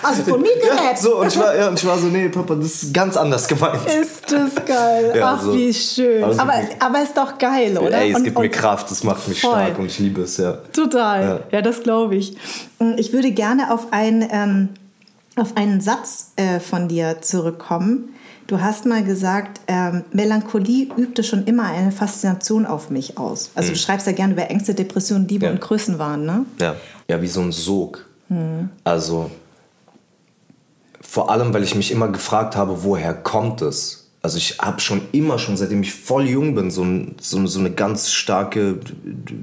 Also 0.01 0.23
von 0.23 0.41
mir 0.41 0.49
Ja, 0.65 0.75
gerappt. 0.75 0.99
so, 0.99 1.15
und 1.17 1.27
ich, 1.27 1.39
war, 1.39 1.55
ja, 1.55 1.67
und 1.69 1.79
ich 1.79 1.85
war 1.85 1.97
so, 1.97 2.07
nee, 2.07 2.27
Papa, 2.27 2.55
das 2.55 2.83
ist 2.83 2.93
ganz 2.93 3.15
anders 3.15 3.47
gemeint. 3.47 3.79
Ist 3.85 4.29
das 4.31 4.53
geil. 4.65 5.13
Ja, 5.15 5.35
Ach, 5.37 5.41
so. 5.41 5.53
wie 5.53 5.73
schön. 5.73 6.23
Also 6.23 6.41
aber, 6.41 6.53
aber 6.79 7.01
ist 7.03 7.15
doch 7.15 7.37
geil, 7.37 7.77
oder? 7.77 7.97
Ey, 7.99 8.11
es 8.11 8.17
Und- 8.17 8.23
gibt 8.25 8.37
mir 8.37 8.45
und- 8.45 8.51
Kraft, 8.51 8.91
das 8.91 9.03
macht 9.05 9.27
mich 9.29 9.39
Voll. 9.41 9.51
stark 9.51 9.79
und 9.79 9.85
ich 9.85 9.99
liebe 9.99 10.21
es, 10.23 10.35
ja. 10.37 10.57
Total. 10.73 11.21
Ja. 11.23 11.39
Ja, 11.57 11.61
das 11.61 11.83
glaube 11.83 12.15
ich. 12.15 12.35
Ich 12.97 13.13
würde 13.13 13.31
gerne 13.31 13.71
auf, 13.73 13.87
ein, 13.91 14.27
ähm, 14.29 14.69
auf 15.35 15.57
einen 15.57 15.81
Satz 15.81 16.31
äh, 16.35 16.59
von 16.59 16.87
dir 16.87 17.21
zurückkommen. 17.21 18.09
Du 18.47 18.59
hast 18.61 18.85
mal 18.85 19.03
gesagt, 19.03 19.61
ähm, 19.67 20.03
Melancholie 20.11 20.89
übte 20.97 21.23
schon 21.23 21.45
immer 21.45 21.63
eine 21.63 21.91
Faszination 21.91 22.65
auf 22.65 22.89
mich 22.89 23.17
aus. 23.17 23.51
Also 23.55 23.69
du 23.71 23.77
schreibst 23.77 24.05
ja 24.05 24.13
gerne 24.13 24.33
über 24.33 24.49
Ängste, 24.49 24.73
Depressionen, 24.75 25.27
Liebe 25.27 25.45
Mhm. 25.45 25.49
Ja. 25.49 25.51
und 25.53 25.61
Größenwahn, 25.61 26.25
ne? 26.25 26.45
Ja, 26.59 26.75
ja 27.09 27.21
wie 27.21 27.27
so 27.27 27.41
ein 27.41 27.51
Sog. 27.51 28.05
Also 28.83 29.29
vor 31.01 31.29
allem, 31.29 31.53
weil 31.53 31.63
ich 31.63 31.75
mich 31.75 31.91
immer 31.91 32.07
gefragt 32.07 32.55
habe, 32.55 32.83
woher 32.83 33.13
kommt 33.13 33.61
es? 33.61 34.09
Also 34.23 34.37
ich 34.37 34.57
habe 34.59 34.79
schon 34.79 35.01
immer, 35.11 35.37
schon 35.37 35.55
seitdem 35.57 35.81
ich 35.83 35.93
voll 35.93 36.27
jung 36.27 36.55
bin, 36.55 36.71
so, 36.71 36.83
ein, 36.83 37.15
so, 37.21 37.45
so 37.45 37.59
eine 37.59 37.71
ganz 37.71 38.09
starke 38.11 38.79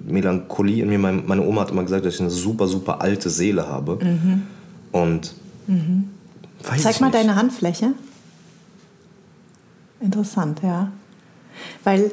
Melancholie 0.07 0.83
in 0.83 0.89
mir. 0.89 0.99
Meine, 0.99 1.23
meine 1.23 1.43
Oma 1.43 1.61
hat 1.63 1.71
immer 1.71 1.83
gesagt, 1.85 2.05
dass 2.05 2.15
ich 2.15 2.21
eine 2.21 2.31
super, 2.31 2.67
super 2.67 3.01
alte 3.01 3.31
Seele 3.31 3.69
habe. 3.69 3.99
Und 4.91 5.35
weiß 6.65 6.83
Zeig 6.83 7.01
mal 7.01 7.07
nicht. 7.09 7.19
deine 7.19 7.37
Handfläche. 7.37 7.93
Interessant, 10.01 10.61
ja. 10.63 10.91
Weil 11.85 12.11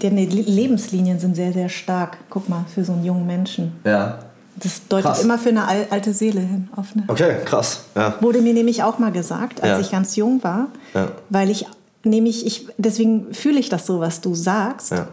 deine 0.00 0.24
Lebenslinien 0.24 1.18
sind 1.18 1.34
sehr, 1.34 1.52
sehr 1.52 1.68
stark. 1.68 2.18
Guck 2.30 2.48
mal, 2.48 2.64
für 2.72 2.84
so 2.84 2.92
einen 2.92 3.04
jungen 3.04 3.26
Menschen. 3.26 3.72
Ja. 3.84 4.18
Das 4.56 4.86
deutet 4.86 5.06
Krass. 5.06 5.22
immer 5.24 5.38
für 5.38 5.48
eine 5.48 5.66
al- 5.66 5.86
alte 5.90 6.12
Seele 6.12 6.40
hin. 6.40 6.68
Auf 6.76 6.88
eine. 6.94 7.04
Okay, 7.08 7.36
krass. 7.44 7.84
Ja. 7.94 8.14
Wurde 8.20 8.40
mir 8.42 8.52
nämlich 8.54 8.82
auch 8.82 8.98
mal 8.98 9.10
gesagt, 9.12 9.62
als 9.62 9.70
Ja. 9.72 9.80
ich 9.80 9.90
ganz 9.90 10.14
jung 10.16 10.42
war, 10.44 10.68
Ja. 10.94 11.08
weil 11.30 11.50
ich 11.50 11.66
nämlich, 12.04 12.46
ich, 12.46 12.68
deswegen 12.78 13.32
fühle 13.34 13.58
ich 13.58 13.68
das 13.68 13.86
so, 13.86 14.00
was 14.00 14.20
du 14.20 14.34
sagst, 14.34 14.92
Ja. 14.92 15.08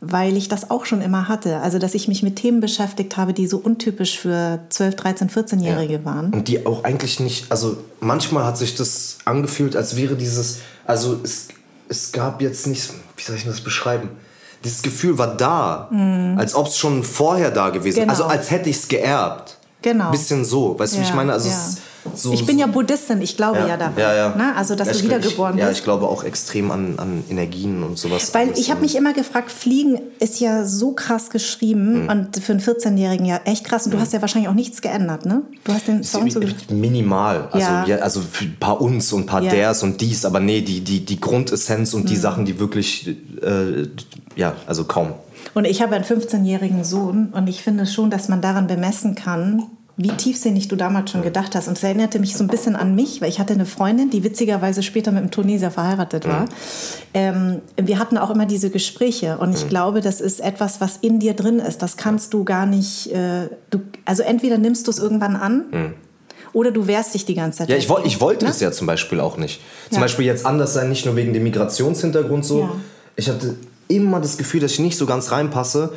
Weil 0.00 0.36
ich 0.36 0.48
das 0.48 0.70
auch 0.70 0.84
schon 0.84 1.00
immer 1.00 1.28
hatte. 1.28 1.58
Also, 1.58 1.78
dass 1.78 1.94
ich 1.94 2.08
mich 2.08 2.22
mit 2.22 2.36
Themen 2.36 2.60
beschäftigt 2.60 3.16
habe, 3.16 3.32
die 3.32 3.46
so 3.46 3.58
untypisch 3.58 4.18
für 4.18 4.60
12, 4.68 4.96
13, 4.96 5.30
14-Jährige 5.30 6.04
waren. 6.04 6.32
Und 6.32 6.48
die 6.48 6.66
auch 6.66 6.84
eigentlich 6.84 7.20
nicht, 7.20 7.50
also 7.50 7.78
manchmal 8.00 8.44
hat 8.44 8.58
sich 8.58 8.74
das 8.74 9.18
angefühlt, 9.24 9.74
als 9.76 9.96
wäre 9.96 10.14
dieses, 10.14 10.58
also 10.86 11.18
es, 11.22 11.48
es 11.88 12.12
gab 12.12 12.40
jetzt 12.40 12.66
nicht, 12.66 12.90
wie 13.16 13.22
soll 13.22 13.36
ich 13.36 13.44
das 13.44 13.60
beschreiben? 13.60 14.10
Dieses 14.64 14.82
Gefühl 14.82 15.18
war 15.18 15.36
da, 15.36 15.88
als 16.36 16.54
ob 16.54 16.66
es 16.66 16.76
schon 16.76 17.04
vorher 17.04 17.52
da 17.52 17.70
gewesen 17.70 17.98
wäre. 17.98 18.06
Mhm. 18.06 18.10
Genau. 18.10 18.24
Also 18.24 18.38
als 18.38 18.50
hätte 18.50 18.68
ich 18.68 18.76
es 18.76 18.88
geerbt. 18.88 19.56
Genau. 19.82 20.10
Bisschen 20.10 20.44
so, 20.44 20.76
weißt 20.78 20.94
du, 20.94 20.98
wie 20.98 21.02
ich 21.02 21.08
Ja, 21.10 21.14
meine? 21.14 21.32
Also 21.32 21.48
ja. 21.48 21.54
es 21.54 21.78
so, 22.14 22.32
ich 22.32 22.44
bin 22.46 22.58
ja 22.58 22.66
Buddhistin, 22.66 23.20
ich 23.22 23.36
glaube 23.36 23.58
ja, 23.66 23.76
daran. 23.76 23.94
Ja, 23.96 24.14
ja. 24.14 24.34
Ne? 24.36 24.54
Also, 24.56 24.74
dass 24.74 24.88
ja, 24.88 24.92
du 24.94 25.02
wiedergeboren 25.04 25.54
ich, 25.54 25.60
Ja, 25.60 25.68
bist. 25.68 25.78
ich 25.80 25.84
glaube 25.84 26.06
auch 26.08 26.24
extrem 26.24 26.70
an, 26.70 26.94
an 26.98 27.24
Energien 27.30 27.82
und 27.82 27.98
sowas. 27.98 28.32
Weil 28.34 28.50
ich 28.56 28.70
habe 28.70 28.80
mich 28.80 28.96
immer 28.96 29.12
gefragt, 29.12 29.50
Fliegen 29.50 30.00
ist 30.18 30.40
ja 30.40 30.64
so 30.64 30.92
krass 30.92 31.30
geschrieben 31.30 32.04
Mhm. 32.04 32.08
und 32.08 32.36
für 32.42 32.52
einen 32.52 32.60
14-Jährigen 32.60 33.26
ja 33.26 33.40
echt 33.44 33.64
krass. 33.64 33.86
Und 33.86 33.94
du 33.94 34.00
hast 34.00 34.12
ja 34.12 34.20
wahrscheinlich 34.20 34.48
auch 34.48 34.54
nichts 34.54 34.80
geändert, 34.82 35.26
ne? 35.26 35.42
Du 35.64 35.72
hast 35.72 35.88
den 35.88 36.02
Song 36.04 36.30
so 36.30 36.40
Minimal. 36.70 37.48
Also, 37.52 37.58
Ja. 37.66 37.84
ja. 37.86 37.96
also 37.96 38.20
ein 38.40 38.56
paar 38.60 38.80
uns 38.80 39.12
und 39.12 39.22
ein 39.22 39.26
paar 39.26 39.42
Ja. 39.42 39.50
ders 39.50 39.82
und 39.82 40.00
dies, 40.00 40.24
aber 40.24 40.40
nee, 40.40 40.60
die, 40.62 40.80
die, 40.80 41.04
die 41.04 41.20
Grundessenz 41.20 41.94
und 41.94 42.08
die 42.08 42.14
Mhm. 42.16 42.20
Sachen, 42.20 42.44
die 42.44 42.58
wirklich, 42.60 43.08
äh, 43.42 43.88
ja, 44.36 44.54
also 44.66 44.84
kaum. 44.84 45.12
Und 45.54 45.64
ich 45.64 45.82
habe 45.82 45.94
einen 45.96 46.04
15-jährigen 46.04 46.84
Sohn 46.84 47.28
und 47.32 47.48
ich 47.48 47.62
finde 47.62 47.86
schon, 47.86 48.10
dass 48.10 48.28
man 48.28 48.40
daran 48.40 48.66
bemessen 48.66 49.14
kann, 49.14 49.64
wie 50.00 50.08
tiefsinnig 50.08 50.68
du 50.68 50.76
damals 50.76 51.10
schon 51.10 51.22
gedacht 51.22 51.56
hast. 51.56 51.66
Und 51.66 51.76
es 51.76 51.82
erinnerte 51.82 52.20
mich 52.20 52.36
so 52.36 52.44
ein 52.44 52.46
bisschen 52.46 52.76
an 52.76 52.94
mich, 52.94 53.20
weil 53.20 53.28
ich 53.28 53.40
hatte 53.40 53.52
eine 53.52 53.66
Freundin, 53.66 54.10
die 54.10 54.22
witzigerweise 54.22 54.84
später 54.84 55.10
mit 55.10 55.22
einem 55.22 55.30
Tunesier 55.32 55.72
verheiratet 55.72 56.26
war. 56.26 56.44
Ähm, 57.14 57.60
wir 57.76 57.98
hatten 57.98 58.16
auch 58.16 58.30
immer 58.30 58.46
diese 58.46 58.70
Gespräche 58.70 59.38
und 59.38 59.54
ich 59.56 59.68
glaube, 59.68 60.00
das 60.00 60.20
ist 60.20 60.38
etwas, 60.40 60.80
was 60.80 60.98
in 60.98 61.18
dir 61.18 61.34
drin 61.34 61.58
ist. 61.58 61.82
Das 61.82 61.96
kannst 61.96 62.32
du 62.32 62.44
gar 62.44 62.64
nicht, 62.64 63.12
äh, 63.12 63.48
du, 63.70 63.80
also 64.04 64.22
entweder 64.22 64.56
nimmst 64.56 64.86
du 64.86 64.92
es 64.92 64.98
irgendwann 65.00 65.34
an 65.34 65.94
oder 66.52 66.70
du 66.70 66.86
wehrst 66.86 67.14
dich 67.14 67.24
die 67.24 67.34
ganze 67.34 67.58
Zeit. 67.58 67.68
Ja, 67.68 67.76
ich, 67.76 67.88
ich 68.04 68.20
wollte 68.20 68.44
Ne? 68.44 68.52
es 68.52 68.60
ja 68.60 68.70
zum 68.70 68.86
Beispiel 68.86 69.18
auch 69.18 69.36
nicht. 69.36 69.60
Zum 69.88 69.96
Ja. 69.96 70.00
Beispiel 70.02 70.26
jetzt 70.26 70.46
anders 70.46 70.74
sein, 70.74 70.88
nicht 70.88 71.06
nur 71.06 71.16
wegen 71.16 71.32
dem 71.32 71.42
Migrationshintergrund 71.42 72.44
so. 72.44 72.60
Ja. 72.60 72.70
Ich 73.16 73.28
hatte 73.28 73.56
immer 73.88 74.20
das 74.20 74.38
Gefühl, 74.38 74.60
dass 74.60 74.72
ich 74.72 74.78
nicht 74.78 74.96
so 74.96 75.06
ganz 75.06 75.32
reinpasse 75.32 75.92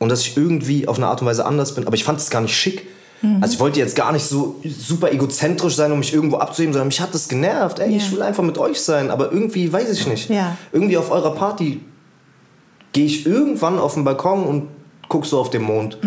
und 0.00 0.08
dass 0.08 0.22
ich 0.22 0.36
irgendwie 0.36 0.88
auf 0.88 0.96
eine 0.96 1.06
Art 1.06 1.20
und 1.20 1.28
Weise 1.28 1.46
anders 1.46 1.76
bin. 1.76 1.86
Aber 1.86 1.94
ich 1.94 2.02
fand 2.02 2.18
es 2.18 2.28
gar 2.28 2.40
nicht 2.40 2.56
schick. 2.56 2.86
Mhm. 3.26 3.42
Also 3.42 3.54
ich 3.54 3.60
wollte 3.60 3.78
jetzt 3.80 3.96
gar 3.96 4.12
nicht 4.12 4.24
so 4.24 4.56
super 4.78 5.12
egozentrisch 5.12 5.74
sein, 5.74 5.92
um 5.92 5.98
mich 5.98 6.12
irgendwo 6.12 6.36
abzuheben, 6.36 6.72
sondern 6.72 6.88
mich 6.88 7.00
hat 7.00 7.14
das 7.14 7.28
genervt. 7.28 7.78
Ey, 7.78 7.90
Ja. 7.90 7.96
ich 7.96 8.12
will 8.12 8.22
einfach 8.22 8.42
mit 8.42 8.58
euch 8.58 8.80
sein, 8.80 9.10
aber 9.10 9.32
irgendwie 9.32 9.72
weiß 9.72 9.90
ich 9.90 10.06
nicht. 10.06 10.30
Ja. 10.30 10.56
Irgendwie 10.72 10.96
auf 10.96 11.10
eurer 11.10 11.34
Party 11.34 11.80
gehe 12.92 13.06
ich 13.06 13.26
irgendwann 13.26 13.78
auf 13.78 13.94
den 13.94 14.04
Balkon 14.04 14.44
und 14.44 14.68
guck 15.08 15.26
so 15.26 15.38
auf 15.38 15.50
den 15.50 15.62
Mond. 15.62 15.98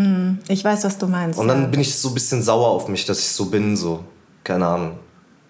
Ich 0.48 0.64
weiß, 0.64 0.84
was 0.84 0.98
du 0.98 1.08
meinst. 1.08 1.40
Und 1.40 1.48
dann 1.48 1.64
ja. 1.64 1.68
bin 1.68 1.82
ich 1.82 1.96
so 1.96 2.10
ein 2.10 2.14
bisschen 2.14 2.42
sauer 2.42 2.70
auf 2.70 2.88
mich, 2.88 3.06
dass 3.06 3.20
ich 3.20 3.30
so 3.30 3.46
bin, 3.46 3.78
so. 3.78 4.04
Keine 4.44 4.66
Ahnung. 4.66 4.92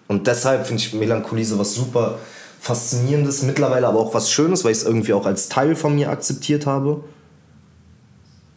Und 0.08 0.26
deshalb 0.26 0.66
finde 0.66 0.82
ich 0.82 0.92
Melancholie 0.92 1.44
so 1.44 1.58
was 1.58 1.74
super 1.74 2.18
Faszinierendes, 2.60 3.42
mittlerweile 3.42 3.86
aber 3.88 4.00
auch 4.00 4.12
was 4.12 4.30
Schönes, 4.30 4.64
weil 4.64 4.72
ich 4.72 4.78
es 4.78 4.84
irgendwie 4.84 5.14
auch 5.14 5.24
als 5.24 5.48
Teil 5.48 5.74
von 5.74 5.94
mir 5.94 6.10
akzeptiert 6.10 6.66
habe. 6.66 7.02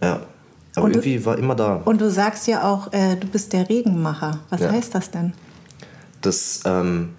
Ja. 0.02 0.20
Aber 0.76 0.86
Und 0.86 0.96
du- 0.96 1.00
irgendwie 1.00 1.26
war 1.26 1.38
immer 1.38 1.56
da. 1.56 1.82
Und 1.86 2.02
du 2.02 2.10
sagst 2.10 2.48
ja 2.48 2.64
auch, 2.70 2.92
äh, 2.94 3.16
du 3.16 3.28
bist 3.28 3.54
der 3.54 3.70
Regenmacher. 3.70 4.40
Was 4.50 4.62
Ja. 4.62 4.72
heißt 4.72 4.96
das 4.96 5.12
denn? 5.12 5.34
Das, 6.22 6.62
ähm, 6.66 7.10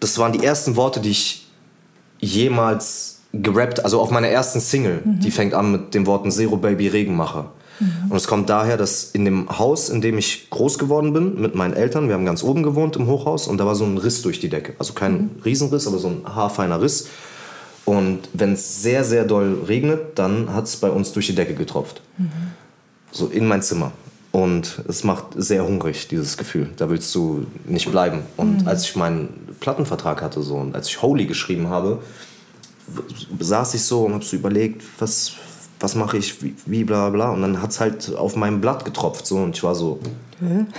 das 0.00 0.18
waren 0.18 0.32
die 0.32 0.44
ersten 0.44 0.76
Worte, 0.76 1.00
die 1.00 1.10
ich 1.10 1.48
jemals 2.20 3.20
gerappt, 3.32 3.84
also 3.84 4.00
auf 4.00 4.10
meiner 4.10 4.28
ersten 4.28 4.60
Single, 4.60 5.02
die 5.04 5.30
fängt 5.30 5.54
an 5.54 5.70
mit 5.70 5.94
den 5.94 6.06
Worten 6.06 6.30
Zero 6.30 6.56
Baby 6.56 6.88
Regenmacher. 6.88 7.52
Und 8.10 8.16
es 8.16 8.26
kommt 8.26 8.50
daher, 8.50 8.76
dass 8.76 9.04
in 9.12 9.24
dem 9.24 9.48
Haus, 9.58 9.88
in 9.88 10.02
dem 10.02 10.18
ich 10.18 10.50
groß 10.50 10.78
geworden 10.78 11.14
bin, 11.14 11.40
mit 11.40 11.54
meinen 11.54 11.72
Eltern, 11.72 12.08
wir 12.08 12.14
haben 12.14 12.26
ganz 12.26 12.42
oben 12.42 12.62
gewohnt 12.62 12.96
im 12.96 13.06
Hochhaus 13.06 13.46
und 13.48 13.56
da 13.56 13.64
war 13.64 13.74
so 13.74 13.84
ein 13.86 13.96
Riss 13.96 14.20
durch 14.20 14.38
die 14.38 14.50
Decke. 14.50 14.74
Also 14.78 14.92
kein 14.92 15.30
Riesenriss, 15.46 15.86
aber 15.86 15.98
so 15.98 16.08
ein 16.08 16.22
haarfeiner 16.26 16.82
Riss. 16.82 17.06
Und 17.84 18.28
wenn 18.32 18.52
es 18.52 18.82
sehr, 18.82 19.04
sehr 19.04 19.24
doll 19.24 19.64
regnet, 19.66 20.18
dann 20.18 20.52
hat 20.54 20.64
es 20.64 20.76
bei 20.76 20.90
uns 20.90 21.12
durch 21.12 21.26
die 21.26 21.34
Decke 21.34 21.54
getropft. 21.54 22.02
So 23.10 23.26
in 23.26 23.46
mein 23.46 23.62
Zimmer. 23.62 23.92
Und 24.32 24.82
es 24.86 25.02
macht 25.02 25.24
sehr 25.36 25.66
hungrig, 25.66 26.06
dieses 26.06 26.36
Gefühl. 26.36 26.70
Da 26.76 26.88
willst 26.88 27.12
du 27.14 27.46
nicht 27.64 27.90
bleiben. 27.90 28.22
Und 28.36 28.66
als 28.68 28.84
ich 28.84 28.94
meinen 28.94 29.48
Plattenvertrag 29.58 30.22
hatte 30.22 30.42
so, 30.42 30.56
und 30.56 30.76
als 30.76 30.88
ich 30.88 31.02
Holy 31.02 31.26
geschrieben 31.26 31.68
habe, 31.68 32.00
saß 33.38 33.74
ich 33.74 33.82
so 33.82 34.04
und 34.04 34.14
habe 34.14 34.24
so 34.24 34.36
überlegt, 34.36 34.82
was, 35.00 35.32
was 35.80 35.96
mache 35.96 36.16
ich, 36.16 36.40
wie, 36.42 36.54
wie 36.66 36.84
bla 36.84 37.10
bla. 37.10 37.30
Und 37.30 37.42
dann 37.42 37.60
hat 37.60 37.70
es 37.70 37.80
halt 37.80 38.14
auf 38.14 38.36
meinem 38.36 38.60
Blatt 38.60 38.84
getropft. 38.84 39.26
So, 39.26 39.38
und 39.38 39.56
ich 39.56 39.64
war 39.64 39.74
so, 39.74 39.98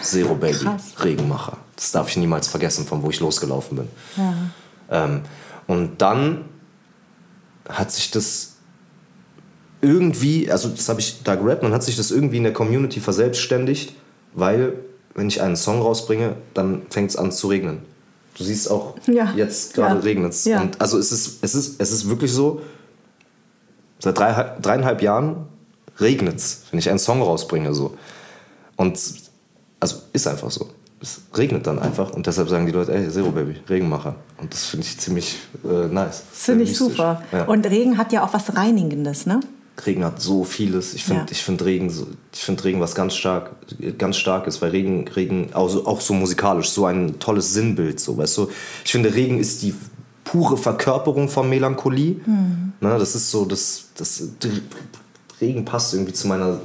Zero 0.02 0.36
Baby, 0.36 0.58
Krass. 0.58 0.94
Regenmacher. 1.04 1.58
Das 1.76 1.92
darf 1.92 2.10
ich 2.10 2.18
niemals 2.18 2.48
vergessen, 2.48 2.86
von 2.86 3.04
wo 3.04 3.10
ich 3.10 3.20
losgelaufen 3.20 3.78
bin. 3.78 3.88
Ja. 4.18 4.34
Ähm, 4.90 5.22
und 5.68 6.02
dann 6.02 6.46
hat 7.72 7.92
sich 7.92 8.12
das 8.12 8.54
irgendwie, 9.82 10.52
also 10.52 10.70
das 10.70 10.88
habe 10.90 11.00
ich 11.00 11.24
da 11.24 11.36
gerappt, 11.36 11.64
dann 11.64 11.74
hat 11.74 11.84
sich 11.84 11.98
das 11.98 12.12
irgendwie 12.12 12.38
in 12.38 12.44
der 12.44 12.54
Community 12.54 13.00
verselbstständigt, 13.00 13.94
weil 14.34 14.74
wenn 15.16 15.28
ich 15.28 15.42
einen 15.42 15.56
Song 15.56 15.82
rausbringe, 15.82 16.36
dann 16.54 16.84
fängt 16.90 17.10
es 17.10 17.16
an 17.18 17.32
zu 17.32 17.48
regnen. 17.48 17.80
Du 18.38 18.44
siehst 18.44 18.70
auch, 18.72 18.96
Ja. 19.08 19.34
jetzt 19.36 19.74
gerade 19.74 19.96
Ja. 19.96 20.02
regnet 20.02 20.32
es. 20.34 20.46
Ja. 20.46 20.62
Und 20.62 20.80
also 20.80 20.98
es 20.98 21.12
ist, 21.12 21.40
es, 21.44 21.56
ist, 21.56 21.82
es 21.82 21.92
ist 21.92 22.08
wirklich 22.10 22.32
so, 22.32 22.62
seit 24.00 24.18
drei, 24.18 24.56
dreieinhalb 24.62 25.02
Jahren 25.02 25.48
regnet 26.00 26.38
es, 26.38 26.64
wenn 26.72 26.80
ich 26.80 26.90
einen 26.90 27.00
Song 27.00 27.22
rausbringe. 27.22 27.74
So. 27.74 27.98
Und 28.78 29.00
also 29.80 29.98
ist 30.14 30.28
einfach 30.28 30.50
so. 30.52 30.70
Es 31.02 31.22
regnet 31.36 31.66
dann 31.66 31.80
einfach 31.80 32.12
und 32.12 32.28
deshalb 32.28 32.48
sagen 32.50 32.68
die 32.68 32.72
Leute, 32.72 32.94
ey, 32.94 33.10
Zero 33.10 33.32
Baby, 33.32 33.56
Regenmacher. 33.68 34.16
Und 34.40 34.54
das 34.54 34.66
finde 34.66 34.86
ich 34.86 35.00
ziemlich 35.00 35.38
äh, 35.64 35.88
nice. 35.92 36.24
Finde 36.32 36.64
ich 36.64 36.78
super. 36.78 37.24
Ja. 37.32 37.46
Und 37.46 37.66
Regen 37.66 37.98
hat 37.98 38.14
ja 38.14 38.24
auch 38.24 38.34
was 38.34 38.56
Reinigendes, 38.56 39.26
ne? 39.26 39.40
Regen 39.86 40.04
hat 40.04 40.22
so 40.22 40.44
vieles. 40.44 40.94
Ich 40.94 41.04
finde 41.06 41.22
Ja. 41.22 41.28
ich 41.32 41.42
find 41.44 41.64
Regen, 41.64 41.90
so, 41.90 42.06
ich 42.32 42.42
find 42.42 42.64
Regen 42.64 42.80
was 42.80 42.94
ganz 42.94 43.16
stark, 43.16 43.52
ganz 43.98 44.18
stark 44.18 44.46
ist, 44.46 44.62
weil 44.62 44.72
Regen, 44.72 45.08
Regen 45.08 45.50
auch, 45.54 45.70
so, 45.70 45.88
auch 45.88 46.02
so 46.02 46.14
musikalisch, 46.14 46.70
so 46.70 46.86
ein 46.86 47.18
tolles 47.18 47.54
Sinnbild. 47.54 48.00
So, 48.00 48.18
weißt 48.18 48.38
du? 48.38 48.50
Ich 48.86 48.92
finde, 48.92 49.14
Regen 49.14 49.40
ist 49.40 49.64
die 49.64 49.74
pure 50.24 50.58
Verkörperung 50.58 51.30
von 51.30 51.50
Melancholie. 51.50 52.18
Mhm. 52.26 52.74
Ne, 52.80 52.98
das 53.00 53.16
ist 53.16 53.32
so, 53.32 53.46
das, 53.46 53.86
das, 53.96 54.24
Regen 55.40 55.66
passt 55.66 55.94
irgendwie 55.94 56.14
zu 56.14 56.28
meiner 56.28 56.60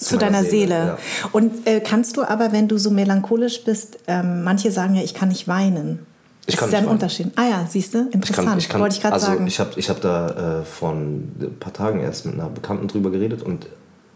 Zu, 0.00 0.16
meiner 0.16 0.30
deiner 0.32 0.44
Seele. 0.48 0.74
Ja. 0.74 0.98
Und 1.32 1.66
äh, 1.66 1.80
kannst 1.80 2.16
du 2.16 2.22
aber, 2.24 2.52
wenn 2.52 2.68
du 2.68 2.78
so 2.78 2.90
melancholisch 2.90 3.64
bist, 3.64 3.98
ähm, 4.06 4.42
manche 4.44 4.70
sagen 4.70 4.94
ja, 4.94 5.02
ich 5.02 5.12
kann 5.14 5.28
nicht 5.28 5.46
weinen. 5.46 6.06
Ich 6.46 6.54
das 6.56 6.60
kann 6.60 6.68
ist 6.68 6.72
ja 6.72 6.78
ein 6.78 6.84
weinen. 6.86 6.92
Unterschied. 6.92 7.30
Ah 7.36 7.44
ja, 7.50 7.66
siehst 7.68 7.92
du? 7.94 8.06
Ich 8.08 8.14
Interessant. 8.14 8.48
kann, 8.48 8.58
ich 8.58 8.68
kann, 8.68 8.80
Wollte 8.80 8.96
ich 8.96 9.02
gerade 9.02 9.12
also 9.14 9.26
sagen. 9.26 9.46
ich 9.46 9.60
habe 9.60 9.70
ich 9.76 9.90
hab 9.90 10.00
da 10.00 10.60
äh, 10.60 10.64
vor 10.64 10.92
ein 10.92 11.54
paar 11.60 11.72
Tagen 11.72 12.00
erst 12.00 12.24
mit 12.26 12.34
einer 12.34 12.48
Bekannten 12.48 12.88
drüber 12.88 13.10
geredet 13.10 13.42
und 13.42 13.66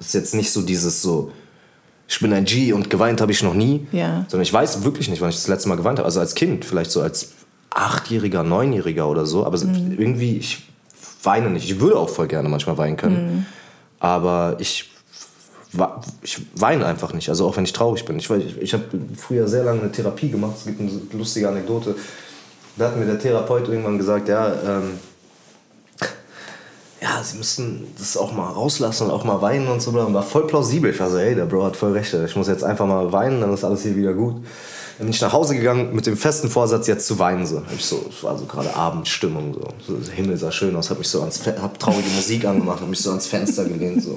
es 0.01 0.07
ist 0.09 0.15
jetzt 0.15 0.35
nicht 0.35 0.51
so 0.53 0.63
dieses 0.63 1.03
so, 1.03 1.31
ich 2.09 2.19
bin 2.19 2.33
ein 2.33 2.45
G 2.47 2.73
und 2.73 2.89
geweint 2.91 3.21
habe 3.21 3.31
ich 3.33 3.43
noch 3.43 3.55
nie, 3.55 3.87
Ja. 3.93 4.25
sondern 4.29 4.43
ich 4.43 4.53
weiß 4.53 4.85
wirklich 4.85 5.09
nicht, 5.11 5.21
wann 5.21 5.29
ich 5.31 5.37
das 5.37 5.49
letzte 5.49 5.69
Mal 5.69 5.77
geweint 5.77 5.99
habe. 5.99 6.07
Also 6.07 6.21
als 6.21 6.35
Kind, 6.35 6.65
vielleicht 6.65 6.91
so 6.91 7.03
als 7.03 7.33
Achtjähriger, 7.71 8.43
Neunjähriger 8.43 9.09
oder 9.09 9.27
so, 9.27 9.45
aber 9.45 9.59
Mhm. 9.59 9.97
irgendwie, 9.99 10.39
ich 10.39 10.67
weine 11.23 11.51
nicht. 11.51 11.71
Ich 11.71 11.81
würde 11.81 11.97
auch 11.99 12.09
voll 12.09 12.27
gerne 12.29 12.49
manchmal 12.49 12.79
weinen 12.79 12.97
können, 12.97 13.17
Mhm. 13.37 13.47
aber 14.01 14.57
ich, 14.61 14.91
ich 16.23 16.41
weine 16.55 16.87
einfach 16.87 17.13
nicht, 17.13 17.29
also 17.29 17.47
auch 17.47 17.57
wenn 17.57 17.65
ich 17.65 17.73
traurig 17.73 18.05
bin. 18.05 18.19
Ich, 18.19 18.31
ich, 18.31 18.59
ich 18.59 18.73
habe 18.73 18.85
früher 19.17 19.49
sehr 19.49 19.65
lange 19.65 19.83
eine 19.83 19.93
Therapie 19.93 20.31
gemacht, 20.31 20.55
es 20.59 20.65
gibt 20.65 20.81
eine 20.81 20.91
lustige 21.13 21.49
Anekdote. 21.49 21.95
Da 22.77 22.87
hat 22.87 22.97
mir 22.97 23.07
der 23.07 23.19
Therapeut 23.19 23.69
irgendwann 23.69 23.99
gesagt, 23.99 24.29
ja, 24.29 24.53
ähm, 24.67 24.99
ja, 27.05 27.23
sie 27.23 27.37
müssen 27.37 27.87
das 27.99 28.17
auch 28.17 28.33
mal 28.33 28.51
rauslassen 28.51 29.05
und 29.05 29.11
auch 29.11 29.25
mal 29.25 29.43
weinen 29.43 29.69
und 29.69 29.83
so. 29.83 29.91
Und 29.91 30.15
war 30.15 30.23
voll 30.23 30.47
plausibel. 30.47 30.91
Ich 30.91 30.99
war 30.99 31.11
so, 31.11 31.19
hey, 31.19 31.35
der 31.35 31.45
Bro 31.45 31.65
hat 31.65 31.77
voll 31.77 31.93
recht. 31.93 32.15
Ich 32.15 32.35
muss 32.35 32.49
jetzt 32.49 32.65
einfach 32.65 32.87
mal 32.87 33.13
weinen, 33.13 33.43
dann 33.43 33.53
ist 33.53 33.63
alles 33.63 33.83
hier 33.83 33.95
wieder 33.95 34.15
gut. 34.15 34.37
Dann 34.97 35.07
bin 35.07 35.11
ich 35.11 35.21
nach 35.21 35.33
Hause 35.33 35.55
gegangen 35.55 35.95
mit 35.95 36.07
dem 36.07 36.17
festen 36.17 36.49
Vorsatz, 36.49 36.87
jetzt 36.87 37.07
zu 37.07 37.19
weinen. 37.19 37.45
So. 37.47 37.63
Ich 37.77 37.85
so, 37.85 38.07
es 38.09 38.23
war 38.25 38.39
so 38.39 38.47
gerade 38.47 38.75
Abendstimmung. 38.75 39.53
So. 39.53 39.69
So, 39.87 40.01
der 40.01 40.15
Himmel 40.15 40.39
sah 40.39 40.51
schön 40.51 40.75
aus. 40.77 40.89
Hab 40.89 40.99
mich 40.99 41.09
so 41.09 41.21
ans 41.21 41.47
hab 41.47 41.79
traurige 41.79 42.09
Musik 42.09 42.47
angemacht, 42.47 42.81
hab 42.81 42.89
mich 42.89 43.01
so 43.01 43.11
ans 43.11 43.27
Fenster 43.27 43.65
gelehnt. 43.65 44.03
So. 44.03 44.17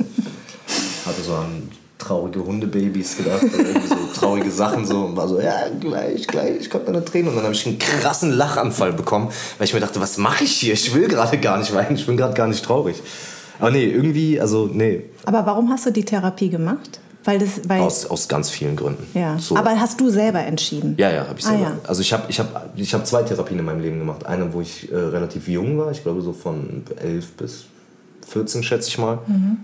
Hatte 1.07 1.21
so 1.21 1.33
an 1.33 1.69
traurige 1.97 2.43
Hundebabys 2.45 3.17
gedacht, 3.17 3.43
oder 3.43 3.57
irgendwie 3.67 3.87
so 3.87 3.95
traurige 4.19 4.51
Sachen 4.51 4.85
so 4.85 5.05
und 5.05 5.15
war 5.17 5.27
so, 5.27 5.41
ja, 5.41 5.53
gleich, 5.79 6.27
gleich, 6.27 6.57
ich 6.61 6.69
konnte 6.69 6.89
eine 6.89 7.03
Tränen. 7.03 7.29
Und 7.29 7.35
dann 7.37 7.43
habe 7.45 7.55
ich 7.55 7.65
einen 7.65 7.79
krassen 7.79 8.31
Lachanfall 8.33 8.93
bekommen, 8.93 9.29
weil 9.57 9.65
ich 9.65 9.73
mir 9.73 9.79
dachte, 9.79 9.99
was 9.99 10.17
mache 10.17 10.43
ich 10.43 10.51
hier? 10.51 10.73
Ich 10.73 10.93
will 10.93 11.07
gerade 11.07 11.37
gar 11.39 11.57
nicht 11.57 11.73
weinen, 11.73 11.95
ich 11.95 12.05
bin 12.05 12.15
gerade 12.15 12.35
gar 12.35 12.47
nicht 12.47 12.63
traurig. 12.63 13.01
Aber 13.59 13.71
nee, 13.71 13.85
irgendwie, 13.85 14.39
also 14.39 14.69
nee, 14.71 15.05
Aber 15.25 15.43
warum 15.47 15.71
hast 15.71 15.87
du 15.87 15.91
die 15.91 16.05
Therapie 16.05 16.49
gemacht? 16.49 16.99
Weil 17.23 17.39
das, 17.39 17.67
weil, 17.67 17.81
aus, 17.81 18.05
aus 18.05 18.27
ganz 18.29 18.49
vielen 18.51 18.75
Gründen. 18.75 19.05
ja. 19.13 19.37
So. 19.39 19.57
Aber 19.57 19.71
hast 19.71 19.99
du 19.99 20.09
selber 20.09 20.39
entschieden? 20.39 20.95
Ja, 20.97 21.09
ja, 21.11 21.27
habe 21.27 21.39
ich 21.39 21.45
Ah, 21.45 21.49
selber. 21.49 21.63
ja. 21.63 21.77
Also 21.87 22.01
ich 22.01 22.13
habe 22.13 22.23
ich 22.29 22.39
hab, 22.39 22.69
ich 22.75 22.93
hab 22.93 23.05
zwei 23.07 23.23
Therapien 23.23 23.59
in 23.59 23.65
meinem 23.65 23.81
Leben 23.81 23.99
gemacht. 23.99 24.25
Eine, 24.25 24.53
wo 24.53 24.61
ich 24.61 24.89
äh, 24.91 24.95
relativ 24.95 25.47
jung 25.47 25.77
war, 25.79 25.91
ich 25.91 26.03
glaube 26.03 26.21
so 26.21 26.31
von 26.31 26.83
11 27.01 27.31
bis 27.33 27.65
14, 28.29 28.61
schätze 28.63 28.87
ich 28.89 28.97
mal. 28.99 29.17
Mhm. 29.27 29.57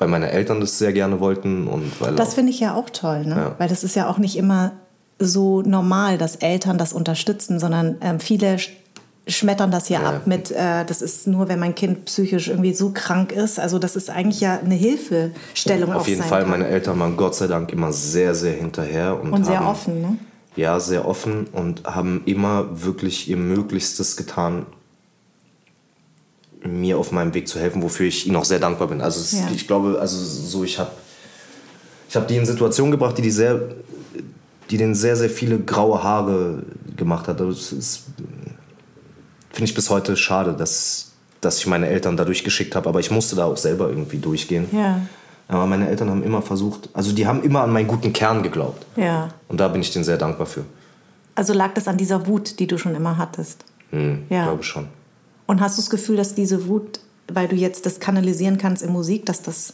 Weil 0.00 0.08
meine 0.08 0.32
Eltern 0.32 0.60
das 0.60 0.78
sehr 0.78 0.92
gerne 0.92 1.20
wollten 1.20 1.68
und 1.68 2.00
weil 2.00 2.16
Das 2.16 2.34
finde 2.34 2.50
ich 2.50 2.58
ja 2.58 2.74
auch 2.74 2.90
toll, 2.90 3.24
ne? 3.26 3.36
Ja. 3.36 3.54
Weil 3.58 3.68
das 3.68 3.84
ist 3.84 3.94
ja 3.94 4.08
auch 4.08 4.18
nicht 4.18 4.36
immer 4.36 4.72
so 5.20 5.60
normal, 5.62 6.18
dass 6.18 6.34
Eltern 6.36 6.78
das 6.78 6.92
unterstützen, 6.92 7.60
sondern 7.60 7.96
ähm, 8.00 8.18
viele 8.18 8.54
sch- 8.56 8.70
schmettern 9.28 9.70
das 9.70 9.88
ja, 9.90 10.00
Ja. 10.00 10.08
ab 10.08 10.26
mit, 10.26 10.50
äh, 10.50 10.84
das 10.86 11.02
ist 11.02 11.26
nur, 11.26 11.48
wenn 11.48 11.58
mein 11.60 11.74
Kind 11.74 12.06
psychisch 12.06 12.48
irgendwie 12.48 12.72
so 12.72 12.90
krank 12.94 13.30
ist. 13.32 13.60
Also 13.60 13.78
das 13.78 13.94
ist 13.94 14.08
eigentlich 14.10 14.40
ja 14.40 14.58
eine 14.58 14.74
Hilfestellung 14.74 15.92
auf 15.92 16.02
auch 16.02 16.06
jeden 16.08 16.22
Fall, 16.22 16.40
kann. 16.42 16.50
meine 16.50 16.66
Eltern 16.66 16.98
waren 16.98 17.16
Gott 17.16 17.34
sei 17.34 17.46
Dank 17.46 17.72
immer 17.72 17.92
sehr, 17.92 18.34
sehr 18.34 18.54
hinterher. 18.54 19.20
Und, 19.22 19.32
Und 19.32 19.44
sehr 19.44 19.60
haben, 19.60 19.66
offen, 19.66 20.00
ne? 20.00 20.16
Ja, 20.56 20.80
sehr 20.80 21.06
offen 21.06 21.46
und 21.52 21.84
haben 21.84 22.22
immer 22.24 22.66
wirklich 22.82 23.28
ihr 23.28 23.36
Möglichstes 23.36 24.16
getan, 24.16 24.64
mir 26.64 26.98
auf 26.98 27.10
meinem 27.12 27.32
Weg 27.34 27.48
zu 27.48 27.58
helfen, 27.58 27.82
wofür 27.82 28.06
ich 28.06 28.26
ihnen 28.26 28.36
auch 28.36 28.44
sehr 28.44 28.58
dankbar 28.58 28.88
bin. 28.88 29.00
Also 29.00 29.20
es, 29.20 29.32
Ja. 29.32 29.48
ich 29.54 29.66
glaube, 29.66 29.98
also 30.00 30.16
so 30.22 30.64
ich 30.64 30.78
habe 30.78 30.90
ich 32.08 32.16
habe 32.16 32.26
die 32.26 32.36
in 32.36 32.44
Situationen 32.46 32.90
gebracht, 32.90 33.16
die 33.18 33.22
die 33.22 33.30
sehr 33.30 33.60
die 34.70 34.76
denen 34.76 34.94
sehr 34.94 35.16
sehr 35.16 35.30
viele 35.30 35.58
graue 35.58 36.02
Haare 36.02 36.62
gemacht 36.96 37.28
hat. 37.28 37.40
Also 37.40 37.52
Das 37.52 37.72
ist 37.72 38.02
finde 39.50 39.64
ich 39.64 39.74
bis 39.74 39.90
heute 39.90 40.16
schade, 40.16 40.52
dass 40.54 41.06
dass 41.40 41.56
ich 41.58 41.66
meine 41.66 41.88
Eltern 41.88 42.16
da 42.18 42.24
durchgeschickt 42.26 42.76
habe, 42.76 42.88
aber 42.88 43.00
ich 43.00 43.10
musste 43.10 43.34
da 43.34 43.46
auch 43.46 43.56
selber 43.56 43.88
irgendwie 43.88 44.18
durchgehen. 44.18 44.66
Ja, 44.72 45.00
Aber 45.48 45.64
meine 45.66 45.88
Eltern 45.88 46.10
haben 46.10 46.22
immer 46.22 46.42
versucht, 46.42 46.90
also 46.92 47.12
die 47.12 47.26
haben 47.26 47.42
immer 47.42 47.62
an 47.62 47.72
meinen 47.72 47.88
guten 47.88 48.12
Kern 48.12 48.42
geglaubt. 48.42 48.84
ja. 48.96 49.30
Und 49.48 49.58
da 49.58 49.68
bin 49.68 49.80
ich 49.80 49.90
denen 49.90 50.04
sehr 50.04 50.18
dankbar 50.18 50.46
für. 50.46 50.64
Also 51.34 51.54
lag 51.54 51.72
das 51.72 51.88
an 51.88 51.96
dieser 51.96 52.26
Wut, 52.26 52.58
die 52.58 52.66
du 52.66 52.76
schon 52.76 52.94
immer 52.94 53.16
hattest? 53.16 53.64
Hm, 53.90 54.24
Ja. 54.28 54.44
glaube 54.44 54.62
schon. 54.62 54.88
Und 55.50 55.60
hast 55.60 55.76
du 55.76 55.82
das 55.82 55.90
Gefühl, 55.90 56.16
dass 56.16 56.36
diese 56.36 56.68
Wut, 56.68 57.00
weil 57.26 57.48
du 57.48 57.56
jetzt 57.56 57.84
das 57.84 57.98
kanalisieren 57.98 58.56
kannst 58.56 58.84
in 58.84 58.92
Musik, 58.92 59.26
dass 59.26 59.42
das 59.42 59.72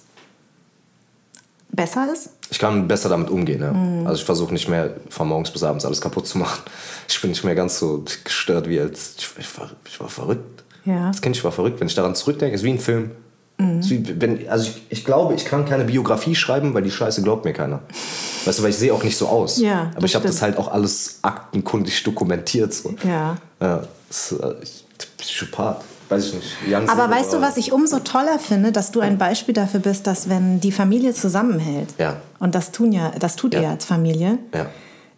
besser 1.71 2.11
ist? 2.11 2.31
Ich 2.49 2.59
kann 2.59 2.89
besser 2.89 3.11
damit 3.11 3.29
umgehen. 3.29 3.61
Ja. 3.61 3.75
Mhm. 3.75 4.07
Also 4.07 4.21
ich 4.21 4.25
versuche 4.25 4.55
nicht 4.55 4.71
mehr 4.71 4.95
von 5.11 5.29
morgens 5.29 5.51
bis 5.51 5.63
abends 5.63 5.85
alles 5.85 6.01
kaputt 6.01 6.27
zu 6.27 6.39
machen. 6.39 6.63
Ich 7.11 7.21
bin 7.21 7.29
nicht 7.29 7.45
mehr 7.45 7.55
ganz 7.55 7.79
so 7.79 8.03
gestört 8.25 8.71
wie 8.71 8.81
als 8.81 9.17
ich, 9.19 9.29
ich, 9.39 9.59
war, 9.59 9.71
ich 9.85 10.01
war 10.01 10.09
verrückt. 10.09 10.65
Ja. 10.87 11.09
Das 11.09 11.21
Kind, 11.21 11.37
ich 11.37 11.45
war 11.45 11.53
verrückt. 11.53 11.79
Wenn 11.79 11.89
ich 11.89 11.95
daran 11.95 12.15
zurückdenke, 12.15 12.55
ist 12.55 12.65
wie 12.65 12.71
ein 12.71 12.79
Film. 12.79 13.11
Mhm. 13.59 13.91
Wie, 13.91 14.21
wenn, 14.21 14.49
also 14.49 14.71
ich, 14.71 14.83
ich 14.89 15.05
glaube, 15.05 15.35
ich 15.35 15.45
kann 15.45 15.67
keine 15.67 15.85
Biografie 15.85 16.35
schreiben, 16.35 16.73
weil 16.73 16.85
die 16.85 16.91
Scheiße 16.91 17.21
glaubt 17.23 17.45
mir 17.45 17.53
keiner. 17.53 17.81
Weißt 18.47 18.59
du, 18.59 18.63
weil 18.63 18.71
ich 18.71 18.79
sehe 18.79 18.95
auch 18.95 19.05
nicht 19.05 19.19
so 19.19 19.29
aus. 19.29 19.59
Ja, 19.59 19.91
Aber 19.95 20.07
ich 20.07 20.15
habe 20.15 20.27
das 20.27 20.41
halt 20.41 20.57
auch 20.57 20.69
alles 20.69 21.19
aktenkundig 21.21 22.03
dokumentiert. 22.03 22.73
So. 22.73 22.95
Ja. 23.07 23.37
Ja, 23.61 23.83
das, 24.09 24.33
äh, 24.33 24.55
ich, 24.63 24.86
Psychopath. 25.27 25.83
Weiß 26.09 26.27
ich 26.27 26.35
nicht. 26.35 26.47
Jan 26.71 26.89
Aber 26.89 27.11
weißt 27.11 27.33
du, 27.33 27.41
was 27.41 27.57
ich 27.57 27.73
umso 27.73 27.99
toller 27.99 28.39
finde, 28.39 28.71
dass 28.71 28.93
du 28.93 29.01
ein 29.01 29.19
Beispiel 29.19 29.55
dafür 29.55 29.81
bist, 29.81 30.07
dass 30.07 30.29
wenn 30.29 30.61
die 30.61 30.71
Familie 30.71 31.13
zusammenhält, 31.15 31.89
Ja. 31.99 32.19
und 32.39 32.55
das 32.55 32.71
tun 32.71 32.93
ja, 32.93 33.11
das 33.19 33.35
tut 33.35 33.55
Ja. 33.55 33.63
ihr 33.63 33.69
als 33.71 33.85
Familie, 33.87 34.39
Ja. 34.55 34.67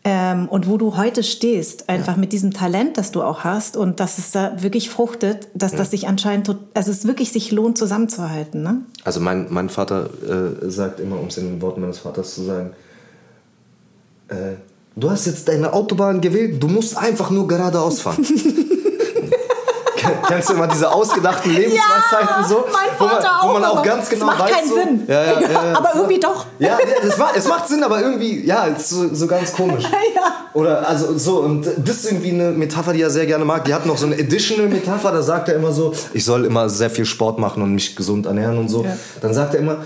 ähm, 0.05 0.49
und 0.49 0.67
wo 0.67 0.79
du 0.79 0.97
heute 0.97 1.23
stehst, 1.23 1.91
einfach 1.91 2.17
mit 2.17 2.33
diesem 2.33 2.55
Talent, 2.55 2.97
das 2.97 3.11
du 3.11 3.23
auch 3.23 3.45
hast, 3.45 3.77
und 3.77 4.01
dass 4.01 4.17
es 4.17 4.31
da 4.31 4.63
wirklich 4.63 4.89
fruchtet, 4.89 5.49
dass 5.53 5.73
das 5.73 5.91
sich 5.91 6.09
anscheinend, 6.09 6.57
also 6.73 6.91
es 6.91 7.07
wirklich 7.07 7.33
sich 7.33 7.53
lohnt, 7.53 7.77
zusammenzuhalten, 7.77 8.63
ne? 8.63 8.81
Also 9.05 9.21
mein, 9.21 9.49
mein 9.51 9.69
Vater 9.69 10.09
äh, 10.27 10.71
sagt 10.71 11.01
immer, 11.01 11.21
um 11.21 11.27
es 11.27 11.37
in 11.37 11.45
den 11.49 11.61
Worten 11.61 11.83
meines 11.83 11.99
Vaters 11.99 12.35
zu 12.35 12.45
sagen, 12.45 12.71
äh, 14.29 14.55
du 14.97 15.11
hast 15.11 15.27
jetzt 15.27 15.49
deine 15.49 15.71
Autobahn 15.75 16.23
gewählt, 16.23 16.63
du 16.63 16.69
musst 16.69 16.97
einfach 16.97 17.31
nur 17.31 17.47
geradeaus 17.47 18.01
fahren. 18.01 18.25
Kennst 20.27 20.49
du 20.49 20.55
immer 20.55 20.67
diese 20.67 20.91
ausgedachten 20.91 21.55
Lebensweisheiten 21.55 22.45
so? 22.49 22.65
mein 22.73 22.89
wo 22.99 23.05
man, 23.05 23.15
Vater 23.15 23.41
wo 23.43 23.53
man 23.53 23.65
auch, 23.65 23.79
auch 23.79 23.83
ganz 23.83 24.09
genau 24.09 24.27
macht 24.27 24.41
weiß. 24.41 24.51
keinen 24.51 24.69
so, 24.69 24.75
Sinn. 24.75 25.05
Ja, 25.07 25.25
ja, 25.25 25.41
ja, 25.41 25.51
ja, 25.51 25.77
aber 25.77 25.91
irgendwie 25.95 26.21
doch. 26.21 26.47
Ja, 26.59 26.69
ja 26.69 26.79
es, 27.03 27.17
macht, 27.17 27.37
es 27.37 27.49
macht 27.49 27.69
Sinn, 27.69 27.83
aber 27.83 28.01
irgendwie, 28.01 28.45
ja, 28.45 28.65
ist 28.65 28.91
so, 28.91 29.15
so 29.15 29.27
ganz 29.27 29.53
komisch. 29.53 29.85
Ja. 30.15 30.33
Oder 30.55 30.89
also 30.89 31.17
so, 31.17 31.41
und 31.41 31.65
das 31.65 31.97
ist 31.97 32.07
irgendwie 32.07 32.31
eine 32.31 32.51
Metapher, 32.51 32.93
die 32.93 33.03
er 33.03 33.11
sehr 33.11 33.27
gerne 33.27 33.45
mag. 33.45 33.65
Die 33.67 33.75
hat 33.75 33.87
noch 33.87 33.97
so 33.97 34.07
eine 34.07 34.17
additional 34.17 34.67
Metapher, 34.67 35.13
da 35.13 35.23
sagt 35.23 35.49
er 35.49 35.55
immer 35.55 35.71
so, 35.71 35.93
ich 36.13 36.25
soll 36.25 36.45
immer 36.45 36.69
sehr 36.69 36.91
viel 36.91 37.05
Sport 37.05 37.39
machen 37.39 37.63
und 37.63 37.75
mich 37.75 37.95
gesund 37.95 38.27
ernähren 38.27 38.59
und 38.59 38.69
so. 38.69 38.83
Ja. 38.83 38.97
Dann 39.21 39.35
sagt 39.35 39.55
er 39.55 39.61
immer, 39.61 39.79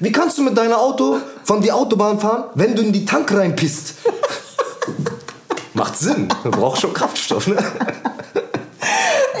wie 0.00 0.12
kannst 0.12 0.38
du 0.38 0.42
mit 0.42 0.56
deinem 0.56 0.74
Auto 0.74 1.18
von 1.44 1.60
die 1.60 1.72
Autobahn 1.72 2.20
fahren, 2.20 2.44
wenn 2.54 2.76
du 2.76 2.82
in 2.82 2.92
die 2.92 3.04
Tank 3.04 3.32
reinpisst? 3.32 3.94
Macht 5.74 5.96
Sinn. 5.96 6.28
Du 6.44 6.50
brauchst 6.50 6.82
schon 6.82 6.92
Kraftstoff, 6.92 7.46
ne? 7.46 7.56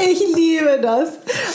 Ich 0.00 0.20
liebe 0.34 0.78
das. 0.82 1.08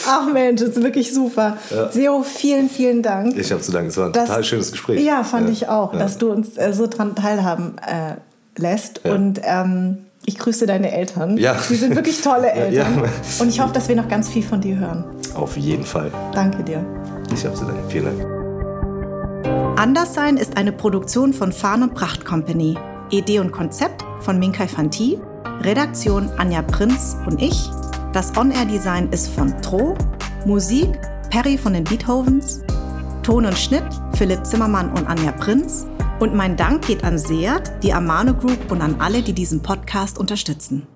Ach 0.08 0.30
Mensch, 0.32 0.60
das 0.60 0.70
ist 0.70 0.82
wirklich 0.82 1.12
super. 1.14 1.56
Sero, 1.90 2.22
vielen, 2.22 2.68
vielen 2.68 3.02
Dank. 3.02 3.36
Ich 3.38 3.50
habe 3.52 3.60
zu 3.62 3.72
danken, 3.72 3.88
es 3.88 3.96
war 3.96 4.06
ein 4.06 4.12
Das- 4.12 4.26
total 4.28 4.44
schönes 4.44 4.72
Gespräch. 4.72 5.00
Ja, 5.04 5.24
fand 5.24 5.48
ich 5.50 5.68
auch, 5.68 5.92
Ja. 5.92 5.98
dass 5.98 6.18
du 6.18 6.30
uns 6.30 6.56
äh, 6.56 6.72
so 6.72 6.86
dran 6.86 7.14
teilhaben 7.14 7.76
äh, 7.78 8.16
lässt. 8.60 9.00
Ja. 9.04 9.14
Und 9.14 9.40
ähm, 9.44 9.98
ich 10.26 10.38
grüße 10.38 10.66
deine 10.66 10.92
Eltern. 10.92 11.36
Ja. 11.36 11.56
Die 11.68 11.74
sind 11.74 11.94
wirklich 11.96 12.20
tolle 12.22 12.46
Ja, 12.48 12.52
Eltern. 12.52 13.02
ja. 13.04 13.10
Und 13.40 13.48
ich 13.48 13.60
hoffe, 13.60 13.72
dass 13.72 13.88
wir 13.88 13.96
noch 13.96 14.08
ganz 14.08 14.28
viel 14.28 14.42
von 14.42 14.60
dir 14.60 14.76
hören. 14.78 15.04
Auf 15.34 15.56
jeden 15.56 15.84
Fall. 15.84 16.10
Danke 16.34 16.62
dir. 16.62 16.84
Ich 17.34 17.44
habe 17.44 17.54
zu 17.54 17.64
danken. 17.64 17.88
Vielen 17.90 18.04
Dank. 18.06 19.78
Anderssein 19.78 20.36
ist 20.36 20.56
eine 20.56 20.72
Produktion 20.72 21.32
von 21.32 21.52
Farn 21.52 21.82
und 21.82 21.94
Pracht 21.94 22.24
Company. 22.24 22.76
Idee 23.10 23.40
und 23.40 23.52
Konzept 23.52 24.04
von 24.20 24.38
Minkai 24.38 24.66
Fanti. 24.68 25.18
Redaktion 25.62 26.30
Anja 26.38 26.62
Prinz 26.62 27.16
und 27.26 27.40
ich. 27.42 27.68
Das 28.14 28.36
On-Air-Design 28.36 29.08
ist 29.10 29.26
von 29.26 29.60
Tro. 29.60 29.98
Musik 30.46 30.88
Perry 31.30 31.58
von 31.58 31.72
den 31.72 31.82
Beethovens. 31.82 32.62
Ton 33.24 33.44
und 33.44 33.58
Schnitt 33.58 33.82
Philipp 34.12 34.46
Zimmermann 34.46 34.92
und 34.92 35.08
Anja 35.08 35.32
Prinz. 35.32 35.84
Und 36.20 36.32
mein 36.32 36.56
Dank 36.56 36.86
geht 36.86 37.02
an 37.02 37.18
Seat, 37.18 37.82
die 37.82 37.92
Amano 37.92 38.32
Group 38.32 38.70
und 38.70 38.82
an 38.82 39.00
alle, 39.00 39.20
die 39.20 39.32
diesen 39.32 39.64
Podcast 39.64 40.16
unterstützen. 40.16 40.86